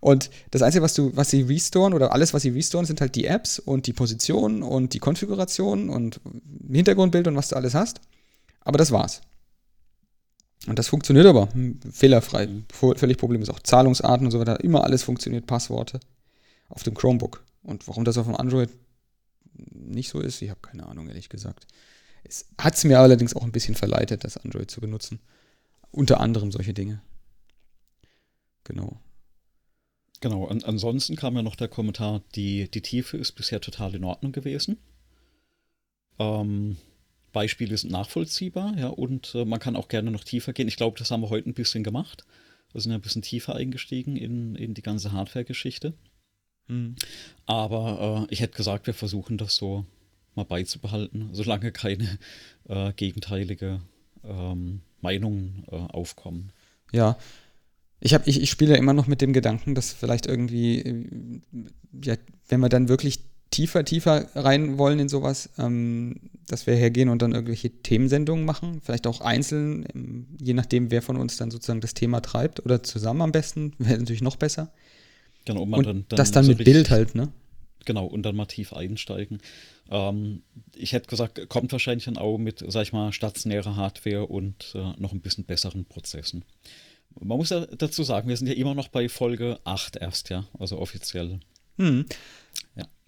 Und 0.00 0.30
das 0.50 0.62
Einzige, 0.62 0.82
was 0.82 0.94
du, 0.94 1.14
was 1.14 1.30
sie 1.30 1.42
restoren 1.42 1.94
oder 1.94 2.12
alles, 2.12 2.34
was 2.34 2.42
sie 2.42 2.48
restoren, 2.48 2.86
sind 2.86 3.00
halt 3.00 3.14
die 3.14 3.26
Apps 3.26 3.60
und 3.60 3.86
die 3.86 3.92
Position 3.92 4.64
und 4.64 4.94
die 4.94 4.98
Konfiguration 4.98 5.88
und 5.90 6.20
Hintergrundbild 6.68 7.28
und 7.28 7.36
was 7.36 7.50
du 7.50 7.56
alles 7.56 7.74
hast. 7.74 8.00
Aber 8.62 8.78
das 8.78 8.90
war's. 8.90 9.20
Und 10.66 10.78
das 10.78 10.88
funktioniert 10.88 11.26
aber 11.26 11.48
fehlerfrei, 11.90 12.46
mhm. 12.46 12.64
völlig 12.70 13.18
problemlos. 13.18 13.50
Auch 13.50 13.60
Zahlungsarten 13.60 14.26
und 14.26 14.30
so 14.30 14.38
weiter, 14.38 14.60
immer 14.60 14.84
alles 14.84 15.02
funktioniert, 15.02 15.46
Passworte 15.46 16.00
auf 16.68 16.82
dem 16.82 16.94
Chromebook. 16.94 17.44
Und 17.62 17.88
warum 17.88 18.04
das 18.04 18.16
auf 18.18 18.26
dem 18.26 18.36
Android 18.36 18.70
nicht 19.54 20.08
so 20.08 20.20
ist, 20.20 20.40
ich 20.42 20.50
habe 20.50 20.60
keine 20.60 20.86
Ahnung, 20.86 21.08
ehrlich 21.08 21.28
gesagt. 21.28 21.66
Es 22.24 22.46
hat 22.58 22.74
es 22.74 22.84
mir 22.84 23.00
allerdings 23.00 23.34
auch 23.34 23.42
ein 23.42 23.52
bisschen 23.52 23.74
verleitet, 23.74 24.24
das 24.24 24.36
Android 24.36 24.70
zu 24.70 24.80
benutzen. 24.80 25.20
Unter 25.90 26.20
anderem 26.20 26.52
solche 26.52 26.72
Dinge. 26.72 27.02
Genau. 28.64 29.00
Genau, 30.20 30.46
an, 30.46 30.62
ansonsten 30.62 31.16
kam 31.16 31.34
ja 31.34 31.42
noch 31.42 31.56
der 31.56 31.68
Kommentar, 31.68 32.22
die, 32.36 32.70
die 32.70 32.80
Tiefe 32.80 33.16
ist 33.16 33.32
bisher 33.32 33.60
total 33.60 33.94
in 33.96 34.04
Ordnung 34.04 34.30
gewesen. 34.30 34.78
Ähm, 36.18 36.76
Beispiele 37.32 37.76
sind 37.76 37.90
nachvollziehbar, 37.90 38.76
ja, 38.76 38.88
und 38.88 39.34
äh, 39.34 39.44
man 39.44 39.60
kann 39.60 39.76
auch 39.76 39.88
gerne 39.88 40.10
noch 40.10 40.24
tiefer 40.24 40.52
gehen. 40.52 40.68
Ich 40.68 40.76
glaube, 40.76 40.98
das 40.98 41.10
haben 41.10 41.22
wir 41.22 41.30
heute 41.30 41.48
ein 41.48 41.54
bisschen 41.54 41.84
gemacht. 41.84 42.24
Wir 42.72 42.80
sind 42.80 42.92
ja 42.92 42.98
ein 42.98 43.02
bisschen 43.02 43.22
tiefer 43.22 43.54
eingestiegen 43.54 44.16
in, 44.16 44.54
in 44.54 44.74
die 44.74 44.82
ganze 44.82 45.12
Hardware-Geschichte. 45.12 45.94
Mhm. 46.68 46.96
Aber 47.46 48.26
äh, 48.28 48.32
ich 48.32 48.40
hätte 48.40 48.56
gesagt, 48.56 48.86
wir 48.86 48.94
versuchen 48.94 49.38
das 49.38 49.56
so 49.56 49.84
mal 50.34 50.44
beizubehalten, 50.44 51.30
solange 51.32 51.72
keine 51.72 52.18
äh, 52.68 52.92
gegenteilige 52.94 53.82
ähm, 54.24 54.80
Meinungen 55.00 55.64
äh, 55.70 55.76
aufkommen. 55.76 56.52
Ja, 56.92 57.18
ich, 58.00 58.14
hab, 58.14 58.26
ich, 58.26 58.40
ich 58.40 58.50
spiele 58.50 58.72
ja 58.72 58.78
immer 58.78 58.94
noch 58.94 59.06
mit 59.06 59.20
dem 59.20 59.32
Gedanken, 59.32 59.74
dass 59.74 59.92
vielleicht 59.92 60.26
irgendwie, 60.26 60.80
äh, 60.80 61.04
ja, 62.02 62.16
wenn 62.48 62.60
wir 62.60 62.68
dann 62.68 62.88
wirklich 62.88 63.20
tiefer, 63.52 63.84
tiefer 63.84 64.26
rein 64.34 64.78
wollen 64.78 64.98
in 64.98 65.08
sowas, 65.08 65.50
ähm, 65.58 66.16
dass 66.48 66.66
wir 66.66 66.74
hergehen 66.74 67.08
und 67.08 67.22
dann 67.22 67.32
irgendwelche 67.32 67.70
Themensendungen 67.70 68.44
machen, 68.44 68.80
vielleicht 68.82 69.06
auch 69.06 69.20
einzeln, 69.20 69.86
ähm, 69.94 70.26
je 70.40 70.54
nachdem, 70.54 70.90
wer 70.90 71.02
von 71.02 71.16
uns 71.16 71.36
dann 71.36 71.52
sozusagen 71.52 71.80
das 71.80 71.94
Thema 71.94 72.20
treibt 72.20 72.64
oder 72.64 72.82
zusammen 72.82 73.22
am 73.22 73.32
besten, 73.32 73.74
wäre 73.78 73.98
natürlich 73.98 74.22
noch 74.22 74.36
besser. 74.36 74.72
Genau, 75.44 75.62
und, 75.62 75.86
dann, 75.86 76.04
dann 76.08 76.16
das 76.16 76.32
dann 76.32 76.44
so 76.44 76.52
mit 76.52 76.64
Bild 76.64 76.90
halt, 76.90 77.14
ne? 77.14 77.28
Genau, 77.84 78.06
und 78.06 78.22
dann 78.22 78.36
mal 78.36 78.46
tief 78.46 78.72
einsteigen. 78.72 79.40
Ähm, 79.90 80.42
ich 80.74 80.92
hätte 80.92 81.08
gesagt, 81.08 81.48
kommt 81.48 81.72
wahrscheinlich 81.72 82.04
dann 82.04 82.16
auch 82.16 82.38
mit, 82.38 82.64
sag 82.68 82.82
ich 82.82 82.92
mal, 82.92 83.12
stationärer 83.12 83.76
Hardware 83.76 84.26
und 84.26 84.72
äh, 84.74 84.92
noch 84.98 85.12
ein 85.12 85.20
bisschen 85.20 85.44
besseren 85.44 85.84
Prozessen. 85.84 86.44
Man 87.20 87.38
muss 87.38 87.50
ja 87.50 87.66
dazu 87.66 88.04
sagen, 88.04 88.28
wir 88.28 88.36
sind 88.36 88.46
ja 88.46 88.54
immer 88.54 88.74
noch 88.74 88.88
bei 88.88 89.08
Folge 89.08 89.58
8 89.64 89.96
erst, 89.96 90.30
ja, 90.30 90.44
also 90.58 90.78
offiziell. 90.78 91.40
Hm. 91.78 92.06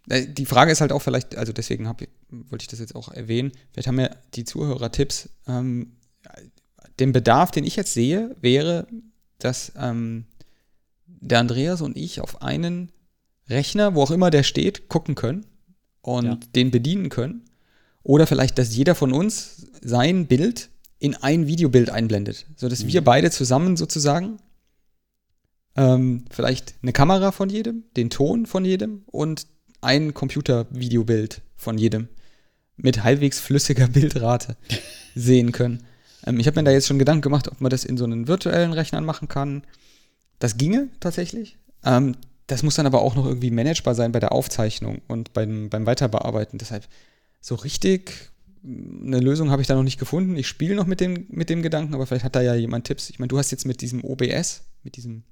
Äh, 0.08 0.26
die 0.26 0.46
Frage 0.46 0.72
ist 0.72 0.80
halt 0.80 0.92
auch 0.92 1.02
vielleicht, 1.02 1.36
also 1.36 1.52
deswegen 1.52 1.88
hab, 1.88 2.02
wollte 2.30 2.62
ich 2.62 2.68
das 2.68 2.80
jetzt 2.80 2.94
auch 2.94 3.10
erwähnen, 3.12 3.52
vielleicht 3.72 3.88
haben 3.88 4.00
ja 4.00 4.10
die 4.34 4.44
Zuhörer 4.44 4.92
Tipps. 4.92 5.28
Ähm, 5.46 5.92
den 7.00 7.12
Bedarf, 7.12 7.50
den 7.50 7.64
ich 7.64 7.76
jetzt 7.76 7.92
sehe, 7.92 8.36
wäre, 8.40 8.86
dass 9.38 9.72
ähm, 9.76 10.26
der 11.06 11.40
Andreas 11.40 11.80
und 11.80 11.96
ich 11.96 12.20
auf 12.20 12.42
einen 12.42 12.92
Rechner, 13.48 13.94
wo 13.94 14.02
auch 14.02 14.10
immer 14.10 14.30
der 14.30 14.42
steht, 14.42 14.88
gucken 14.88 15.14
können 15.14 15.46
und 16.02 16.24
ja. 16.24 16.38
den 16.54 16.70
bedienen 16.70 17.08
können. 17.08 17.44
Oder 18.02 18.26
vielleicht, 18.26 18.58
dass 18.58 18.76
jeder 18.76 18.94
von 18.94 19.12
uns 19.12 19.66
sein 19.80 20.26
Bild 20.26 20.70
in 20.98 21.14
ein 21.16 21.46
Videobild 21.46 21.90
einblendet, 21.90 22.46
sodass 22.56 22.84
mhm. 22.84 22.88
wir 22.88 23.04
beide 23.04 23.30
zusammen 23.30 23.76
sozusagen 23.76 24.38
ähm, 25.76 26.24
vielleicht 26.30 26.74
eine 26.82 26.92
Kamera 26.92 27.32
von 27.32 27.48
jedem, 27.48 27.84
den 27.96 28.10
Ton 28.10 28.46
von 28.46 28.64
jedem 28.64 29.02
und 29.06 29.46
ein 29.84 30.14
Computer-Videobild 30.14 31.42
von 31.56 31.78
jedem 31.78 32.08
mit 32.76 33.04
halbwegs 33.04 33.38
flüssiger 33.38 33.88
Bildrate 33.88 34.56
sehen 35.14 35.52
können. 35.52 35.84
Ähm, 36.26 36.40
ich 36.40 36.46
habe 36.46 36.60
mir 36.60 36.64
da 36.64 36.72
jetzt 36.72 36.86
schon 36.86 36.98
Gedanken 36.98 37.22
gemacht, 37.22 37.48
ob 37.48 37.60
man 37.60 37.70
das 37.70 37.84
in 37.84 37.96
so 37.96 38.04
einen 38.04 38.28
virtuellen 38.28 38.72
Rechnern 38.72 39.04
machen 39.04 39.28
kann. 39.28 39.62
Das 40.38 40.56
ginge 40.56 40.88
tatsächlich. 41.00 41.56
Ähm, 41.84 42.16
das 42.46 42.62
muss 42.62 42.74
dann 42.74 42.86
aber 42.86 43.00
auch 43.00 43.14
noch 43.14 43.26
irgendwie 43.26 43.50
managebar 43.50 43.94
sein 43.94 44.12
bei 44.12 44.20
der 44.20 44.32
Aufzeichnung 44.32 45.00
und 45.08 45.32
beim, 45.32 45.70
beim 45.70 45.86
Weiterbearbeiten. 45.86 46.58
Deshalb 46.58 46.86
so 47.40 47.54
richtig 47.54 48.30
eine 48.64 49.20
Lösung 49.20 49.50
habe 49.50 49.60
ich 49.62 49.68
da 49.68 49.74
noch 49.74 49.82
nicht 49.82 49.98
gefunden. 49.98 50.36
Ich 50.36 50.48
spiele 50.48 50.74
noch 50.74 50.86
mit 50.86 51.00
dem, 51.00 51.26
mit 51.28 51.50
dem 51.50 51.62
Gedanken, 51.62 51.94
aber 51.94 52.06
vielleicht 52.06 52.24
hat 52.24 52.34
da 52.34 52.40
ja 52.40 52.54
jemand 52.54 52.86
Tipps. 52.86 53.10
Ich 53.10 53.18
meine, 53.18 53.28
du 53.28 53.38
hast 53.38 53.50
jetzt 53.50 53.66
mit 53.66 53.82
diesem 53.82 54.02
OBS, 54.02 54.62
mit 54.82 54.96
diesem 54.96 55.24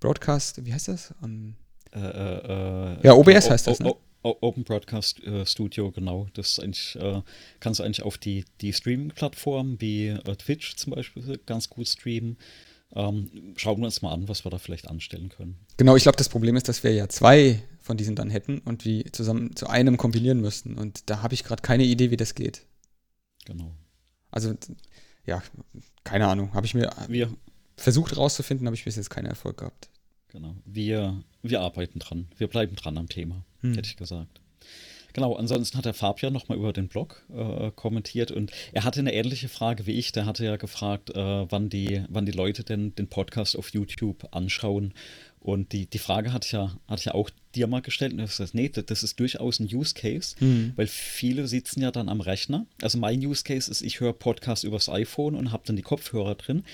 Broadcast, 0.00 0.64
wie 0.64 0.74
heißt 0.74 0.88
das? 0.88 1.14
Um, 1.22 1.54
äh, 1.94 2.94
äh, 2.94 2.96
ja, 3.02 3.14
OBS 3.14 3.50
heißt 3.50 3.66
das, 3.66 3.80
ne? 3.80 3.94
Open 4.22 4.64
Broadcast 4.64 5.22
äh, 5.24 5.44
Studio, 5.44 5.90
genau. 5.90 6.28
Das 6.32 6.58
eigentlich, 6.58 6.96
äh, 6.96 7.20
kannst 7.60 7.80
du 7.80 7.84
eigentlich 7.84 8.02
auf 8.02 8.16
die, 8.16 8.46
die 8.62 8.72
Streaming-Plattformen 8.72 9.80
wie 9.80 10.08
äh, 10.08 10.36
Twitch 10.36 10.76
zum 10.76 10.94
Beispiel 10.94 11.38
ganz 11.44 11.68
gut 11.68 11.86
streamen. 11.86 12.38
Ähm, 12.94 13.54
schauen 13.56 13.80
wir 13.80 13.86
uns 13.86 14.00
mal 14.02 14.12
an, 14.12 14.28
was 14.28 14.46
wir 14.46 14.50
da 14.50 14.58
vielleicht 14.58 14.88
anstellen 14.88 15.28
können. 15.28 15.58
Genau, 15.76 15.94
ich 15.96 16.04
glaube, 16.04 16.16
das 16.16 16.28
Problem 16.28 16.56
ist, 16.56 16.68
dass 16.68 16.82
wir 16.84 16.92
ja 16.92 17.08
zwei 17.08 17.62
von 17.80 17.96
diesen 17.98 18.16
dann 18.16 18.30
hätten 18.30 18.60
und 18.60 18.84
die 18.84 19.04
zusammen 19.12 19.54
zu 19.56 19.66
einem 19.66 19.98
kombinieren 19.98 20.40
müssten. 20.40 20.78
Und 20.78 21.10
da 21.10 21.20
habe 21.20 21.34
ich 21.34 21.44
gerade 21.44 21.60
keine 21.60 21.84
Idee, 21.84 22.10
wie 22.10 22.16
das 22.16 22.34
geht. 22.34 22.64
Genau. 23.44 23.74
Also, 24.30 24.54
ja, 25.26 25.42
keine 26.02 26.28
Ahnung. 26.28 26.54
Habe 26.54 26.66
ich 26.66 26.74
mir 26.74 26.90
wir, 27.08 27.30
versucht 27.76 28.16
rauszufinden, 28.16 28.66
habe 28.66 28.76
ich 28.76 28.84
bis 28.84 28.96
jetzt 28.96 29.10
keinen 29.10 29.26
Erfolg 29.26 29.58
gehabt. 29.58 29.90
Genau. 30.34 30.56
Wir, 30.64 31.22
wir 31.42 31.60
arbeiten 31.60 32.00
dran. 32.00 32.26
Wir 32.36 32.48
bleiben 32.48 32.74
dran 32.74 32.98
am 32.98 33.08
Thema, 33.08 33.44
hm. 33.60 33.74
hätte 33.74 33.88
ich 33.88 33.96
gesagt. 33.96 34.40
Genau, 35.12 35.36
ansonsten 35.36 35.78
hat 35.78 35.84
der 35.84 35.94
Fabian 35.94 36.32
nochmal 36.32 36.58
über 36.58 36.72
den 36.72 36.88
Blog 36.88 37.24
äh, 37.32 37.70
kommentiert 37.70 38.32
und 38.32 38.50
er 38.72 38.82
hatte 38.82 38.98
eine 38.98 39.14
ähnliche 39.14 39.48
Frage 39.48 39.86
wie 39.86 39.92
ich. 39.92 40.10
Der 40.10 40.26
hatte 40.26 40.44
ja 40.44 40.56
gefragt, 40.56 41.10
äh, 41.10 41.14
wann, 41.48 41.68
die, 41.68 42.02
wann 42.08 42.26
die 42.26 42.32
Leute 42.32 42.64
denn 42.64 42.96
den 42.96 43.06
Podcast 43.06 43.56
auf 43.56 43.68
YouTube 43.68 44.26
anschauen 44.32 44.92
Und 45.38 45.70
die, 45.70 45.86
die 45.86 45.98
Frage 45.98 46.32
hatte 46.32 46.46
ich, 46.46 46.52
ja, 46.52 46.76
hatte 46.88 46.98
ich 46.98 47.04
ja 47.04 47.14
auch 47.14 47.30
dir 47.54 47.68
mal 47.68 47.80
gestellt. 47.80 48.10
Und 48.10 48.18
du 48.18 48.24
hast 48.24 48.38
gesagt, 48.38 48.54
nee, 48.54 48.68
das 48.70 49.04
ist 49.04 49.20
durchaus 49.20 49.60
ein 49.60 49.72
Use 49.72 49.94
Case, 49.94 50.34
mhm. 50.40 50.72
weil 50.74 50.88
viele 50.88 51.46
sitzen 51.46 51.80
ja 51.80 51.92
dann 51.92 52.08
am 52.08 52.20
Rechner. 52.20 52.66
Also 52.82 52.98
mein 52.98 53.24
Use 53.24 53.44
Case 53.44 53.70
ist, 53.70 53.82
ich 53.82 54.00
höre 54.00 54.14
Podcasts 54.14 54.64
übers 54.64 54.88
iPhone 54.88 55.36
und 55.36 55.52
habe 55.52 55.62
dann 55.64 55.76
die 55.76 55.82
Kopfhörer 55.82 56.34
drin. 56.34 56.64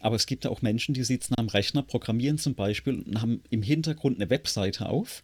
Aber 0.00 0.16
es 0.16 0.26
gibt 0.26 0.44
ja 0.44 0.50
auch 0.50 0.62
Menschen, 0.62 0.94
die 0.94 1.04
sitzen 1.04 1.34
am 1.36 1.48
Rechner, 1.48 1.82
programmieren 1.82 2.38
zum 2.38 2.54
Beispiel 2.54 3.00
und 3.00 3.22
haben 3.22 3.42
im 3.50 3.62
Hintergrund 3.62 4.20
eine 4.20 4.30
Webseite 4.30 4.88
auf 4.88 5.22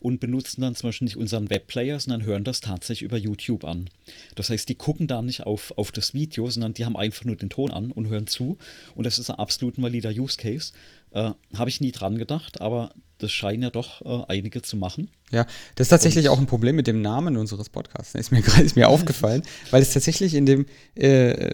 und 0.00 0.20
benutzen 0.20 0.60
dann 0.60 0.74
zum 0.74 0.88
Beispiel 0.88 1.06
nicht 1.06 1.16
unseren 1.16 1.50
Webplayer, 1.50 1.98
sondern 2.00 2.24
hören 2.24 2.44
das 2.44 2.60
tatsächlich 2.60 3.02
über 3.02 3.16
YouTube 3.16 3.64
an. 3.64 3.90
Das 4.34 4.50
heißt, 4.50 4.68
die 4.68 4.74
gucken 4.74 5.06
da 5.06 5.22
nicht 5.22 5.44
auf, 5.44 5.72
auf 5.76 5.92
das 5.92 6.14
Video, 6.14 6.48
sondern 6.50 6.74
die 6.74 6.84
haben 6.84 6.96
einfach 6.96 7.24
nur 7.24 7.36
den 7.36 7.50
Ton 7.50 7.70
an 7.70 7.90
und 7.90 8.08
hören 8.08 8.26
zu. 8.26 8.58
Und 8.94 9.04
das 9.04 9.18
ist 9.18 9.30
ein 9.30 9.38
absolut 9.38 9.80
valider 9.80 10.10
Use 10.10 10.36
Case. 10.36 10.72
Äh, 11.10 11.30
Habe 11.54 11.70
ich 11.70 11.80
nie 11.80 11.92
dran 11.92 12.18
gedacht, 12.18 12.60
aber 12.60 12.92
das 13.18 13.32
scheinen 13.32 13.62
ja 13.62 13.70
doch 13.70 14.02
äh, 14.02 14.24
einige 14.28 14.62
zu 14.62 14.76
machen. 14.76 15.08
Ja, 15.30 15.46
das 15.74 15.86
ist 15.86 15.90
tatsächlich 15.90 16.26
und, 16.26 16.32
auch 16.32 16.38
ein 16.38 16.46
Problem 16.46 16.76
mit 16.76 16.86
dem 16.86 17.02
Namen 17.02 17.36
unseres 17.36 17.68
Podcasts. 17.68 18.14
Ist 18.14 18.30
mir 18.30 18.42
gerade 18.42 18.70
mir 18.74 18.88
aufgefallen, 18.88 19.42
weil 19.70 19.82
es 19.82 19.92
tatsächlich 19.92 20.34
in 20.34 20.46
dem 20.46 20.66
äh, 20.94 21.52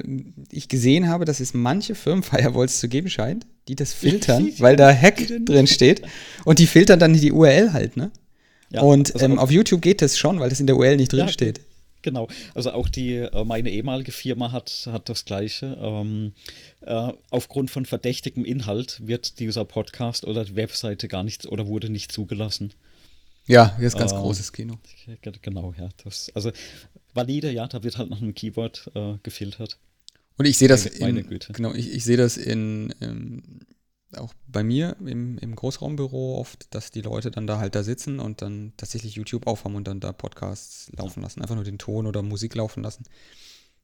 ich 0.50 0.68
gesehen 0.68 1.08
habe, 1.08 1.24
dass 1.24 1.40
es 1.40 1.54
manche 1.54 1.94
Firmenfirewalls 1.94 2.78
zu 2.80 2.88
geben 2.88 3.08
scheint, 3.08 3.46
die 3.68 3.76
das 3.76 3.92
filtern, 3.92 4.50
weil 4.58 4.76
da 4.76 4.92
Hack 4.92 5.22
drin 5.44 5.66
steht 5.66 6.02
und 6.44 6.58
die 6.58 6.66
filtern 6.66 6.98
dann 6.98 7.14
die 7.14 7.32
URL 7.32 7.72
halt, 7.72 7.96
ne? 7.96 8.10
Ja, 8.70 8.82
und 8.82 9.14
also 9.14 9.24
ähm, 9.24 9.38
auf 9.38 9.50
YouTube 9.50 9.82
geht 9.82 10.02
das 10.02 10.18
schon, 10.18 10.40
weil 10.40 10.50
das 10.50 10.60
in 10.60 10.66
der 10.66 10.76
URL 10.76 10.96
nicht 10.96 11.12
drin 11.12 11.28
ja. 11.28 11.52
Genau, 12.04 12.28
also 12.54 12.72
auch 12.72 12.90
die, 12.90 13.14
äh, 13.14 13.44
meine 13.44 13.70
ehemalige 13.70 14.12
Firma 14.12 14.52
hat, 14.52 14.86
hat 14.92 15.08
das 15.08 15.24
Gleiche. 15.24 15.78
Ähm, 15.80 16.34
äh, 16.82 17.12
aufgrund 17.30 17.70
von 17.70 17.86
verdächtigem 17.86 18.44
Inhalt 18.44 19.00
wird 19.06 19.38
dieser 19.40 19.64
Podcast 19.64 20.26
oder 20.26 20.44
die 20.44 20.54
Webseite 20.54 21.08
gar 21.08 21.24
nicht 21.24 21.46
oder 21.46 21.66
wurde 21.66 21.88
nicht 21.88 22.12
zugelassen. 22.12 22.74
Ja, 23.46 23.74
hier 23.78 23.86
ist 23.86 23.96
ganz 23.96 24.12
äh, 24.12 24.16
großes 24.16 24.52
Kino. 24.52 24.78
Genau, 25.40 25.74
ja. 25.78 25.88
Das, 26.04 26.30
also 26.34 26.52
valide, 27.14 27.50
ja, 27.50 27.66
da 27.66 27.82
wird 27.82 27.96
halt 27.96 28.10
nach 28.10 28.20
einem 28.20 28.34
Keyword 28.34 28.90
äh, 28.94 29.14
gefiltert. 29.22 29.78
Und 30.36 30.44
ich 30.44 30.58
sehe 30.58 30.68
das 30.68 30.84
meine, 31.00 31.20
in, 31.20 31.26
Güte. 31.26 31.54
genau, 31.54 31.72
ich, 31.72 31.90
ich 31.90 32.04
sehe 32.04 32.18
das 32.18 32.36
in, 32.36 32.92
in 33.00 33.60
auch 34.18 34.34
bei 34.46 34.62
mir 34.62 34.96
im, 35.04 35.38
im 35.38 35.54
Großraumbüro 35.54 36.38
oft, 36.38 36.74
dass 36.74 36.90
die 36.90 37.02
Leute 37.02 37.30
dann 37.30 37.46
da 37.46 37.58
halt 37.58 37.74
da 37.74 37.82
sitzen 37.82 38.20
und 38.20 38.42
dann 38.42 38.72
tatsächlich 38.76 39.14
YouTube 39.14 39.46
aufhaben 39.46 39.76
und 39.76 39.86
dann 39.86 40.00
da 40.00 40.12
Podcasts 40.12 40.90
laufen 40.96 41.22
lassen. 41.22 41.42
Einfach 41.42 41.54
nur 41.54 41.64
den 41.64 41.78
Ton 41.78 42.06
oder 42.06 42.22
Musik 42.22 42.54
laufen 42.54 42.82
lassen. 42.82 43.04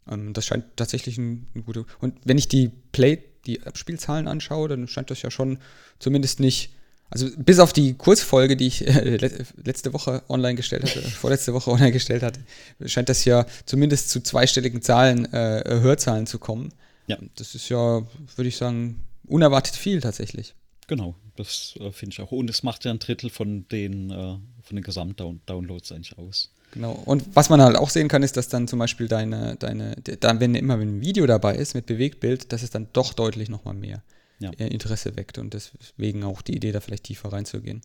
Ähm, 0.09 0.33
das 0.33 0.47
scheint 0.47 0.65
tatsächlich 0.77 1.19
ein, 1.19 1.47
ein 1.55 1.65
gute. 1.65 1.87
Und 2.01 2.19
wenn 2.25 2.39
ich 2.39 2.49
die 2.49 2.71
Play, 2.93 3.23
die 3.47 3.63
Abspielzahlen 3.63 4.29
anschaue, 4.29 4.69
dann 4.69 4.89
scheint 4.89 5.11
das 5.11 5.23
ja 5.23 5.31
schon 5.31 5.59
zumindest 5.99 6.41
nicht. 6.41 6.75
Also 7.13 7.29
bis 7.37 7.59
auf 7.59 7.73
die 7.73 7.95
Kurzfolge, 7.95 8.57
die 8.57 8.67
ich 8.67 8.87
äh, 8.87 9.17
letzte 9.63 9.93
Woche 9.93 10.23
online 10.29 10.55
gestellt 10.55 10.85
hatte, 10.85 11.01
vorletzte 11.11 11.53
Woche 11.53 11.71
online 11.71 11.93
gestellt 11.93 12.23
hatte, 12.23 12.41
scheint 12.87 13.09
das 13.09 13.25
ja 13.25 13.47
zumindest 13.67 14.11
zu 14.11 14.21
zweistelligen 14.21 14.83
Zahlen, 14.83 15.33
äh, 15.33 15.63
Hörzahlen 15.67 16.27
zu 16.27 16.39
kommen. 16.39 16.73
Ja. 17.07 17.19
Das 17.35 17.55
ist 17.55 17.69
ja, 17.69 18.03
würde 18.37 18.49
ich 18.49 18.57
sagen, 18.57 19.01
unerwartet 19.31 19.77
viel 19.77 20.01
tatsächlich. 20.01 20.55
Genau, 20.87 21.15
das 21.37 21.77
äh, 21.79 21.93
finde 21.93 22.15
ich 22.15 22.21
auch. 22.21 22.33
Und 22.33 22.51
es 22.51 22.63
macht 22.63 22.85
ja 22.85 22.91
ein 22.91 22.99
Drittel 22.99 23.31
von 23.31 23.67
den, 23.69 24.11
äh, 24.11 24.39
von 24.63 24.77
den 24.77 24.83
Gesamtdownloads 24.83 25.93
eigentlich 25.93 26.19
aus. 26.19 26.53
Genau. 26.73 26.93
Und 27.05 27.25
was 27.35 27.49
man 27.49 27.61
halt 27.61 27.77
auch 27.77 27.91
sehen 27.91 28.09
kann, 28.09 28.23
ist, 28.23 28.37
dass 28.37 28.49
dann 28.49 28.69
zum 28.69 28.79
Beispiel 28.79 29.09
deine, 29.09 29.57
deine, 29.57 29.97
dann, 29.97 30.41
wenn 30.41 30.55
immer 30.55 30.77
ein 30.77 31.01
Video 31.01 31.27
dabei 31.27 31.57
ist 31.57 31.75
mit 31.75 31.87
Bewegtbild, 31.87 32.53
dass 32.53 32.63
es 32.63 32.71
dann 32.71 32.89
doch 32.93 33.13
deutlich 33.13 33.49
nochmal 33.49 33.75
mehr 33.75 34.03
ja. 34.41 34.51
Äh, 34.59 34.69
Interesse 34.69 35.17
weckt 35.17 35.39
und 35.39 35.55
deswegen 35.55 36.25
auch 36.25 36.43
die 36.43 36.57
Idee, 36.57 36.73
da 36.73 36.81
vielleicht 36.81 37.05
tiefer 37.05 37.33
reinzugehen. 37.33 37.83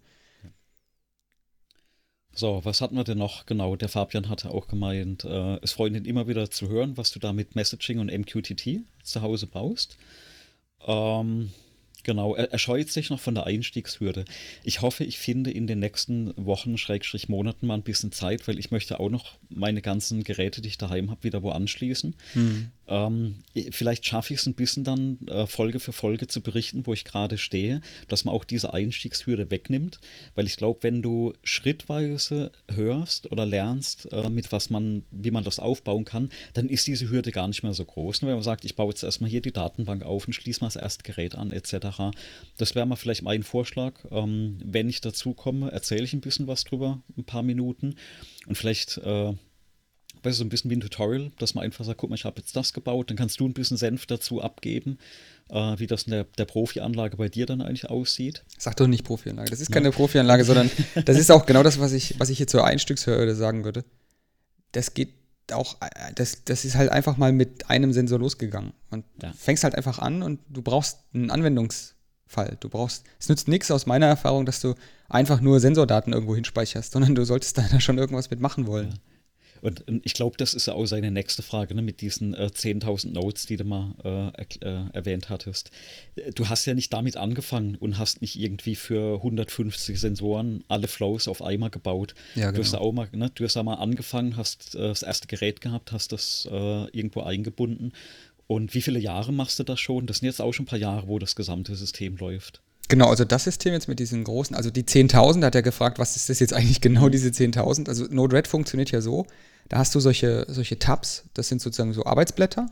So, 2.33 2.61
was 2.65 2.81
hatten 2.81 2.95
wir 2.95 3.05
denn 3.05 3.17
noch? 3.17 3.45
Genau, 3.45 3.75
der 3.77 3.87
Fabian 3.87 4.27
hatte 4.27 4.51
auch 4.51 4.67
gemeint, 4.67 5.23
äh, 5.23 5.57
es 5.61 5.71
freut 5.71 5.93
ihn 5.93 6.05
immer 6.05 6.27
wieder 6.27 6.51
zu 6.51 6.67
hören, 6.67 6.97
was 6.97 7.11
du 7.11 7.19
da 7.19 7.31
mit 7.31 7.55
Messaging 7.55 7.99
und 7.99 8.11
MQTT 8.11 8.81
zu 9.03 9.21
Hause 9.21 9.47
baust. 9.47 9.97
Ähm, 10.85 11.51
genau, 12.03 12.35
er, 12.35 12.51
er, 12.51 12.57
scheut 12.59 12.89
sich 12.89 13.09
noch 13.09 13.19
von 13.19 13.35
der 13.35 13.45
Einstiegshürde. 13.45 14.25
Ich 14.63 14.81
hoffe, 14.81 15.03
ich 15.03 15.17
finde 15.17 15.51
in 15.51 15.67
den 15.67 15.79
nächsten 15.79 16.33
Wochen, 16.37 16.77
Schrägstrich 16.77 17.29
Monaten 17.29 17.67
mal 17.67 17.75
ein 17.75 17.83
bisschen 17.83 18.11
Zeit, 18.11 18.47
weil 18.47 18.59
ich 18.59 18.71
möchte 18.71 18.99
auch 18.99 19.09
noch 19.09 19.37
meine 19.49 19.81
ganzen 19.81 20.23
Geräte, 20.23 20.61
die 20.61 20.69
ich 20.69 20.77
daheim 20.77 21.11
habe, 21.11 21.23
wieder 21.23 21.43
wo 21.43 21.49
anschließen. 21.49 22.15
Mhm. 22.35 22.71
Ähm, 22.87 23.35
vielleicht 23.71 24.05
schaffe 24.05 24.33
ich 24.33 24.39
es 24.39 24.45
ein 24.45 24.53
bisschen 24.53 24.83
dann 24.83 25.19
äh, 25.27 25.47
Folge 25.47 25.79
für 25.79 25.93
Folge 25.93 26.27
zu 26.27 26.41
berichten, 26.41 26.85
wo 26.85 26.93
ich 26.93 27.03
gerade 27.03 27.37
stehe, 27.37 27.81
dass 28.07 28.25
man 28.25 28.33
auch 28.33 28.43
diese 28.43 28.73
Einstiegshürde 28.73 29.49
wegnimmt, 29.49 29.99
weil 30.35 30.45
ich 30.45 30.57
glaube, 30.57 30.83
wenn 30.83 31.01
du 31.01 31.33
schrittweise 31.43 32.51
hörst 32.71 33.31
oder 33.31 33.45
lernst, 33.45 34.11
äh, 34.11 34.29
mit 34.29 34.51
was 34.51 34.69
man, 34.69 35.03
wie 35.11 35.31
man 35.31 35.43
das 35.43 35.59
aufbauen 35.59 36.05
kann, 36.05 36.29
dann 36.53 36.69
ist 36.69 36.87
diese 36.87 37.09
Hürde 37.09 37.31
gar 37.31 37.47
nicht 37.47 37.63
mehr 37.63 37.73
so 37.73 37.85
groß. 37.85 38.21
Und 38.21 38.27
wenn 38.27 38.35
man 38.35 38.43
sagt, 38.43 38.65
ich 38.65 38.75
baue 38.75 38.89
jetzt 38.89 39.03
erstmal 39.03 39.29
hier 39.29 39.41
die 39.41 39.53
Datenbank 39.53 40.03
auf 40.03 40.27
und 40.27 40.33
schließe 40.33 40.61
mal 40.61 40.67
das 40.67 40.75
erste 40.75 41.03
Gerät 41.03 41.35
an, 41.35 41.51
etc. 41.51 42.13
Das 42.57 42.75
wäre 42.75 42.85
mal 42.85 42.95
vielleicht 42.95 43.23
mein 43.23 43.43
Vorschlag. 43.43 43.93
Ähm, 44.11 44.59
wenn 44.63 44.89
ich 44.89 45.01
dazu 45.01 45.33
komme, 45.33 45.71
erzähle 45.71 46.03
ich 46.03 46.13
ein 46.13 46.21
bisschen 46.21 46.47
was 46.47 46.63
drüber, 46.63 47.01
ein 47.17 47.23
paar 47.23 47.43
Minuten 47.43 47.95
und 48.47 48.57
vielleicht 48.57 48.97
äh, 48.97 49.33
weißt 50.25 50.37
du, 50.37 50.39
so 50.39 50.45
ein 50.45 50.49
bisschen 50.49 50.71
wie 50.71 50.75
ein 50.75 50.81
Tutorial, 50.81 51.31
dass 51.39 51.55
man 51.55 51.63
einfach 51.63 51.85
sagt, 51.85 51.99
guck 51.99 52.09
mal, 52.09 52.15
ich 52.15 52.25
habe 52.25 52.39
jetzt 52.39 52.55
das 52.55 52.73
gebaut, 52.73 53.09
dann 53.09 53.17
kannst 53.17 53.39
du 53.39 53.47
ein 53.47 53.53
bisschen 53.53 53.77
Senf 53.77 54.05
dazu 54.05 54.41
abgeben, 54.41 54.97
äh, 55.49 55.77
wie 55.77 55.87
das 55.87 56.03
in 56.03 56.11
der, 56.11 56.25
der 56.37 56.45
Profi-Anlage 56.45 57.17
bei 57.17 57.29
dir 57.29 57.45
dann 57.45 57.61
eigentlich 57.61 57.89
aussieht. 57.89 58.43
Sag 58.57 58.75
doch 58.77 58.87
nicht 58.87 59.03
Profi-Anlage, 59.03 59.49
das 59.49 59.61
ist 59.61 59.71
keine 59.71 59.89
ja. 59.89 59.91
Profi-Anlage, 59.91 60.43
sondern 60.45 60.69
das 61.05 61.17
ist 61.17 61.31
auch 61.31 61.45
genau 61.45 61.63
das, 61.63 61.79
was 61.79 61.93
ich, 61.93 62.19
was 62.19 62.29
ich 62.29 62.37
hier 62.37 62.47
zur 62.47 62.65
Einstiegshürde 62.65 63.35
sagen 63.35 63.63
würde. 63.63 63.85
Das 64.71 64.93
geht 64.93 65.13
auch, 65.51 65.77
das, 66.15 66.43
das 66.45 66.65
ist 66.65 66.75
halt 66.75 66.89
einfach 66.89 67.17
mal 67.17 67.31
mit 67.31 67.69
einem 67.69 67.93
Sensor 67.93 68.19
losgegangen. 68.19 68.73
Und 68.89 69.05
ja. 69.21 69.31
fängst 69.37 69.63
halt 69.63 69.75
einfach 69.75 69.99
an 69.99 70.23
und 70.23 70.39
du 70.49 70.61
brauchst 70.61 70.99
einen 71.13 71.29
Anwendungsfall. 71.29 72.57
Du 72.59 72.69
brauchst, 72.69 73.03
es 73.19 73.29
nützt 73.29 73.47
nichts 73.47 73.69
aus 73.71 73.85
meiner 73.85 74.07
Erfahrung, 74.07 74.45
dass 74.45 74.59
du 74.59 74.73
einfach 75.07 75.41
nur 75.41 75.59
Sensordaten 75.59 76.13
irgendwo 76.13 76.35
hinspeicherst, 76.35 76.91
sondern 76.91 77.15
du 77.15 77.23
solltest 77.25 77.57
da 77.57 77.79
schon 77.79 77.97
irgendwas 77.97 78.29
mitmachen 78.29 78.67
wollen. 78.67 78.89
Ja. 78.89 79.14
Und 79.65 79.83
ich 80.03 80.13
glaube, 80.13 80.37
das 80.37 80.53
ist 80.53 80.67
ja 80.67 80.75
auch 80.75 80.85
seine 80.85 81.09
nächste 81.09 81.41
Frage, 81.41 81.73
ne, 81.73 81.81
mit 81.81 82.01
diesen 82.01 82.35
äh, 82.35 82.51
10.000 82.53 83.13
Notes, 83.13 83.47
die 83.47 83.57
du 83.57 83.63
mal 83.63 84.33
äh, 84.37 84.43
äh, 84.63 84.89
erwähnt 84.93 85.29
hattest. 85.29 85.71
Du 86.35 86.49
hast 86.49 86.67
ja 86.67 86.75
nicht 86.75 86.93
damit 86.93 87.17
angefangen 87.17 87.75
und 87.75 87.97
hast 87.97 88.21
nicht 88.21 88.39
irgendwie 88.39 88.75
für 88.75 89.15
150 89.15 89.99
Sensoren 89.99 90.63
alle 90.67 90.87
Flows 90.87 91.27
auf 91.27 91.41
einmal 91.41 91.71
gebaut. 91.71 92.13
Ja, 92.35 92.51
genau. 92.51 92.57
Du 92.57 92.63
hast 92.63 92.71
genau. 92.73 92.83
auch 92.83 92.91
mal, 92.91 93.09
ne, 93.11 93.31
du 93.33 93.43
hast 93.43 93.55
ja 93.55 93.63
mal 93.63 93.73
angefangen, 93.73 94.37
hast 94.37 94.75
äh, 94.75 94.81
das 94.81 95.01
erste 95.01 95.25
Gerät 95.25 95.61
gehabt, 95.61 95.91
hast 95.91 96.11
das 96.11 96.47
äh, 96.51 96.85
irgendwo 96.91 97.21
eingebunden. 97.21 97.91
Und 98.45 98.75
wie 98.75 98.83
viele 98.83 98.99
Jahre 98.99 99.33
machst 99.33 99.57
du 99.57 99.63
das 99.63 99.79
schon? 99.79 100.05
Das 100.05 100.19
sind 100.19 100.27
jetzt 100.27 100.41
auch 100.41 100.53
schon 100.53 100.65
ein 100.65 100.69
paar 100.69 100.77
Jahre, 100.77 101.07
wo 101.07 101.17
das 101.17 101.35
gesamte 101.35 101.75
System 101.75 102.17
läuft. 102.17 102.61
Genau, 102.87 103.09
also 103.09 103.25
das 103.25 103.45
System 103.45 103.73
jetzt 103.73 103.87
mit 103.87 103.97
diesen 103.97 104.23
großen, 104.23 104.55
also 104.55 104.69
die 104.69 104.83
10.000, 104.83 105.43
hat 105.43 105.55
er 105.55 105.63
gefragt, 105.63 105.97
was 105.97 106.15
ist 106.15 106.29
das 106.29 106.39
jetzt 106.39 106.53
eigentlich 106.53 106.81
genau, 106.81 107.09
diese 107.09 107.29
10.000? 107.29 107.89
Also 107.89 108.05
Node-RED 108.05 108.47
funktioniert 108.47 108.91
ja 108.91 109.01
so, 109.01 109.25
da 109.69 109.77
hast 109.77 109.95
du 109.95 109.99
solche, 109.99 110.45
solche 110.47 110.79
Tabs, 110.79 111.25
das 111.33 111.47
sind 111.47 111.61
sozusagen 111.61 111.93
so 111.93 112.05
Arbeitsblätter 112.05 112.67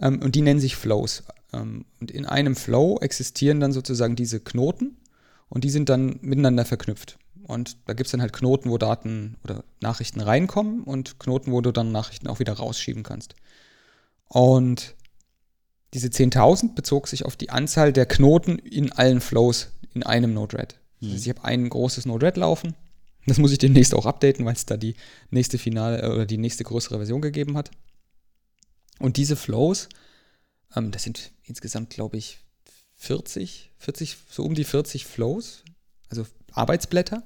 ähm, 0.00 0.20
und 0.22 0.34
die 0.34 0.42
nennen 0.42 0.60
sich 0.60 0.76
Flows. 0.76 1.24
Ähm, 1.52 1.84
und 2.00 2.10
in 2.10 2.26
einem 2.26 2.56
Flow 2.56 2.98
existieren 3.00 3.60
dann 3.60 3.72
sozusagen 3.72 4.16
diese 4.16 4.40
Knoten 4.40 4.96
und 5.48 5.64
die 5.64 5.70
sind 5.70 5.88
dann 5.88 6.18
miteinander 6.20 6.64
verknüpft. 6.64 7.18
Und 7.46 7.76
da 7.86 7.92
gibt 7.92 8.06
es 8.06 8.12
dann 8.12 8.22
halt 8.22 8.32
Knoten, 8.32 8.70
wo 8.70 8.78
Daten 8.78 9.36
oder 9.44 9.64
Nachrichten 9.80 10.20
reinkommen 10.20 10.82
und 10.82 11.18
Knoten, 11.18 11.52
wo 11.52 11.60
du 11.60 11.72
dann 11.72 11.92
Nachrichten 11.92 12.26
auch 12.28 12.38
wieder 12.38 12.54
rausschieben 12.54 13.02
kannst. 13.02 13.34
Und 14.28 14.94
diese 15.92 16.08
10.000 16.08 16.74
bezog 16.74 17.06
sich 17.06 17.24
auf 17.24 17.36
die 17.36 17.50
Anzahl 17.50 17.92
der 17.92 18.06
Knoten 18.06 18.58
in 18.58 18.92
allen 18.92 19.20
Flows 19.20 19.72
in 19.92 20.02
einem 20.02 20.32
Node-RED. 20.32 20.76
Mhm. 21.00 21.12
Also 21.12 21.22
ich 21.22 21.28
habe 21.28 21.44
ein 21.44 21.68
großes 21.68 22.06
Node-RED 22.06 22.38
laufen 22.38 22.74
das 23.26 23.38
muss 23.38 23.52
ich 23.52 23.58
demnächst 23.58 23.94
auch 23.94 24.06
updaten, 24.06 24.44
weil 24.44 24.54
es 24.54 24.66
da 24.66 24.76
die 24.76 24.94
nächste 25.30 25.58
finale 25.58 26.02
äh, 26.02 26.08
oder 26.08 26.26
die 26.26 26.38
nächste 26.38 26.64
größere 26.64 26.96
Version 26.96 27.22
gegeben 27.22 27.56
hat. 27.56 27.70
Und 28.98 29.16
diese 29.16 29.36
Flows, 29.36 29.88
ähm, 30.76 30.90
das 30.90 31.02
sind 31.02 31.32
insgesamt, 31.44 31.90
glaube 31.90 32.16
ich, 32.16 32.38
40, 32.96 33.72
40, 33.78 34.16
so 34.30 34.44
um 34.44 34.54
die 34.54 34.64
40 34.64 35.04
Flows, 35.04 35.64
also 36.08 36.26
Arbeitsblätter. 36.52 37.22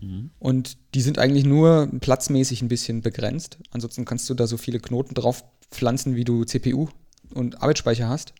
Mhm. 0.00 0.30
Und 0.38 0.78
die 0.94 1.02
sind 1.02 1.18
eigentlich 1.18 1.44
nur 1.44 1.88
platzmäßig 2.00 2.62
ein 2.62 2.68
bisschen 2.68 3.02
begrenzt. 3.02 3.58
Ansonsten 3.70 4.04
kannst 4.04 4.28
du 4.30 4.34
da 4.34 4.46
so 4.46 4.56
viele 4.56 4.80
Knoten 4.80 5.14
drauf 5.14 5.44
pflanzen, 5.70 6.14
wie 6.14 6.24
du 6.24 6.44
CPU 6.44 6.88
und 7.34 7.60
Arbeitsspeicher 7.62 8.08
hast. 8.08 8.32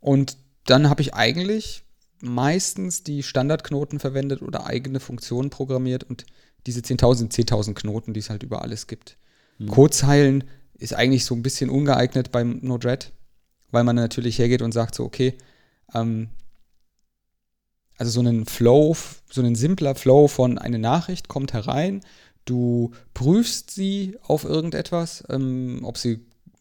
Und 0.00 0.36
dann 0.64 0.88
habe 0.88 1.02
ich 1.02 1.14
eigentlich 1.14 1.81
meistens 2.22 3.02
die 3.02 3.22
Standardknoten 3.22 3.98
verwendet 3.98 4.42
oder 4.42 4.66
eigene 4.66 5.00
Funktionen 5.00 5.50
programmiert 5.50 6.04
und 6.04 6.24
diese 6.66 6.80
10.000, 6.80 7.32
10.000 7.32 7.74
Knoten, 7.74 8.14
die 8.14 8.20
es 8.20 8.30
halt 8.30 8.42
über 8.42 8.62
alles 8.62 8.86
gibt. 8.86 9.16
Mhm. 9.58 9.68
Codezeilen 9.68 10.44
ist 10.78 10.94
eigentlich 10.94 11.24
so 11.24 11.34
ein 11.34 11.42
bisschen 11.42 11.68
ungeeignet 11.68 12.30
beim 12.32 12.60
Node-RED, 12.62 13.12
weil 13.70 13.84
man 13.84 13.96
natürlich 13.96 14.38
hergeht 14.38 14.62
und 14.62 14.72
sagt 14.72 14.94
so, 14.94 15.04
okay, 15.04 15.34
ähm, 15.94 16.28
also 17.98 18.10
so 18.12 18.20
einen 18.20 18.46
Flow, 18.46 18.96
so 19.30 19.42
ein 19.42 19.54
simpler 19.54 19.94
Flow 19.94 20.28
von 20.28 20.58
eine 20.58 20.78
Nachricht 20.78 21.28
kommt 21.28 21.52
herein, 21.52 22.00
du 22.44 22.92
prüfst 23.14 23.70
sie 23.70 24.16
auf 24.22 24.44
irgendetwas, 24.44 25.24
ähm, 25.28 25.80
ob 25.82 25.98
sie 25.98 26.20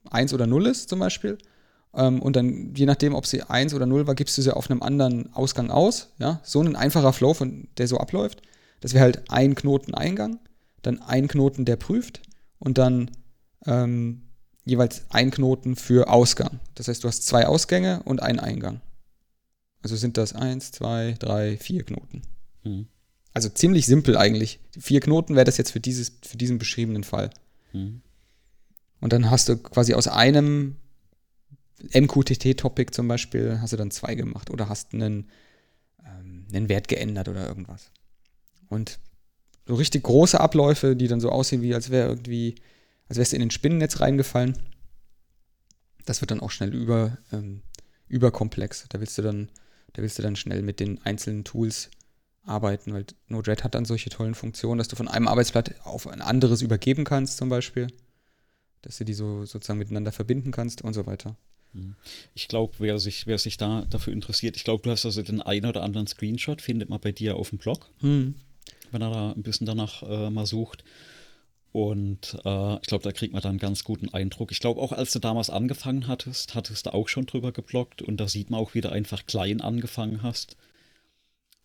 1 0.10 0.34
oder 0.34 0.48
0 0.48 0.68
ist 0.68 0.90
zum 0.90 1.00
Beispiel. 1.00 1.38
Ähm, 1.94 2.22
und 2.22 2.36
dann, 2.36 2.74
je 2.76 2.86
nachdem, 2.86 3.16
ob 3.16 3.26
sie 3.26 3.44
1 3.44 3.74
oder 3.74 3.86
0 3.86 4.08
war, 4.08 4.16
gibst 4.16 4.38
du 4.38 4.42
sie 4.42 4.56
auf 4.56 4.70
einem 4.70 4.82
anderen 4.82 5.34
Ausgang 5.34 5.70
aus. 5.70 6.10
Ja? 6.20 6.40
So 6.44 6.62
ein 6.62 6.76
einfacher 6.76 7.14
Flow, 7.14 7.34
von, 7.34 7.68
der 7.78 7.88
so 7.88 7.98
abläuft. 7.98 8.42
Das 8.80 8.94
wäre 8.94 9.04
halt 9.04 9.30
ein 9.30 9.56
Knoten 9.56 9.94
Eingang, 9.94 10.40
dann 10.82 11.02
ein 11.02 11.28
Knoten, 11.28 11.66
der 11.66 11.76
prüft 11.76 12.22
und 12.60 12.78
dann 12.78 13.12
ähm, 13.66 14.24
jeweils 14.66 15.06
ein 15.10 15.32
Knoten 15.32 15.76
für 15.76 16.10
Ausgang. 16.10 16.60
Das 16.76 16.88
heißt, 16.88 17.04
du 17.04 17.08
hast 17.08 17.26
zwei 17.26 17.48
Ausgänge 17.48 18.02
und 18.04 18.22
einen 18.22 18.40
Eingang. 18.40 18.82
Also 19.84 19.96
sind 19.96 20.18
das 20.18 20.34
eins, 20.34 20.72
zwei, 20.72 21.16
drei, 21.20 21.58
vier 21.58 21.84
Knoten. 21.84 22.24
Mhm. 22.64 22.88
Also 23.34 23.50
ziemlich 23.50 23.86
simpel 23.86 24.18
eigentlich. 24.18 24.60
Vier 24.78 25.00
Knoten 25.00 25.36
wäre 25.36 25.46
das 25.46 25.58
jetzt 25.58 25.72
für, 25.72 25.80
dieses, 25.80 26.14
für 26.24 26.38
diesen 26.38 26.58
beschriebenen 26.58 27.04
Fall. 27.04 27.30
Mhm. 27.74 28.02
Und 29.00 29.14
dann 29.14 29.32
hast 29.32 29.50
du 29.50 29.58
quasi 29.58 29.94
aus 29.94 30.08
einem 30.08 30.76
MQTT-Topic 31.94 32.92
zum 32.92 33.08
Beispiel, 33.08 33.60
hast 33.62 33.74
du 33.74 33.78
dann 33.78 33.92
zwei 33.92 34.16
gemacht 34.16 34.50
oder 34.50 34.70
hast 34.70 34.94
einen, 34.94 35.30
ähm, 36.06 36.46
einen 36.54 36.70
Wert 36.70 36.88
geändert 36.88 37.28
oder 37.30 37.48
irgendwas. 37.48 37.92
Und 38.68 39.00
so 39.68 39.76
richtig 39.76 40.04
große 40.04 40.40
Abläufe, 40.40 40.96
die 40.96 41.08
dann 41.08 41.20
so 41.20 41.30
aussehen, 41.30 41.62
wie 41.62 41.74
als 41.74 41.90
wäre 41.90 42.10
irgendwie, 42.10 42.56
als 43.08 43.18
wärst 43.18 43.32
du 43.32 43.36
in 43.38 43.44
ein 43.44 43.52
Spinnennetz 43.52 44.00
reingefallen, 44.00 44.58
das 46.06 46.22
wird 46.22 46.32
dann 46.32 46.40
auch 46.40 46.52
schnell 46.52 46.74
über, 46.74 47.18
ähm, 47.32 47.62
überkomplex. 48.08 48.86
Da 48.90 49.00
willst 49.00 49.18
du 49.18 49.22
dann, 49.22 49.50
da 49.94 50.02
willst 50.02 50.18
du 50.18 50.24
dann 50.24 50.36
schnell 50.36 50.62
mit 50.62 50.80
den 50.80 51.02
einzelnen 51.06 51.44
Tools 51.44 51.90
arbeiten, 52.44 52.94
weil 52.94 53.06
Node-RED 53.28 53.64
hat 53.64 53.76
dann 53.76 53.86
solche 53.86 54.10
tollen 54.10 54.36
Funktionen, 54.36 54.78
dass 54.78 54.88
du 54.88 54.96
von 54.96 55.08
einem 55.08 55.28
Arbeitsblatt 55.28 55.76
auf 55.86 56.08
ein 56.08 56.22
anderes 56.22 56.62
übergeben 56.62 57.04
kannst, 57.04 57.38
zum 57.38 57.50
Beispiel. 57.50 57.88
Dass 58.82 58.98
du 58.98 59.06
die 59.06 59.14
so 59.14 59.46
sozusagen 59.46 59.80
miteinander 59.80 60.12
verbinden 60.12 60.52
kannst 60.52 60.82
und 60.82 60.94
so 60.94 61.06
weiter. 61.06 61.38
Mhm. 61.74 61.96
Ich 62.34 62.48
glaube, 62.48 62.74
wer 62.80 63.00
sich, 63.00 63.28
wer 63.28 63.38
sich 63.38 63.58
da 63.58 63.86
dafür 63.90 64.14
interessiert, 64.14 64.58
ich 64.58 64.64
glaube, 64.64 64.84
du 64.84 64.92
hast 64.92 65.06
also 65.06 65.22
den 65.22 65.42
einen 65.42 65.66
oder 65.66 65.84
anderen 65.84 66.08
Screenshot, 66.08 66.62
findet 66.62 66.90
man 66.90 67.00
bei 67.00 67.12
dir 67.12 67.36
auf 67.36 67.50
dem 67.50 67.60
Blog, 67.60 67.90
hm. 68.00 68.36
wenn 68.92 69.02
er 69.02 69.12
da 69.12 69.32
ein 69.32 69.44
bisschen 69.44 69.68
danach 69.68 70.04
äh, 70.04 70.30
mal 70.30 70.46
sucht. 70.46 70.84
Und 71.72 72.38
äh, 72.44 72.76
ich 72.76 72.88
glaube, 72.88 73.04
da 73.04 73.14
kriegt 73.14 73.32
man 73.32 73.42
dann 73.42 73.52
einen 73.52 73.60
ganz 73.60 73.86
guten 73.86 74.10
Eindruck. 74.10 74.52
Ich 74.52 74.60
glaube, 74.60 74.82
auch 74.82 74.92
als 74.92 75.14
du 75.14 75.20
damals 75.20 75.50
angefangen 75.50 76.08
hattest, 76.08 76.54
hattest 76.54 76.86
du 76.86 76.94
auch 76.94 77.08
schon 77.08 77.26
drüber 77.26 77.54
geblockt 77.54 78.02
und 78.02 78.18
da 78.18 78.28
sieht 78.28 78.50
man 78.50 78.60
auch, 78.60 78.74
wie 78.74 78.82
du 78.82 78.92
einfach 78.92 79.26
klein 79.26 79.62
angefangen 79.62 80.22
hast 80.22 80.58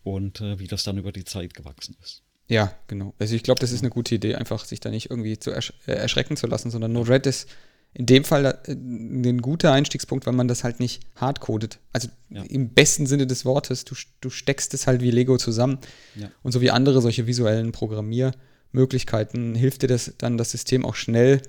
und 0.04 0.40
äh, 0.40 0.60
wie 0.60 0.68
das 0.68 0.84
dann 0.84 0.98
über 0.98 1.10
die 1.10 1.24
Zeit 1.24 1.54
gewachsen 1.54 1.96
ist. 2.02 2.22
Ja, 2.48 2.72
genau. 2.86 3.14
Also 3.18 3.34
ich 3.34 3.42
glaube, 3.42 3.58
das 3.58 3.72
ist 3.72 3.80
eine 3.80 3.90
gute 3.90 4.14
Idee, 4.14 4.36
einfach 4.36 4.64
sich 4.64 4.78
da 4.78 4.90
nicht 4.90 5.10
irgendwie 5.10 5.38
zu 5.38 5.50
ersch 5.50 5.72
äh, 5.86 5.92
erschrecken 5.92 6.36
zu 6.36 6.46
lassen, 6.46 6.70
sondern 6.70 6.92
Node-RED 6.92 7.26
ist 7.26 7.48
in 7.96 8.04
dem 8.04 8.24
Fall 8.24 8.44
äh, 8.44 8.72
ein 8.72 9.40
guter 9.40 9.72
Einstiegspunkt, 9.72 10.26
weil 10.26 10.34
man 10.34 10.48
das 10.48 10.64
halt 10.64 10.80
nicht 10.80 11.02
hardcodet. 11.16 11.78
Also 11.94 12.08
ja. 12.28 12.42
im 12.42 12.68
besten 12.68 13.06
Sinne 13.06 13.26
des 13.26 13.46
Wortes, 13.46 13.86
du, 13.86 13.94
du 14.20 14.28
steckst 14.28 14.74
es 14.74 14.86
halt 14.86 15.00
wie 15.00 15.10
Lego 15.10 15.38
zusammen. 15.38 15.78
Ja. 16.14 16.30
Und 16.42 16.52
so 16.52 16.60
wie 16.60 16.70
andere 16.70 17.00
solche 17.00 17.26
visuellen 17.26 17.72
Programmiermöglichkeiten 17.72 19.54
hilft 19.54 19.80
dir 19.80 19.86
das 19.86 20.12
dann, 20.18 20.36
das 20.36 20.50
System 20.50 20.84
auch 20.84 20.94
schnell 20.94 21.40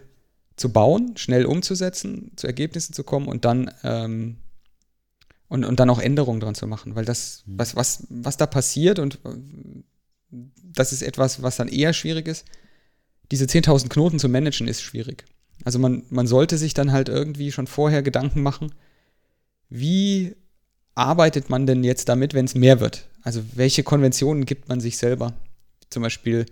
zu 0.56 0.72
bauen, 0.72 1.18
schnell 1.18 1.45
umzusetzen, 1.45 2.32
zu 2.38 2.48
Ergebnissen 2.48 2.94
zu 2.94 3.03
kommen 3.03 3.28
und 3.28 3.44
dann 3.44 3.69
ähm, 3.84 4.38
und, 5.49 5.65
und 5.65 5.80
dann 5.82 5.90
auch 5.90 5.99
Änderungen 5.99 6.40
dran 6.40 6.56
zu 6.56 6.65
machen. 6.65 6.95
Weil 6.95 7.03
das, 7.03 7.44
mhm. 7.45 7.60
was, 7.60 7.76
was, 7.76 8.07
was 8.10 8.38
da 8.38 8.45
passiert 8.45 8.99
und 8.99 9.19
das 10.64 10.94
ist 10.94 11.02
etwas, 11.02 11.41
was 11.44 11.57
dann 11.57 11.68
eher 11.68 11.91
schwierig 11.91 12.28
ist. 12.28 12.45
Diese 13.32 13.45
10.000 13.45 13.90
Knoten 13.90 14.19
zu 14.19 14.30
managen 14.30 14.69
ist 14.69 14.82
schwierig. 14.82 15.26
Also 15.68 15.80
man, 15.80 16.03
man 16.10 16.27
sollte 16.27 16.57
sich 16.57 16.73
dann 16.73 16.94
halt 16.94 17.10
irgendwie 17.10 17.52
schon 17.52 17.68
vorher 17.68 18.02
Gedanken 18.02 18.41
machen, 18.41 18.72
wie 19.68 20.34
arbeitet 20.95 21.49
man 21.49 21.65
denn 21.65 21.84
jetzt 21.84 22.07
damit, 22.07 22.34
wenn 22.34 22.45
es 22.45 22.56
mehr 22.56 22.80
wird? 22.80 23.10
Also 23.22 23.41
welche 23.53 23.84
Konventionen 23.84 24.45
gibt 24.45 24.69
man 24.69 24.80
sich 24.80 24.95
selber? 24.95 25.34
Zum 25.89 26.03
Beispiel, 26.03 26.45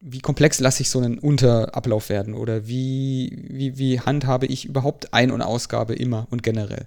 wie 0.00 0.20
komplex 0.20 0.60
lasse 0.60 0.80
ich 0.80 0.88
so 0.88 0.98
einen 0.98 1.18
Unterablauf 1.18 2.08
werden? 2.08 2.32
Oder 2.32 2.66
wie, 2.66 3.36
wie, 3.50 3.76
wie 3.76 4.00
handhabe 4.00 4.46
ich 4.46 4.64
überhaupt 4.64 5.12
Ein- 5.12 5.30
und 5.30 5.42
Ausgabe 5.42 5.94
immer 5.94 6.26
und 6.30 6.42
generell? 6.42 6.86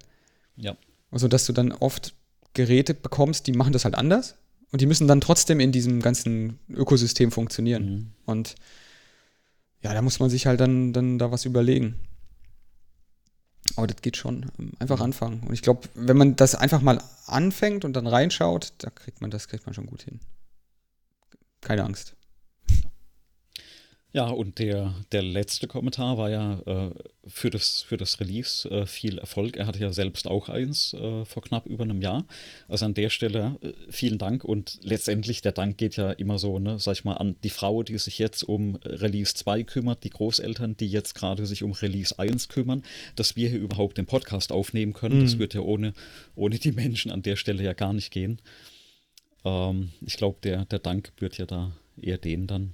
Ja. 0.56 0.76
Also, 1.12 1.28
dass 1.28 1.46
du 1.46 1.54
dann 1.54 1.72
oft 1.74 2.16
Geräte 2.56 2.96
bekommst, 2.96 3.46
die 3.46 3.52
machen 3.52 3.74
das 3.74 3.86
halt 3.86 3.94
anders 3.94 4.34
und 4.72 4.82
die 4.82 4.88
müssen 4.88 5.08
dann 5.08 5.22
trotzdem 5.22 5.60
in 5.60 5.72
diesem 5.72 6.02
ganzen 6.02 6.58
Ökosystem 6.70 7.32
funktionieren. 7.32 7.86
Mhm. 7.86 8.08
Und 8.26 8.56
ja, 9.82 9.94
da 9.94 10.02
muss 10.02 10.20
man 10.20 10.30
sich 10.30 10.46
halt 10.46 10.60
dann, 10.60 10.94
dann 10.94 11.20
da 11.20 11.32
was 11.32 11.46
überlegen. 11.46 12.00
Aber 13.76 13.88
das 13.88 14.02
geht 14.02 14.18
schon. 14.18 14.52
Einfach 14.80 15.00
anfangen. 15.00 15.42
Und 15.42 15.54
ich 15.54 15.62
glaube, 15.62 15.88
wenn 15.94 16.18
man 16.18 16.36
das 16.36 16.56
einfach 16.56 16.82
mal 16.82 17.02
anfängt 17.28 17.86
und 17.86 17.94
dann 17.94 18.08
reinschaut, 18.08 18.74
da 18.80 18.90
kriegt 18.90 19.22
man 19.22 19.32
das 19.32 19.48
kriegt 19.48 19.66
man 19.66 19.74
schon 19.74 19.86
gut 19.86 20.04
hin. 20.04 20.20
Keine 21.62 21.84
Angst. 21.84 22.16
Ja, 24.12 24.28
und 24.30 24.58
der, 24.58 24.96
der 25.12 25.22
letzte 25.22 25.68
Kommentar 25.68 26.18
war 26.18 26.32
ja 26.32 26.60
äh, 26.66 26.90
für, 27.28 27.52
das, 27.52 27.84
für 27.84 27.96
das 27.96 28.20
Release 28.20 28.68
äh, 28.68 28.88
viel 28.88 29.20
Erfolg. 29.20 29.56
Er 29.56 29.68
hatte 29.68 29.78
ja 29.78 29.94
selbst 29.94 30.28
auch 30.28 30.50
eins 30.50 30.96
äh, 30.96 31.26
vor 31.26 31.44
knapp 31.44 31.68
über 31.68 31.84
einem 31.84 32.02
Jahr. 32.02 32.26
Also 32.68 32.86
an 32.86 32.96
der 32.96 33.12
Stelle 33.12 33.58
äh, 33.62 33.74
vielen 33.92 34.18
Dank 34.18 34.44
und 34.44 34.80
letztendlich 34.82 35.44
der 35.44 35.52
Dank 35.52 35.78
geht 35.78 35.96
ja 35.96 36.12
immer 36.12 36.40
so, 36.40 36.58
ne, 36.58 36.80
sag 36.80 36.94
ich 36.94 37.04
mal, 37.04 37.18
an 37.18 37.36
die 37.44 37.52
Frau, 37.52 37.84
die 37.84 38.00
sich 38.00 38.18
jetzt 38.18 38.42
um 38.42 38.78
Release 38.84 39.36
2 39.36 39.64
kümmert, 39.64 40.04
die 40.04 40.10
Großeltern, 40.10 40.76
die 40.76 40.88
jetzt 40.88 41.14
gerade 41.14 41.46
sich 41.46 41.62
um 41.62 41.74
Release 41.74 42.18
1 42.18 42.50
kümmern, 42.50 42.82
dass 43.16 43.36
wir 43.36 43.48
hier 43.48 43.60
überhaupt 43.60 44.00
den 44.00 44.08
Podcast 44.08 44.52
aufnehmen 44.52 44.94
können. 44.94 45.20
Mhm. 45.20 45.24
Das 45.24 45.38
wird 45.38 45.54
ja 45.54 45.62
ohne, 45.62 45.94
ohne 46.34 46.58
die 46.58 46.72
Menschen 46.72 47.12
an 47.12 47.22
der 47.22 47.36
Stelle 47.36 47.62
ja 47.62 47.74
gar 47.74 47.94
nicht 47.94 48.10
gehen. 48.10 48.42
Ähm, 49.46 49.92
ich 50.02 50.18
glaube, 50.18 50.40
der, 50.42 50.66
der 50.66 50.80
Dank 50.80 51.14
wird 51.20 51.38
ja 51.38 51.46
da 51.46 51.74
eher 52.02 52.18
denen 52.18 52.48
dann 52.48 52.74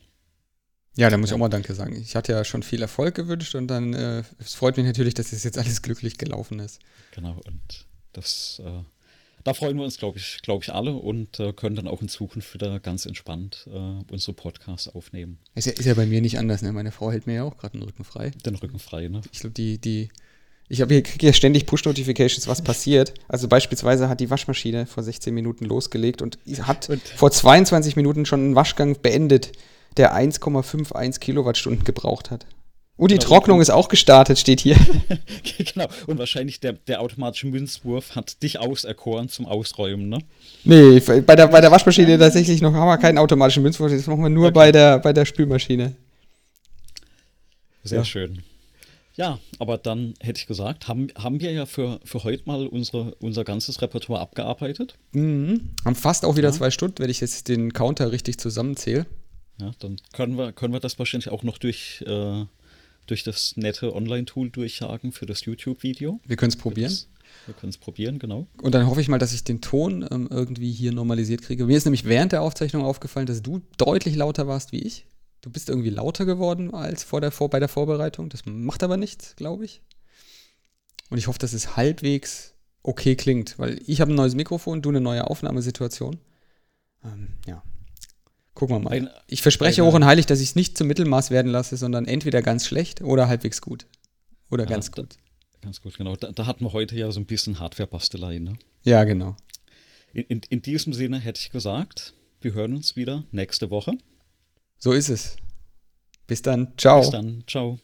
ja, 0.97 1.09
da 1.09 1.17
muss 1.17 1.29
ich 1.29 1.33
auch 1.33 1.39
mal 1.39 1.49
Danke 1.49 1.73
sagen. 1.73 1.95
Ich 2.01 2.15
hatte 2.15 2.31
ja 2.31 2.45
schon 2.45 2.63
viel 2.63 2.81
Erfolg 2.81 3.15
gewünscht 3.15 3.55
und 3.55 3.67
dann 3.67 3.93
äh, 3.93 4.23
es 4.39 4.53
freut 4.53 4.77
mich 4.77 4.85
natürlich, 4.85 5.13
dass 5.13 5.33
es 5.33 5.43
jetzt 5.43 5.57
alles 5.57 5.81
glücklich 5.81 6.17
gelaufen 6.17 6.59
ist. 6.59 6.79
Genau, 7.11 7.41
und 7.45 7.85
das, 8.13 8.61
äh, 8.63 8.83
da 9.43 9.53
freuen 9.53 9.75
wir 9.77 9.83
uns, 9.83 9.97
glaube 9.97 10.17
ich, 10.17 10.39
glaube 10.41 10.63
ich, 10.63 10.73
alle 10.73 10.93
und 10.93 11.39
äh, 11.39 11.51
können 11.51 11.75
dann 11.75 11.87
auch 11.87 12.01
in 12.01 12.07
Zukunft 12.07 12.53
wieder 12.53 12.79
ganz 12.79 13.05
entspannt 13.05 13.67
äh, 13.67 14.11
unsere 14.11 14.33
Podcasts 14.33 14.87
aufnehmen. 14.87 15.39
Ist 15.53 15.65
ja, 15.65 15.73
ist 15.73 15.85
ja 15.85 15.93
bei 15.95 16.05
mir 16.05 16.21
nicht 16.21 16.39
anders, 16.39 16.61
ne? 16.61 16.71
Meine 16.71 16.91
Frau 16.91 17.11
hält 17.11 17.27
mir 17.27 17.35
ja 17.35 17.43
auch 17.43 17.57
gerade 17.57 17.77
den 17.77 17.83
Rücken 17.83 18.05
frei. 18.05 18.31
Den 18.45 18.55
Rücken 18.55 18.79
frei, 18.79 19.09
ne? 19.09 19.21
Ich 19.33 19.41
glaube, 19.41 19.53
die, 19.53 19.77
die, 19.77 20.09
ich 20.69 20.79
habe 20.79 20.93
hier 20.93 21.03
kriege 21.03 21.25
ja 21.27 21.33
ständig 21.33 21.65
Push-Notifications, 21.65 22.47
was 22.47 22.63
passiert. 22.63 23.13
Also 23.27 23.49
beispielsweise 23.49 24.07
hat 24.07 24.21
die 24.21 24.29
Waschmaschine 24.29 24.85
vor 24.85 25.03
16 25.03 25.33
Minuten 25.33 25.65
losgelegt 25.65 26.21
und 26.21 26.39
hat 26.61 26.89
und 26.89 27.01
vor 27.01 27.31
22 27.31 27.97
Minuten 27.97 28.25
schon 28.25 28.39
einen 28.39 28.55
Waschgang 28.55 29.01
beendet 29.01 29.51
der 29.97 30.15
1,51 30.15 31.19
Kilowattstunden 31.19 31.83
gebraucht 31.83 32.31
hat. 32.31 32.45
Und 32.97 33.11
die 33.11 33.15
genau. 33.15 33.27
Trocknung 33.27 33.61
ist 33.61 33.71
auch 33.71 33.89
gestartet, 33.89 34.39
steht 34.39 34.61
hier. 34.61 34.77
genau. 35.57 35.87
Und 36.07 36.17
wahrscheinlich 36.17 36.61
der, 36.61 36.73
der 36.73 37.01
automatische 37.01 37.47
Münzwurf 37.47 38.15
hat 38.15 38.41
dich 38.41 38.59
auserkoren 38.59 39.27
zum 39.27 39.45
Ausräumen, 39.45 40.07
ne? 40.07 40.19
Nee, 40.63 40.99
bei 40.99 41.35
der, 41.35 41.47
bei 41.47 41.59
der 41.59 41.71
Waschmaschine 41.71 42.17
tatsächlich 42.17 42.61
noch 42.61 42.73
haben 42.73 42.87
wir 42.87 42.97
keinen 42.97 43.17
automatischen 43.17 43.63
Münzwurf, 43.63 43.91
das 43.91 44.07
machen 44.07 44.23
wir 44.23 44.29
nur 44.29 44.45
okay. 44.47 44.53
bei, 44.53 44.71
der, 44.71 44.99
bei 44.99 45.11
der 45.11 45.25
Spülmaschine. 45.25 45.93
Sehr 47.83 47.99
ja. 47.99 48.05
schön. 48.05 48.43
Ja, 49.15 49.39
aber 49.59 49.77
dann 49.77 50.13
hätte 50.21 50.39
ich 50.39 50.47
gesagt, 50.47 50.87
haben, 50.87 51.07
haben 51.17 51.39
wir 51.39 51.51
ja 51.51 51.65
für, 51.65 51.99
für 52.03 52.23
heute 52.23 52.43
mal 52.45 52.67
unsere, 52.67 53.15
unser 53.15 53.43
ganzes 53.43 53.81
Repertoire 53.81 54.21
abgearbeitet. 54.21 54.95
Mhm. 55.11 55.69
Haben 55.85 55.95
fast 55.95 56.25
auch 56.25 56.35
wieder 56.35 56.49
ja. 56.49 56.53
zwei 56.53 56.71
Stunden, 56.71 56.99
wenn 56.99 57.09
ich 57.09 57.21
jetzt 57.21 57.47
den 57.47 57.71
Counter 57.73 58.11
richtig 58.11 58.39
zusammenzähle. 58.39 59.05
Ja, 59.59 59.71
dann 59.79 59.97
können 60.13 60.37
wir, 60.37 60.51
können 60.51 60.73
wir 60.73 60.79
das 60.79 60.99
wahrscheinlich 60.99 61.29
auch 61.29 61.43
noch 61.43 61.57
durch, 61.57 62.03
äh, 62.07 62.45
durch 63.07 63.23
das 63.23 63.55
nette 63.55 63.95
Online-Tool 63.95 64.49
durchjagen 64.49 65.11
für 65.11 65.25
das 65.25 65.45
YouTube-Video. 65.45 66.19
Wir 66.25 66.35
können 66.35 66.49
es 66.49 66.57
probieren. 66.57 66.89
Das, 66.89 67.07
wir 67.45 67.53
können 67.53 67.69
es 67.69 67.77
probieren, 67.77 68.19
genau. 68.19 68.47
Und 68.61 68.75
dann 68.75 68.87
hoffe 68.87 69.01
ich 69.01 69.07
mal, 69.07 69.17
dass 69.17 69.33
ich 69.33 69.43
den 69.43 69.61
Ton 69.61 70.05
ähm, 70.11 70.27
irgendwie 70.29 70.71
hier 70.71 70.91
normalisiert 70.91 71.41
kriege. 71.41 71.65
Mir 71.65 71.77
ist 71.77 71.85
nämlich 71.85 72.05
während 72.05 72.31
der 72.31 72.41
Aufzeichnung 72.41 72.83
aufgefallen, 72.83 73.27
dass 73.27 73.41
du 73.41 73.61
deutlich 73.77 74.15
lauter 74.15 74.47
warst 74.47 74.71
wie 74.71 74.81
ich. 74.81 75.05
Du 75.41 75.49
bist 75.49 75.69
irgendwie 75.69 75.91
lauter 75.91 76.25
geworden 76.25 76.73
als 76.73 77.03
vor 77.03 77.21
der, 77.21 77.31
vor, 77.31 77.49
bei 77.49 77.59
der 77.59 77.69
Vorbereitung. 77.69 78.29
Das 78.29 78.45
macht 78.45 78.83
aber 78.83 78.97
nichts, 78.97 79.35
glaube 79.35 79.63
ich. 79.63 79.81
Und 81.09 81.17
ich 81.17 81.27
hoffe, 81.27 81.39
dass 81.39 81.53
es 81.53 81.75
halbwegs 81.75 82.55
okay 82.81 83.15
klingt, 83.15 83.57
weil 83.59 83.79
ich 83.85 84.01
habe 84.01 84.11
ein 84.11 84.15
neues 84.15 84.35
Mikrofon, 84.35 84.81
du 84.81 84.89
eine 84.89 85.01
neue 85.01 85.27
Aufnahmesituation. 85.27 86.17
Ähm, 87.03 87.33
ja, 87.45 87.63
Gucken 88.55 88.77
wir 88.77 88.79
mal. 88.79 89.13
Ich 89.27 89.41
verspreche 89.41 89.85
hoch 89.85 89.93
und 89.93 90.05
heilig, 90.05 90.25
dass 90.25 90.39
ich 90.39 90.49
es 90.49 90.55
nicht 90.55 90.77
zum 90.77 90.87
Mittelmaß 90.87 91.29
werden 91.29 91.51
lasse, 91.51 91.75
sondern 91.75 92.05
entweder 92.05 92.41
ganz 92.41 92.65
schlecht 92.65 93.01
oder 93.01 93.27
halbwegs 93.27 93.61
gut. 93.61 93.85
Oder 94.49 94.63
ja, 94.63 94.69
ganz 94.69 94.91
gut. 94.91 95.17
Da, 95.51 95.59
ganz 95.61 95.81
gut, 95.81 95.97
genau. 95.97 96.15
Da, 96.15 96.31
da, 96.31 96.45
hatten 96.45 96.63
wir 96.63 96.71
heute 96.71 96.95
ja 96.95 97.11
so 97.11 97.19
ein 97.19 97.25
bisschen 97.25 97.59
Hardware-Bastelei, 97.59 98.39
ne? 98.39 98.57
Ja, 98.83 99.03
genau. 99.03 99.35
In, 100.13 100.23
in, 100.23 100.41
in 100.49 100.61
diesem 100.61 100.93
Sinne 100.93 101.19
hätte 101.19 101.41
ich 101.41 101.51
gesagt, 101.51 102.13
wir 102.39 102.53
hören 102.53 102.73
uns 102.73 102.95
wieder 102.95 103.25
nächste 103.31 103.69
Woche. 103.69 103.97
So 104.77 104.93
ist 104.93 105.09
es. 105.09 105.35
Bis 106.25 106.41
dann. 106.41 106.73
Ciao. 106.77 107.01
Bis 107.01 107.09
dann. 107.09 107.43
Ciao. 107.47 107.79